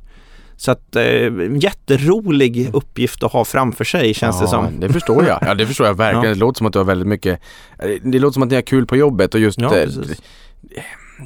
Så 0.58 0.72
att 0.72 0.96
eh, 0.96 1.04
jätterolig 1.60 2.70
uppgift 2.74 3.24
att 3.24 3.32
ha 3.32 3.46
framför 3.46 3.84
sig 3.84 4.14
känns 4.14 4.40
det 4.40 4.44
ja, 4.44 4.50
som. 4.50 4.80
Det 4.80 4.90
förstår 4.90 5.26
jag. 5.26 5.40
Ja, 5.42 5.54
det 5.54 5.68
förstår 5.68 5.88
jag 5.88 5.94
verkligen. 5.98 6.26
Ja. 6.26 6.34
Det 6.34 6.40
låter 6.40 6.58
som 6.58 6.68
att 6.68 6.74
du 6.74 6.80
har 6.80 6.86
väldigt 6.86 7.08
mycket, 7.08 7.40
det 8.04 8.20
låter 8.20 8.34
som 8.34 8.44
att 8.44 8.50
ni 8.50 8.56
har 8.56 8.62
kul 8.62 8.86
på 8.86 8.96
jobbet 8.96 9.34
och 9.34 9.40
just 9.40 9.62
Ja, 9.62 9.78
eh. 9.78 9.88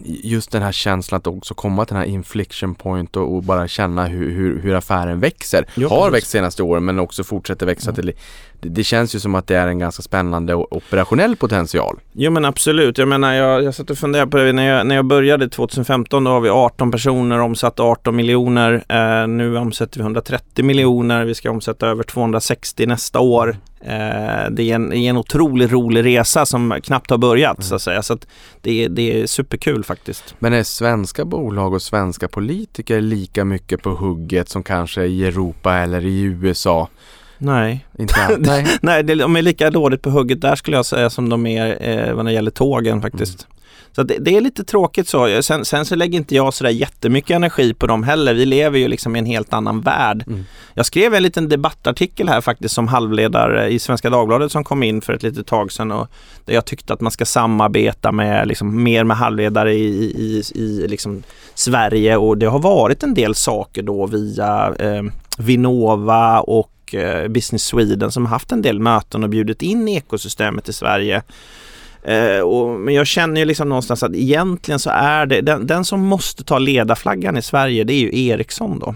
Just 0.04 0.52
den 0.52 0.62
här 0.62 0.72
känslan 0.72 1.18
att 1.18 1.28
också 1.28 1.54
komma 1.54 1.86
till 1.86 1.93
den 1.93 2.04
här 2.04 2.10
infliction 2.10 2.76
point 2.76 3.16
och, 3.16 3.36
och 3.36 3.43
bara 3.43 3.68
känna 3.68 4.06
hur, 4.06 4.32
hur, 4.32 4.60
hur 4.60 4.74
affären 4.76 5.20
växer. 5.20 5.66
Ja, 5.76 5.89
har 5.89 5.98
precis. 5.98 6.14
växt 6.14 6.32
senaste 6.32 6.64
åren 6.64 6.86
men 6.86 7.00
också 7.00 7.24
fortsätter 7.24 7.66
växa 7.66 7.93
till 7.93 8.14
det, 8.60 8.70
det 8.70 8.84
känns 8.84 9.16
ju 9.16 9.20
som 9.20 9.36
att 9.36 9.48
det 9.48 9.56
är 9.56 9.68
en 9.68 9.80
ganska 9.80 10.02
spännande 10.02 10.56
och 10.56 10.76
operationell 10.76 11.36
potential. 11.36 12.00
Jo 12.14 12.32
men 12.32 12.46
absolut. 12.46 12.98
Jag 12.98 13.08
menar 13.08 13.34
jag, 13.34 13.64
jag 13.64 13.76
satt 13.76 13.89
och 13.89 13.98
funderade 13.98 14.32
på 14.32 14.38
det 14.38 14.54
när 14.54 14.68
jag, 14.68 14.88
när 14.88 14.96
jag 14.96 15.06
började 15.06 15.50
2015 15.50 16.24
då 16.24 16.32
har 16.32 16.41
vi 16.41 16.50
18 16.50 16.91
personer, 16.91 17.39
omsatt 17.39 17.80
18 17.80 18.16
miljoner. 18.16 18.84
Eh, 18.89 19.28
nu 19.28 19.57
omsätter 19.57 19.98
vi 19.99 20.03
130 20.03 20.65
miljoner. 20.65 21.26
Vi 21.26 21.36
ska 21.36 21.52
omsätta 21.52 21.88
över 21.88 22.03
260 22.03 22.86
nästa 22.86 23.19
år. 23.19 23.57
Eh, 23.88 24.49
det, 24.52 24.64
är 24.72 24.76
en, 24.76 24.90
det 24.90 24.98
är 24.98 25.10
en 25.10 25.18
otroligt 25.18 25.72
rolig 25.72 26.06
resa 26.06 26.45
som 26.45 26.80
knappt 26.84 27.10
har 27.10 27.18
börjat 27.18 27.64
så 27.64 27.76
att 27.76 27.82
säga. 27.82 28.02
Så 28.03 28.14
att 28.14 28.28
det, 28.62 28.84
är- 28.84 28.90
det 28.90 29.22
är 29.22 29.28
superkul 29.28 29.84
faktiskt. 29.84 30.36
Men 30.40 30.53
är 30.53 30.64
svenska 30.64 31.26
bolag 31.26 31.74
och 31.74 31.82
svenska 31.82 32.28
politiker 32.28 33.02
lika 33.02 33.45
mycket 33.45 33.82
på 33.84 33.90
hugget 33.90 34.49
som 34.49 34.64
kanske 34.64 35.03
i 35.06 35.26
Europa 35.26 35.74
eller 35.78 36.06
i 36.06 36.22
USA? 36.22 36.90
Nej. 37.38 37.86
Inte 37.99 38.14
alls. 38.16 38.38
Nej. 38.48 38.66
Nej, 38.82 39.03
det- 39.03 39.16
de 39.16 39.36
är 39.36 39.41
lika 39.41 39.70
dåligt 39.70 40.02
på 40.02 40.10
hugget 40.10 40.41
där 40.41 40.56
skulle 40.56 40.78
jag 40.78 40.86
säga 40.86 41.10
som 41.10 41.30
de 41.30 41.45
är 41.45 41.78
eh, 42.07 42.14
vad 42.14 42.26
det 42.26 42.32
gäller 42.32 42.52
tågen 42.52 43.02
faktiskt. 43.02 43.48
Så 43.91 44.02
att 44.02 44.07
det, 44.07 44.18
det 44.20 44.38
är 44.38 44.41
lite 44.41 44.64
tråkigt 44.64 45.07
så. 45.07 45.41
Sen, 45.41 45.66
sen 45.66 45.86
så 45.86 45.95
lägger 45.95 46.18
inte 46.18 46.36
jag 46.36 46.53
sådär 46.53 46.72
jättemycket 46.72 47.36
energi 47.36 47.74
på 47.74 47.88
dem 47.88 48.03
heller. 48.03 48.34
Vi 48.34 48.45
lever 48.45 48.80
ju 48.80 48.88
liksom 48.88 49.16
i 49.16 49.20
en 49.20 49.26
helt 49.26 49.53
annan 49.53 49.82
värld. 49.82 50.24
Mm. 50.28 50.45
Jag 50.74 50.86
skrev 50.86 51.14
en 51.14 51.24
liten 51.24 51.49
debattartikel 51.49 52.30
här 52.30 52.41
faktiskt 52.41 52.76
som 52.76 52.88
halvledare 52.88 53.68
i 53.70 53.80
Svenska 53.80 54.10
Dagbladet 54.10 54.52
som 54.52 54.64
kom 54.64 54.84
in 54.84 55.02
för 55.02 55.14
ett 55.14 55.24
litet 55.24 55.48
tag 55.48 55.72
sedan 55.72 55.91
och 55.91 56.07
där 56.45 56.53
jag 56.53 56.66
tyckte 56.66 56.94
att 56.94 57.02
man 57.02 57.12
ska 57.12 57.26
samarbeta 57.26 58.12
med 58.12 58.48
liksom, 58.48 58.84
mer 58.84 59.03
med 59.03 59.18
halvledare 59.18 59.74
i, 59.74 59.86
i, 60.03 60.44
i 60.56 60.88
liksom 60.88 61.24
Sverige 61.53 62.18
och 62.18 62.38
det 62.38 62.45
har 62.45 62.60
varit 62.60 63.03
en 63.03 63.14
del 63.14 63.36
saker 63.36 63.84
då 63.84 64.06
via 64.07 64.74
eh, 64.80 65.03
Vinnova 65.38 66.40
och 66.40 66.72
eh, 66.94 67.28
Business 67.28 67.64
Sweden 67.66 68.12
som 68.12 68.26
har 68.26 68.30
haft 68.30 68.52
en 68.52 68.62
del 68.62 68.80
möten 68.80 69.24
och 69.24 69.30
bjudit 69.30 69.62
in 69.62 69.88
ekosystemet 69.88 70.70
i 70.70 70.74
Sverige. 70.74 71.22
Eh, 72.03 72.40
och, 72.40 72.80
men 72.80 72.94
jag 72.94 73.07
känner 73.07 73.41
ju 73.41 73.45
liksom 73.45 73.70
någonstans 73.70 74.03
att 74.03 74.16
egentligen 74.16 74.80
så 74.80 74.90
är 74.90 75.26
det 75.26 75.41
den, 75.41 75.68
den 75.68 75.86
som 75.86 76.02
måste 76.06 76.44
ta 76.44 76.60
ledarflaggan 76.60 77.38
i 77.38 77.41
Sverige 77.41 77.84
det 77.84 77.94
är 77.94 77.99
ju 77.99 78.28
Ericsson 78.28 78.80
då. 78.80 78.95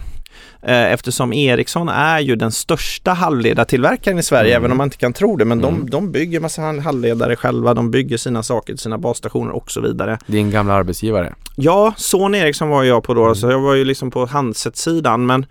Eh, 0.61 0.93
Eftersom 0.93 1.33
Ericsson 1.33 1.89
är 1.89 2.19
ju 2.19 2.35
den 2.35 2.51
största 2.51 3.13
halvledartillverkaren 3.13 4.19
i 4.19 4.23
Sverige, 4.23 4.51
Mm. 4.51 4.61
även 4.61 4.71
om 4.71 4.77
man 4.77 4.87
inte 4.87 4.97
kan 4.97 5.13
tro 5.13 5.35
det. 5.35 5.45
Men 5.45 5.59
Mm. 5.63 5.79
de, 5.85 5.89
de 5.89 6.11
bygger 6.11 6.39
massa 6.39 6.61
halvledare 6.61 7.35
själva, 7.35 7.73
de 7.73 7.91
bygger 7.91 8.17
sina 8.17 8.43
saker 8.43 8.73
till 8.73 8.79
sina 8.79 8.97
basstationer 8.97 9.51
och 9.51 9.71
så 9.71 9.81
vidare. 9.81 10.17
Din 10.27 10.51
gamla 10.51 10.73
arbetsgivare. 10.73 11.33
Ja, 11.55 11.93
Sony 11.97 12.37
Ericsson 12.37 12.69
var 12.69 12.83
jag 12.83 13.03
på 13.03 13.13
då, 13.13 13.35
så 13.35 13.49
jag 13.51 13.59
var 13.59 13.73
ju 13.75 13.85
liksom 13.85 14.11
på 14.11 14.25
handset-sidan. 14.25 15.25
Men 15.25 15.45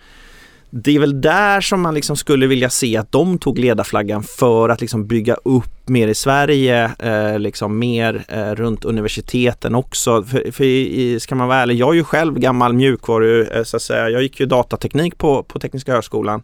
det 0.71 0.97
är 0.97 0.99
väl 0.99 1.21
där 1.21 1.61
som 1.61 1.81
man 1.81 1.95
liksom 1.95 2.17
skulle 2.17 2.47
vilja 2.47 2.71
se 2.71 2.97
att 2.97 3.13
de 3.13 3.39
tog 3.39 3.59
ledarflaggan 3.59 4.23
för 4.23 4.69
att 4.69 4.81
liksom 4.81 5.07
bygga 5.07 5.35
upp 5.35 5.89
mer 5.89 6.09
i 6.09 6.15
Sverige, 6.15 6.91
eh, 6.99 7.39
liksom 7.39 7.79
mer 7.79 8.25
eh, 8.29 8.55
runt 8.55 8.85
universiteten 8.85 9.75
också. 9.75 10.23
För, 10.23 10.53
för 10.53 10.65
i, 10.65 11.21
ska 11.21 11.35
man 11.35 11.49
vara 11.49 11.59
ärlig, 11.59 11.75
jag 11.75 11.91
är 11.91 11.95
ju 11.95 12.05
själv 12.05 12.39
gammal 12.39 12.73
mjukvaru, 12.73 13.47
eh, 13.47 13.63
så 13.63 13.77
att 13.77 13.83
säga. 13.83 14.11
Jag 14.11 14.23
gick 14.23 14.41
ju 14.41 14.47
datateknik 14.47 15.19
på, 15.19 15.43
på 15.43 15.59
Tekniska 15.59 15.93
högskolan. 15.93 16.43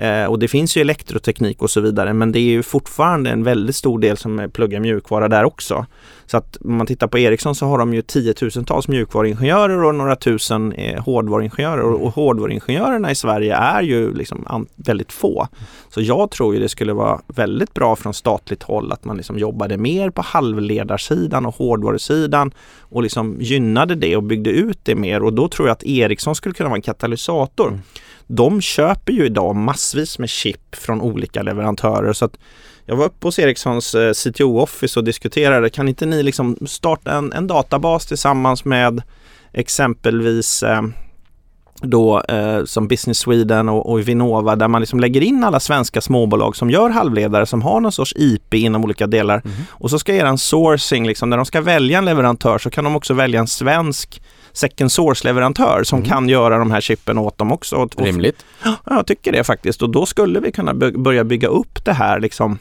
Eh, 0.00 0.24
och 0.24 0.38
det 0.38 0.48
finns 0.48 0.76
ju 0.76 0.80
elektroteknik 0.80 1.62
och 1.62 1.70
så 1.70 1.80
vidare 1.80 2.12
men 2.12 2.32
det 2.32 2.38
är 2.38 2.50
ju 2.50 2.62
fortfarande 2.62 3.30
en 3.30 3.44
väldigt 3.44 3.76
stor 3.76 3.98
del 3.98 4.16
som 4.16 4.50
pluggar 4.52 4.80
mjukvara 4.80 5.28
där 5.28 5.44
också. 5.44 5.86
Så 6.26 6.36
att 6.36 6.56
om 6.56 6.76
man 6.76 6.86
tittar 6.86 7.06
på 7.06 7.18
Ericsson 7.18 7.54
så 7.54 7.66
har 7.66 7.78
de 7.78 7.94
ju 7.94 8.02
tiotusentals 8.02 8.88
mjukvaruingenjörer 8.88 9.84
och 9.84 9.94
några 9.94 10.16
tusen 10.16 10.72
eh, 10.72 11.02
hårdvaruingenjörer 11.02 11.82
och, 11.82 12.02
och 12.06 12.14
hårdvaruingenjörerna 12.14 13.10
i 13.10 13.14
Sverige 13.14 13.54
är 13.56 13.82
ju 13.82 14.14
liksom 14.14 14.66
väldigt 14.76 15.12
få. 15.12 15.48
Så 15.88 16.00
jag 16.00 16.30
tror 16.30 16.54
ju 16.54 16.60
det 16.60 16.68
skulle 16.68 16.92
vara 16.92 17.20
väldigt 17.26 17.74
bra 17.74 17.96
från 17.96 18.14
statligt 18.14 18.62
håll 18.62 18.92
att 18.92 19.04
man 19.04 19.16
liksom 19.16 19.38
jobbade 19.38 19.76
mer 19.76 20.10
på 20.10 20.22
halvledarsidan 20.22 21.46
och 21.46 21.54
hårdvarusidan 21.54 22.52
och 22.78 23.02
liksom 23.02 23.36
gynnade 23.40 23.94
det 23.94 24.16
och 24.16 24.22
byggde 24.22 24.50
ut 24.50 24.78
det 24.82 24.94
mer 24.94 25.22
och 25.22 25.32
då 25.32 25.48
tror 25.48 25.68
jag 25.68 25.72
att 25.72 25.84
Ericsson 25.84 26.34
skulle 26.34 26.54
kunna 26.54 26.68
vara 26.68 26.76
en 26.76 26.82
katalysator. 26.82 27.68
Mm. 27.68 27.80
De 28.32 28.60
köper 28.60 29.12
ju 29.12 29.26
idag 29.26 29.56
massvis 29.56 30.18
med 30.18 30.28
chip 30.28 30.74
från 30.74 31.00
olika 31.00 31.42
leverantörer. 31.42 32.12
Så 32.12 32.24
att 32.24 32.38
jag 32.86 32.96
var 32.96 33.04
uppe 33.04 33.26
hos 33.26 33.38
Ericssons 33.38 33.94
eh, 33.94 34.10
CTO-office 34.10 34.98
och 34.98 35.04
diskuterade, 35.04 35.70
kan 35.70 35.88
inte 35.88 36.06
ni 36.06 36.22
liksom 36.22 36.56
starta 36.66 37.12
en, 37.12 37.32
en 37.32 37.46
databas 37.46 38.06
tillsammans 38.06 38.64
med 38.64 39.02
exempelvis 39.52 40.62
eh, 40.62 40.82
då 41.82 42.20
eh, 42.20 42.64
som 42.64 42.88
Business 42.88 43.18
Sweden 43.18 43.68
och, 43.68 43.92
och 43.92 44.08
Vinnova 44.08 44.56
där 44.56 44.68
man 44.68 44.80
liksom 44.80 45.00
lägger 45.00 45.20
in 45.20 45.44
alla 45.44 45.60
svenska 45.60 46.00
småbolag 46.00 46.56
som 46.56 46.70
gör 46.70 46.90
halvledare 46.90 47.46
som 47.46 47.62
har 47.62 47.80
någon 47.80 47.92
sorts 47.92 48.12
IP 48.16 48.54
inom 48.54 48.84
olika 48.84 49.06
delar. 49.06 49.42
Och 49.68 49.90
så 49.90 49.98
ska 49.98 50.14
eran 50.14 50.38
sourcing, 50.38 51.06
liksom, 51.06 51.30
när 51.30 51.36
de 51.36 51.46
ska 51.46 51.60
välja 51.60 51.98
en 51.98 52.04
leverantör 52.04 52.58
så 52.58 52.70
kan 52.70 52.84
de 52.84 52.96
också 52.96 53.14
välja 53.14 53.40
en 53.40 53.46
svensk 53.46 54.22
second 54.52 54.92
source-leverantör 54.92 55.82
som 55.84 56.02
kan 56.02 56.28
göra 56.28 56.58
de 56.58 56.70
här 56.70 56.80
chippen 56.80 57.18
åt 57.18 57.38
dem 57.38 57.52
också. 57.52 57.76
Och 57.76 58.02
Rimligt. 58.02 58.44
Ja, 58.64 58.76
jag 58.86 59.06
tycker 59.06 59.32
det 59.32 59.44
faktiskt 59.44 59.82
och 59.82 59.90
då 59.90 60.06
skulle 60.06 60.40
vi 60.40 60.52
kunna 60.52 60.74
by- 60.74 60.92
börja 60.98 61.24
bygga 61.24 61.48
upp 61.48 61.84
det 61.84 61.92
här 61.92 62.20
liksom 62.20 62.58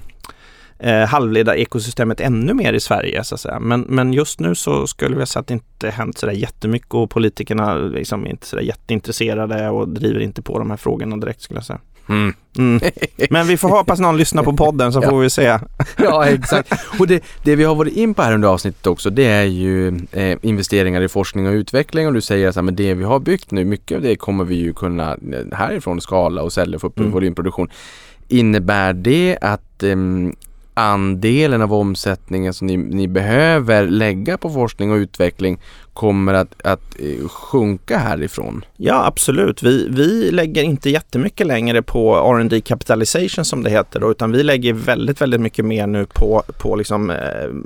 eh, 0.79 1.05
halvledarekosystemet 1.05 2.19
ännu 2.21 2.53
mer 2.53 2.73
i 2.73 2.79
Sverige 2.79 3.23
så 3.23 3.35
att 3.35 3.41
säga. 3.41 3.59
Men, 3.59 3.81
men 3.81 4.13
just 4.13 4.39
nu 4.39 4.55
så 4.55 4.87
skulle 4.87 5.15
vi 5.15 5.25
säga 5.25 5.41
att 5.41 5.47
det 5.47 5.53
inte 5.53 5.89
hänt 5.89 6.17
sådär 6.17 6.33
jättemycket 6.33 6.93
och 6.93 7.09
politikerna 7.09 7.75
liksom 7.75 8.27
inte 8.27 8.47
sådär 8.47 8.63
jätteintresserade 8.63 9.69
och 9.69 9.89
driver 9.89 10.19
inte 10.19 10.41
på 10.41 10.59
de 10.59 10.69
här 10.69 10.77
frågorna 10.77 11.17
direkt 11.17 11.41
skulle 11.41 11.57
jag 11.57 11.65
säga. 11.65 11.79
Mm. 12.09 12.33
Mm. 12.57 12.81
Men 13.29 13.47
vi 13.47 13.57
får 13.57 13.69
hoppas 13.69 13.99
någon 13.99 14.17
lyssnar 14.17 14.43
på 14.43 14.53
podden 14.53 14.93
så 14.93 14.99
Ja. 15.03 15.09
får 15.09 15.19
vi 15.19 15.29
se. 15.29 15.59
Ja, 15.97 16.25
exakt. 16.25 16.73
Och 16.99 17.07
det, 17.07 17.23
det 17.43 17.55
vi 17.55 17.63
har 17.63 17.75
varit 17.75 17.93
in 17.93 18.13
på 18.13 18.21
här 18.21 18.33
under 18.33 18.47
avsnittet 18.47 18.87
också, 18.87 19.09
det 19.09 19.25
är 19.25 19.43
ju 19.43 19.87
eh, 20.11 20.37
investeringar 20.41 21.01
i 21.01 21.07
forskning 21.07 21.47
och 21.47 21.51
utveckling 21.53 22.07
och 22.07 22.13
du 22.13 22.21
säger 22.21 22.61
men 22.61 22.75
det 22.75 22.93
vi 22.93 23.03
har 23.03 23.19
byggt 23.19 23.51
nu, 23.51 23.65
mycket 23.65 23.95
av 23.95 24.01
det 24.01 24.15
kommer 24.15 24.43
vi 24.43 24.55
ju 24.55 24.73
kunna 24.73 25.11
eh, 25.11 25.57
härifrån 25.57 26.01
skala 26.01 26.41
och 26.41 26.53
sälja 26.53 26.79
för 26.79 26.87
upp 26.87 26.99
Mm. 26.99 27.11
volymproduktion. 27.11 27.69
Innebär 28.27 28.93
det 28.93 29.37
att 29.41 29.83
ehm, 29.83 30.35
andelen 30.73 31.61
av 31.61 31.73
omsättningen 31.73 32.53
som 32.53 32.67
ni, 32.67 32.77
ni 32.77 33.07
behöver 33.07 33.87
lägga 33.87 34.37
på 34.37 34.49
forskning 34.49 34.91
och 34.91 34.95
utveckling 34.95 35.59
kommer 35.93 36.33
att, 36.33 36.61
att 36.63 36.95
eh, 36.99 37.27
sjunka 37.27 37.97
härifrån? 37.97 38.65
Ja, 38.77 39.05
absolut. 39.05 39.63
Vi, 39.63 39.87
vi 39.89 40.31
lägger 40.31 40.63
inte 40.63 40.89
jättemycket 40.89 41.47
längre 41.47 41.81
på 41.81 42.15
R&D 42.15 42.61
capitalization 42.61 43.45
som 43.45 43.63
det 43.63 43.69
heter 43.69 43.99
då, 43.99 44.11
utan 44.11 44.31
vi 44.31 44.43
lägger 44.43 44.73
väldigt, 44.73 45.21
väldigt 45.21 45.41
mycket 45.41 45.65
mer 45.65 45.87
nu 45.87 46.05
på, 46.05 46.43
på 46.57 46.75
liksom, 46.75 47.09
eh, 47.09 47.17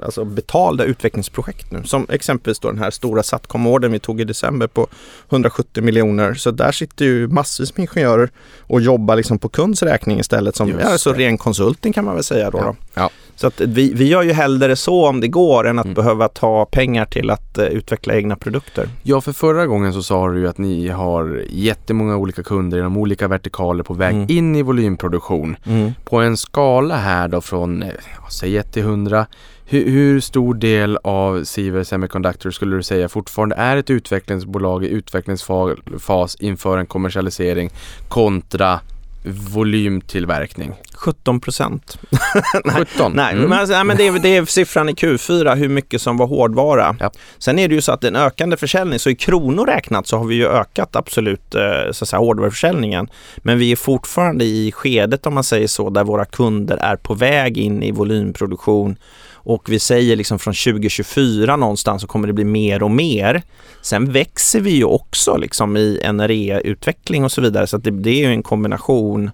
alltså 0.06 0.26
betalda 0.26 0.84
utvecklingsprojekt 0.84 1.72
nu. 1.72 1.84
Som 1.84 2.06
exempelvis 2.10 2.60
då 2.60 2.72
den 2.72 2.80
här 2.80 2.92
stora 2.92 3.24
Satcom-ordern 3.24 3.92
vi 3.92 4.00
tog 4.00 4.22
i 4.22 4.24
december 4.24 4.68
på 4.68 4.88
170 5.30 5.84
miljoner. 5.84 6.34
Så 6.34 6.52
där 6.52 6.72
sitter 6.72 7.06
ju 7.06 7.28
massvis 7.28 7.78
med 7.78 7.84
ingenjörer 7.84 8.30
och 8.60 8.82
jobbar 8.82 9.16
liksom 9.16 9.40
på 9.40 9.50
kunds 9.50 9.84
räkning 9.84 10.20
istället 10.20 10.56
som 10.56 10.70
Just 10.70 10.82
ja, 10.84 10.98
så 10.98 11.12
det. 11.12 11.20
ren 11.20 11.38
konsulting 11.38 11.94
kan 11.94 12.06
man 12.06 12.16
väl 12.16 12.24
säga 12.24 12.50
då. 12.50 12.58
då. 12.58 12.76
Ja. 12.94 13.10
Så 13.36 13.48
att 13.48 13.62
vi, 13.62 13.94
vi 13.94 14.08
gör 14.08 14.24
ju 14.24 14.32
hellre 14.34 14.76
så 14.76 15.08
om 15.10 15.22
det 15.22 15.28
går 15.28 15.68
än 15.68 15.80
att 15.80 15.86
Mm. 15.86 15.96
behöva 15.96 16.28
ta 16.28 16.66
pengar 16.66 17.06
till 17.06 17.30
att 17.30 17.58
eh, 17.58 17.66
utveckla 17.66 18.16
egna 18.16 18.36
produkter. 18.36 18.90
Ja, 19.04 19.22
för 19.22 19.32
förra 19.34 19.66
gången 19.68 19.94
så 19.94 20.04
sa 20.04 20.28
du 20.30 20.40
ju 20.40 20.48
att 20.48 20.58
ni 20.58 20.88
har 20.88 21.42
jättemånga 21.50 22.18
olika 22.18 22.44
kunder 22.44 22.78
inom 22.78 22.98
olika 22.98 23.28
vertikaler 23.28 23.84
på 23.84 23.94
väg 23.94 24.16
Mm. 24.16 24.28
in 24.30 24.56
i 24.56 24.62
volymproduktion. 24.62 25.56
På 26.04 26.18
en 26.20 26.38
skala 26.38 26.96
här 26.96 27.28
då 27.28 27.42
från, 27.42 27.84
eh, 27.84 27.90
säg 28.32 28.58
1 28.58 28.72
till 28.74 28.84
100. 28.84 29.26
Hur, 29.66 29.90
hur 29.90 30.20
stor 30.20 30.54
del 30.54 30.98
av 31.04 31.44
Sivers 31.44 31.88
Semiconductor 31.88 32.52
skulle 32.52 32.76
du 32.76 32.84
säga 32.84 33.10
fortfarande 33.10 33.56
är 33.56 33.78
ett 33.78 33.90
utvecklingsbolag 33.90 34.84
i 34.86 34.88
utvecklingsfas 34.88 36.36
inför 36.40 36.78
en 36.78 36.86
kommersialisering 36.86 37.70
kontra 38.08 38.80
volymtillverkning? 39.24 40.74
17 40.94 41.40
procent. 41.40 41.98
17? 42.78 43.12
Nej, 43.16 43.34
Mm. 43.34 43.50
men, 43.50 43.60
alltså, 43.60 43.84
men 43.84 43.98
det, 43.98 44.08
är, 44.08 44.20
det 44.20 44.36
är 44.38 44.46
siffran 44.46 44.90
i 44.90 44.94
Q4, 44.94 45.56
hur 45.56 45.70
mycket 45.70 46.02
som 46.02 46.18
var 46.18 46.28
hårdvara. 46.28 46.96
Ja. 47.00 47.12
Sen 47.38 47.60
är 47.60 47.68
det 47.68 47.76
ju 47.76 47.82
så 47.82 47.92
att 47.92 48.04
en 48.04 48.16
ökande 48.16 48.58
försäljning, 48.58 49.00
så 49.00 49.10
i 49.10 49.16
kronor 49.16 49.66
räknat 49.66 50.08
så 50.08 50.18
har 50.18 50.26
vi 50.26 50.36
ju 50.36 50.48
ökat 50.48 50.96
absolut 50.96 51.56
eh, 51.56 51.62
så 51.92 52.04
att 52.04 52.10
säga, 52.10 52.20
hårdvaruförsäljningen. 52.20 53.08
Men 53.38 53.58
vi 53.60 53.72
är 53.72 53.76
fortfarande 53.76 54.46
i 54.46 54.72
skedet 54.72 55.26
om 55.26 55.34
man 55.34 55.44
säger 55.44 55.68
så, 55.68 55.90
där 55.90 56.04
våra 56.04 56.26
kunder 56.26 56.78
är 56.78 56.96
på 56.96 57.14
väg 57.14 57.58
in 57.58 57.84
i 57.84 57.92
volymproduktion. 57.92 58.96
Och 59.44 59.70
vi 59.70 59.80
säger 59.80 60.16
liksom 60.16 60.40
från 60.40 60.54
2024 60.54 61.56
någonstans 61.56 62.02
så 62.02 62.08
kommer 62.08 62.28
det 62.28 62.34
bli 62.34 62.46
mer 62.46 62.84
och 62.84 62.92
mer. 62.92 63.42
Sen 63.82 64.12
växer 64.12 64.60
vi 64.60 64.72
ju 64.72 64.84
också 64.84 65.38
liksom 65.38 65.78
i 65.78 66.00
NRE-utveckling 66.14 67.24
och 67.24 67.32
så 67.32 67.42
vidare. 67.42 67.68
Så 67.68 67.78
att 67.78 67.84
det, 67.84 67.92
det 67.92 68.10
är 68.10 68.28
ju 68.28 68.34
en 68.34 68.44
kombination. 68.44 69.32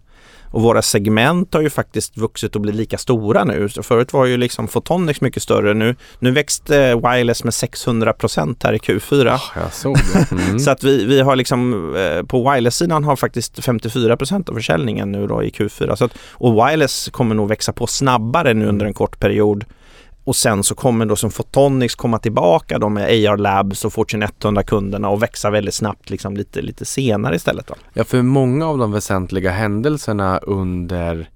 Och 0.52 0.62
våra 0.62 0.82
segment 0.82 1.54
har 1.54 1.62
ju 1.62 1.70
faktiskt 1.70 2.18
vuxit 2.18 2.56
och 2.56 2.62
blivit 2.62 2.80
lika 2.80 2.98
stora 2.98 3.44
nu. 3.44 3.70
Så 3.70 3.84
förut 3.84 4.14
var 4.14 4.26
ju 4.26 4.38
liksom 4.38 4.68
Photonics 4.68 5.22
mycket 5.22 5.44
större. 5.44 5.74
Nu, 5.74 5.96
nu 6.20 6.32
växte 6.32 6.96
wireless 6.96 7.44
med 7.44 7.54
600 7.54 8.14
procent 8.14 8.64
här 8.64 8.74
i 8.74 8.78
Q4. 8.78 9.40
Jag 9.56 9.74
såg 9.74 9.98
det. 9.98 10.26
Mm. 10.50 10.60
Så 10.60 10.72
att 10.72 10.84
vi, 10.84 11.06
vi 11.06 11.22
har 11.22 11.36
liksom 11.36 11.96
eh, 11.96 12.24
på 12.24 12.52
wireless-sidan 12.52 13.04
har 13.04 13.16
faktiskt 13.16 13.64
54 13.64 14.18
procent 14.18 14.50
av 14.50 14.54
försäljningen 14.54 15.12
nu 15.12 15.28
då 15.28 15.44
i 15.44 15.50
Q4. 15.50 15.96
Så 15.96 16.06
att, 16.06 16.12
och 16.32 16.54
wireless 16.54 17.10
kommer 17.12 17.36
nog 17.36 17.50
växa 17.50 17.74
på 17.74 17.88
snabbare 17.88 18.54
nu 18.54 18.68
under 18.68 18.86
en 18.86 18.94
kort 18.94 19.20
period. 19.20 19.66
Och 20.30 20.36
sen 20.36 20.64
så 20.64 20.76
kommer 20.76 21.06
då 21.06 21.16
som 21.16 21.30
Photonics 21.32 21.96
komma 21.96 22.20
tillbaka 22.20 22.80
då 22.80 22.90
med 22.90 23.04
AR 23.04 23.38
Labs 23.38 23.86
och 23.86 23.94
Fortune 23.94 24.26
100-kunderna 24.26 25.08
och 25.08 25.24
växa 25.24 25.50
väldigt 25.50 25.74
snabbt 25.74 26.10
liksom 26.10 26.38
lite, 26.38 26.62
lite 26.62 26.86
senare 26.86 27.36
istället. 27.36 27.68
Då. 27.68 27.76
Ja, 27.94 28.04
för 28.04 28.22
många 28.22 28.68
av 28.68 28.78
de 28.78 28.92
väsentliga 28.92 29.52
händelserna 29.52 30.38
under 30.38 31.30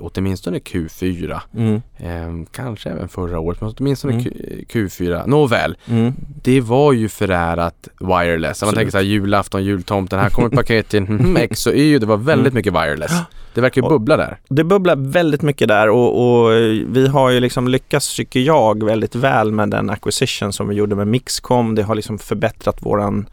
åtminstone 0.00 0.58
Q4 0.58 1.40
Mm. 1.56 1.74
Eh, 1.96 2.46
kanske 2.52 2.90
även 2.90 3.08
förra 3.08 3.38
året, 3.38 3.60
men 3.60 3.74
åtminstone 3.78 4.12
Mm. 4.12 4.24
Q- 4.24 4.64
Q4. 4.68 5.26
Nåväl, 5.26 5.76
Mm. 5.88 6.12
det 6.42 6.60
var 6.60 6.92
ju 6.92 7.08
förärat 7.08 7.88
wireless. 8.00 8.60
Man 8.62 8.68
Absolut. 8.68 8.74
tänker 8.74 8.90
så 8.90 8.96
här 8.98 9.04
julafton, 9.04 9.64
jultomten, 9.64 10.18
här 10.18 10.30
kommer 10.30 10.48
ett 10.48 10.54
paket 10.54 10.88
till 10.88 11.36
X 11.38 11.66
och 11.66 11.74
Y. 11.74 11.98
Det 11.98 12.06
var 12.06 12.16
väldigt 12.16 12.52
Mm. 12.52 12.54
mycket 12.54 12.72
wireless. 12.72 13.12
Det 13.54 13.60
verkar 13.60 13.82
ju 13.82 13.88
bubbla 13.88 14.16
där. 14.16 14.38
Det 14.48 14.64
bubblar 14.64 14.96
väldigt 14.96 15.42
mycket 15.42 15.68
där 15.68 15.88
och, 15.88 16.42
och 16.44 16.52
vi 16.86 17.06
har 17.06 17.30
ju 17.30 17.40
liksom 17.40 17.68
lyckats, 17.68 18.16
tycker 18.16 18.40
jag, 18.40 18.84
väldigt 18.84 19.14
väl 19.14 19.52
med 19.52 19.70
den 19.70 19.90
acquisition 19.90 20.52
som 20.52 20.68
vi 20.68 20.74
gjorde 20.74 20.96
med 20.96 21.06
Mixcom. 21.06 21.74
Det 21.74 21.82
har 21.82 21.94
liksom 21.94 22.18
förbättrat 22.18 22.82
våran 22.82 23.26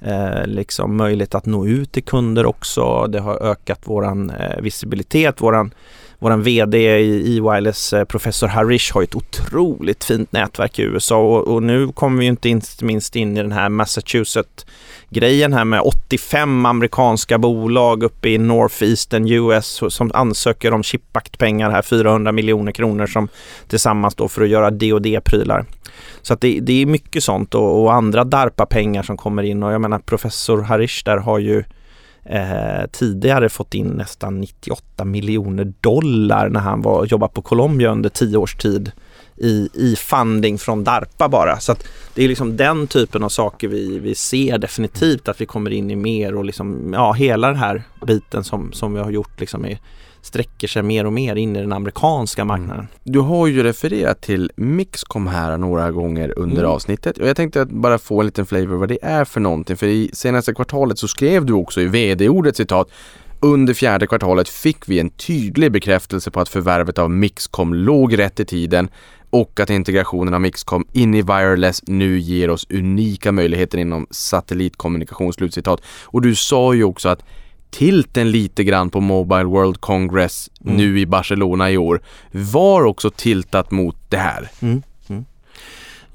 eh, 0.00 0.46
liksom 0.46 0.96
möjlighet 0.96 1.34
att 1.34 1.46
nå 1.46 1.66
ut 1.66 1.92
till 1.92 2.04
kunder 2.04 2.46
också. 2.46 3.06
Det 3.06 3.20
har 3.20 3.42
ökat 3.42 3.80
våran 3.84 4.30
eh, 4.30 4.60
visibilitet. 4.60 5.40
Våran, 5.40 5.74
våran 6.18 6.42
VD 6.42 6.78
i 7.00 7.36
E-Wireless, 7.36 7.92
eh, 7.92 8.04
professor 8.04 8.46
Harish, 8.46 8.94
har 8.94 9.02
ett 9.02 9.14
otroligt 9.14 10.04
fint 10.04 10.32
nätverk 10.32 10.78
i 10.78 10.82
USA 10.82 11.16
och, 11.16 11.48
och 11.48 11.62
nu 11.62 11.88
kommer 11.88 12.18
vi 12.18 12.24
ju 12.24 12.30
inte 12.30 12.48
inte 12.48 12.84
minst 12.84 13.16
in 13.16 13.36
i 13.36 13.42
den 13.42 13.52
här 13.52 13.68
Massachusetts 13.68 14.66
grejen 15.16 15.52
här 15.52 15.64
med 15.64 15.80
85 15.80 16.66
amerikanska 16.66 17.38
bolag 17.38 18.02
uppe 18.02 18.28
i 18.28 18.38
Northeastern 18.38 19.28
US 19.28 19.82
som 19.88 20.10
ansöker 20.14 20.72
om 20.72 20.82
chipbackpengar 20.82 21.70
här, 21.70 21.82
400 21.82 22.32
miljoner 22.32 22.72
kronor 22.72 23.06
som 23.06 23.28
tillsammans 23.68 24.14
då 24.14 24.28
för 24.28 24.42
att 24.42 24.48
göra 24.48 24.70
D&D-prylar. 24.70 25.64
Så 26.22 26.34
att 26.34 26.40
det, 26.40 26.60
det 26.60 26.82
är 26.82 26.86
mycket 26.86 27.22
sånt 27.22 27.54
och, 27.54 27.82
och 27.82 27.94
andra 27.94 28.24
DARPA-pengar 28.24 29.02
som 29.02 29.16
kommer 29.16 29.42
in 29.42 29.62
och 29.62 29.72
jag 29.72 29.80
menar 29.80 29.98
professor 29.98 30.62
Harish 30.62 31.04
där 31.04 31.16
har 31.16 31.38
ju 31.38 31.64
eh, 32.24 32.86
tidigare 32.92 33.48
fått 33.48 33.74
in 33.74 33.88
nästan 33.88 34.40
98 34.40 35.04
miljoner 35.04 35.72
dollar 35.80 36.48
när 36.48 36.60
han 36.60 36.82
var 36.82 37.06
jobbade 37.06 37.32
på 37.32 37.42
Colombia 37.42 37.90
under 37.92 38.08
tio 38.08 38.36
års 38.36 38.56
tid 38.56 38.92
i, 39.36 39.68
i 39.74 39.96
funding 39.96 40.58
från 40.58 40.84
DARPA 40.84 41.28
bara. 41.28 41.60
Så 41.60 41.74
det 42.14 42.24
är 42.24 42.28
liksom 42.28 42.56
den 42.56 42.86
typen 42.86 43.22
av 43.22 43.28
saker 43.28 43.68
vi, 43.68 43.98
vi 43.98 44.14
ser 44.14 44.58
definitivt 44.58 45.28
att 45.28 45.40
vi 45.40 45.46
kommer 45.46 45.70
in 45.70 45.90
i 45.90 45.96
mer 45.96 46.34
och 46.34 46.44
liksom, 46.44 46.92
ja, 46.92 47.12
hela 47.12 47.46
den 47.46 47.56
här 47.56 47.82
biten 48.06 48.44
som, 48.44 48.72
som 48.72 48.94
vi 48.94 49.00
har 49.00 49.10
gjort 49.10 49.40
liksom 49.40 49.64
är, 49.64 49.78
sträcker 50.22 50.68
sig 50.68 50.82
mer 50.82 51.06
och 51.06 51.12
mer 51.12 51.36
in 51.36 51.56
i 51.56 51.60
den 51.60 51.72
amerikanska 51.72 52.44
marknaden. 52.44 52.88
Du 53.04 53.18
har 53.18 53.46
ju 53.46 53.62
refererat 53.62 54.20
till 54.20 54.50
Mixcom 54.56 55.26
här 55.26 55.58
några 55.58 55.90
gånger 55.90 56.38
under 56.38 56.56
Mm. 56.58 56.70
avsnittet 56.70 57.18
och 57.18 57.28
jag 57.28 57.36
tänkte 57.36 57.62
att 57.62 57.70
bara 57.70 57.98
få 57.98 58.20
en 58.20 58.26
liten 58.26 58.46
flavor 58.46 58.76
vad 58.76 58.88
det 58.88 58.98
är 59.02 59.24
för 59.24 59.40
någonting. 59.40 59.76
För 59.76 59.86
i 59.86 60.10
senaste 60.12 60.54
kvartalet 60.54 60.98
så 60.98 61.08
skrev 61.08 61.44
du 61.44 61.52
också 61.52 61.80
i 61.80 61.86
vd-ordet 61.86 62.56
citat 62.56 62.88
under 63.40 63.74
fjärde 63.74 64.06
kvartalet 64.06 64.48
fick 64.48 64.88
vi 64.88 65.00
en 65.00 65.10
tydlig 65.10 65.72
bekräftelse 65.72 66.30
på 66.30 66.40
att 66.40 66.48
förvärvet 66.48 66.98
av 66.98 67.10
Mixcom 67.10 67.74
låg 67.74 68.18
rätt 68.18 68.40
i 68.40 68.44
tiden 68.44 68.88
och 69.40 69.60
att 69.60 69.70
integrationen 69.70 70.34
av 70.34 70.40
Mixcom 70.40 70.84
in 70.92 71.14
i 71.14 71.22
wireless 71.22 71.82
nu 71.86 72.18
ger 72.18 72.50
oss 72.50 72.66
unika 72.70 73.32
möjligheter 73.32 73.78
inom 73.78 74.06
satellitkommunikation. 74.10 75.32
Slutcitat. 75.32 75.80
Och 76.04 76.22
du 76.22 76.34
sa 76.34 76.74
ju 76.74 76.84
också 76.84 77.08
att 77.08 77.22
tilten 77.70 78.30
lite 78.30 78.64
grann 78.64 78.90
på 78.90 79.00
Mobile 79.00 79.44
World 79.44 79.80
Congress 79.80 80.50
Mm. 80.64 80.76
nu 80.76 81.00
i 81.00 81.06
Barcelona 81.06 81.70
i 81.70 81.76
år 81.76 82.00
var 82.30 82.84
också 82.84 83.10
tiltat 83.10 83.70
mot 83.70 83.96
det 84.08 84.16
här. 84.16 84.48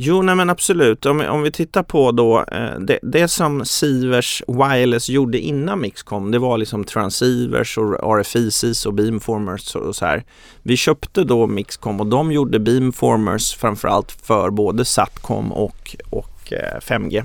Jo, 0.03 0.21
nej 0.21 0.35
men 0.35 0.49
absolut. 0.49 1.05
Om, 1.05 1.21
om 1.21 1.41
vi 1.41 1.51
tittar 1.51 1.83
på 1.83 2.11
då 2.11 2.45
eh, 2.51 2.79
det, 2.79 2.99
det 3.01 3.27
som 3.27 3.65
Sivers 3.65 4.43
Wireless 4.47 5.09
gjorde 5.09 5.39
innan 5.39 5.81
Mixcom, 5.81 6.31
det 6.31 6.39
var 6.39 6.57
liksom 6.57 6.83
transceivers 6.83 7.77
och 7.77 8.19
RFICs 8.19 8.85
och 8.85 8.93
beamformers 8.93 9.75
och, 9.75 9.81
och 9.81 9.95
så 9.95 10.05
här. 10.05 10.23
Vi 10.63 10.77
köpte 10.77 11.23
då 11.23 11.47
Mixcom 11.47 11.99
och 11.99 12.07
de 12.07 12.31
gjorde 12.31 12.59
beamformers 12.59 13.55
framförallt 13.55 14.11
för 14.11 14.49
både 14.49 14.85
Satcom 14.85 15.51
och, 15.51 15.95
och 16.09 16.53
eh, 16.53 16.79
5G. 16.79 17.23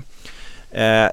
Eh, 0.71 1.11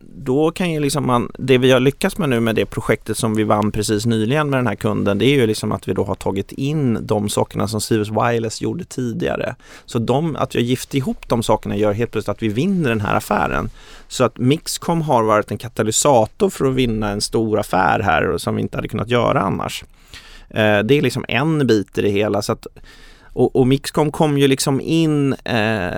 då 0.00 0.50
kan 0.50 0.72
ju 0.72 0.80
liksom 0.80 1.06
man, 1.06 1.32
det 1.38 1.58
vi 1.58 1.72
har 1.72 1.80
lyckats 1.80 2.18
med 2.18 2.28
nu 2.28 2.40
med 2.40 2.54
det 2.54 2.66
projektet 2.66 3.18
som 3.18 3.34
vi 3.34 3.44
vann 3.44 3.72
precis 3.72 4.06
nyligen 4.06 4.50
med 4.50 4.58
den 4.58 4.66
här 4.66 4.74
kunden, 4.74 5.18
det 5.18 5.24
är 5.24 5.34
ju 5.34 5.46
liksom 5.46 5.72
att 5.72 5.88
vi 5.88 5.92
då 5.92 6.04
har 6.04 6.14
tagit 6.14 6.52
in 6.52 6.98
de 7.06 7.28
sakerna 7.28 7.68
som 7.68 7.80
Sivers 7.80 8.10
Wireless 8.10 8.62
gjorde 8.62 8.84
tidigare. 8.84 9.54
Så 9.84 9.98
de, 9.98 10.36
att 10.36 10.54
vi 10.54 10.58
har 10.58 10.64
gift 10.64 10.94
ihop 10.94 11.28
de 11.28 11.42
sakerna 11.42 11.76
gör 11.76 11.92
helt 11.92 12.10
plötsligt 12.10 12.36
att 12.36 12.42
vi 12.42 12.48
vinner 12.48 12.88
den 12.88 13.00
här 13.00 13.14
affären. 13.14 13.70
Så 14.08 14.24
att 14.24 14.38
Mixcom 14.38 15.02
har 15.02 15.22
varit 15.22 15.50
en 15.50 15.58
katalysator 15.58 16.50
för 16.50 16.64
att 16.64 16.74
vinna 16.74 17.10
en 17.10 17.20
stor 17.20 17.58
affär 17.58 18.00
här 18.00 18.38
som 18.38 18.56
vi 18.56 18.62
inte 18.62 18.78
hade 18.78 18.88
kunnat 18.88 19.08
göra 19.08 19.40
annars. 19.40 19.84
Eh, 20.50 20.78
det 20.78 20.98
är 20.98 21.02
liksom 21.02 21.24
en 21.28 21.66
bit 21.66 21.98
i 21.98 22.02
det 22.02 22.10
hela. 22.10 22.42
Så 22.42 22.52
att, 22.52 22.66
och, 23.38 23.56
och 23.56 23.66
Mixcom 23.66 24.12
kom 24.12 24.38
ju 24.38 24.48
liksom 24.48 24.80
in 24.80 25.32
eh, 25.32 25.90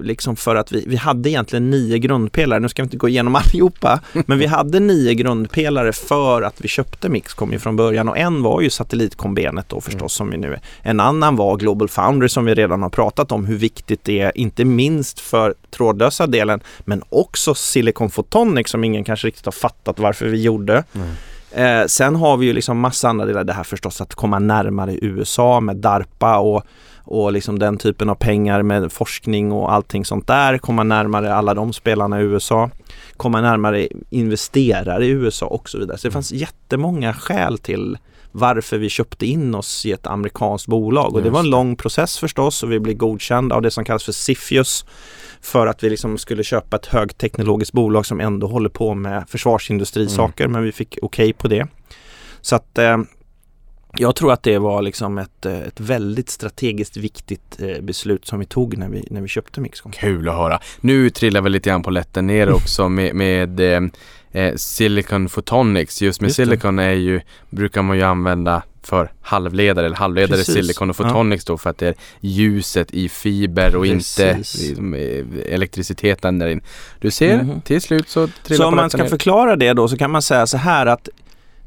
liksom 0.00 0.36
för 0.36 0.56
att 0.56 0.72
vi, 0.72 0.84
vi 0.86 0.96
hade 0.96 1.30
egentligen 1.30 1.70
nio 1.70 1.98
grundpelare. 1.98 2.60
Nu 2.60 2.68
ska 2.68 2.82
vi 2.82 2.84
inte 2.84 2.96
gå 2.96 3.08
igenom 3.08 3.36
allihopa, 3.36 4.00
men 4.12 4.38
vi 4.38 4.46
hade 4.46 4.80
nio 4.80 5.14
grundpelare 5.14 5.92
för 5.92 6.42
att 6.42 6.60
vi 6.60 6.68
köpte 6.68 7.08
Mixcom 7.08 7.52
ju 7.52 7.58
från 7.58 7.76
början 7.76 8.08
och 8.08 8.18
en 8.18 8.42
var 8.42 8.60
ju 8.60 8.70
satellitkombenet 8.70 9.68
då 9.68 9.80
förstås 9.80 10.14
som 10.14 10.30
vi 10.30 10.36
nu 10.36 10.52
är. 10.52 10.60
En 10.82 11.00
annan 11.00 11.36
var 11.36 11.56
Global 11.56 11.88
Foundry 11.88 12.28
som 12.28 12.44
vi 12.44 12.54
redan 12.54 12.82
har 12.82 12.90
pratat 12.90 13.32
om 13.32 13.44
hur 13.44 13.56
viktigt 13.56 14.04
det 14.04 14.20
är, 14.20 14.38
inte 14.38 14.64
minst 14.64 15.20
för 15.20 15.54
trådlösa 15.70 16.26
delen, 16.26 16.60
men 16.84 17.02
också 17.08 17.54
Silicon 17.54 18.10
Photonics 18.10 18.70
som 18.70 18.84
ingen 18.84 19.04
kanske 19.04 19.26
riktigt 19.26 19.44
har 19.44 19.52
fattat 19.52 19.98
varför 19.98 20.26
vi 20.26 20.42
gjorde. 20.42 20.84
Eh, 21.56 21.86
sen 21.86 22.16
har 22.16 22.36
vi 22.36 22.46
ju 22.46 22.52
liksom 22.52 22.78
massa 22.80 23.08
andra 23.08 23.26
delar. 23.26 23.44
Det 23.44 23.52
här 23.52 23.64
förstås 23.64 24.00
att 24.00 24.14
komma 24.14 24.38
närmare 24.38 24.98
USA 25.02 25.60
med 25.60 25.76
DARPA 25.76 26.38
och, 26.38 26.62
och 26.98 27.32
liksom 27.32 27.58
den 27.58 27.78
typen 27.78 28.08
av 28.08 28.14
pengar 28.14 28.62
med 28.62 28.92
forskning 28.92 29.52
och 29.52 29.72
allting 29.72 30.04
sånt 30.04 30.26
där. 30.26 30.58
Komma 30.58 30.82
närmare 30.82 31.34
alla 31.34 31.54
de 31.54 31.72
spelarna 31.72 32.20
i 32.20 32.24
USA. 32.24 32.70
Komma 33.16 33.40
närmare 33.40 33.88
investerare 34.10 35.06
i 35.06 35.08
USA 35.08 35.46
och 35.46 35.68
så 35.68 35.78
vidare. 35.78 35.98
Så 35.98 36.08
det 36.08 36.12
fanns 36.12 36.32
jättemånga 36.32 37.14
skäl 37.14 37.58
till 37.58 37.98
varför 38.36 38.78
vi 38.78 38.88
köpte 38.88 39.26
in 39.26 39.54
oss 39.54 39.86
i 39.86 39.92
ett 39.92 40.06
amerikanskt 40.06 40.66
bolag. 40.66 41.14
Och 41.14 41.22
det 41.22 41.30
var 41.30 41.40
en 41.40 41.50
lång 41.50 41.76
process 41.76 42.18
förstås 42.18 42.62
och 42.62 42.72
vi 42.72 42.80
blev 42.80 42.96
godkända 42.96 43.56
av 43.56 43.62
det 43.62 43.70
som 43.70 43.84
kallas 43.84 44.04
för 44.04 44.12
CFIUS 44.12 44.84
för 45.40 45.66
att 45.66 45.82
vi 45.82 45.90
liksom 45.90 46.18
skulle 46.18 46.44
köpa 46.44 46.76
ett 46.76 46.86
högteknologiskt 46.86 47.72
bolag 47.72 48.06
som 48.06 48.20
ändå 48.20 48.46
håller 48.46 48.68
på 48.68 48.94
med 48.94 49.24
försvarsindustrisaker 49.28 50.48
men 50.48 50.62
vi 50.62 50.72
fick 50.72 50.98
okej 51.02 51.32
på 51.32 51.48
det. 51.48 51.66
Så 52.40 52.56
att 52.56 52.78
eh, 52.78 52.96
jag 53.98 54.16
tror 54.16 54.32
att 54.32 54.42
det 54.42 54.58
var 54.58 54.82
liksom 54.82 55.18
ett, 55.18 55.46
eh, 55.46 55.60
ett 55.60 55.80
väldigt 55.80 56.30
strategiskt 56.30 56.96
viktigt 56.96 57.60
eh, 57.60 57.82
beslut 57.82 58.26
som 58.26 58.38
vi 58.38 58.46
tog 58.46 58.78
när 58.78 58.88
vi, 58.88 59.08
när 59.10 59.20
vi 59.20 59.28
köpte 59.28 59.60
Mixcom. 59.60 59.92
Kul 59.92 60.28
att 60.28 60.34
höra. 60.34 60.60
Nu 60.80 61.10
trillar 61.10 61.40
vi 61.40 61.50
lite 61.50 61.70
grann 61.70 61.82
på 61.82 61.90
lätten 61.90 62.26
ner 62.26 62.52
också 62.52 62.88
med, 62.88 63.14
med 63.14 63.60
eh, 64.36 64.54
Silicon 64.56 65.28
Photonics. 65.28 66.02
Just 66.02 66.20
med 66.20 66.28
Just 66.28 66.36
silicon 66.36 66.78
är 66.78 66.92
ju, 66.92 67.20
brukar 67.50 67.82
man 67.82 67.96
ju 67.96 68.02
använda 68.02 68.62
för 68.82 69.12
halvledare 69.22 69.86
eller 69.86 69.96
halvledare 69.96 70.38
Precis. 70.38 70.54
silicon 70.54 70.90
och 70.90 70.96
photonics 70.96 71.44
då 71.44 71.58
för 71.58 71.70
att 71.70 71.78
det 71.78 71.88
är 71.88 71.94
ljuset 72.20 72.90
i 72.94 73.08
fiber 73.08 73.76
och 73.76 73.84
Precis. 73.84 74.78
inte 74.78 74.98
eh, 74.98 75.54
elektriciteten 75.54 76.38
där 76.38 76.46
in. 76.48 76.60
Du 77.00 77.10
ser, 77.10 77.42
Mhm. 77.42 77.60
till 77.60 77.80
slut 77.82 78.08
så 78.08 78.28
trillar 78.42 78.64
Så 78.64 78.68
om 78.68 78.76
man 78.76 78.90
ska 78.90 79.02
ner. 79.02 79.08
förklara 79.08 79.56
det 79.56 79.72
då 79.72 79.88
så 79.88 79.96
kan 79.96 80.10
man 80.10 80.22
säga 80.22 80.46
så 80.46 80.56
här 80.56 80.86
att 80.86 81.08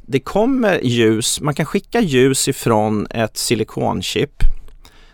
det 0.05 0.19
kommer 0.19 0.79
ljus, 0.83 1.41
man 1.41 1.53
kan 1.55 1.65
skicka 1.65 1.99
ljus 2.01 2.47
ifrån 2.47 3.07
ett 3.09 3.37
silikonchip. 3.37 4.43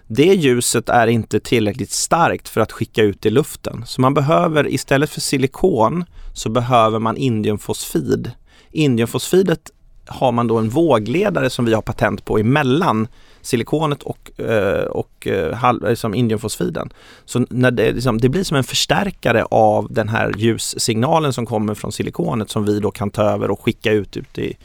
Det 0.07 0.33
ljuset 0.33 0.89
är 0.89 1.07
inte 1.07 1.39
tillräckligt 1.39 1.91
starkt 1.91 2.49
för 2.49 2.61
att 2.61 2.71
skicka 2.71 3.01
ut 3.01 3.25
i 3.25 3.29
luften. 3.29 3.83
Så 3.85 4.01
man 4.01 4.13
behöver 4.13 4.67
istället 4.73 5.09
för 5.09 5.21
silikon 5.21 6.05
så 6.35 6.49
behöver 6.49 6.99
man 6.99 7.17
indiumfosfid. 7.17 8.31
Indiumfosfidet 8.71 9.71
har 10.07 10.31
man 10.31 10.47
då 10.47 10.57
en 10.57 10.69
vågledare 10.69 11.49
som 11.49 11.65
vi 11.65 11.73
har 11.73 11.81
patent 11.81 12.25
på 12.25 12.37
emellan 12.37 13.07
silikonet 13.41 14.03
och, 14.03 14.39
eh, 14.39 14.85
och, 14.85 15.27
eh, 15.27 15.65
och 15.65 15.89
liksom 15.89 16.15
indiumfosfiden. 16.15 16.89
Så 17.25 17.45
när 17.49 17.71
det, 17.71 17.91
liksom, 17.91 18.17
det 18.17 18.29
blir 18.29 18.43
som 18.43 18.57
en 18.57 18.63
förstärkare 18.63 19.43
av 19.43 19.87
den 19.93 20.09
här 20.09 20.33
ljussignalen 20.37 21.33
som 21.33 21.45
kommer 21.45 21.73
från 21.73 21.91
silikonet 21.91 22.49
som 22.49 22.65
vi 22.65 22.79
då 22.79 22.91
kan 22.91 23.09
ta 23.09 23.23
över 23.23 23.51
och 23.51 23.61
skicka 23.61 23.91
ut, 23.91 24.17
ut 24.17 24.37
i, 24.37 24.57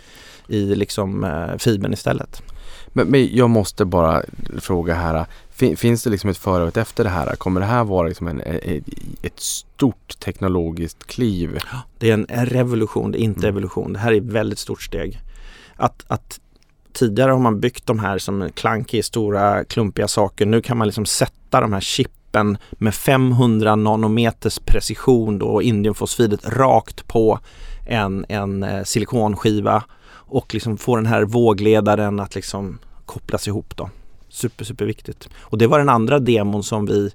i 0.49 0.75
liksom, 0.75 1.25
eh, 1.25 1.59
fibern 1.59 1.93
istället. 1.93 2.43
Men, 2.93 3.07
men 3.07 3.37
jag 3.37 3.51
måste 3.51 3.85
bara 3.85 4.23
fråga 4.59 4.95
här 4.95 5.27
fin- 5.61 5.77
Finns 5.77 6.03
det 6.05 6.11
liksom 6.11 6.31
ett 6.31 6.37
före 6.39 6.63
och 6.63 6.69
ett 6.69 6.77
efter 6.77 7.05
det 7.05 7.11
här? 7.11 7.37
Kommer 7.37 7.61
det 7.61 7.67
här 7.67 7.85
vara 7.85 8.09
liksom 8.09 8.29
en, 8.29 8.41
ett, 8.41 8.85
ett 9.23 9.41
stort 9.41 10.19
teknologiskt 10.21 11.07
kliv? 11.07 11.59
Det 11.99 12.11
är 12.11 12.15
en 12.15 12.27
revolution, 12.47 13.13
det 13.13 13.19
är 13.21 13.23
inte 13.23 13.41
Mm. 13.41 13.49
evolution. 13.51 13.93
Det 13.93 13.99
här 13.99 14.13
är 14.13 14.17
ett 14.17 14.23
väldigt 14.23 14.59
stort 14.59 14.83
steg. 14.83 15.21
Att, 15.77 16.05
att 16.09 16.41
tidigare 16.93 17.31
har 17.33 17.39
man 17.39 17.61
byggt 17.61 17.87
de 17.87 17.99
här 17.99 18.19
som 18.19 18.51
klankiga, 18.55 19.03
stora, 19.03 19.65
klumpiga 19.65 20.09
saker. 20.09 20.47
Nu 20.47 20.63
kan 20.63 20.77
man 20.79 20.87
liksom 20.89 21.07
sätta 21.07 21.61
de 21.61 21.73
här 21.73 21.81
chippen 21.81 22.59
med 22.73 22.95
500 22.95 23.77
nanometers 23.77 24.59
precision 24.59 25.39
då, 25.39 25.47
och 25.47 25.63
indiumfosfidet 25.63 26.49
rakt 26.49 27.07
på 27.07 27.39
en, 27.87 28.27
en 28.29 28.63
eh, 28.63 28.83
silikonskiva 28.85 29.85
och 30.13 30.55
liksom 30.55 30.77
få 30.77 30.97
den 30.97 31.07
här 31.07 31.23
vågledaren 31.23 32.21
att 32.21 32.35
liksom 32.35 32.79
kopplas 33.07 33.49
ihop 33.49 33.77
då. 33.77 33.91
Super, 34.31 34.65
super 34.65 34.85
viktigt. 34.85 35.29
Och 35.41 35.59
det 35.59 35.67
var 35.67 35.79
den 35.79 35.89
andra 35.89 36.19
demon 36.19 36.63
som 36.63 36.87
vi 36.87 37.11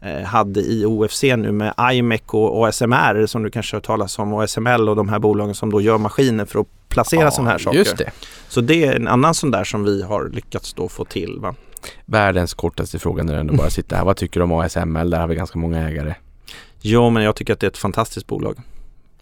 eh, 0.00 0.22
hade 0.22 0.60
i 0.60 0.84
OFC 0.86 1.22
nu 1.22 1.52
med 1.52 1.74
IMEC 1.92 2.22
och 2.26 2.68
ASMR 2.68 3.26
som 3.26 3.42
du 3.42 3.50
kanske 3.50 3.76
har 3.76 3.80
talas 3.80 4.18
om 4.18 4.32
och 4.32 4.50
SML 4.50 4.88
och 4.88 4.96
de 4.96 5.08
här 5.08 5.18
bolagen 5.18 5.54
som 5.54 5.70
då 5.70 5.80
gör 5.80 5.98
maskiner 5.98 6.44
för 6.44 6.60
att 6.60 6.66
placera 6.88 7.30
sådana 7.30 7.50
här 7.50 7.58
saker. 7.58 7.78
Just 7.78 7.98
det. 7.98 8.10
Så 8.48 8.60
det 8.60 8.84
är 8.84 8.96
en 8.96 9.08
annan 9.08 9.34
sån 9.34 9.50
där 9.50 9.64
som 9.64 9.84
vi 9.84 10.02
har 10.02 10.28
lyckats 10.28 10.74
då 10.74 10.88
få 10.88 11.04
till. 11.04 11.38
Va? 11.40 11.54
Världens 12.06 12.54
kortaste 12.54 12.98
fråga 12.98 13.22
när 13.22 13.34
du 13.34 13.40
ändå 13.40 13.54
bara 13.54 13.70
sitter 13.70 13.96
här. 13.96 14.04
Vad 14.04 14.16
tycker 14.16 14.40
du 14.40 14.44
om 14.44 14.52
ASML? 14.52 15.10
Där 15.10 15.20
har 15.20 15.28
vi 15.28 15.34
ganska 15.34 15.58
många 15.58 15.88
ägare. 15.88 16.14
Jo, 16.80 17.10
men 17.10 17.22
jag 17.22 17.36
tycker 17.36 17.52
att 17.52 17.60
det 17.60 17.66
är 17.66 17.70
ett 17.70 17.78
fantastiskt 17.78 18.26
bolag. 18.26 18.56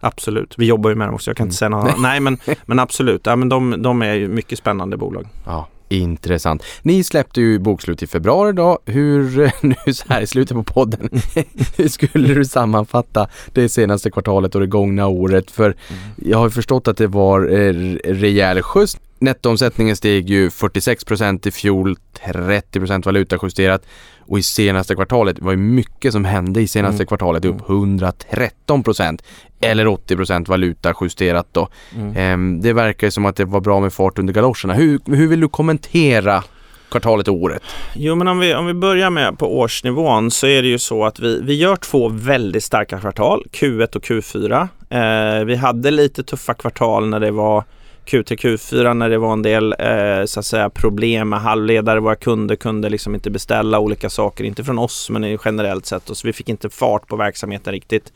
Absolut. 0.00 0.54
Vi 0.58 0.66
jobbar 0.66 0.90
ju 0.90 0.96
med 0.96 1.08
dem 1.08 1.14
också. 1.14 1.30
Jag 1.30 1.36
kan 1.36 1.46
inte 1.46 1.56
säga 1.56 1.68
något. 1.68 1.98
Nej, 1.98 2.20
men, 2.20 2.38
men 2.66 2.78
absolut. 2.78 3.26
Ja, 3.26 3.36
men 3.36 3.48
de, 3.48 3.82
de 3.82 4.02
är 4.02 4.14
ju 4.14 4.28
mycket 4.28 4.58
spännande 4.58 4.96
bolag. 4.96 5.28
Ja, 5.44 5.68
intressant. 5.88 6.62
Ni 6.82 7.04
släppte 7.04 7.40
ju 7.40 7.58
bokslut 7.58 8.02
i 8.02 8.06
februari 8.06 8.52
då. 8.52 8.78
Hur, 8.84 9.50
nu 9.66 9.92
så 9.92 10.04
här 10.08 10.20
i 10.20 10.26
slutet 10.26 10.56
på 10.56 10.62
podden, 10.62 11.08
hur 11.76 11.88
skulle 11.88 12.34
du 12.34 12.44
sammanfatta 12.44 13.28
det 13.52 13.68
senaste 13.68 14.10
kvartalet 14.10 14.54
och 14.54 14.60
det 14.60 14.66
gångna 14.66 15.06
året? 15.06 15.50
För 15.50 15.76
jag 16.16 16.38
har 16.38 16.46
ju 16.46 16.50
förstått 16.50 16.88
att 16.88 16.96
det 16.96 17.06
var 17.06 17.40
eh, 17.40 17.72
rejäl 18.04 18.62
skjuts. 18.62 18.98
Nettoomsättningen 19.18 19.96
steg 19.96 20.30
ju 20.30 20.48
46% 20.48 21.48
i 21.48 21.50
fjol, 21.50 21.96
30% 22.24 23.04
valutajusterat 23.04 23.82
och 24.20 24.38
i 24.38 24.42
senaste 24.42 24.94
kvartalet 24.94 25.38
var 25.38 25.50
ju 25.52 25.56
mycket 25.56 26.12
som 26.12 26.24
hände 26.24 26.60
i 26.60 26.68
senaste 26.68 26.96
Mm. 27.02 27.06
kvartalet 27.06 27.44
upp 27.44 27.60
113% 27.60 29.22
eller 29.60 29.86
80 29.86 30.48
valutajusterat 30.48 31.46
då. 31.52 31.68
Mm. 31.96 32.16
Ehm, 32.16 32.60
det 32.60 32.72
verkar 32.72 33.10
som 33.10 33.26
att 33.26 33.36
det 33.36 33.44
var 33.44 33.60
bra 33.60 33.80
med 33.80 33.92
fart 33.92 34.18
under 34.18 34.32
galoscherna. 34.34 34.74
Hur, 34.74 35.00
hur 35.16 35.28
vill 35.28 35.40
du 35.40 35.48
kommentera 35.48 36.44
kvartalet 36.90 37.28
och 37.28 37.34
året? 37.34 37.62
Jo, 37.94 38.14
men 38.14 38.28
om 38.28 38.38
vi, 38.38 38.54
om 38.54 38.66
vi 38.66 38.74
börjar 38.74 39.10
med 39.10 39.38
på 39.38 39.58
årsnivån 39.58 40.30
så 40.30 40.46
är 40.46 40.62
det 40.62 40.68
ju 40.68 40.78
så 40.78 41.04
att 41.04 41.20
vi, 41.20 41.40
vi 41.42 41.54
gör 41.54 41.76
två 41.76 42.08
väldigt 42.08 42.64
starka 42.64 43.00
kvartal, 43.00 43.44
Q1 43.52 43.96
och 43.96 44.02
Q4. 44.04 44.68
Eh, 44.90 45.44
vi 45.44 45.56
hade 45.56 45.90
lite 45.90 46.22
tuffa 46.22 46.54
kvartal 46.54 47.08
när 47.08 47.20
det 47.20 47.30
var 47.30 47.64
Q3, 48.06 48.36
Q4 48.36 48.94
när 48.94 49.10
det 49.10 49.18
var 49.18 49.32
en 49.32 49.42
del 49.42 49.74
eh, 49.78 50.24
så 50.24 50.40
att 50.40 50.46
säga 50.46 50.70
problem 50.70 51.28
med 51.28 51.40
halvledare. 51.40 52.00
Våra 52.00 52.16
kunder 52.16 52.56
kunde 52.56 52.88
liksom 52.88 53.14
inte 53.14 53.30
beställa 53.30 53.78
olika 53.78 54.10
saker, 54.10 54.44
inte 54.44 54.64
från 54.64 54.78
oss 54.78 55.10
men 55.10 55.38
generellt 55.44 55.86
sett. 55.86 56.10
Och 56.10 56.16
så 56.16 56.26
vi 56.26 56.32
fick 56.32 56.48
inte 56.48 56.70
fart 56.70 57.06
på 57.06 57.16
verksamheten 57.16 57.72
riktigt. 57.72 58.12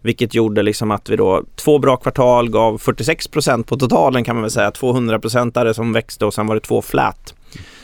Vilket 0.00 0.34
gjorde 0.34 0.62
liksom 0.62 0.90
att 0.90 1.10
vi 1.10 1.16
då, 1.16 1.44
två 1.56 1.78
bra 1.78 1.96
kvartal 1.96 2.50
gav 2.50 2.80
46% 2.80 3.62
på 3.62 3.76
totalen 3.76 4.24
kan 4.24 4.36
man 4.36 4.42
väl 4.42 4.50
säga. 4.50 4.70
200 4.70 5.18
procentare 5.18 5.74
som 5.74 5.92
växte 5.92 6.26
och 6.26 6.34
sen 6.34 6.46
var 6.46 6.54
det 6.54 6.60
två 6.60 6.82
flat. 6.82 7.34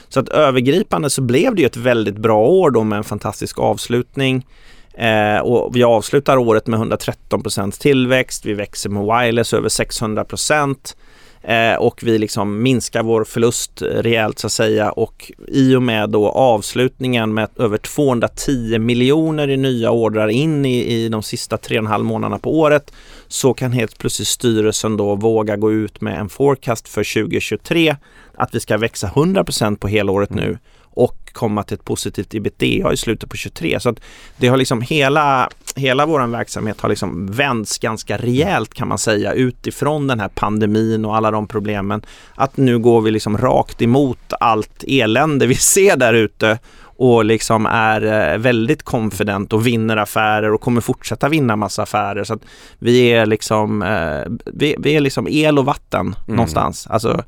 Så 0.09 0.20
att 0.20 0.28
övergripande 0.28 1.10
så 1.10 1.22
blev 1.22 1.55
det 1.55 1.60
ju 1.60 1.66
ett 1.66 1.76
väldigt 1.76 2.16
bra 2.16 2.39
år 2.39 2.70
då 2.70 2.85
med 2.85 2.97
en 2.97 3.05
fantastisk 3.05 3.59
avslutning. 3.59 4.47
Eh, 4.94 5.39
och 5.39 5.76
vi 5.76 5.82
avslutar 5.82 6.36
året 6.36 6.66
med 6.66 6.80
113% 6.80 7.80
tillväxt. 7.80 8.47
Vi 8.47 8.55
växer 8.55 8.90
med 8.90 9.02
wireless 9.02 9.55
över 9.55 9.68
600 9.68 10.24
Eh, 11.43 11.74
och 11.74 12.02
vi 12.02 12.19
liksom 12.19 12.62
minskar 12.62 13.02
vår 13.02 13.24
förlust 13.24 13.82
rejält 13.82 14.39
så 14.39 14.47
att 14.47 14.52
säga. 14.52 14.90
Och 14.90 15.32
i 15.48 15.74
och 15.74 15.82
med 15.82 16.10
då 16.10 16.28
avslutningen 16.28 17.35
med 17.35 17.48
över 17.56 17.78
210 17.78 18.78
miljoner 18.78 19.51
i 19.51 19.56
nya 19.56 19.90
ordrar 19.90 20.28
in 20.28 20.66
i, 20.66 20.85
i 20.85 21.09
de 21.09 21.23
sista 21.23 21.56
tre 21.56 21.78
och 21.78 21.85
en 21.85 21.90
halv 21.90 22.05
månaderna 22.05 22.39
på 22.39 22.59
året 22.59 22.93
så 23.28 23.55
kan 23.55 23.73
helt 23.73 23.98
plötsligt 23.98 24.28
styrelsen 24.28 24.97
då 24.97 25.15
våga 25.15 25.56
gå 25.56 25.73
ut 25.73 26.01
med 26.01 26.20
en 26.20 26.28
forecast 26.28 26.89
för 26.89 27.23
2023 27.23 27.97
att 28.35 28.55
vi 28.55 28.60
ska 28.60 28.77
växa 28.77 29.06
100% 29.09 29.77
på 29.77 29.89
helåret 29.89 30.31
nu 30.31 30.59
och 30.98 31.30
komma 31.32 31.62
till 31.62 31.74
ett 31.74 31.84
positivt 31.84 32.34
ebitda 32.34 32.92
i 32.92 32.96
slutet 32.96 33.30
på 33.30 33.36
23. 33.36 33.80
Så 33.80 33.88
att 33.88 34.00
det 34.36 34.48
har 34.48 34.56
liksom 34.56 34.82
hela, 34.82 35.48
hela 35.76 36.06
vår 36.06 36.26
verksamhet 36.26 36.80
har 36.80 36.88
liksom 36.88 37.26
vänts 37.26 37.78
ganska 37.78 38.16
rejält 38.16 38.74
kan 38.74 38.88
man 38.88 38.98
säga 38.98 39.32
utifrån 39.32 40.06
den 40.06 40.20
här 40.20 40.28
pandemin 40.28 41.04
och 41.04 41.16
alla 41.16 41.30
de 41.30 41.46
problemen. 41.46 42.02
Att 42.34 42.56
nu 42.56 42.78
går 42.78 43.00
vi 43.00 43.10
liksom 43.10 43.38
rakt 43.38 43.82
emot 43.82 44.32
allt 44.40 44.84
elände 44.86 45.46
vi 45.46 45.54
ser 45.54 45.96
där 45.96 46.14
ute 46.14 46.58
och 46.80 47.24
liksom 47.24 47.66
är 47.66 48.32
eh, 48.32 48.38
väldigt 48.38 48.82
confident 48.82 49.52
och 49.52 49.66
vinner 49.66 49.96
affärer 49.96 50.52
och 50.52 50.60
kommer 50.60 50.80
fortsätta 50.80 51.28
vinna 51.28 51.56
massa 51.56 51.82
affärer. 51.82 52.24
Så 52.24 52.34
att 52.34 52.42
vi 52.78 53.00
är 53.00 53.26
liksom, 53.26 53.82
eh, 53.82 54.50
vi, 54.54 54.76
vi 54.78 54.96
är 54.96 55.00
liksom 55.00 55.28
el 55.30 55.58
och 55.58 55.64
vatten 55.64 56.14
någonstans. 56.26 56.86
Alltså, 56.86 57.24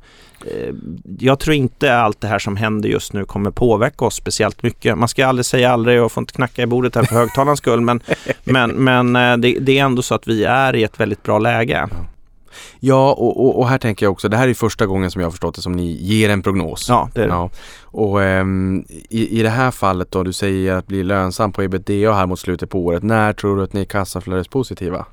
jag 1.19 1.39
tror 1.39 1.55
inte 1.55 1.95
allt 1.95 2.21
det 2.21 2.27
här 2.27 2.39
som 2.39 2.55
händer 2.55 2.89
just 2.89 3.13
nu 3.13 3.25
kommer 3.25 3.51
påverka 3.51 4.05
oss 4.05 4.15
speciellt 4.15 4.63
mycket. 4.63 4.97
Man 4.97 5.07
ska 5.07 5.27
aldrig 5.27 5.45
säga 5.45 5.71
aldrig 5.71 6.03
och 6.03 6.11
får 6.11 6.21
inte 6.21 6.33
knacka 6.33 6.61
i 6.61 6.65
bordet 6.65 6.95
här 6.95 7.03
för 7.03 7.15
högtalarens 7.15 7.59
skull. 7.59 7.81
Men, 7.81 8.01
men, 8.43 8.71
men 8.71 9.15
eh, 9.15 9.37
det, 9.37 9.59
det 9.59 9.79
är 9.79 9.85
ändå 9.85 10.01
så 10.01 10.15
att 10.15 10.27
vi 10.27 10.43
är 10.43 10.75
i 10.75 10.83
ett 10.83 10.99
väldigt 10.99 11.23
bra 11.23 11.39
läge. 11.39 11.89
Ja, 12.79 13.11
och, 13.11 13.45
och, 13.45 13.59
och 13.59 13.69
här 13.69 13.77
tänker 13.77 14.05
jag 14.05 14.11
också, 14.11 14.29
det 14.29 14.37
här 14.37 14.47
är 14.47 14.53
första 14.53 14.85
gången 14.85 15.11
som 15.11 15.21
jag 15.21 15.25
har 15.25 15.31
förstått 15.31 15.55
det 15.55 15.61
som 15.61 15.71
ni 15.71 15.91
ger 15.91 16.29
en 16.29 16.41
prognos. 16.41 16.85
Ja, 16.89 17.09
det 17.13 17.21
är 17.21 17.27
det. 17.27 17.33
Ja. 17.33 17.49
Och 17.83 18.23
ehm, 18.23 18.85
i, 19.09 19.39
i 19.39 19.43
det 19.43 19.49
här 19.49 19.71
fallet 19.71 20.11
då, 20.11 20.23
du 20.23 20.33
säger 20.33 20.73
att 20.73 20.87
bli 20.87 21.03
lönsam 21.03 21.51
på 21.51 21.63
ebitda 21.63 22.13
här 22.13 22.25
mot 22.25 22.39
slutet 22.39 22.69
på 22.69 22.79
året. 22.85 23.03
När 23.03 23.33
tror 23.33 23.57
du 23.57 23.63
att 23.63 23.73
ni 23.73 23.81
är 23.81 23.85
kassaflödespositiva? 23.85 25.05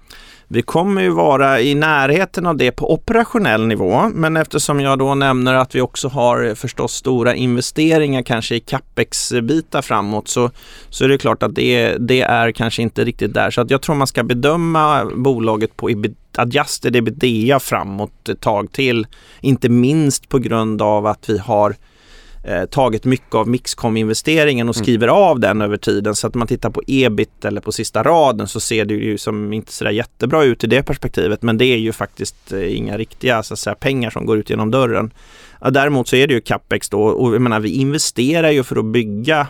Vi 0.51 0.63
kommer 0.63 1.03
ju 1.03 1.11
vara 1.11 1.61
i 1.61 1.75
närheten 1.75 2.47
av 2.47 2.57
det 2.57 2.73
på 2.73 2.93
operationell 2.93 3.67
nivå, 3.67 4.11
men 4.15 4.37
eftersom 4.37 4.81
jag 4.81 4.99
då 4.99 5.15
nämner 5.15 5.55
att 5.55 5.75
vi 5.75 5.81
också 5.81 6.09
har 6.09 6.55
förstås 6.55 6.93
stora 6.93 7.35
investeringar 7.35 8.23
kanske 8.23 8.55
i 8.55 8.61
capex-bitar 8.61 9.83
framåt 9.83 10.29
så, 10.29 10.51
så 10.91 11.05
är 11.05 11.09
det 11.09 11.19
klart 11.19 11.43
att 11.43 11.55
det, 11.55 11.97
det 11.99 12.21
är 12.21 12.53
kanske 12.53 12.83
inte 12.83 13.05
riktigt 13.05 13.35
där. 13.35 13.51
Så 13.51 13.61
att 13.61 13.71
jag 13.71 13.83
tror 13.83 13.95
man 13.95 14.07
ska 14.07 14.23
bedöma 14.23 15.05
bolaget 15.15 15.77
på 15.77 15.91
EBIT 15.91 16.17
adjusted 16.37 16.97
ebitda 16.97 17.61
framåt 17.61 18.29
ett 18.29 18.41
tag 18.41 18.73
till. 18.73 19.07
Inte 19.41 19.69
minst 19.69 20.29
på 20.29 20.39
grund 20.39 20.83
av 20.83 21.07
att 21.07 21.29
vi 21.29 21.39
har 21.39 21.77
eh, 22.45 22.65
tagit 22.65 23.05
mycket 23.05 23.35
av 23.35 23.49
Mixcom-investeringen 23.49 24.69
och 24.69 24.77
skriver 24.77 25.09
av 25.09 25.41
den 25.41 25.63
över 25.63 25.77
tiden. 25.77 26.15
Så 26.15 26.27
att 26.27 26.35
man 26.35 26.47
tittar 26.47 26.71
på 26.71 26.83
ebit 26.87 27.45
eller 27.45 27.61
på 27.61 27.73
sista 27.73 28.03
raden 28.03 28.49
så 28.49 28.61
ser 28.61 28.85
det 28.85 28.95
ju 28.95 29.19
som 29.19 29.53
inte 29.53 29.73
sådär 29.73 29.91
jättebra 29.91 30.45
ut 30.45 30.65
i 30.65 30.67
det 30.67 30.83
perspektivet. 30.83 31.43
Men 31.43 31.59
det 31.59 31.65
är 31.65 31.79
ju 31.79 31.93
faktiskt 31.93 32.53
eh, 32.53 32.77
inga 32.77 32.99
riktiga 32.99 33.43
så 33.43 33.55
att 33.55 33.61
säga, 33.61 33.75
pengar 33.75 34.11
som 34.11 34.27
går 34.27 34.39
ut 34.39 34.51
genom 34.51 34.71
dörren. 34.71 35.11
Däremot 35.71 36.09
så 36.09 36.17
är 36.17 36.27
det 36.27 36.35
ju 36.35 36.41
capex 36.41 36.89
då 36.89 37.03
och 37.03 37.35
jag 37.35 37.43
menar 37.43 37.61
vi 37.61 37.71
investerar 37.71 38.51
ju 38.51 38.63
för 38.63 38.77
att 38.77 38.85
bygga 38.85 39.47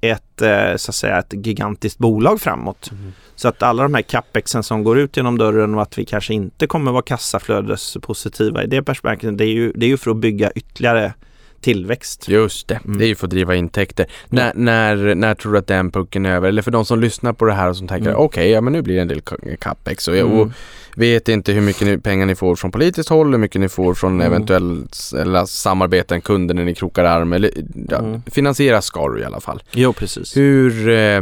ett, 0.00 0.42
eh, 0.42 0.76
så 0.76 0.90
att 0.90 0.94
säga, 0.94 1.18
ett 1.18 1.46
gigantiskt 1.46 1.98
bolag 1.98 2.40
framåt. 2.40 2.90
Så 3.36 3.48
att 3.48 3.62
alla 3.62 3.82
de 3.82 3.94
här 3.94 4.02
capexen 4.02 4.62
som 4.62 4.84
går 4.84 4.98
ut 4.98 5.16
genom 5.16 5.38
dörren 5.38 5.74
och 5.74 5.82
att 5.82 5.98
vi 5.98 6.04
kanske 6.04 6.34
inte 6.34 6.66
kommer 6.66 6.92
vara 6.92 7.02
kassaflödespositiva 7.02 8.64
i 8.64 8.66
det 8.66 8.82
perspektivet, 8.82 9.38
det 9.38 9.44
är 9.44 9.52
ju, 9.52 9.72
det 9.72 9.86
är 9.86 9.90
ju 9.90 9.96
för 9.96 10.10
att 10.10 10.16
bygga 10.16 10.50
ytterligare 10.54 11.12
tillväxt. 11.66 12.28
Just 12.28 12.68
det, 12.68 12.80
Mm. 12.84 12.98
det 12.98 13.04
är 13.04 13.08
ju 13.08 13.14
för 13.14 13.26
att 13.26 13.30
driva 13.30 13.54
intäkter. 13.54 14.06
När, 14.28 14.52
när, 14.54 15.14
när 15.14 15.34
tror 15.34 15.52
du 15.52 15.58
att 15.58 15.66
den 15.66 15.90
pucken 15.90 16.26
är 16.26 16.32
över? 16.36 16.48
Eller 16.48 16.62
för 16.62 16.70
de 16.70 16.84
som 16.84 17.00
lyssnar 17.00 17.32
på 17.32 17.44
det 17.44 17.52
här 17.52 17.68
och 17.70 17.76
som 17.76 17.88
tänker 17.88 18.10
Mm. 18.10 18.20
okej, 18.22 18.50
ja 18.50 18.60
men 18.60 18.72
nu 18.72 18.82
blir 18.82 18.94
det 18.94 19.00
en 19.00 19.08
del 19.08 19.20
capex 19.60 20.08
och, 20.08 20.16
jag, 20.16 20.26
Mm. 20.26 20.38
och 20.40 20.48
vet 20.96 21.28
inte 21.28 21.52
hur 21.52 21.60
mycket 21.60 21.86
ni, 21.86 21.98
pengar 21.98 22.26
ni 22.26 22.34
får 22.34 22.56
från 22.56 22.70
politiskt 22.70 23.08
håll, 23.08 23.30
hur 23.30 23.38
mycket 23.38 23.60
ni 23.60 23.68
får 23.68 23.94
från 23.94 24.12
Mm. 24.20 24.26
eventuellt 24.26 24.96
eller 25.18 25.44
samarbeten, 25.44 26.20
kunder 26.20 26.54
när 26.54 26.64
ni 26.64 26.74
krokar 26.74 27.04
arm 27.04 27.32
eller 27.32 27.50
ja, 27.90 27.98
Mm. 27.98 28.22
finansiera 28.26 28.82
ska 28.82 29.08
du 29.08 29.20
i 29.20 29.24
alla 29.24 29.40
fall. 29.40 29.62
Jo, 29.72 29.92
precis. 29.92 30.36
Hur 30.36 30.88
eh, 30.88 31.20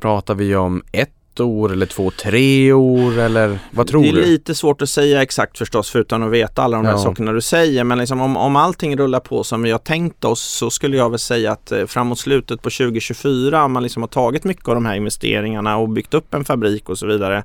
pratar 0.00 0.34
vi 0.34 0.56
om 0.56 0.82
ett 0.92 1.10
år 1.40 1.72
eller 1.72 1.86
två, 1.86 2.10
tre 2.10 2.72
år 2.72 3.18
eller 3.18 3.58
vad 3.70 3.86
tror 3.86 4.02
det 4.02 4.08
är 4.08 4.12
du? 4.12 4.20
lite 4.24 4.54
svårt 4.54 4.82
att 4.82 4.88
säga 4.88 5.22
exakt 5.22 5.58
förstås 5.58 5.90
förutom 5.90 6.22
att 6.22 6.30
veta 6.30 6.62
alla 6.62 6.76
de 6.76 6.86
här 6.86 6.92
Ja. 6.92 6.98
sakerna 6.98 7.32
du 7.32 7.40
säger. 7.40 7.84
Men 7.84 7.98
liksom 7.98 8.20
om, 8.20 8.36
om 8.36 8.56
allting 8.56 8.96
rullar 8.96 9.20
på 9.20 9.44
som 9.44 9.62
vi 9.62 9.70
har 9.70 9.78
tänkt 9.78 10.24
oss 10.24 10.40
så 10.40 10.70
skulle 10.70 10.96
jag 10.96 11.10
väl 11.10 11.18
säga 11.18 11.52
att 11.52 11.72
eh, 11.72 11.86
framåt 11.86 12.18
slutet 12.18 12.62
på 12.62 12.70
2024 12.70 13.64
om 13.64 13.72
man 13.72 13.82
liksom 13.82 14.02
har 14.02 14.08
tagit 14.08 14.44
mycket 14.44 14.68
av 14.68 14.74
de 14.74 14.86
här 14.86 14.94
investeringarna 14.96 15.76
och 15.76 15.88
byggt 15.88 16.14
upp 16.14 16.34
en 16.34 16.44
fabrik 16.44 16.88
och 16.88 16.98
så 16.98 17.06
vidare 17.06 17.44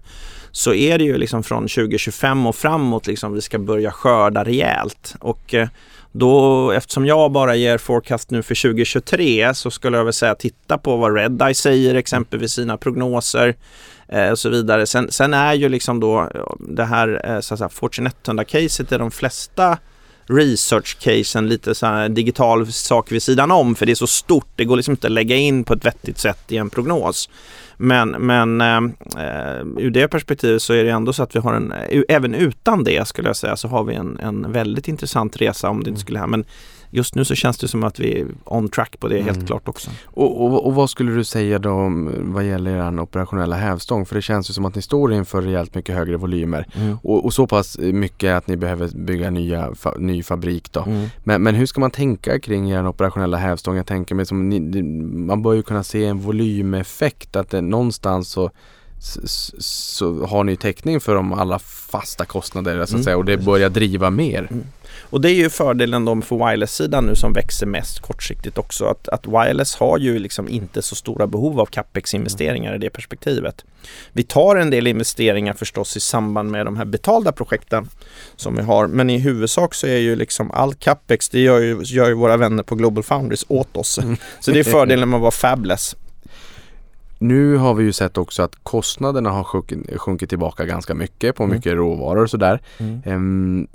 så 0.52 0.74
är 0.74 0.98
det 0.98 1.04
ju 1.04 1.18
liksom 1.18 1.44
från 1.44 1.68
2025 1.68 2.46
och 2.48 2.56
framåt 2.56 3.08
liksom 3.08 3.34
vi 3.34 3.42
ska 3.42 3.60
börja 3.60 3.92
skörda 3.92 4.44
rejält. 4.44 5.16
Och 5.20 5.54
eh, 5.54 5.68
då, 6.12 6.72
eftersom 6.72 7.06
jag 7.06 7.32
bara 7.32 7.56
ger 7.56 7.78
forecast 7.78 8.32
nu 8.32 8.44
för 8.44 8.62
2023 8.62 9.54
så 9.54 9.72
skulle 9.72 9.98
jag 9.98 10.04
väl 10.04 10.14
säga 10.14 10.36
titta 10.36 10.78
på 10.78 10.98
vad 10.98 11.16
Redeye 11.16 11.54
säger 11.54 11.96
exempelvis 11.96 12.52
sina 12.52 12.78
prognoser 12.78 13.56
eh, 14.08 14.30
och 14.30 14.40
så 14.40 14.50
vidare. 14.50 14.86
Sen, 14.86 15.12
sen 15.12 15.34
är 15.34 15.54
ju 15.54 15.70
liksom 15.70 16.00
då 16.00 16.20
eh, 16.20 16.28
det 16.60 16.86
här 16.86 17.22
eh, 17.26 17.40
så 17.40 17.54
att 17.54 17.58
säga, 17.58 17.70
Fortune 17.70 18.12
100-caset 18.24 18.96
i 18.96 18.98
de 18.98 19.12
flesta 19.12 19.78
research-casen 20.30 21.48
lite 21.48 21.76
så 21.76 22.08
digital 22.08 22.72
sak 22.72 23.12
vid 23.12 23.24
sidan 23.24 23.52
om 23.52 23.76
för 23.76 23.86
det 23.86 23.92
är 23.92 23.96
så 23.96 24.08
stort. 24.08 24.48
Det 24.56 24.66
går 24.66 24.76
liksom 24.76 24.92
inte 24.92 25.08
att 25.08 25.14
lägga 25.14 25.36
in 25.36 25.64
på 25.64 25.74
ett 25.74 25.86
vettigt 25.86 26.18
sätt 26.18 26.52
i 26.52 26.58
en 26.58 26.70
prognos. 26.70 27.30
Men, 27.78 28.10
men 28.10 28.62
eh, 28.62 28.82
ur 29.78 29.90
det 29.90 30.08
perspektivet 30.08 30.62
så 30.62 30.74
är 30.74 30.84
det 30.84 30.92
ändå 30.92 31.14
så 31.14 31.24
att 31.24 31.36
vi 31.36 31.40
har 31.40 31.54
en, 31.54 31.72
eh, 31.72 32.02
även 32.10 32.36
utan 32.36 32.84
det 32.84 33.08
skulle 33.08 33.30
jag 33.30 33.38
säga, 33.38 33.58
så 33.58 33.68
har 33.68 33.84
vi 33.84 33.96
en, 33.96 34.20
en 34.20 34.52
väldigt 34.52 34.88
intressant 34.88 35.42
resa 35.42 35.70
om 35.70 35.84
det 35.84 35.90
inte 35.90 36.02
skulle 36.02 36.20
hända. 36.20 36.38
Men 36.38 36.46
just 36.92 37.16
nu 37.16 37.26
så 37.26 37.36
känns 37.36 37.58
det 37.58 37.68
som 37.68 37.84
att 37.84 38.00
vi 38.00 38.20
är 38.22 38.28
on 38.46 38.70
track 38.70 39.00
på 39.00 39.08
det 39.08 39.16
helt 39.22 39.36
Mm. 39.38 39.48
klart 39.48 39.68
också. 39.68 39.90
Och, 40.06 40.46
och, 40.46 40.66
och 40.66 40.76
vad 40.76 40.90
skulle 40.90 41.12
du 41.12 41.24
säga 41.24 41.60
då 41.60 41.70
om, 41.72 42.12
vad 42.34 42.44
gäller 42.46 42.72
er 42.72 43.00
operationella 43.00 43.56
hävstång? 43.56 44.06
För 44.06 44.16
det 44.16 44.22
känns 44.22 44.50
ju 44.50 44.54
som 44.54 44.66
att 44.66 44.76
ni 44.76 44.82
står 44.82 45.14
inför 45.14 45.42
rejält 45.42 45.76
mycket 45.76 45.96
högre 45.96 46.18
volymer. 46.18 46.66
Och, 47.04 47.26
och 47.26 47.34
så 47.34 47.48
pass 47.48 47.78
mycket 47.80 48.32
att 48.34 48.48
ni 48.48 48.58
behöver 48.58 48.88
bygga 48.88 49.30
nya, 49.30 49.76
fa, 49.76 49.94
ny 49.98 50.24
fabrik 50.24 50.72
då. 50.72 50.82
Mm. 50.82 51.08
Men, 51.24 51.44
men 51.44 51.56
hur 51.56 51.66
ska 51.66 51.80
man 51.82 51.92
tänka 51.92 52.40
kring 52.40 52.72
er 52.72 52.88
operationella 52.88 53.38
hävstång? 53.38 53.76
Jag 53.76 53.86
tänker 53.88 54.16
mig 54.16 54.26
som 54.26 54.50
ni, 54.50 54.84
man 55.28 55.42
bör 55.42 55.54
ju 55.54 55.64
kunna 55.64 55.84
se 55.84 56.06
en 56.06 56.20
volymeffekt 56.20 57.36
att 57.36 57.50
det 57.50 57.62
någonstans 57.62 58.30
så 58.30 58.52
s- 58.98 59.20
s- 59.24 59.64
så 59.98 60.26
har 60.26 60.44
ni 60.44 60.56
täckning 60.56 61.00
för 61.00 61.16
de 61.16 61.34
alla 61.34 61.60
fasta 61.60 62.26
kostnader 62.26 62.76
så 62.78 62.82
att 62.84 62.90
Mm, 62.92 63.04
säga 63.04 63.18
och 63.18 63.26
det 63.26 63.38
börjar 63.38 63.70
driva 63.70 64.10
mer. 64.10 64.50
Och 65.10 65.22
det 65.22 65.32
är 65.32 65.34
ju 65.34 65.50
fördelen 65.50 66.06
då 66.06 66.22
för 66.22 66.36
wireless-sidan 66.36 67.06
nu 67.06 67.16
som 67.16 67.34
växer 67.34 67.66
mest 67.66 68.00
kortsiktigt 68.00 68.58
också. 68.58 68.86
Att, 68.86 69.08
att 69.08 69.28
wireless 69.28 69.76
har 69.76 69.98
ju 69.98 70.20
liksom 70.20 70.50
inte 70.50 70.82
så 70.82 70.96
stora 70.96 71.28
behov 71.28 71.60
av 71.60 71.66
capex-investeringar 71.66 72.76
i 72.76 72.78
det 72.78 72.90
perspektivet. 72.90 73.66
Vi 74.14 74.24
tar 74.24 74.56
en 74.56 74.70
del 74.70 74.88
investeringar 74.88 75.54
förstås 75.54 75.98
i 75.98 76.00
samband 76.00 76.52
med 76.52 76.66
de 76.66 76.78
här 76.78 76.86
betalda 76.86 77.32
projekten 77.32 77.90
som 78.36 78.56
vi 78.56 78.62
har. 78.62 78.88
Men 78.88 79.10
i 79.10 79.18
huvudsak 79.18 79.74
så 79.74 79.88
är 79.88 79.98
ju 79.98 80.16
liksom 80.16 80.52
all 80.52 80.74
capex, 80.74 81.30
det 81.30 81.40
gör 81.40 81.60
ju, 81.60 81.82
gör 81.84 82.08
ju 82.08 82.14
våra 82.14 82.38
vänner 82.38 82.64
på 82.64 82.76
Global 82.76 83.04
Foundries 83.04 83.46
åt 83.48 83.78
oss. 83.78 84.00
Så 84.40 84.52
det 84.52 84.60
är 84.60 84.64
fördelen 84.64 85.10
med 85.10 85.18
att 85.18 85.22
vara 85.22 85.32
fabless. 85.32 85.96
Nu 87.22 87.56
har 87.56 87.74
vi 87.74 87.84
ju 87.84 87.94
sett 87.94 88.18
också 88.18 88.44
att 88.44 88.56
kostnaderna 88.64 89.30
har 89.30 89.44
sjunkit, 89.44 89.98
sjunkit 89.98 90.30
tillbaka 90.30 90.66
ganska 90.66 90.94
mycket 90.94 91.36
på 91.36 91.44
Mm. 91.44 91.56
mycket 91.56 91.74
råvaror 91.74 92.24
och 92.24 92.30
sådär. 92.30 92.62
Ehm, 93.06 93.68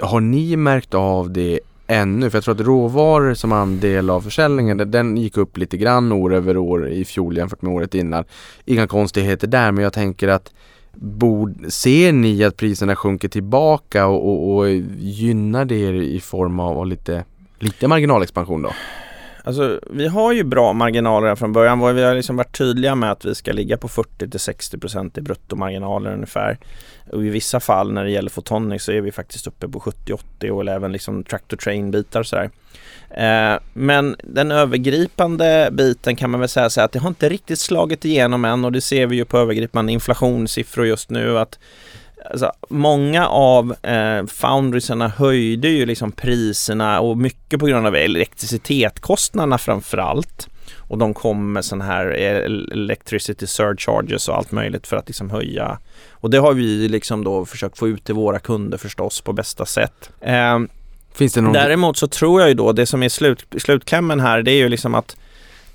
har 0.00 0.20
ni 0.20 0.56
märkt 0.56 0.94
av 0.94 1.30
det 1.30 1.60
ännu? 1.86 2.30
För 2.30 2.36
jag 2.36 2.44
tror 2.44 2.54
att 2.54 2.66
råvaror 2.66 3.34
som 3.34 3.52
andel 3.52 4.10
av 4.10 4.20
försäljningen, 4.20 4.90
den 4.90 5.16
gick 5.16 5.36
upp 5.36 5.56
lite 5.58 5.76
grann 5.76 6.12
år 6.12 6.34
över 6.34 6.56
år 6.56 6.88
i 6.88 7.04
fjol 7.04 7.36
jämfört 7.36 7.62
med 7.62 7.72
året 7.72 7.94
innan. 7.94 8.24
Inga 8.64 8.86
konstigheter 8.86 9.46
där, 9.46 9.72
men 9.72 9.84
jag 9.84 9.92
tänker 9.92 10.28
att 10.28 10.52
bord, 10.94 11.54
ser 11.68 12.12
ni 12.12 12.44
att 12.44 12.56
priserna 12.56 12.96
sjunker 12.96 13.28
tillbaka 13.28 14.06
och, 14.06 14.28
och, 14.28 14.56
och 14.56 14.70
gynnar 14.98 15.64
det 15.64 15.76
er 15.76 15.92
i 15.92 16.20
form 16.20 16.60
av, 16.60 16.78
av 16.78 16.86
lite, 16.86 17.24
lite 17.58 17.88
marginalexpansion 17.88 18.62
då? 18.62 18.70
Alltså, 19.48 19.80
vi 19.90 20.06
har 20.06 20.32
ju 20.32 20.44
bra 20.44 20.72
marginaler 20.72 21.34
från 21.34 21.52
början. 21.52 21.94
Vi 21.94 22.02
har 22.02 22.14
liksom 22.14 22.36
varit 22.36 22.58
tydliga 22.58 22.94
med 22.94 23.12
att 23.12 23.24
vi 23.24 23.34
ska 23.34 23.52
ligga 23.52 23.76
på 23.76 23.88
40-60% 23.88 25.18
i 25.18 25.20
bruttomarginaler 25.20 26.12
ungefär. 26.12 26.58
Och 27.12 27.24
i 27.24 27.28
vissa 27.28 27.60
fall 27.60 27.92
när 27.92 28.04
det 28.04 28.10
gäller 28.10 28.30
Photonics 28.30 28.84
så 28.84 28.92
är 28.92 29.00
vi 29.00 29.12
faktiskt 29.12 29.46
uppe 29.46 29.68
på 29.68 29.80
70-80 29.80 30.50
och 30.50 30.68
även 30.68 30.92
liksom 30.92 31.24
tractor 31.24 31.56
train 31.56 31.90
bitar 31.90 32.22
sådär. 32.22 32.50
Eh, 33.10 33.58
men 33.72 34.16
den 34.24 34.50
övergripande 34.50 35.68
biten 35.72 36.16
kan 36.16 36.30
man 36.30 36.40
väl 36.40 36.48
säga 36.48 36.70
så 36.70 36.80
här 36.80 36.84
att 36.84 36.92
det 36.92 36.98
har 36.98 37.08
inte 37.08 37.28
riktigt 37.28 37.58
slagit 37.58 38.04
igenom 38.04 38.44
än 38.44 38.64
och 38.64 38.72
det 38.72 38.80
ser 38.80 39.06
vi 39.06 39.16
ju 39.16 39.24
på 39.24 39.38
övergripande 39.38 39.92
inflationssiffror 39.92 40.86
just 40.86 41.10
nu 41.10 41.38
att 41.38 41.58
Alltså, 42.30 42.52
många 42.68 43.28
av 43.28 43.74
eh, 43.82 44.26
foundriesarna 44.26 45.08
höjde 45.08 45.68
ju 45.68 45.86
liksom 45.86 46.12
priserna 46.12 47.00
och 47.00 47.18
mycket 47.18 47.60
på 47.60 47.66
grund 47.66 47.86
av 47.86 47.96
elektricitetskostnaderna 47.96 49.58
framför 49.58 49.98
allt. 49.98 50.48
Och 50.76 50.98
de 50.98 51.14
kom 51.14 51.52
med 51.52 51.64
sån 51.64 51.80
här 51.80 52.16
el- 52.16 52.72
electricity 52.72 53.46
surcharges 53.46 54.28
och 54.28 54.36
allt 54.36 54.52
möjligt 54.52 54.86
för 54.86 54.96
att 54.96 55.06
liksom 55.08 55.30
höja. 55.30 55.78
Och 56.10 56.30
det 56.30 56.38
har 56.38 56.52
vi 56.54 56.88
liksom 56.88 57.24
då 57.24 57.44
försökt 57.44 57.78
få 57.78 57.88
ut 57.88 58.04
till 58.04 58.14
våra 58.14 58.38
kunder 58.38 58.78
förstås 58.78 59.20
på 59.20 59.32
bästa 59.32 59.66
sätt. 59.66 60.10
Eh, 60.20 60.58
Finns 61.12 61.32
det 61.34 61.40
någon... 61.40 61.52
Däremot 61.52 61.96
så 61.96 62.08
tror 62.08 62.40
jag 62.40 62.48
ju 62.48 62.54
då, 62.54 62.72
det 62.72 62.86
som 62.86 63.02
är 63.02 63.08
slut, 63.08 63.46
slutklämmen 63.58 64.20
här, 64.20 64.42
det 64.42 64.50
är 64.50 64.56
ju 64.56 64.68
liksom 64.68 64.94
att 64.94 65.16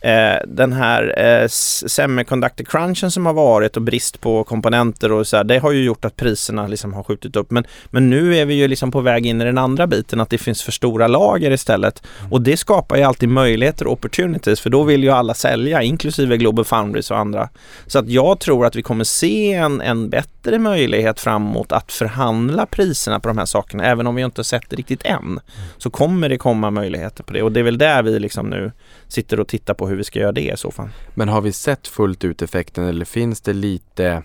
eh, 0.03 0.35
den 0.47 0.73
här 0.73 1.19
eh, 1.19 1.47
semiconductor 1.47 2.63
crunchen 2.63 3.11
som 3.11 3.25
har 3.25 3.34
varit 3.34 3.75
och 3.77 3.81
brist 3.81 4.21
på 4.21 4.43
komponenter 4.43 5.11
och 5.11 5.27
så 5.27 5.38
här, 5.38 5.43
det 5.43 5.59
har 5.59 5.71
ju 5.71 5.84
gjort 5.84 6.05
att 6.05 6.15
priserna 6.15 6.67
liksom 6.67 6.93
har 6.93 7.03
skjutit 7.03 7.35
upp. 7.35 7.51
Men, 7.51 7.65
men 7.85 8.09
nu 8.09 8.35
är 8.35 8.45
vi 8.45 8.53
ju 8.53 8.67
liksom 8.67 8.91
på 8.91 9.01
väg 9.01 9.25
in 9.25 9.41
i 9.41 9.45
den 9.45 9.57
andra 9.57 9.88
biten, 9.88 10.21
att 10.21 10.30
det 10.30 10.38
finns 10.38 10.63
för 10.63 10.71
stora 10.71 11.07
lager 11.07 11.51
istället. 11.51 12.03
Och 12.31 12.41
det 12.41 12.57
skapar 12.57 12.95
ju 12.95 13.03
alltid 13.03 13.30
möjligheter 13.30 13.88
och 13.88 13.93
opportunities, 13.93 14.59
för 14.59 14.69
då 14.69 14.84
vill 14.84 15.03
ju 15.03 15.09
alla 15.09 15.34
sälja, 15.34 15.81
inklusive 15.81 16.38
Global 16.38 16.65
Foundries 16.65 17.11
och 17.11 17.17
andra. 17.17 17.49
Så 17.88 17.99
att 17.99 18.09
jag 18.09 18.39
tror 18.39 18.65
att 18.65 18.75
vi 18.75 18.81
kommer 18.81 19.03
se 19.03 19.53
en, 19.53 19.81
en 19.81 20.09
bättre 20.09 20.59
möjlighet 20.59 21.19
framåt 21.19 21.71
att 21.71 21.91
förhandla 21.91 22.65
priserna 22.65 23.19
på 23.19 23.27
de 23.27 23.38
här 23.38 23.45
sakerna. 23.45 23.85
Även 23.85 24.07
om 24.07 24.15
vi 24.15 24.21
inte 24.21 24.39
har 24.39 24.43
sett 24.43 24.69
det 24.69 24.75
riktigt 24.75 25.05
än 25.05 25.39
så 25.77 25.89
kommer 25.89 26.30
det 26.30 26.38
komma 26.38 26.71
möjligheter 26.71 27.23
på 27.23 27.34
det. 27.34 27.43
Och 27.43 27.51
det 27.51 27.59
är 27.59 27.63
väl 27.63 27.77
där 27.77 28.03
vi 28.03 28.19
liksom 28.19 28.49
nu 28.49 28.71
sitter 29.07 29.39
och 29.39 29.47
tittar 29.47 29.73
på 29.73 29.88
hur 29.88 29.93
vi 29.95 30.03
ska 30.03 30.20
göra 30.20 30.32
det 30.32 30.53
i 30.53 30.57
så 30.57 30.72
fall. 30.72 30.90
Men 31.14 31.30
har 31.30 31.41
vi 31.41 31.52
sett 31.52 31.88
fullt 31.88 32.24
ut 32.24 32.41
effekten 32.41 32.84
eller 32.84 33.06
finns 33.06 33.41
det 33.41 33.53
lite 33.53 34.24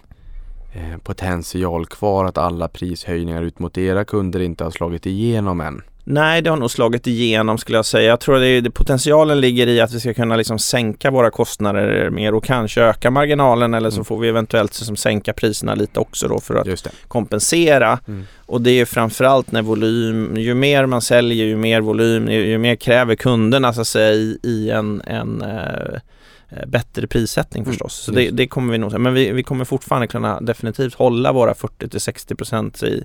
eh, 0.74 0.98
potential 1.02 1.86
kvar 1.86 2.24
att 2.24 2.38
alla 2.38 2.68
prishöjningar 2.68 3.42
ut 3.42 3.58
mot 3.58 3.78
era 3.78 4.04
kunder 4.04 4.40
inte 4.40 4.64
har 4.64 4.70
slagit 4.70 5.06
igenom 5.06 5.60
än? 5.60 5.82
Nej, 6.10 6.42
det 6.42 6.50
har 6.50 6.56
nog 6.56 6.70
slagit 6.70 7.06
igenom 7.06 7.58
skulle 7.58 7.78
jag 7.78 7.86
säga. 7.86 8.08
Jag 8.08 8.20
tror 8.20 8.34
att 8.36 8.64
det, 8.64 8.70
potentialen 8.70 9.40
ligger 9.40 9.66
i 9.66 9.80
att 9.80 9.92
vi 9.92 10.00
ska 10.00 10.14
kunna 10.14 10.36
liksom 10.36 10.58
sänka 10.58 11.10
våra 11.10 11.30
kostnader 11.30 12.10
mer 12.10 12.34
och 12.34 12.44
kanske 12.44 12.82
öka 12.82 13.10
marginalen 13.10 13.74
eller 13.74 13.90
så 13.90 13.96
Mm. 13.96 14.04
får 14.04 14.18
vi 14.18 14.28
eventuellt 14.28 14.80
liksom 14.80 14.96
sänka 14.96 15.32
priserna 15.32 15.74
lite 15.74 16.00
också 16.00 16.28
då 16.28 16.40
för 16.40 16.54
att 16.54 16.86
kompensera. 17.08 17.98
Mm. 18.08 18.26
Och 18.46 18.60
det 18.60 18.70
är 18.70 18.84
framförallt 18.84 19.52
när 19.52 19.62
volym, 19.62 20.36
ju 20.36 20.54
mer 20.54 20.86
man 20.86 21.02
säljer 21.02 21.46
ju 21.46 21.56
mer 21.56 21.80
volym, 21.80 22.28
ju, 22.28 22.46
ju 22.46 22.58
mer 22.58 22.74
kräver 22.76 23.14
kunderna 23.14 23.72
så 23.72 23.80
att 23.80 23.88
säga 23.88 24.12
i, 24.12 24.38
i 24.42 24.70
en, 24.70 25.02
en 25.06 25.42
eh, 25.42 26.66
bättre 26.66 27.06
prissättning 27.06 27.62
Mm, 27.62 27.72
förstås. 27.72 27.94
Så 27.94 28.10
det, 28.12 28.30
det 28.30 28.46
kommer 28.46 28.72
vi 28.72 28.78
nog. 28.78 29.00
Men 29.00 29.14
vi, 29.14 29.32
vi 29.32 29.42
kommer 29.42 29.64
fortfarande 29.64 30.06
kunna 30.06 30.40
definitivt 30.40 30.94
hålla 30.94 31.32
våra 31.32 31.52
40-60% 31.52 32.84
i, 32.84 33.04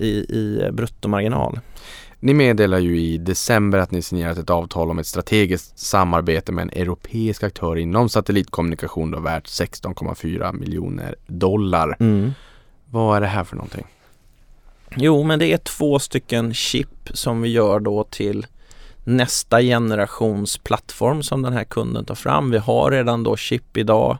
i, 0.00 0.08
i 0.08 0.68
bruttomarginal. 0.72 1.60
Ni 2.20 2.34
meddelar 2.34 2.78
ju 2.78 3.00
i 3.00 3.18
december 3.18 3.78
att 3.78 3.90
ni 3.90 4.02
signerat 4.02 4.38
ett 4.38 4.50
avtal 4.50 4.90
om 4.90 4.98
ett 4.98 5.06
strategiskt 5.06 5.78
samarbete 5.78 6.52
med 6.52 6.62
en 6.62 6.70
europeisk 6.70 7.42
aktör 7.42 7.76
inom 7.76 8.08
satellitkommunikation 8.08 9.10
då 9.10 9.20
värt 9.20 9.46
16,4 9.46 10.52
miljoner 10.52 11.14
dollar. 11.26 11.96
Mm. 12.00 12.32
Vad 12.90 13.16
är 13.16 13.20
det 13.20 13.26
här 13.26 13.44
för 13.44 13.56
någonting? 13.56 13.86
Jo, 14.96 15.22
men 15.22 15.38
det 15.38 15.52
är 15.52 15.58
två 15.58 15.98
stycken 15.98 16.54
chip 16.54 17.10
som 17.14 17.42
vi 17.42 17.48
gör 17.48 17.80
då 17.80 18.04
till 18.04 18.46
nästa 19.04 19.60
generations 19.60 20.58
plattform 20.58 21.22
som 21.22 21.42
den 21.42 21.52
här 21.52 21.64
kunden 21.64 22.04
tar 22.04 22.14
fram. 22.14 22.50
Vi 22.50 22.58
har 22.58 22.90
redan 22.90 23.22
då 23.22 23.36
chip 23.36 23.76
idag 23.76 24.18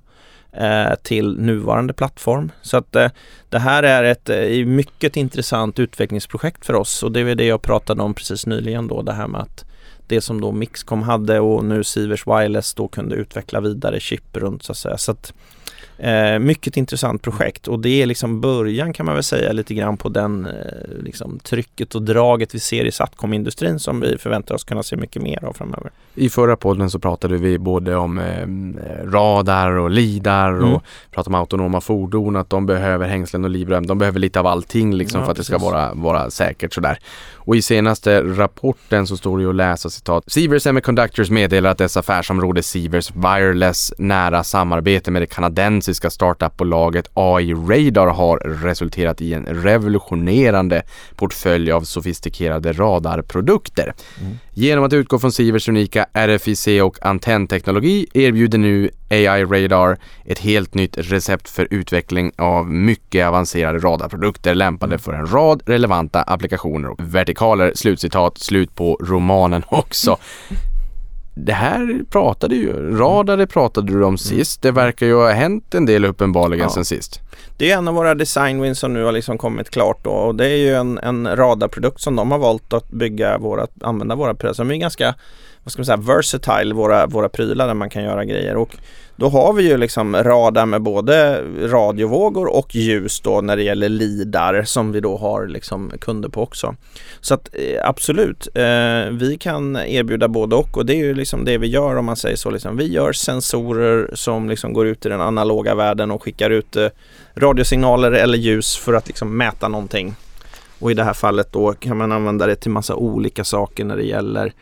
Eh, 0.53 0.95
till 1.03 1.39
nuvarande 1.39 1.93
plattform. 1.93 2.53
Så 2.63 2.77
att 2.77 2.97
eh, 2.97 3.11
det 3.49 3.59
här 3.59 3.83
är 3.83 4.05
ett 4.05 4.29
eh, 4.29 4.67
mycket 4.67 5.17
intressant 5.17 5.79
utvecklingsprojekt 5.79 6.67
för 6.67 6.75
oss 6.75 7.03
och 7.03 7.13
det 7.13 7.21
är 7.21 7.35
det 7.35 7.45
jag 7.45 7.63
pratade 7.63 8.03
om 8.03 8.15
precis 8.15 8.47
nyligen 8.47 8.89
då 8.89 9.03
det 9.03 9.13
här 9.13 9.29
med 9.29 9.41
att 9.41 9.65
det 10.07 10.21
som 10.21 10.41
då 10.41 10.53
Mixcom 10.53 11.03
hade 11.03 11.41
och 11.41 11.65
nu 11.65 11.85
Sivers 11.85 12.27
Wireless 12.27 12.75
då 12.75 12.89
kunde 12.89 13.17
utveckla 13.17 13.61
vidare 13.61 14.01
chip 14.01 14.37
runt 14.37 14.63
så 14.63 14.73
att 14.73 14.79
säga. 14.79 14.99
Så 14.99 15.13
att, 15.13 15.33
Eh, 15.99 16.39
mycket 16.39 16.77
intressant 16.77 17.23
projekt 17.23 17.69
och 17.69 17.81
det 17.81 18.03
är 18.03 18.07
liksom 18.07 18.41
början 18.41 18.93
kan 18.93 19.07
man 19.07 19.15
väl 19.15 19.25
säga 19.25 19.53
lite 19.53 19.75
grann 19.75 19.97
på 19.97 20.09
den 20.09 20.47
eh, 20.47 21.03
liksom, 21.03 21.39
trycket 21.39 21.95
och 21.95 22.03
draget 22.03 22.55
vi 22.55 22.61
ser 22.61 22.85
i 22.85 22.93
Satcom-industrin 22.93 23.79
som 23.79 24.01
vi 24.01 24.19
förväntar 24.19 24.55
oss 24.55 24.65
kunna 24.65 24.83
se 24.83 24.97
mycket 24.97 25.23
mer 25.23 25.45
av 25.45 25.53
framöver. 25.53 25.91
I 26.19 26.29
förra 26.31 26.57
podden 26.57 26.91
så 26.91 26.99
pratade 26.99 27.37
vi 27.37 27.59
både 27.59 27.97
om 27.97 28.19
eh, 28.19 28.47
radar 29.11 29.71
och 29.71 29.91
lidar 29.91 30.49
Mm. 30.53 30.73
och 30.75 30.83
pratade 31.11 31.35
om 31.37 31.41
autonoma 31.41 31.81
fordon, 31.81 32.37
att 32.37 32.51
de 32.51 32.67
behöver 32.67 33.09
hängslen 33.09 33.45
och 33.45 33.51
livrem. 33.51 33.87
De 33.87 33.99
behöver 33.99 34.21
lite 34.21 34.41
av 34.41 34.47
allting 34.47 34.95
liksom 34.95 35.21
Ja, 35.21 35.25
för 35.25 35.31
att 35.31 35.37
det 35.37 35.45
ska 35.45 35.55
precis. 35.55 35.71
vara, 35.73 35.95
vara 35.95 36.31
säkert 36.31 36.75
sådär. 36.75 36.99
Och 37.35 37.57
i 37.57 37.63
senaste 37.63 38.23
rapporten 38.23 39.07
så 39.07 39.17
står 39.17 39.39
det 39.39 39.43
ju 39.45 39.49
att 39.51 39.55
läsa 39.57 39.91
citat. 39.91 40.25
Sivers 40.27 40.63
Semiconductors 40.63 41.31
meddelar 41.31 41.71
att 41.71 41.79
dess 41.79 41.97
affärsområde 41.97 42.63
Sivers 42.63 43.11
Wireless 43.15 43.93
nära 43.99 44.45
samarbete 44.45 45.11
med 45.11 45.23
det 45.23 45.27
kanadensiska 45.27 46.11
startupbolaget 46.11 47.11
AI 47.15 47.55
Radar 47.55 48.07
har 48.07 48.39
resulterat 48.39 49.21
i 49.21 49.35
en 49.35 49.47
revolutionerande 49.47 50.83
portfölj 51.17 51.73
av 51.73 51.81
sofistikerade 51.83 52.73
radarprodukter. 52.73 53.93
Genom 54.55 54.85
att 54.85 54.93
utgå 54.93 55.19
från 55.19 55.33
Sivers 55.33 55.69
unika 55.69 56.07
RFIC 56.13 56.67
och 56.83 57.07
antennteknologi 57.07 58.07
erbjuder 58.15 58.59
nu 58.59 58.91
AI 59.11 59.45
Radar 59.45 59.99
ett 60.25 60.39
helt 60.39 60.75
nytt 60.75 60.99
recept 60.99 61.49
för 61.49 61.69
utveckling 61.71 62.33
av 62.37 62.71
mycket 62.71 63.27
avancerade 63.27 63.79
radarprodukter 63.79 64.55
lämpade 64.55 64.99
för 64.99 65.13
en 65.13 65.27
rad 65.27 65.63
relevanta 65.67 66.23
applikationer 66.23 66.89
och 66.89 67.01
vertikaler. 67.15 67.73
Slutcitat, 67.75 68.39
slut 68.39 68.75
på 68.75 68.99
romanen 69.01 69.63
också. 69.69 70.17
det 71.35 71.53
här 71.53 71.99
pratade 72.11 72.55
ju, 72.55 72.97
radare 72.97 73.47
pratade 73.47 73.93
du 73.93 74.05
om 74.05 74.19
sist. 74.19 74.63
Det 74.63 74.71
verkar 74.71 75.07
ju 75.07 75.15
ha 75.15 75.31
hänt 75.31 75.75
en 75.75 75.87
del 75.87 76.05
uppenbarligen 76.05 76.63
Ja. 76.65 76.71
sen 76.71 76.85
sist. 76.85 77.21
Det 77.57 77.71
är 77.71 77.79
en 77.79 77.89
av 77.89 77.95
våra 77.95 78.15
design 78.15 78.61
wins 78.63 78.79
som 78.79 78.93
nu 78.95 79.05
har 79.05 79.13
liksom 79.13 79.39
kommit 79.39 79.71
klart 79.71 80.05
då 80.05 80.11
och 80.11 80.35
det 80.35 80.47
är 80.47 80.57
ju 80.57 80.75
en, 80.75 80.99
en 80.99 81.37
radarprodukt 81.37 82.01
som 82.01 82.17
de 82.17 82.31
har 82.31 82.39
valt 82.39 82.73
att 82.73 82.89
bygga 82.91 83.39
våra, 83.39 83.67
använda 83.81 84.15
våra 84.15 84.35
prylar. 84.35 84.53
Så 84.55 84.63
de 84.65 84.71
är 84.71 84.77
ganska, 84.77 85.15
vad 85.69 85.73
ska 85.73 85.81
man 85.81 85.87
säga, 85.87 86.17
versatile 86.17 86.75
våra, 86.75 87.07
våra 87.07 87.29
prylar 87.29 87.67
där 87.67 87.75
man 87.75 87.91
kan 87.91 88.03
göra 88.03 88.25
grejer 88.25 88.57
och 88.57 88.77
då 89.17 89.29
har 89.29 89.53
vi 89.53 89.69
ju 89.69 89.77
liksom 89.77 90.17
radar 90.17 90.67
med 90.67 90.83
både 90.83 91.45
radiovågor 91.69 92.47
och 92.57 92.75
ljus 92.75 93.21
då 93.21 93.41
när 93.41 93.57
det 93.57 93.63
gäller 93.63 93.89
lidar 93.89 94.63
som 94.63 94.93
vi 94.93 95.01
då 95.01 95.17
har 95.17 95.47
liksom 95.47 95.93
kunder 96.01 96.29
på 96.29 96.43
också. 96.43 96.75
Så 97.21 97.35
att 97.35 97.49
eh, 97.53 97.89
absolut, 97.89 98.49
eh, 98.55 99.11
vi 99.11 99.37
kan 99.41 99.77
erbjuda 99.77 100.29
både 100.29 100.57
och 100.57 100.77
och 100.77 100.87
det 100.87 100.95
är 100.95 101.05
ju 101.05 101.15
liksom 101.15 101.45
det 101.45 101.59
vi 101.59 101.67
gör 101.67 101.97
om 101.97 102.05
man 102.05 102.17
säger 102.17 102.37
så. 102.37 102.51
Liksom. 102.51 102.77
Vi 102.77 102.93
gör 102.93 103.13
sensorer 103.13 104.11
som 104.15 104.49
liksom 104.49 104.73
går 104.73 104.87
ut 104.87 105.07
i 105.07 105.09
den 105.09 105.21
analoga 105.21 105.75
världen 105.75 106.11
och 106.11 106.23
skickar 106.23 106.51
ut 106.51 106.77
eh, 106.77 106.89
radiosignaler 107.35 108.13
eller 108.13 108.39
ljus 108.39 108.77
för 108.77 108.95
att 108.95 109.07
liksom 109.07 109.37
mäta 109.37 109.69
någonting. 109.69 110.15
Och 110.79 110.91
i 110.91 110.95
det 110.95 111.05
här 111.05 111.15
fallet 111.15 111.53
då 111.53 111.73
kan 111.73 111.97
man 111.97 112.13
använda 112.13 112.47
det 112.47 112.57
till 112.57 112.71
massa 112.71 112.95
olika 112.95 113.45
saker 113.45 113.85
när 113.85 113.97
det 113.97 114.07
gäller 114.07 114.47
eh, 114.47 114.53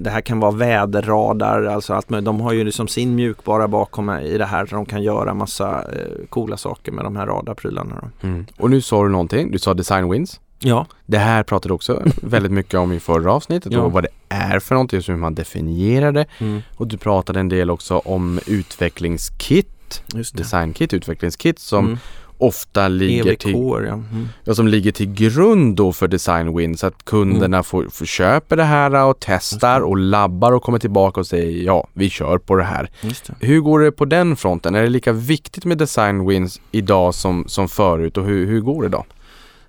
det 0.00 0.10
här 0.10 0.20
kan 0.20 0.40
vara 0.40 0.50
väderradar, 0.50 1.64
alltså 1.64 1.94
allt 1.94 2.10
möjligt. 2.10 2.24
De 2.24 2.40
har 2.40 2.52
ju 2.52 2.64
liksom 2.64 2.88
sin 2.88 3.14
mjukvara 3.14 3.68
bakom 3.68 4.10
i 4.10 4.38
det 4.38 4.44
här 4.46 4.64
där 4.66 4.72
de 4.76 4.86
kan 4.86 5.02
göra 5.02 5.34
massa 5.34 5.68
eh, 5.92 6.26
coola 6.28 6.56
saker 6.56 6.92
med 6.92 7.04
de 7.04 7.16
här 7.16 7.26
radarprylarna. 7.26 8.10
Mm. 8.22 8.46
Och 8.58 8.70
nu 8.70 8.80
sa 8.80 9.02
du 9.02 9.08
någonting, 9.08 9.50
du 9.50 9.58
sa 9.58 9.74
design 9.74 10.10
wins. 10.10 10.40
Ja, 10.60 10.86
Det 11.06 11.18
här 11.18 11.42
pratade 11.42 11.74
också 11.74 12.02
väldigt 12.22 12.52
mycket 12.52 12.74
om 12.74 12.92
i 12.92 13.00
förra 13.00 13.32
avsnittet 13.32 13.72
Ja. 13.72 13.80
och 13.80 13.92
vad 13.92 14.02
det 14.02 14.08
är 14.28 14.58
för 14.58 14.74
någonting, 14.74 15.02
så 15.02 15.12
hur 15.12 15.18
man 15.18 15.34
definierar 15.34 16.12
det. 16.12 16.26
mm. 16.38 16.62
Och 16.76 16.86
du 16.86 16.96
pratade 16.96 17.40
en 17.40 17.48
del 17.48 17.70
också 17.70 17.98
om 17.98 18.40
utvecklingskit, 18.46 20.02
designkit, 20.34 20.94
utvecklingskit 20.94 21.58
som 21.58 21.84
Mm. 21.86 21.98
Ofta 22.38 22.88
ligger 22.88 23.26
EVK, 23.26 23.40
till, 23.40 23.52
ja. 23.52 23.78
Mm. 23.78 24.28
ja, 24.44 24.54
som 24.54 24.68
ligger 24.68 24.92
till 24.92 25.14
grund 25.14 25.76
då 25.76 25.92
för 25.92 26.08
design 26.08 26.56
wins. 26.56 26.84
Att 26.84 27.04
kunderna 27.04 27.62
får, 27.62 27.88
får 27.88 28.06
köper 28.06 28.56
det 28.56 28.64
här 28.64 29.04
och 29.04 29.16
testar 29.20 29.80
och 29.80 29.96
labbar 29.96 30.52
och 30.52 30.62
kommer 30.62 30.78
tillbaka 30.78 31.20
och 31.20 31.26
säger 31.26 31.64
ja, 31.64 31.88
vi 31.92 32.10
kör 32.10 32.38
på 32.38 32.54
det 32.54 32.64
här. 32.64 32.90
Det. 33.02 33.46
Hur 33.46 33.60
går 33.60 33.80
det 33.80 33.92
på 33.92 34.04
den 34.04 34.36
fronten? 34.36 34.74
Är 34.74 34.82
det 34.82 34.88
lika 34.88 35.12
viktigt 35.12 35.64
med 35.64 35.78
design 35.78 36.28
wins 36.28 36.60
idag 36.70 37.14
som, 37.14 37.44
som 37.48 37.68
förut 37.68 38.16
och 38.16 38.24
hur, 38.24 38.46
hur 38.46 38.60
går 38.60 38.82
det 38.82 38.88
då? 38.88 39.04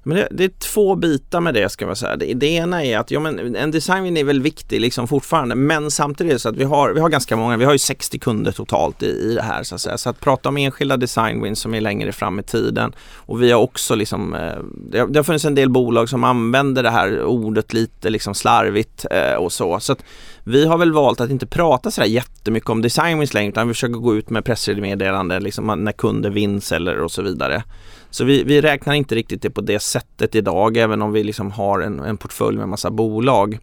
Men 0.04 0.18
det, 0.18 0.28
det 0.32 0.44
är 0.44 0.50
två 0.50 0.96
bitar 0.96 1.42
med 1.42 1.54
det 1.54 1.70
ska 1.70 1.86
jag 1.86 1.98
säga. 1.98 2.16
Det, 2.16 2.34
det 2.34 2.48
ena 2.48 2.86
är 2.86 2.98
att 2.98 3.12
ja, 3.12 3.20
men 3.20 3.56
en 3.56 3.72
design 3.72 4.18
är 4.18 4.24
väl 4.24 4.42
viktig 4.42 4.82
liksom 4.82 5.08
fortfarande 5.08 5.56
men 5.56 5.92
samtidigt 5.92 6.42
så 6.42 6.50
att 6.50 6.56
vi 6.56 6.64
har, 6.64 6.94
vi 6.94 7.00
har 7.00 7.10
ganska 7.10 7.36
många, 7.36 7.58
vi 7.58 7.66
har 7.66 7.72
ju 7.72 7.80
60 7.80 8.20
kunder 8.20 8.52
totalt 8.52 9.04
i, 9.04 9.06
i 9.06 9.34
det 9.36 9.42
här 9.42 9.64
så 9.64 9.76
att 9.76 9.82
säga. 9.82 9.98
Så 9.98 10.10
att 10.10 10.20
prata 10.20 10.50
om 10.50 10.58
enskilda 10.58 10.98
design 10.98 11.44
wins 11.44 11.60
som 11.60 11.74
är 11.74 11.82
längre 11.82 12.12
fram 12.12 12.40
i 12.40 12.44
tiden 12.44 12.94
och 13.16 13.44
vi 13.44 13.52
har 13.52 13.62
också 13.62 13.96
liksom, 13.96 14.36
eh, 14.36 14.58
det, 14.92 15.00
har, 15.00 15.08
det 15.08 15.20
har 15.20 15.24
funnits 15.24 15.46
en 15.46 15.56
del 15.56 15.70
bolag 15.70 16.10
som 16.10 16.24
använder 16.24 16.84
det 16.84 16.90
här 16.90 17.24
ordet 17.24 17.74
lite 17.74 18.10
liksom 18.10 18.36
slarvigt 18.36 19.06
eh, 19.12 19.34
och 19.34 19.52
så. 19.52 19.80
Så 19.80 19.94
att 19.94 20.04
vi 20.44 20.66
har 20.66 20.78
väl 20.78 20.92
valt 20.92 21.22
att 21.22 21.30
inte 21.30 21.46
prata 21.46 21.92
sådär 21.92 22.08
jättemycket 22.08 22.70
om 22.70 22.82
design 22.82 23.20
wins 23.20 23.34
längre 23.34 23.50
utan 23.50 23.68
vi 23.68 23.74
försöker 23.74 23.94
gå 23.94 24.16
ut 24.16 24.30
med 24.30 24.46
pressmeddelanden 24.46 25.44
liksom 25.44 25.84
när 25.84 25.92
kunder 25.92 26.30
vinns 26.30 26.72
eller 26.72 27.00
och 27.00 27.12
så 27.12 27.22
vidare. 27.22 27.64
Så 28.12 28.24
vi, 28.24 28.44
vi 28.44 28.62
räknar 28.62 28.94
inte 28.94 29.16
riktigt 29.16 29.42
det 29.42 29.50
på 29.50 29.62
det 29.62 29.80
sättet 29.80 30.36
idag 30.36 30.78
även 30.78 31.02
om 31.02 31.12
vi 31.12 31.24
liksom 31.24 31.52
har 31.52 31.80
en, 31.80 32.00
en 32.00 32.18
portfölj 32.18 32.58
med 32.58 32.70
massa 32.70 32.92
bolag. 32.92 33.60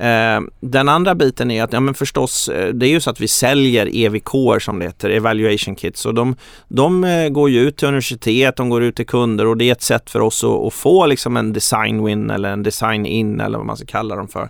Eh, 0.00 0.40
den 0.60 0.88
andra 0.88 1.14
biten 1.14 1.50
är 1.50 1.62
att, 1.62 1.72
ja 1.72 1.80
men 1.80 1.94
förstås, 1.94 2.48
eh, 2.48 2.74
det 2.74 2.86
är 2.86 2.90
ju 2.90 3.00
så 3.00 3.10
att 3.10 3.20
vi 3.20 3.28
säljer 3.28 3.96
EVK 3.96 4.62
som 4.62 4.78
det 4.78 4.84
heter, 4.84 5.10
Evaluation 5.10 5.76
Kits. 5.76 6.06
Och 6.06 6.14
de, 6.14 6.36
de 6.68 7.04
eh, 7.04 7.28
går 7.28 7.50
ju 7.50 7.60
ut 7.60 7.76
till 7.76 7.88
universitet, 7.88 8.56
de 8.56 8.68
går 8.68 8.82
ut 8.82 8.96
till 8.96 9.06
kunder 9.06 9.46
och 9.46 9.56
det 9.56 9.64
är 9.64 9.72
ett 9.72 9.82
sätt 9.82 10.10
för 10.10 10.20
oss 10.20 10.44
att, 10.44 10.50
att 10.50 10.74
få 10.74 11.06
liksom 11.06 11.36
en 11.36 11.52
design 11.52 12.04
win 12.04 12.30
eller 12.30 12.52
en 12.52 12.62
design 12.62 13.06
in 13.06 13.40
eller 13.40 13.58
vad 13.58 13.66
man 13.66 13.76
ska 13.76 13.86
kalla 13.86 14.16
dem 14.16 14.28
för. 14.28 14.48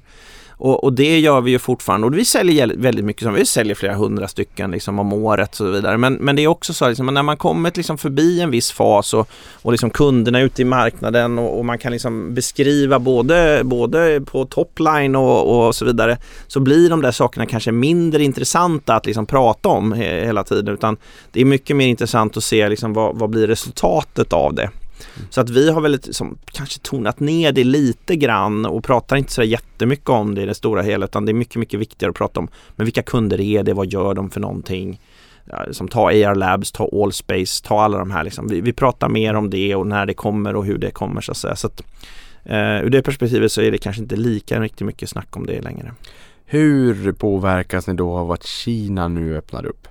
Och, 0.59 0.85
och 0.85 0.93
det 0.93 1.19
gör 1.19 1.41
vi 1.41 1.51
ju 1.51 1.59
fortfarande 1.59 2.07
och 2.07 2.19
vi 2.19 2.25
säljer 2.25 2.73
väldigt 2.77 3.05
mycket, 3.05 3.35
vi 3.35 3.47
säljer 3.47 3.75
flera 3.75 3.95
hundra 3.95 4.29
stycken 4.29 4.71
liksom 4.71 4.99
om 4.99 5.13
året 5.13 5.51
och 5.51 5.57
så 5.57 5.71
vidare. 5.71 5.99
Men, 5.99 6.15
men 6.15 6.37
det 6.37 6.43
är 6.43 6.47
också 6.47 6.75
så 6.75 6.89
liksom, 6.89 7.07
när 7.07 7.23
man 7.23 7.37
kommit 7.37 7.77
liksom 7.77 7.99
förbi 7.99 8.41
en 8.41 8.51
viss 8.51 8.73
fas 8.73 9.15
och, 9.15 9.29
och 9.63 9.73
liksom 9.73 9.91
kunderna 9.91 10.41
ute 10.41 10.63
i 10.63 10.65
marknaden 10.65 11.39
och, 11.39 11.59
och 11.59 11.65
man 11.65 11.79
kan 11.79 11.93
liksom 11.93 12.35
beskriva 12.35 12.99
både, 12.99 13.61
både 13.65 14.21
på 14.21 14.45
topline 14.45 15.17
och, 15.17 15.67
och 15.67 15.75
så 15.75 15.85
vidare 15.85 16.19
så 16.47 16.61
blir 16.61 16.91
de 16.91 17.03
där 17.03 17.13
sakerna 17.13 17.47
kanske 17.47 17.73
mindre 17.73 18.25
intressanta 18.25 18.95
att 18.95 19.07
liksom 19.07 19.27
prata 19.27 19.69
om 19.69 19.93
he, 19.93 20.25
hela 20.25 20.45
tiden 20.45 20.75
utan 20.75 20.97
det 21.33 21.41
är 21.41 21.45
mycket 21.45 21.77
mer 21.77 21.87
intressant 21.87 22.37
att 22.37 22.45
se 22.45 22.69
liksom 22.69 22.93
vad, 22.93 23.17
vad 23.17 23.31
blir 23.31 23.47
resultatet 23.47 24.33
av 24.33 24.55
det. 24.55 24.71
Mm. 25.17 25.29
Så 25.31 25.41
att 25.41 25.51
vi 25.51 25.71
har 25.71 25.81
väl 25.81 25.93
liksom, 25.93 26.39
kanske 26.53 26.81
tonat 26.81 27.21
ner 27.21 27.53
det 27.53 27.65
lite 27.65 28.17
grann 28.17 28.67
och 28.67 28.85
pratar 28.85 29.17
inte 29.17 29.33
så 29.33 29.43
jättemycket 29.43 30.09
om 30.09 30.35
det 30.35 30.43
i 30.43 30.47
det 30.47 30.55
stora 30.55 30.83
hela 30.83 31.05
utan 31.05 31.27
det 31.27 31.33
är 31.33 31.35
mycket, 31.35 31.57
mycket 31.57 31.81
viktigare 31.81 32.11
att 32.11 32.17
prata 32.17 32.41
om 32.41 32.49
men 32.77 32.85
vilka 32.85 33.03
kunder 33.03 33.41
är 33.41 33.63
det, 33.63 33.75
vad 33.75 33.87
gör 33.87 34.15
de 34.15 34.31
för 34.31 34.41
någonting? 34.41 35.01
Ja, 35.45 35.65
som 35.73 35.89
ta 35.89 36.09
AR 36.09 36.35
Labs, 36.35 36.73
ta 36.73 36.89
Allspace, 36.93 37.65
ta 37.65 37.83
alla 37.83 37.99
de 37.99 38.11
här 38.11 38.25
liksom. 38.25 38.49
vi, 38.49 38.61
vi 38.61 38.73
pratar 38.73 39.09
mer 39.09 39.35
om 39.35 39.51
det 39.51 39.75
och 39.75 39.87
när 39.87 40.07
det 40.07 40.15
kommer 40.15 40.57
och 40.57 40.65
hur 40.65 40.79
det 40.79 40.91
kommer 40.91 41.21
så 41.21 41.33
att 41.33 41.37
säga. 41.37 41.57
Så 41.57 41.67
att, 41.67 41.83
eh, 42.45 42.85
ur 42.85 42.91
det 42.91 43.03
perspektivet 43.03 43.53
så 43.53 43.63
är 43.63 43.71
det 43.71 43.79
kanske 43.79 44.03
inte 44.03 44.17
lika 44.17 44.61
riktigt 44.61 44.87
mycket 44.87 45.09
snack 45.09 45.37
om 45.37 45.47
det 45.47 45.61
längre. 45.61 45.93
Hur 46.45 47.13
påverkas 47.13 47.87
ni 47.87 47.95
då 47.95 48.17
av 48.17 48.33
att 48.33 48.45
Kina 48.45 49.09
nu 49.09 49.37
öppnar 49.37 49.67
upp? 49.67 49.89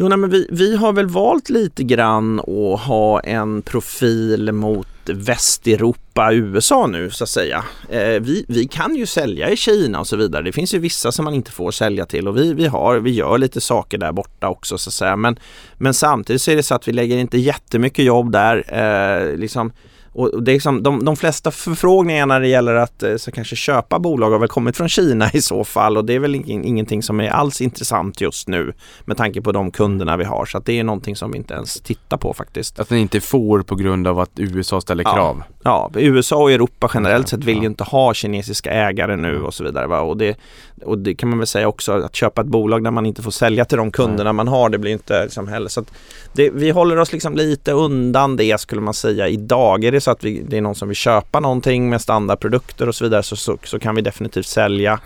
Jo, 0.00 0.08
nej, 0.08 0.18
men 0.18 0.30
vi, 0.30 0.46
vi 0.50 0.76
har 0.76 0.92
väl 0.92 1.06
valt 1.06 1.48
lite 1.48 1.82
grann 1.82 2.40
att 2.40 2.80
ha 2.80 3.20
en 3.20 3.62
profil 3.62 4.52
mot 4.52 4.88
Västeuropa, 5.04 6.32
USA 6.32 6.86
nu 6.86 7.10
så 7.10 7.24
att 7.24 7.30
säga. 7.30 7.64
Eh, 7.88 8.20
vi, 8.20 8.44
vi 8.48 8.68
kan 8.68 8.96
ju 8.96 9.06
sälja 9.06 9.50
i 9.50 9.56
Kina 9.56 10.00
och 10.00 10.06
så 10.06 10.16
vidare. 10.16 10.42
Det 10.42 10.52
finns 10.52 10.74
ju 10.74 10.78
vissa 10.78 11.12
som 11.12 11.24
man 11.24 11.34
inte 11.34 11.50
får 11.50 11.70
sälja 11.70 12.06
till 12.06 12.28
och 12.28 12.36
vi, 12.36 12.54
vi, 12.54 12.66
har, 12.66 12.98
vi 12.98 13.10
gör 13.10 13.38
lite 13.38 13.60
saker 13.60 13.98
där 13.98 14.12
borta 14.12 14.48
också 14.48 14.78
så 14.78 14.90
att 14.90 14.94
säga. 14.94 15.16
Men, 15.16 15.38
men 15.78 15.94
samtidigt 15.94 16.42
så 16.42 16.50
är 16.50 16.56
det 16.56 16.62
så 16.62 16.74
att 16.74 16.88
vi 16.88 16.92
lägger 16.92 17.18
inte 17.18 17.38
jättemycket 17.38 18.04
jobb 18.04 18.32
där. 18.32 18.64
Eh, 18.68 19.36
liksom, 19.36 19.72
och 20.12 20.42
det 20.42 20.50
är 20.50 20.54
liksom, 20.54 20.82
de, 20.82 21.04
de 21.04 21.16
flesta 21.16 21.50
förfrågningarna 21.50 22.34
när 22.34 22.40
det 22.40 22.48
gäller 22.48 22.74
att 22.74 23.02
eh, 23.02 23.16
så 23.16 23.32
kanske 23.32 23.56
köpa 23.56 23.98
bolag 23.98 24.30
har 24.30 24.38
väl 24.38 24.48
kommit 24.48 24.76
från 24.76 24.88
Kina 24.88 25.30
i 25.32 25.42
så 25.42 25.64
fall 25.64 25.96
och 25.96 26.04
det 26.04 26.14
är 26.14 26.18
väl 26.18 26.34
ing, 26.34 26.64
ingenting 26.64 27.02
som 27.02 27.20
är 27.20 27.28
alls 27.28 27.60
intressant 27.60 28.20
just 28.20 28.48
nu 28.48 28.72
med 29.04 29.16
tanke 29.16 29.42
på 29.42 29.52
de 29.52 29.70
kunderna 29.70 30.16
vi 30.16 30.24
har 30.24 30.46
så 30.46 30.58
att 30.58 30.64
det 30.64 30.78
är 30.78 30.84
någonting 30.84 31.16
som 31.16 31.32
vi 31.32 31.38
inte 31.38 31.54
ens 31.54 31.80
tittar 31.80 32.16
på 32.16 32.34
faktiskt. 32.34 32.80
Att 32.80 32.90
ni 32.90 32.98
inte 32.98 33.20
får 33.20 33.62
på 33.62 33.74
grund 33.74 34.06
av 34.06 34.18
att 34.18 34.30
USA 34.36 34.80
ställer 34.80 35.04
krav? 35.04 35.42
Ja, 35.48 35.54
USA 35.94 36.36
och 36.36 36.52
Europa 36.52 36.90
generellt 36.94 37.28
sett 37.28 37.44
vill 37.44 37.56
Ja. 37.56 37.62
ju 37.62 37.66
inte 37.68 37.84
ha 37.84 38.14
kinesiska 38.14 38.70
ägare 38.70 39.16
nu 39.16 39.42
och 39.42 39.54
så 39.54 39.64
vidare. 39.64 39.86
Va? 39.86 40.00
Och, 40.00 40.16
det, 40.16 40.36
och 40.84 40.98
det 40.98 41.14
kan 41.14 41.28
man 41.28 41.38
väl 41.38 41.46
säga 41.46 41.68
också 41.68 41.92
att 41.92 42.16
köpa 42.16 42.40
ett 42.40 42.46
bolag 42.46 42.84
där 42.84 42.90
man 42.90 43.06
inte 43.06 43.22
får 43.22 43.30
sälja 43.30 43.64
till 43.64 43.78
de 43.78 43.90
kunderna 43.90 44.32
man 44.32 44.48
har 44.48 44.68
det 44.68 44.78
blir 44.78 44.92
inte 44.92 45.22
liksom 45.22 45.48
heller. 45.48 45.68
Så 45.68 45.84
det, 46.32 46.50
vi 46.50 46.70
håller 46.70 46.96
oss 46.98 47.12
liksom 47.12 47.34
lite 47.34 47.72
undan 47.72 48.36
det 48.36 48.60
skulle 48.60 48.80
man 48.80 48.94
säga 48.94 49.28
idag. 49.28 49.84
Är 49.84 49.92
det 49.92 50.00
så 50.00 50.10
att 50.10 50.24
vi, 50.24 50.42
det 50.48 50.56
är 50.56 50.60
någon 50.60 50.74
som 50.74 50.88
vill 50.88 50.96
köpa 50.96 51.40
någonting 51.40 51.90
med 51.90 52.00
standardprodukter 52.00 52.88
och 52.88 52.94
så 52.94 53.04
vidare 53.04 53.22
så, 53.22 53.36
så, 53.36 53.58
så 53.64 53.78
kan 53.78 53.94
vi 53.94 54.02
definitivt 54.02 54.46
sälja. 54.46 55.00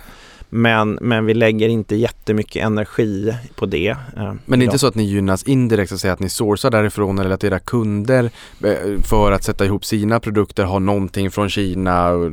Men, 0.56 0.98
men 1.00 1.26
vi 1.26 1.34
lägger 1.34 1.68
inte 1.68 1.96
jättemycket 1.96 2.64
energi 2.64 3.34
på 3.54 3.66
det. 3.66 3.88
eh, 4.16 4.32
Men 4.46 4.58
det 4.58 4.62
är 4.62 4.64
inte 4.64 4.78
så 4.78 4.86
att 4.86 4.94
ni 4.94 5.04
gynnas 5.04 5.42
indirekt 5.42 5.88
så 5.88 5.94
att 5.94 6.00
säga 6.00 6.12
att 6.12 6.20
ni 6.20 6.28
sourcar 6.28 6.70
därifrån 6.70 7.18
eller 7.18 7.30
att 7.30 7.44
era 7.44 7.58
kunder 7.58 8.30
eh, 8.64 9.00
för 9.08 9.32
att 9.32 9.44
sätta 9.44 9.64
ihop 9.64 9.84
sina 9.84 10.20
produkter 10.20 10.64
har 10.64 10.80
någonting 10.80 11.30
från 11.30 11.48
Kina? 11.50 12.08
och- 12.10 12.32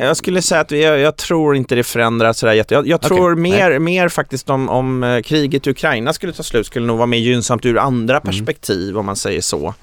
Jag 0.00 0.16
skulle 0.16 0.42
säga 0.42 0.60
att 0.60 0.72
vi, 0.72 0.82
jag, 0.84 0.98
jag 0.98 1.16
tror 1.16 1.56
inte 1.56 1.74
det 1.74 1.82
förändras 1.84 2.38
sådär 2.38 2.52
jätte. 2.52 2.74
Jag, 2.74 2.86
jag 2.86 3.00
tror 3.00 3.34
nej. 3.34 3.50
mer, 3.52 3.78
mer 3.78 4.08
faktiskt 4.08 4.50
om, 4.50 4.68
om 4.68 5.02
eh, 5.02 5.22
kriget 5.22 5.66
i 5.66 5.70
Ukraina 5.70 6.12
skulle 6.12 6.32
ta 6.32 6.42
slut 6.42 6.66
skulle 6.66 6.86
nog 6.86 6.96
vara 6.96 7.06
mer 7.06 7.18
gynnsamt 7.18 7.66
ur 7.66 7.78
andra 7.78 8.14
Mm. 8.16 8.26
perspektiv 8.26 8.98
om 8.98 9.06
man 9.06 9.16
säger 9.16 9.40
så. 9.40 9.74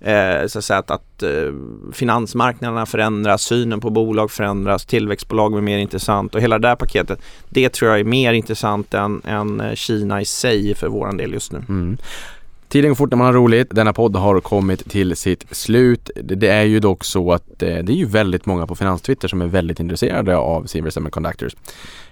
Eh, 0.00 0.46
så 0.46 0.58
att, 0.58 0.64
säga 0.64 0.78
att, 0.78 0.90
att 0.90 1.22
eh, 1.22 1.52
finansmarknaderna 1.92 2.86
förändras, 2.86 3.42
synen 3.42 3.80
på 3.80 3.90
bolag 3.90 4.30
förändras, 4.30 4.86
tillväxtbolag 4.86 5.52
blir 5.52 5.62
mer 5.62 5.78
intressant 5.78 6.34
och 6.34 6.40
hela 6.40 6.58
det 6.58 6.68
där 6.68 6.76
paketet. 6.76 7.20
Det 7.48 7.68
tror 7.68 7.90
jag 7.90 8.00
är 8.00 8.04
mer 8.04 8.32
intressant 8.32 8.94
än, 8.94 9.22
än 9.24 9.60
eh, 9.60 9.74
Kina 9.74 10.20
i 10.20 10.24
sig 10.24 10.74
för 10.74 10.88
våran 10.88 11.16
del 11.16 11.32
just 11.32 11.52
nu. 11.52 11.62
Mm. 11.68 11.98
Tiden 12.68 12.90
går 12.90 12.94
fort 12.94 13.10
när 13.10 13.16
man 13.16 13.26
har 13.26 13.34
roligt. 13.34 13.68
Denna 13.70 13.92
podd 13.92 14.16
har 14.16 14.40
kommit 14.40 14.90
till 14.90 15.16
sitt 15.16 15.56
slut. 15.56 16.10
Det, 16.14 16.48
är 16.48 16.64
ju 16.64 16.80
dock 16.80 17.04
så 17.04 17.32
att 17.32 17.62
eh, 17.62 17.68
det 17.68 17.92
är 17.92 17.96
ju 17.96 18.06
väldigt 18.06 18.46
många 18.46 18.66
på 18.66 18.74
Finanstwitter 18.74 19.28
som 19.28 19.42
är 19.42 19.46
väldigt 19.46 19.80
intresserade 19.80 20.36
av 20.36 20.66
Silver 20.66 20.90
Semiconductors. 20.90 21.52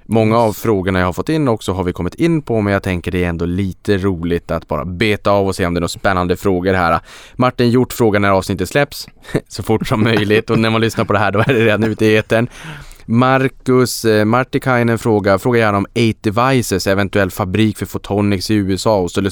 Många 0.09 0.39
av 0.39 0.53
frågorna 0.53 0.99
jag 0.99 1.07
har 1.07 1.13
fått 1.13 1.29
in 1.29 1.49
också 1.49 1.73
har 1.73 1.85
vi 1.85 1.93
kommit 1.93 2.15
in 2.15 2.43
på 2.43 2.61
men 2.61 2.73
jag 2.73 2.83
tänker 2.83 3.11
det 3.11 3.25
är 3.25 3.29
ändå 3.29 3.45
lite 3.45 3.99
roligt 3.99 4.51
att 4.51 4.69
bara 4.69 4.85
beta 4.85 5.31
av 5.31 5.47
och 5.47 5.57
se 5.57 5.67
om 5.67 5.75
det 5.75 5.79
är 5.79 5.81
några 5.81 5.89
spännande 5.89 6.37
frågor 6.37 6.75
här. 6.75 7.01
Martin 7.35 7.71
Hjort 7.71 7.93
frågar 7.93 8.21
när 8.21 8.31
avsnittet 8.31 8.69
släpps 8.69 9.09
så 9.49 9.63
fort 9.63 9.87
som 9.87 10.03
möjligt 10.03 10.51
och 10.51 10.59
när 10.59 10.71
man 10.71 10.81
lyssnar 10.81 11.05
på 11.05 11.13
det 11.13 11.19
här 11.19 11.33
då 11.33 11.39
är 11.39 11.55
det 11.55 11.65
redan 11.65 11.85
ute 11.85 12.07
i 12.07 12.17
etern. 12.17 12.49
Marcus 13.07 14.05
eh, 14.05 14.25
Martikainen 14.25 14.99
frågar, 14.99 15.39
frågar 15.39 15.61
gärna 15.61 15.79
om 15.79 15.87
8 15.87 16.19
Devices, 16.21 16.87
eventuell 16.87 17.31
fabrik 17.31 17.79
för 17.79 17.87
Photonics 17.87 18.51
i 18.51 18.55
USA 18.55 19.01
och 19.01 19.11
skulle, 19.11 19.31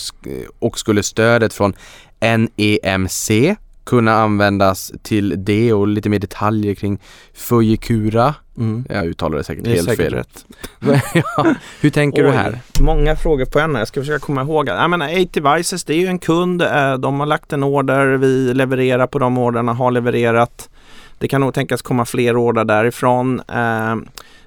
och 0.59 0.79
skulle 0.79 1.03
stödet 1.03 1.55
från 1.55 1.75
NEMC 2.21 3.57
kunna 3.85 4.15
användas 4.15 4.93
till 5.03 5.45
det 5.45 5.73
och 5.73 5.89
lite 5.89 6.09
mer 6.09 6.19
detaljer 6.19 6.75
kring 6.75 6.99
Fujikura. 7.35 8.35
Mm. 8.59 8.85
Jag 8.89 9.07
uttalar 9.07 9.39
det 9.39 9.45
säkert 9.45 9.65
Det 9.65 9.71
helt 9.71 9.85
säkert 9.89 10.05
fel. 10.05 10.15
rätt. 10.15 10.45
ja, 11.37 11.55
hur 11.81 11.91
tänker 11.91 12.23
du 12.23 12.29
Oj, 12.29 12.35
här? 12.37 12.59
Många 12.81 13.17
frågor 13.17 13.45
på 13.45 13.59
en. 13.61 13.75
Jag 13.75 13.89
ska 13.89 14.01
försöka 14.01 14.19
komma 14.27 14.43
ihåg. 14.43 14.69
Jag 14.69 14.91
menar, 14.91 15.09
8 15.23 15.41
Devices, 15.41 15.85
det 15.85 15.95
är 15.95 15.99
ju 15.99 16.07
en 16.07 16.19
kund. 16.19 16.63
eh, 16.63 16.95
De 16.95 17.21
har 17.21 17.27
lagt 17.27 17.53
en 17.53 17.65
order. 17.65 18.07
Vi 18.07 18.55
levererar 18.55 19.07
på 19.07 19.19
de 19.19 19.39
orderna, 19.39 19.73
har 19.73 19.91
levererat. 19.91 20.69
Det 21.19 21.29
kan 21.29 21.41
nog 21.41 21.55
tänkas 21.55 21.83
komma 21.83 22.05
fler 22.05 22.37
order 22.37 22.65
därifrån. 22.65 23.41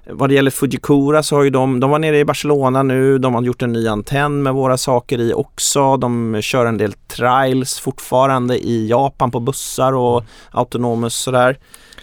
Vad 0.09 0.29
det 0.29 0.35
gäller 0.35 0.51
Fujikura 0.51 1.23
så 1.23 1.35
har 1.35 1.43
ju 1.43 1.49
de, 1.49 1.79
de 1.79 1.89
var 1.89 1.99
nere 1.99 2.19
i 2.19 2.25
Barcelona 2.25 2.83
nu. 2.83 3.17
De 3.17 3.35
har 3.35 3.41
gjort 3.41 3.61
en 3.61 3.73
ny 3.73 3.87
antenn 3.87 4.43
med 4.43 4.53
våra 4.53 4.77
saker 4.77 5.19
i 5.19 5.33
också. 5.33 5.97
De 5.97 6.41
kör 6.41 6.65
en 6.65 6.77
del 6.77 6.93
trials 6.93 7.79
fortfarande 7.79 8.57
i 8.57 8.87
Japan 8.89 9.31
på 9.31 9.39
bussar 9.39 9.93
och 9.93 10.23
autonomus 10.51 11.15
sådär. 11.15 11.57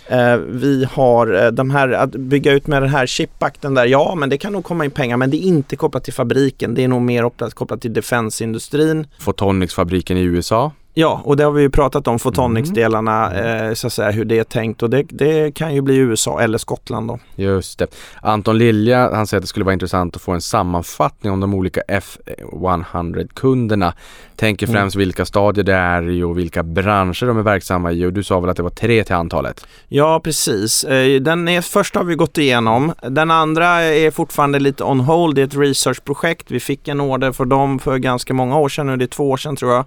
Eh, 0.09 0.37
vi 0.37 0.87
har 0.93 1.45
eh, 1.45 1.51
de 1.51 1.71
här, 1.71 1.89
att 1.89 2.11
bygga 2.11 2.53
ut 2.53 2.67
med 2.67 2.83
den 2.83 2.91
här 2.91 3.07
chipakten 3.07 3.75
där, 3.75 3.87
ja 3.87 4.15
men 4.15 4.29
det 4.29 4.39
kan 4.39 4.53
nog 4.53 4.65
komma 4.65 4.85
in 4.85 4.91
pengar 4.91 5.17
men 5.17 5.31
det 5.31 5.37
är 5.37 5.47
inte 5.47 5.77
kopplat 5.77 6.05
till 6.05 6.13
fabriken. 6.13 6.75
Det 6.75 6.85
är 6.85 6.89
nog 6.89 7.03
mer 7.03 7.23
kopplat, 7.23 7.55
kopplat 7.55 7.81
till 7.81 7.93
defensindustrin. 7.93 9.07
Photonics-fabriken 9.19 10.17
i 10.17 10.23
USA. 10.23 10.73
Ja, 10.97 11.21
och 11.25 11.37
det 11.37 11.45
har 11.45 11.51
vi 11.53 11.63
ju 11.63 11.71
pratat 11.71 12.09
om, 12.09 12.19
Photonics-delarna, 12.19 13.33
eh, 13.69 13.75
så 13.75 13.87
att 13.87 13.93
säga, 13.93 14.11
hur 14.11 14.25
det 14.25 14.39
är 14.39 14.45
tänkt 14.45 14.83
och 14.83 14.91
det, 14.91 15.03
det 15.09 15.55
kan 15.55 15.75
ju 15.75 15.81
bli 15.81 15.97
USA 15.97 16.41
eller 16.41 16.59
Skottland 16.59 17.09
då. 17.09 17.19
Just 17.37 17.79
det. 17.79 17.87
Anton 18.23 18.59
Lilja, 18.59 19.15
han 19.15 19.27
säger 19.27 19.39
att 19.39 19.43
det 19.43 19.47
skulle 19.49 19.65
vara 19.65 19.73
intressant 19.73 20.17
att 20.17 20.23
få 20.23 20.33
en 20.33 20.41
sammanfattning 20.41 21.33
om 21.33 21.41
de 21.41 21.55
olika 21.55 21.81
F100-kunderna. 21.89 23.93
Tänker 24.37 24.67
Mm. 24.67 24.81
främst 24.81 24.97
vilka 24.97 25.25
stadier 25.25 25.65
det 25.65 25.75
är 25.75 26.11
i 26.11 26.23
och 26.23 26.39
vilka 26.39 26.63
branscher 26.63 27.27
de 27.27 27.39
är 27.39 27.43
verksamma 27.43 27.93
i 27.93 28.07
och 28.07 28.13
du 28.13 28.23
sa 28.23 28.41
väl 28.41 28.51
att 28.51 28.57
det 28.57 28.63
var 28.63 28.71
tre 28.71 29.05
till 29.05 29.15
antalet? 29.15 29.67
Ja, 29.89 30.21
precis. 30.25 30.85
Eh, 30.85 31.21
Den 31.21 31.49
är, 31.49 31.61
första 31.61 31.99
har 31.99 32.05
vi 32.05 32.15
gått 32.15 32.39
igenom. 32.39 32.93
Den 33.03 33.31
andra 33.31 33.67
är 33.83 34.11
fortfarande 34.11 34.59
lite 34.59 34.85
on 34.85 35.01
hold. 35.01 35.35
Det 35.37 35.43
är 35.43 35.47
ett 35.47 35.57
researchprojekt. 35.57 36.51
Vi 36.51 36.61
fick 36.61 36.89
en 36.89 37.01
order 37.01 37.33
för 37.33 37.45
dem 37.45 37.79
för 37.79 37.99
ganska 37.99 38.35
många 38.35 38.59
år 38.59 38.69
sedan 38.69 38.87
nu. 38.87 38.97
Det 38.97 39.05
är 39.05 39.07
två 39.07 39.31
år 39.31 39.37
sedan 39.37 39.57
tror 39.57 39.73
jag. 39.73 39.85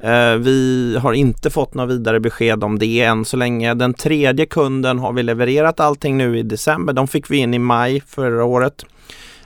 Eh, 0.00 0.34
vi 0.34 0.96
har 1.02 1.12
inte 1.12 1.50
fått 1.50 1.74
några 1.74 1.86
vidare 1.86 2.20
besked 2.20 2.64
om 2.64 2.78
det 2.78 3.00
än 3.00 3.24
så 3.24 3.36
länge. 3.36 3.74
Den 3.74 3.94
tredje 3.94 4.46
kunden 4.46 4.98
har 4.98 5.12
vi 5.12 5.22
levererat 5.22 5.80
allting 5.80 6.16
nu 6.16 6.38
i 6.38 6.42
december. 6.42 6.92
De 6.92 7.08
fick 7.08 7.30
vi 7.30 7.36
in 7.36 7.54
i 7.54 7.58
maj 7.58 8.02
förra 8.06 8.44
året. 8.44 8.84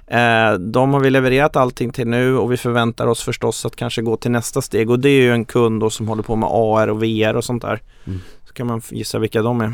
Eh, 0.07 0.53
de 0.53 0.95
har 0.95 1.01
vi 1.01 1.11
levererat 1.11 1.57
allting 1.57 1.93
till 1.93 2.09
nu 2.09 2.37
och 2.37 2.53
vi 2.53 2.57
förväntar 2.57 3.07
oss 3.07 3.23
förstås 3.23 3.67
att 3.67 3.77
kanske 3.77 4.03
gå 4.03 4.17
till 4.17 4.31
nästa 4.31 4.63
steg 4.63 4.91
och 4.91 4.99
det 4.99 5.09
är 5.09 5.23
ju 5.23 5.33
en 5.33 5.45
kund 5.45 5.81
då 5.81 5.91
som 5.91 6.09
håller 6.09 6.23
på 6.23 6.37
med 6.37 6.49
AR 6.53 6.89
och 6.89 7.03
VR 7.03 7.37
och 7.37 7.45
sånt 7.45 7.63
där. 7.63 7.81
Mm. 8.07 8.21
Så 8.53 8.57
kan 8.57 8.67
man 8.67 8.83
gissa 8.91 9.19
vilka 9.19 9.43
de 9.43 9.61
är. 9.61 9.73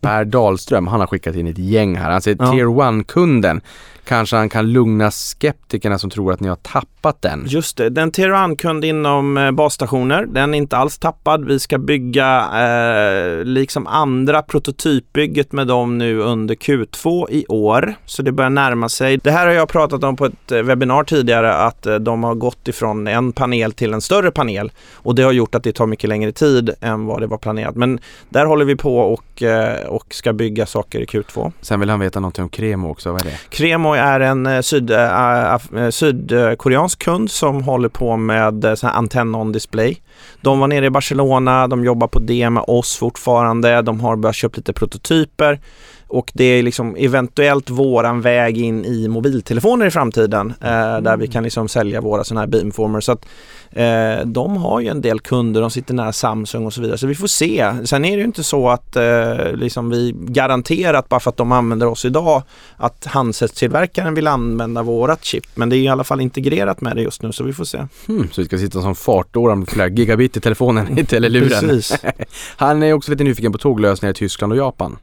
per 0.00 0.24
Dahlström, 0.24 0.86
han 0.86 1.00
har 1.00 1.06
skickat 1.06 1.34
in 1.34 1.46
ett 1.46 1.58
gäng 1.58 1.96
här. 1.96 2.10
Han 2.10 2.22
säger 2.22 2.36
Ja. 2.40 2.50
Tier 2.52 2.66
1-kunden. 2.66 3.60
Kanske 4.08 4.36
han 4.36 4.48
kan 4.48 4.72
lugna 4.72 5.10
skeptikerna 5.10 5.98
som 5.98 6.10
tror 6.10 6.32
att 6.32 6.40
ni 6.40 6.48
har 6.48 6.56
tappat 6.56 7.22
den. 7.22 7.44
Just 7.48 7.76
det, 7.76 7.88
den 7.90 8.10
Tier 8.10 8.56
kund 8.56 8.84
inom 8.84 9.36
eh, 9.36 9.50
basstationer, 9.50 10.26
den 10.26 10.54
är 10.54 10.58
inte 10.58 10.76
alls 10.76 10.98
tappad. 10.98 11.44
Vi 11.44 11.58
ska 11.58 11.78
bygga 11.78 12.48
eh, 12.54 13.44
liksom 13.44 13.86
andra 13.86 14.42
prototypbygget 14.42 15.52
med 15.52 15.66
dem 15.66 15.98
nu 15.98 16.18
under 16.20 16.54
Q2 16.54 17.30
i 17.30 17.46
år. 17.48 17.94
Så 18.06 18.22
det 18.22 18.32
börjar 18.32 18.50
närma 18.50 18.88
sig. 18.88 19.16
Det 19.16 19.30
här 19.30 19.46
har 19.46 19.54
jag 19.54 19.68
pratat 19.68 20.04
om 20.04 20.16
på 20.16 20.26
ett 20.26 20.52
eh, 20.52 20.62
webbinar 20.62 21.04
tidigare 21.04 21.54
att 21.54 21.86
eh, 21.86 21.94
de 21.94 22.24
har 22.24 22.34
gått 22.34 22.68
ifrån 22.68 23.06
en 23.06 23.32
panel 23.32 23.72
till 23.72 23.92
en 23.92 24.00
större 24.00 24.30
panel 24.30 24.72
och 24.94 25.14
det 25.14 25.22
har 25.22 25.32
gjort 25.32 25.54
att 25.54 25.62
det 25.62 25.72
tar 25.72 25.86
mycket 25.86 26.08
längre 26.08 26.32
tid 26.32 26.70
än 26.80 27.06
vad 27.06 27.20
det 27.20 27.26
var 27.26 27.38
planerat. 27.38 27.76
Men 27.76 27.87
där 28.28 28.46
håller 28.46 28.64
vi 28.64 28.76
på 28.76 28.98
och, 28.98 29.42
eh, 29.42 29.86
och 29.86 30.14
ska 30.14 30.32
bygga 30.32 30.66
saker 30.66 31.00
i 31.00 31.04
Q2. 31.04 31.52
Sen 31.60 31.80
vill 31.80 31.90
han 31.90 32.00
veta 32.00 32.20
någonting 32.20 32.44
om 32.44 32.50
Kremo 32.50 32.90
också, 32.90 33.12
vad 33.12 33.20
är 33.20 33.24
det? 33.24 33.38
Cremo 33.50 33.94
är 33.94 34.20
en 34.20 34.46
eh, 34.46 34.60
syd, 34.60 34.90
äh, 34.90 35.58
sydkoreansk 35.90 36.98
kund 36.98 37.30
som 37.30 37.62
håller 37.62 37.88
på 37.88 38.16
med 38.16 38.78
sån 38.78 38.90
antenn 38.90 39.34
on 39.34 39.52
display. 39.52 40.00
De 40.40 40.60
var 40.60 40.68
nere 40.68 40.86
i 40.86 40.90
Barcelona, 40.90 41.68
de 41.68 41.84
jobbar 41.84 42.08
på 42.08 42.18
det 42.18 42.50
med 42.50 42.64
oss 42.66 42.96
fortfarande, 42.96 43.82
de 43.82 44.00
har 44.00 44.16
börjat 44.16 44.36
köpa 44.36 44.56
lite 44.56 44.72
prototyper 44.72 45.60
och 46.08 46.30
det 46.34 46.44
är 46.44 46.62
liksom 46.62 46.96
eventuellt 46.96 47.70
våran 47.70 48.20
väg 48.20 48.58
in 48.58 48.84
i 48.84 49.08
mobiltelefoner 49.08 49.86
i 49.86 49.90
framtiden 49.90 50.54
eh, 50.60 51.00
där 51.00 51.16
vi 51.16 51.26
kan 51.26 51.42
liksom 51.42 51.68
sälja 51.68 52.00
våra 52.00 52.24
sådana 52.24 52.40
här 52.40 52.46
beamformers. 52.46 53.04
Så 53.04 53.12
att, 53.12 53.26
eh, 53.70 54.26
de 54.26 54.56
har 54.56 54.80
ju 54.80 54.88
en 54.88 55.00
del 55.00 55.20
kunder, 55.20 55.60
de 55.60 55.70
sitter 55.70 55.94
nära 55.94 56.12
Samsung 56.12 56.66
och 56.66 56.72
så 56.72 56.80
vidare 56.80 56.98
så 56.98 57.06
vi 57.06 57.14
får 57.14 57.26
se. 57.26 57.72
Sen 57.84 58.04
är 58.04 58.10
det 58.10 58.18
ju 58.18 58.24
inte 58.24 58.44
så 58.44 58.68
att 58.68 58.96
eh, 58.96 59.52
liksom 59.52 59.90
vi 59.90 60.14
garanterat 60.18 61.08
bara 61.08 61.20
för 61.20 61.30
att 61.30 61.36
de 61.36 61.52
använder 61.52 61.86
oss 61.86 62.04
idag 62.04 62.42
att 62.76 63.06
handsetstillverkaren 63.06 64.14
vill 64.14 64.26
använda 64.26 64.82
vårat 64.82 65.24
chip 65.24 65.44
men 65.54 65.68
det 65.68 65.76
är 65.76 65.78
i 65.78 65.88
alla 65.88 66.04
fall 66.04 66.20
integrerat 66.20 66.80
med 66.80 66.96
det 66.96 67.02
just 67.02 67.22
nu 67.22 67.32
så 67.32 67.44
vi 67.44 67.52
får 67.52 67.64
se. 67.64 67.78
Hmm, 68.06 68.28
så 68.32 68.40
vi 68.40 68.44
ska 68.44 68.58
sitta 68.58 68.82
som 68.82 68.94
fartårar 68.94 69.54
med 69.54 69.68
flera 69.68 69.88
gigabit 69.88 70.36
i 70.36 70.40
telefonen 70.40 70.98
eller 71.12 71.28
luren. 71.28 71.68
Precis. 71.68 71.98
Han 72.56 72.82
är 72.82 72.92
också 72.92 73.10
lite 73.10 73.24
nyfiken 73.24 73.52
på 73.52 73.58
tåglösningar 73.58 74.10
i 74.10 74.14
Tyskland 74.14 74.52
och 74.52 74.58
Japan. 74.58 74.96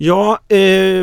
Ja, 0.00 0.38
eh, 0.48 0.58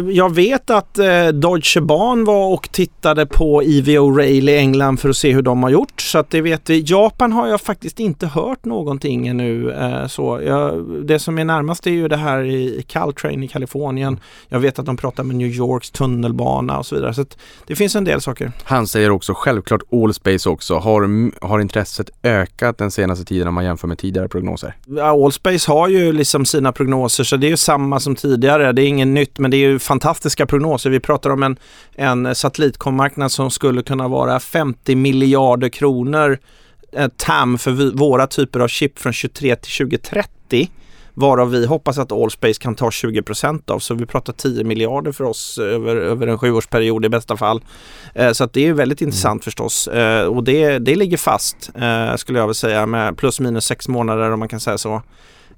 jag 0.10 0.36
vet 0.36 0.70
att 0.70 1.00
eh, 1.00 1.28
Deutsche 1.28 1.82
Bahn 1.82 2.24
var 2.24 2.54
och 2.54 2.70
tittade 2.72 3.26
på 3.26 3.64
EVO 3.64 4.12
Rail 4.12 4.50
i 4.50 4.58
England 4.58 5.00
för 5.00 5.10
att 5.10 5.18
se 5.18 5.32
hur 5.32 5.42
de 5.42 5.64
har 5.64 5.70
gjort. 5.70 6.02
Så 6.02 6.18
att 6.18 6.30
det 6.30 6.42
vet 6.42 6.70
vi. 6.70 6.84
Japan 6.88 7.32
har 7.32 7.48
jag 7.48 7.62
faktiskt 7.62 8.00
inte 8.00 8.28
hört 8.28 8.66
någonting 8.66 9.28
ännu. 9.28 9.72
Eh, 9.72 10.08
så. 10.08 10.42
Jag, 10.46 10.86
det 11.06 11.20
som 11.20 11.40
är 11.40 11.46
närmast 11.46 11.88
är 11.88 11.92
ju 11.92 12.08
det 12.08 12.18
här 12.18 12.44
i 12.44 12.84
Caltrain 12.88 13.44
i 13.44 13.48
Kalifornien. 13.48 14.20
Jag 14.48 14.60
vet 14.60 14.80
att 14.80 14.86
de 14.86 14.98
pratar 14.98 15.24
med 15.24 15.36
New 15.36 15.48
Yorks 15.48 15.92
tunnelbana 15.92 16.80
och 16.80 16.86
så 16.86 16.96
vidare. 16.96 17.14
Så 17.14 17.22
att 17.22 17.38
det 17.68 17.76
finns 17.76 17.96
en 17.96 18.04
del 18.04 18.22
saker. 18.22 18.52
Han 18.64 18.88
säger 18.88 19.10
också 19.10 19.34
självklart 19.36 19.82
Allspace 19.92 20.50
också. 20.50 20.76
Har, 20.76 21.32
har 21.46 21.60
intresset 21.60 22.10
ökat 22.24 22.78
den 22.78 22.92
senaste 22.92 23.26
tiden 23.26 23.48
om 23.48 23.54
man 23.54 23.66
jämför 23.66 23.88
med 23.88 23.98
tidigare 23.98 24.28
prognoser? 24.28 24.76
Ja, 24.86 25.26
Allspace 25.26 25.72
har 25.72 25.88
ju 25.88 26.12
liksom 26.12 26.46
sina 26.46 26.72
prognoser 26.72 27.24
så 27.24 27.38
det 27.38 27.48
är 27.48 27.52
ju 27.52 27.58
samma 27.58 28.00
som 28.00 28.16
tidigare. 28.16 28.72
Det 28.72 28.85
är 28.86 28.90
inget 28.90 29.08
nytt 29.08 29.40
men 29.40 29.52
det 29.52 29.58
är 29.58 29.70
ju 29.70 29.80
fantastiska 29.80 30.46
prognoser. 30.46 30.90
Vi 30.90 31.00
pratar 31.00 31.30
om 31.30 31.44
en, 31.44 31.58
en 31.96 32.36
satellitkommarknad 32.36 33.32
som 33.32 33.52
skulle 33.52 33.84
kunna 33.84 34.08
vara 34.08 34.40
50 34.40 34.96
miljarder 34.96 35.70
kronor 35.70 36.40
eh, 36.92 37.08
TAM 37.18 37.58
för 37.58 37.72
vi, 37.72 37.92
våra 37.92 38.28
typer 38.28 38.60
av 38.60 38.68
chip 38.68 39.00
från 39.00 39.14
23 39.14 39.56
till 39.56 39.72
2030. 39.72 40.70
Varav 41.18 41.52
vi 41.52 41.66
hoppas 41.66 41.98
att 41.98 42.12
Allspace 42.12 42.54
kan 42.62 42.76
ta 42.76 42.90
20% 42.90 43.72
av. 43.72 43.80
Så 43.80 43.94
vi 43.94 44.06
pratar 44.06 44.34
10 44.34 44.64
miljarder 44.64 45.12
för 45.12 45.24
oss 45.24 45.58
över, 45.58 45.96
över 45.96 46.28
en 46.28 46.38
sjuårsperiod 46.38 47.06
i 47.06 47.10
bästa 47.10 47.38
fall. 47.38 47.64
Eh, 48.16 48.32
så 48.32 48.46
det 48.46 48.68
är 48.68 48.74
väldigt 48.74 49.02
intressant 49.02 49.44
förstås. 49.44 49.88
Eh, 49.88 50.26
och 50.26 50.44
det, 50.44 50.80
det 50.80 50.96
ligger 50.96 51.18
fast 51.18 51.72
eh, 51.76 52.16
skulle 52.16 52.40
jag 52.40 52.46
vilja 52.46 52.54
säga 52.54 52.86
med 52.86 53.18
plus 53.18 53.40
minus 53.40 53.66
sex 53.66 53.88
månader 53.88 54.32
om 54.32 54.40
man 54.40 54.48
kan 54.48 54.60
säga 54.60 54.78
så. 54.78 55.02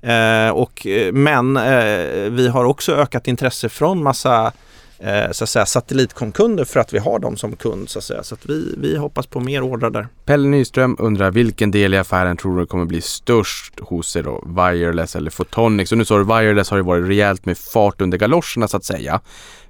Eh, 0.01 0.49
och, 0.49 0.87
eh, 0.87 1.13
men 1.13 1.57
eh, 1.57 2.31
vi 2.31 2.47
har 2.47 2.65
också 2.65 2.95
ökat 2.95 3.27
intresse 3.27 3.69
från 3.69 4.03
massa 4.03 4.51
eh, 4.99 5.31
så 5.31 5.43
att 5.43 5.49
säga, 5.49 5.65
satellitkomkunder 5.65 6.65
för 6.65 6.79
att 6.79 6.93
vi 6.93 6.99
har 6.99 7.19
dem 7.19 7.37
som 7.37 7.55
kund. 7.55 7.89
Så 7.89 7.99
att, 7.99 8.05
säga. 8.05 8.23
så 8.23 8.35
att 8.35 8.45
vi, 8.45 8.75
vi 8.77 8.97
hoppas 8.97 9.27
på 9.27 9.39
mer 9.39 9.61
ordrar 9.61 9.89
där. 9.89 10.07
Pelle 10.25 10.47
Nyström 10.47 10.95
undrar 10.99 11.31
vilken 11.31 11.71
del 11.71 11.93
i 11.93 11.97
affären 11.97 12.37
tror 12.37 12.59
du 12.59 12.65
kommer 12.65 12.85
bli 12.85 13.01
störst 13.01 13.79
hos 13.79 14.15
er 14.15 14.23
då? 14.23 14.43
Wireless 14.47 15.15
eller 15.15 15.31
Photonics? 15.31 15.91
Och 15.91 15.97
nu 15.97 16.05
sa 16.05 16.17
du 16.17 16.23
Wireless 16.23 16.69
har 16.69 16.77
ju 16.77 16.83
varit 16.83 17.07
rejält 17.07 17.45
med 17.45 17.57
fart 17.57 18.01
under 18.01 18.17
galoscherna 18.17 18.67
så 18.67 18.77
att 18.77 18.85
säga. 18.85 19.21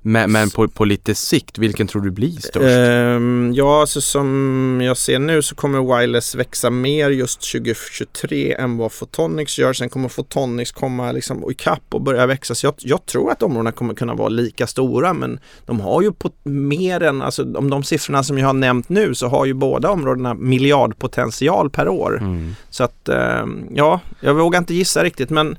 Men, 0.07 0.31
men 0.31 0.49
på, 0.49 0.67
på 0.67 0.85
lite 0.85 1.15
sikt, 1.15 1.57
vilken 1.57 1.87
tror 1.87 2.01
du 2.01 2.11
blir 2.11 2.31
störst? 2.31 2.65
Ehm, 2.65 3.51
ja, 3.55 3.85
så 3.87 4.01
som 4.01 4.81
jag 4.83 4.97
ser 4.97 5.19
nu 5.19 5.41
så 5.41 5.55
kommer 5.55 5.97
Wireless 5.97 6.35
växa 6.35 6.69
mer 6.69 7.09
just 7.09 7.51
2023 7.51 8.53
än 8.53 8.77
vad 8.77 8.91
Photonics 8.91 9.59
gör. 9.59 9.73
Sen 9.73 9.89
kommer 9.89 10.09
Photonics 10.09 10.71
komma 10.71 11.11
liksom 11.11 11.51
ikapp 11.51 11.83
och 11.89 12.01
börja 12.01 12.25
växa. 12.25 12.55
Så 12.55 12.65
jag, 12.65 12.73
jag 12.77 13.05
tror 13.05 13.31
att 13.31 13.43
områdena 13.43 13.71
kommer 13.71 13.93
kunna 13.93 14.15
vara 14.15 14.29
lika 14.29 14.67
stora 14.67 15.13
men 15.13 15.39
de 15.65 15.79
har 15.79 16.01
ju 16.01 16.11
på 16.11 16.31
mer 16.43 17.03
än, 17.03 17.21
alltså 17.21 17.53
om 17.57 17.69
de 17.69 17.83
siffrorna 17.83 18.23
som 18.23 18.37
jag 18.37 18.47
har 18.47 18.53
nämnt 18.53 18.89
nu 18.89 19.15
så 19.15 19.27
har 19.27 19.45
ju 19.45 19.53
båda 19.53 19.89
områdena 19.89 20.33
miljardpotential 20.33 21.69
per 21.69 21.87
år. 21.87 22.17
Mm. 22.21 22.55
Så 22.69 22.83
att 22.83 23.09
ehm, 23.09 23.67
ja, 23.73 23.99
jag 24.19 24.33
vågar 24.33 24.59
inte 24.59 24.73
gissa 24.73 25.03
riktigt 25.03 25.29
men 25.29 25.57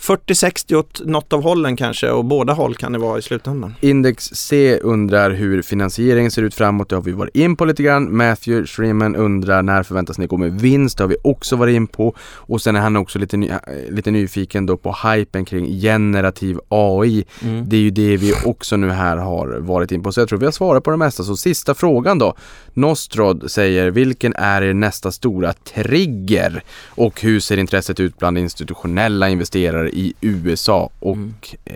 40-60 0.00 0.74
åt 0.74 1.00
något 1.04 1.32
av 1.32 1.42
hållen 1.42 1.76
kanske 1.76 2.10
och 2.10 2.24
båda 2.24 2.52
håll 2.52 2.74
kan 2.74 2.92
det 2.92 2.98
vara 2.98 3.18
i 3.18 3.22
slutändan. 3.22 3.74
Index 3.80 4.24
C 4.24 4.78
undrar 4.78 5.30
hur 5.30 5.62
finansieringen 5.62 6.30
ser 6.30 6.42
ut 6.42 6.54
framåt. 6.54 6.88
Det 6.88 6.96
har 6.96 7.02
vi 7.02 7.12
varit 7.12 7.36
in 7.36 7.56
på 7.56 7.64
lite 7.64 7.82
grann. 7.82 8.16
Matthew 8.16 8.66
Shreeman 8.66 9.16
undrar 9.16 9.62
när 9.62 9.82
förväntas 9.82 10.18
ni 10.18 10.26
gå 10.26 10.36
med 10.36 10.60
vinst? 10.60 10.98
Det 10.98 11.04
har 11.04 11.08
vi 11.08 11.16
också 11.24 11.56
varit 11.56 11.74
in 11.76 11.86
på. 11.86 12.14
Och 12.20 12.62
sen 12.62 12.76
är 12.76 12.80
han 12.80 12.96
också 12.96 13.18
lite, 13.18 13.36
ny, 13.36 13.48
äh, 13.48 13.56
lite 13.90 14.10
nyfiken 14.10 14.66
då 14.66 14.76
på 14.76 14.96
hypen 15.04 15.44
kring 15.44 15.80
generativ 15.80 16.58
AI. 16.68 17.24
Mm. 17.42 17.68
Det 17.68 17.76
är 17.76 17.80
ju 17.80 17.90
det 17.90 18.16
vi 18.16 18.32
också 18.44 18.76
nu 18.76 18.90
här 18.90 19.16
har 19.16 19.46
varit 19.58 19.92
in 19.92 20.02
på. 20.02 20.12
Så 20.12 20.20
jag 20.20 20.28
tror 20.28 20.38
vi 20.38 20.44
har 20.44 20.52
svarat 20.52 20.84
på 20.84 20.90
det 20.90 20.96
mesta. 20.96 21.22
Så 21.22 21.36
sista 21.36 21.74
frågan 21.74 22.18
då. 22.18 22.34
Nostrod 22.74 23.50
säger, 23.50 23.90
vilken 23.90 24.34
är 24.34 24.62
er 24.62 24.74
nästa 24.74 25.12
stora 25.12 25.52
trigger? 25.52 26.62
Och 26.88 27.20
hur 27.20 27.40
ser 27.40 27.56
intresset 27.56 28.00
ut 28.00 28.18
bland 28.18 28.38
institutionella 28.38 29.28
investerare 29.28 29.89
i 29.92 30.14
USA 30.20 30.90
och, 30.98 31.16
Mm. 31.16 31.34
eh, 31.64 31.74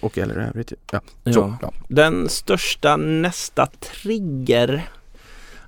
och 0.00 0.18
eller 0.18 0.34
övrigt? 0.34 0.72
Ja. 0.92 1.00
Ja. 1.24 1.32
Så, 1.32 1.54
ja. 1.62 1.72
Den 1.88 2.28
största 2.28 2.96
nästa 2.96 3.66
trigger? 3.66 4.88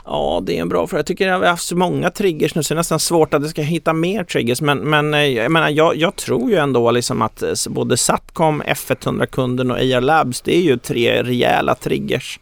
Ja, 0.05 0.43
det 0.47 0.59
är 0.59 0.63
en 0.63 0.69
bra 0.69 0.87
fråga. 0.87 0.99
Jag 0.99 1.07
tycker 1.07 1.29
att 1.33 1.41
vi 1.41 1.45
har 1.45 1.51
haft 1.51 1.67
så 1.67 1.77
många 1.77 2.11
triggers 2.11 2.55
nu 2.55 2.63
så 2.63 2.75
det 2.75 2.77
är 2.77 2.81
nästan 2.81 3.01
svårt 3.01 3.35
att 3.35 3.43
jag 3.43 3.51
ska 3.51 3.63
hitta 3.63 3.93
mer 3.93 4.25
triggers. 4.25 4.61
Men, 4.61 4.79
men 4.79 5.15
eh, 5.15 5.21
jag, 5.21 5.53
menar, 5.53 5.69
jag, 5.69 5.97
jag 5.97 6.17
tror 6.17 6.51
ju 6.51 6.57
ändå 6.57 6.91
liksom 6.91 7.23
att 7.23 7.43
eh, 7.43 7.53
både 7.69 7.97
Satcom, 7.97 8.63
F100-kunden 8.63 9.71
och 9.71 9.77
AR 9.77 10.01
Labs, 10.01 10.41
det 10.41 10.57
är 10.57 10.61
ju 10.63 10.79
tre 10.79 11.23
rejäla 11.23 11.75
triggers 11.75 12.41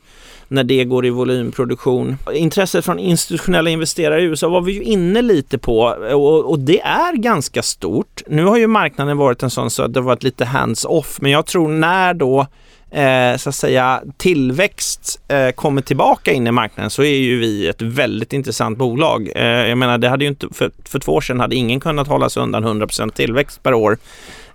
när 0.51 0.64
det 0.64 0.85
går 0.85 1.06
i 1.06 1.10
volymproduktion. 1.10 2.16
Intresset 2.32 2.85
från 2.85 2.98
institutionella 2.98 3.70
investerare 3.70 4.22
i 4.22 4.24
USA 4.24 4.48
var 4.48 4.60
vi 4.60 4.72
ju 4.72 4.82
inne 4.82 5.22
lite 5.22 5.59
på 5.59 5.81
och, 6.12 6.51
och 6.51 6.59
det 6.59 6.81
är 6.81 7.16
ganska 7.16 7.62
stort. 7.62 8.22
Nu 8.27 8.44
har 8.44 8.56
ju 8.56 8.66
marknaden 8.66 9.16
varit 9.16 9.43
en 9.43 9.51
sån 9.51 9.70
så 9.70 9.82
att 9.82 9.94
det 9.94 10.01
har 10.01 10.05
varit 10.05 10.22
lite 10.22 10.44
hands-off, 10.44 11.18
men 11.20 11.31
jag 11.31 11.47
tror 11.47 11.68
när 11.68 12.14
då 12.14 12.47
eh, 12.90 13.36
så 13.36 13.48
att 13.48 13.55
säga 13.55 14.02
tillväxt 14.16 15.20
eh, 15.28 15.51
kommer 15.51 15.82
tillbaka 15.82 16.32
in 16.32 16.47
i 16.47 16.51
marknaden 16.51 16.90
så 16.90 17.02
är 17.02 17.16
ju 17.16 17.39
vi 17.39 17.68
ett 17.68 17.82
väldigt 17.82 18.32
intressant 18.32 18.78
bolag. 18.78 19.31
Eh, 19.35 19.44
jag 19.44 19.78
menar, 19.78 19.98
det 19.98 20.09
hade 20.09 20.24
ju 20.24 20.31
inte, 20.31 20.48
för, 20.52 20.70
för 20.85 20.98
två 20.98 21.12
år 21.12 21.20
sedan 21.20 21.40
hade 21.40 21.56
ingen 21.56 21.81
kunnat 21.81 22.09
hålla 22.09 22.31
sig 22.31 22.43
undan 22.43 22.64
100% 22.64 23.10
tillväxt 23.10 23.62
per 23.62 23.74
år. 23.74 23.98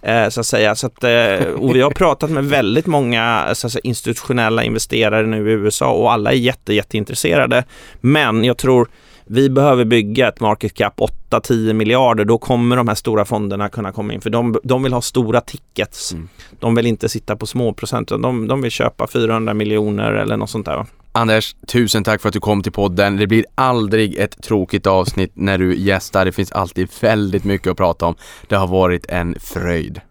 Eh, 0.06 0.30
så 0.30 0.40
att 0.40 0.45
säga. 0.45 0.76
Så 0.76 0.88
att, 0.88 1.03
eh, 1.03 1.48
och 1.48 1.76
vi 1.76 1.82
har 1.82 1.91
pratat 1.91 2.30
med 2.30 2.45
väldigt 2.45 2.86
många 2.86 3.45
så 3.53 3.68
att 3.68 3.73
säga, 3.73 3.82
institutionella 3.84 4.64
investerare 4.64 5.27
nu 5.27 5.49
i 5.49 5.53
USA 5.53 5.91
och 5.91 6.11
alla 6.11 6.32
är 6.32 6.36
jätte, 6.36 6.73
jätteintresserade. 6.73 7.64
Men 8.02 8.44
jag 8.44 8.57
tror 8.57 8.88
vi 9.26 9.49
behöver 9.49 9.86
bygga 9.86 10.27
ett 10.27 10.40
market 10.40 10.73
cap 10.73 11.02
8-10 11.30 11.73
miljarder. 11.73 12.26
Då 12.26 12.38
kommer 12.38 12.76
de 12.76 12.88
här 12.88 12.95
stora 12.95 13.26
fonderna 13.26 13.69
kunna 13.69 13.91
komma 13.91 14.14
in. 14.14 14.22
För 14.22 14.30
de, 14.30 14.60
de 14.64 14.84
vill 14.84 14.94
ha 14.94 15.02
stora 15.02 15.41
tickets. 15.41 16.14
Mm. 16.14 16.30
De 16.60 16.76
vill 16.76 16.86
inte 16.86 17.10
sitta 17.10 17.36
på 17.36 17.45
små 17.45 17.73
procent. 17.73 18.07
De, 18.07 18.48
de 18.48 18.61
vill 18.61 18.72
köpa 18.72 19.07
400 19.07 19.53
miljoner 19.53 20.11
eller 20.11 20.38
något 20.38 20.49
sånt 20.49 20.65
där. 20.65 20.86
Anders, 21.17 21.55
tusen 21.67 22.03
tack 22.03 22.21
för 22.21 22.29
att 22.29 22.33
du 22.33 22.39
kom 22.39 22.63
till 22.63 22.71
podden. 22.71 23.17
Det 23.17 23.27
blir 23.27 23.45
aldrig 23.55 24.15
ett 24.15 24.43
tråkigt 24.43 24.87
avsnitt 24.87 25.31
när 25.33 25.57
du 25.57 25.75
gästar. 25.75 26.25
Det 26.25 26.31
finns 26.31 26.51
alltid 26.51 26.89
väldigt 27.01 27.43
mycket 27.43 27.71
att 27.71 27.77
prata 27.77 28.05
om. 28.05 28.15
Det 28.47 28.55
har 28.55 28.67
varit 28.67 29.05
en 29.05 29.35
fröjd. 29.39 30.01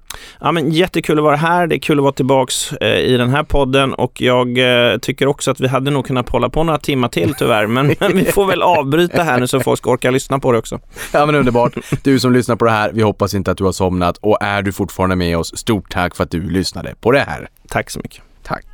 Ja, 0.40 0.52
men 0.52 0.70
jättekul 0.70 1.18
att 1.18 1.24
vara 1.24 1.36
här. 1.36 1.66
Det 1.66 1.76
är 1.76 1.78
kul 1.78 1.98
att 1.98 2.02
vara 2.02 2.12
tillbaks 2.12 2.72
eh, 2.72 2.98
i 2.98 3.16
den 3.16 3.30
här 3.30 3.42
podden 3.42 3.94
och 3.94 4.20
jag 4.20 4.58
eh, 4.58 4.98
tycker 4.98 5.26
också 5.26 5.50
att 5.50 5.60
vi 5.60 5.68
hade 5.68 5.90
nog 5.90 6.06
kunnat 6.06 6.28
hålla 6.28 6.48
på 6.48 6.64
några 6.64 6.78
timmar 6.78 7.08
till 7.08 7.34
tyvärr. 7.34 7.66
Men, 7.66 7.86
men 8.00 8.16
vi 8.16 8.24
får 8.24 8.46
väl 8.46 8.62
avbryta 8.62 9.22
här 9.22 9.40
nu 9.40 9.46
så 9.46 9.60
folk 9.60 9.78
ska 9.78 9.90
orka 9.90 10.10
lyssna 10.10 10.38
på 10.38 10.52
det 10.52 10.58
också. 10.58 10.80
Ja 11.12 11.26
men 11.26 11.34
underbart. 11.34 11.72
Du 12.02 12.20
som 12.20 12.32
lyssnar 12.32 12.56
på 12.56 12.64
det 12.64 12.70
här, 12.70 12.92
vi 12.92 13.02
hoppas 13.02 13.34
inte 13.34 13.50
att 13.50 13.58
du 13.58 13.64
har 13.64 13.72
somnat 13.72 14.16
och 14.16 14.38
är 14.40 14.62
du 14.62 14.72
fortfarande 14.72 15.16
med 15.16 15.38
oss, 15.38 15.56
stort 15.56 15.90
tack 15.90 16.16
för 16.16 16.24
att 16.24 16.30
du 16.30 16.50
lyssnade 16.50 16.94
på 17.00 17.10
det 17.10 17.20
här. 17.20 17.48
Tack 17.68 17.90
så 17.90 18.00
mycket. 18.02 18.22
Tack. 18.44 18.64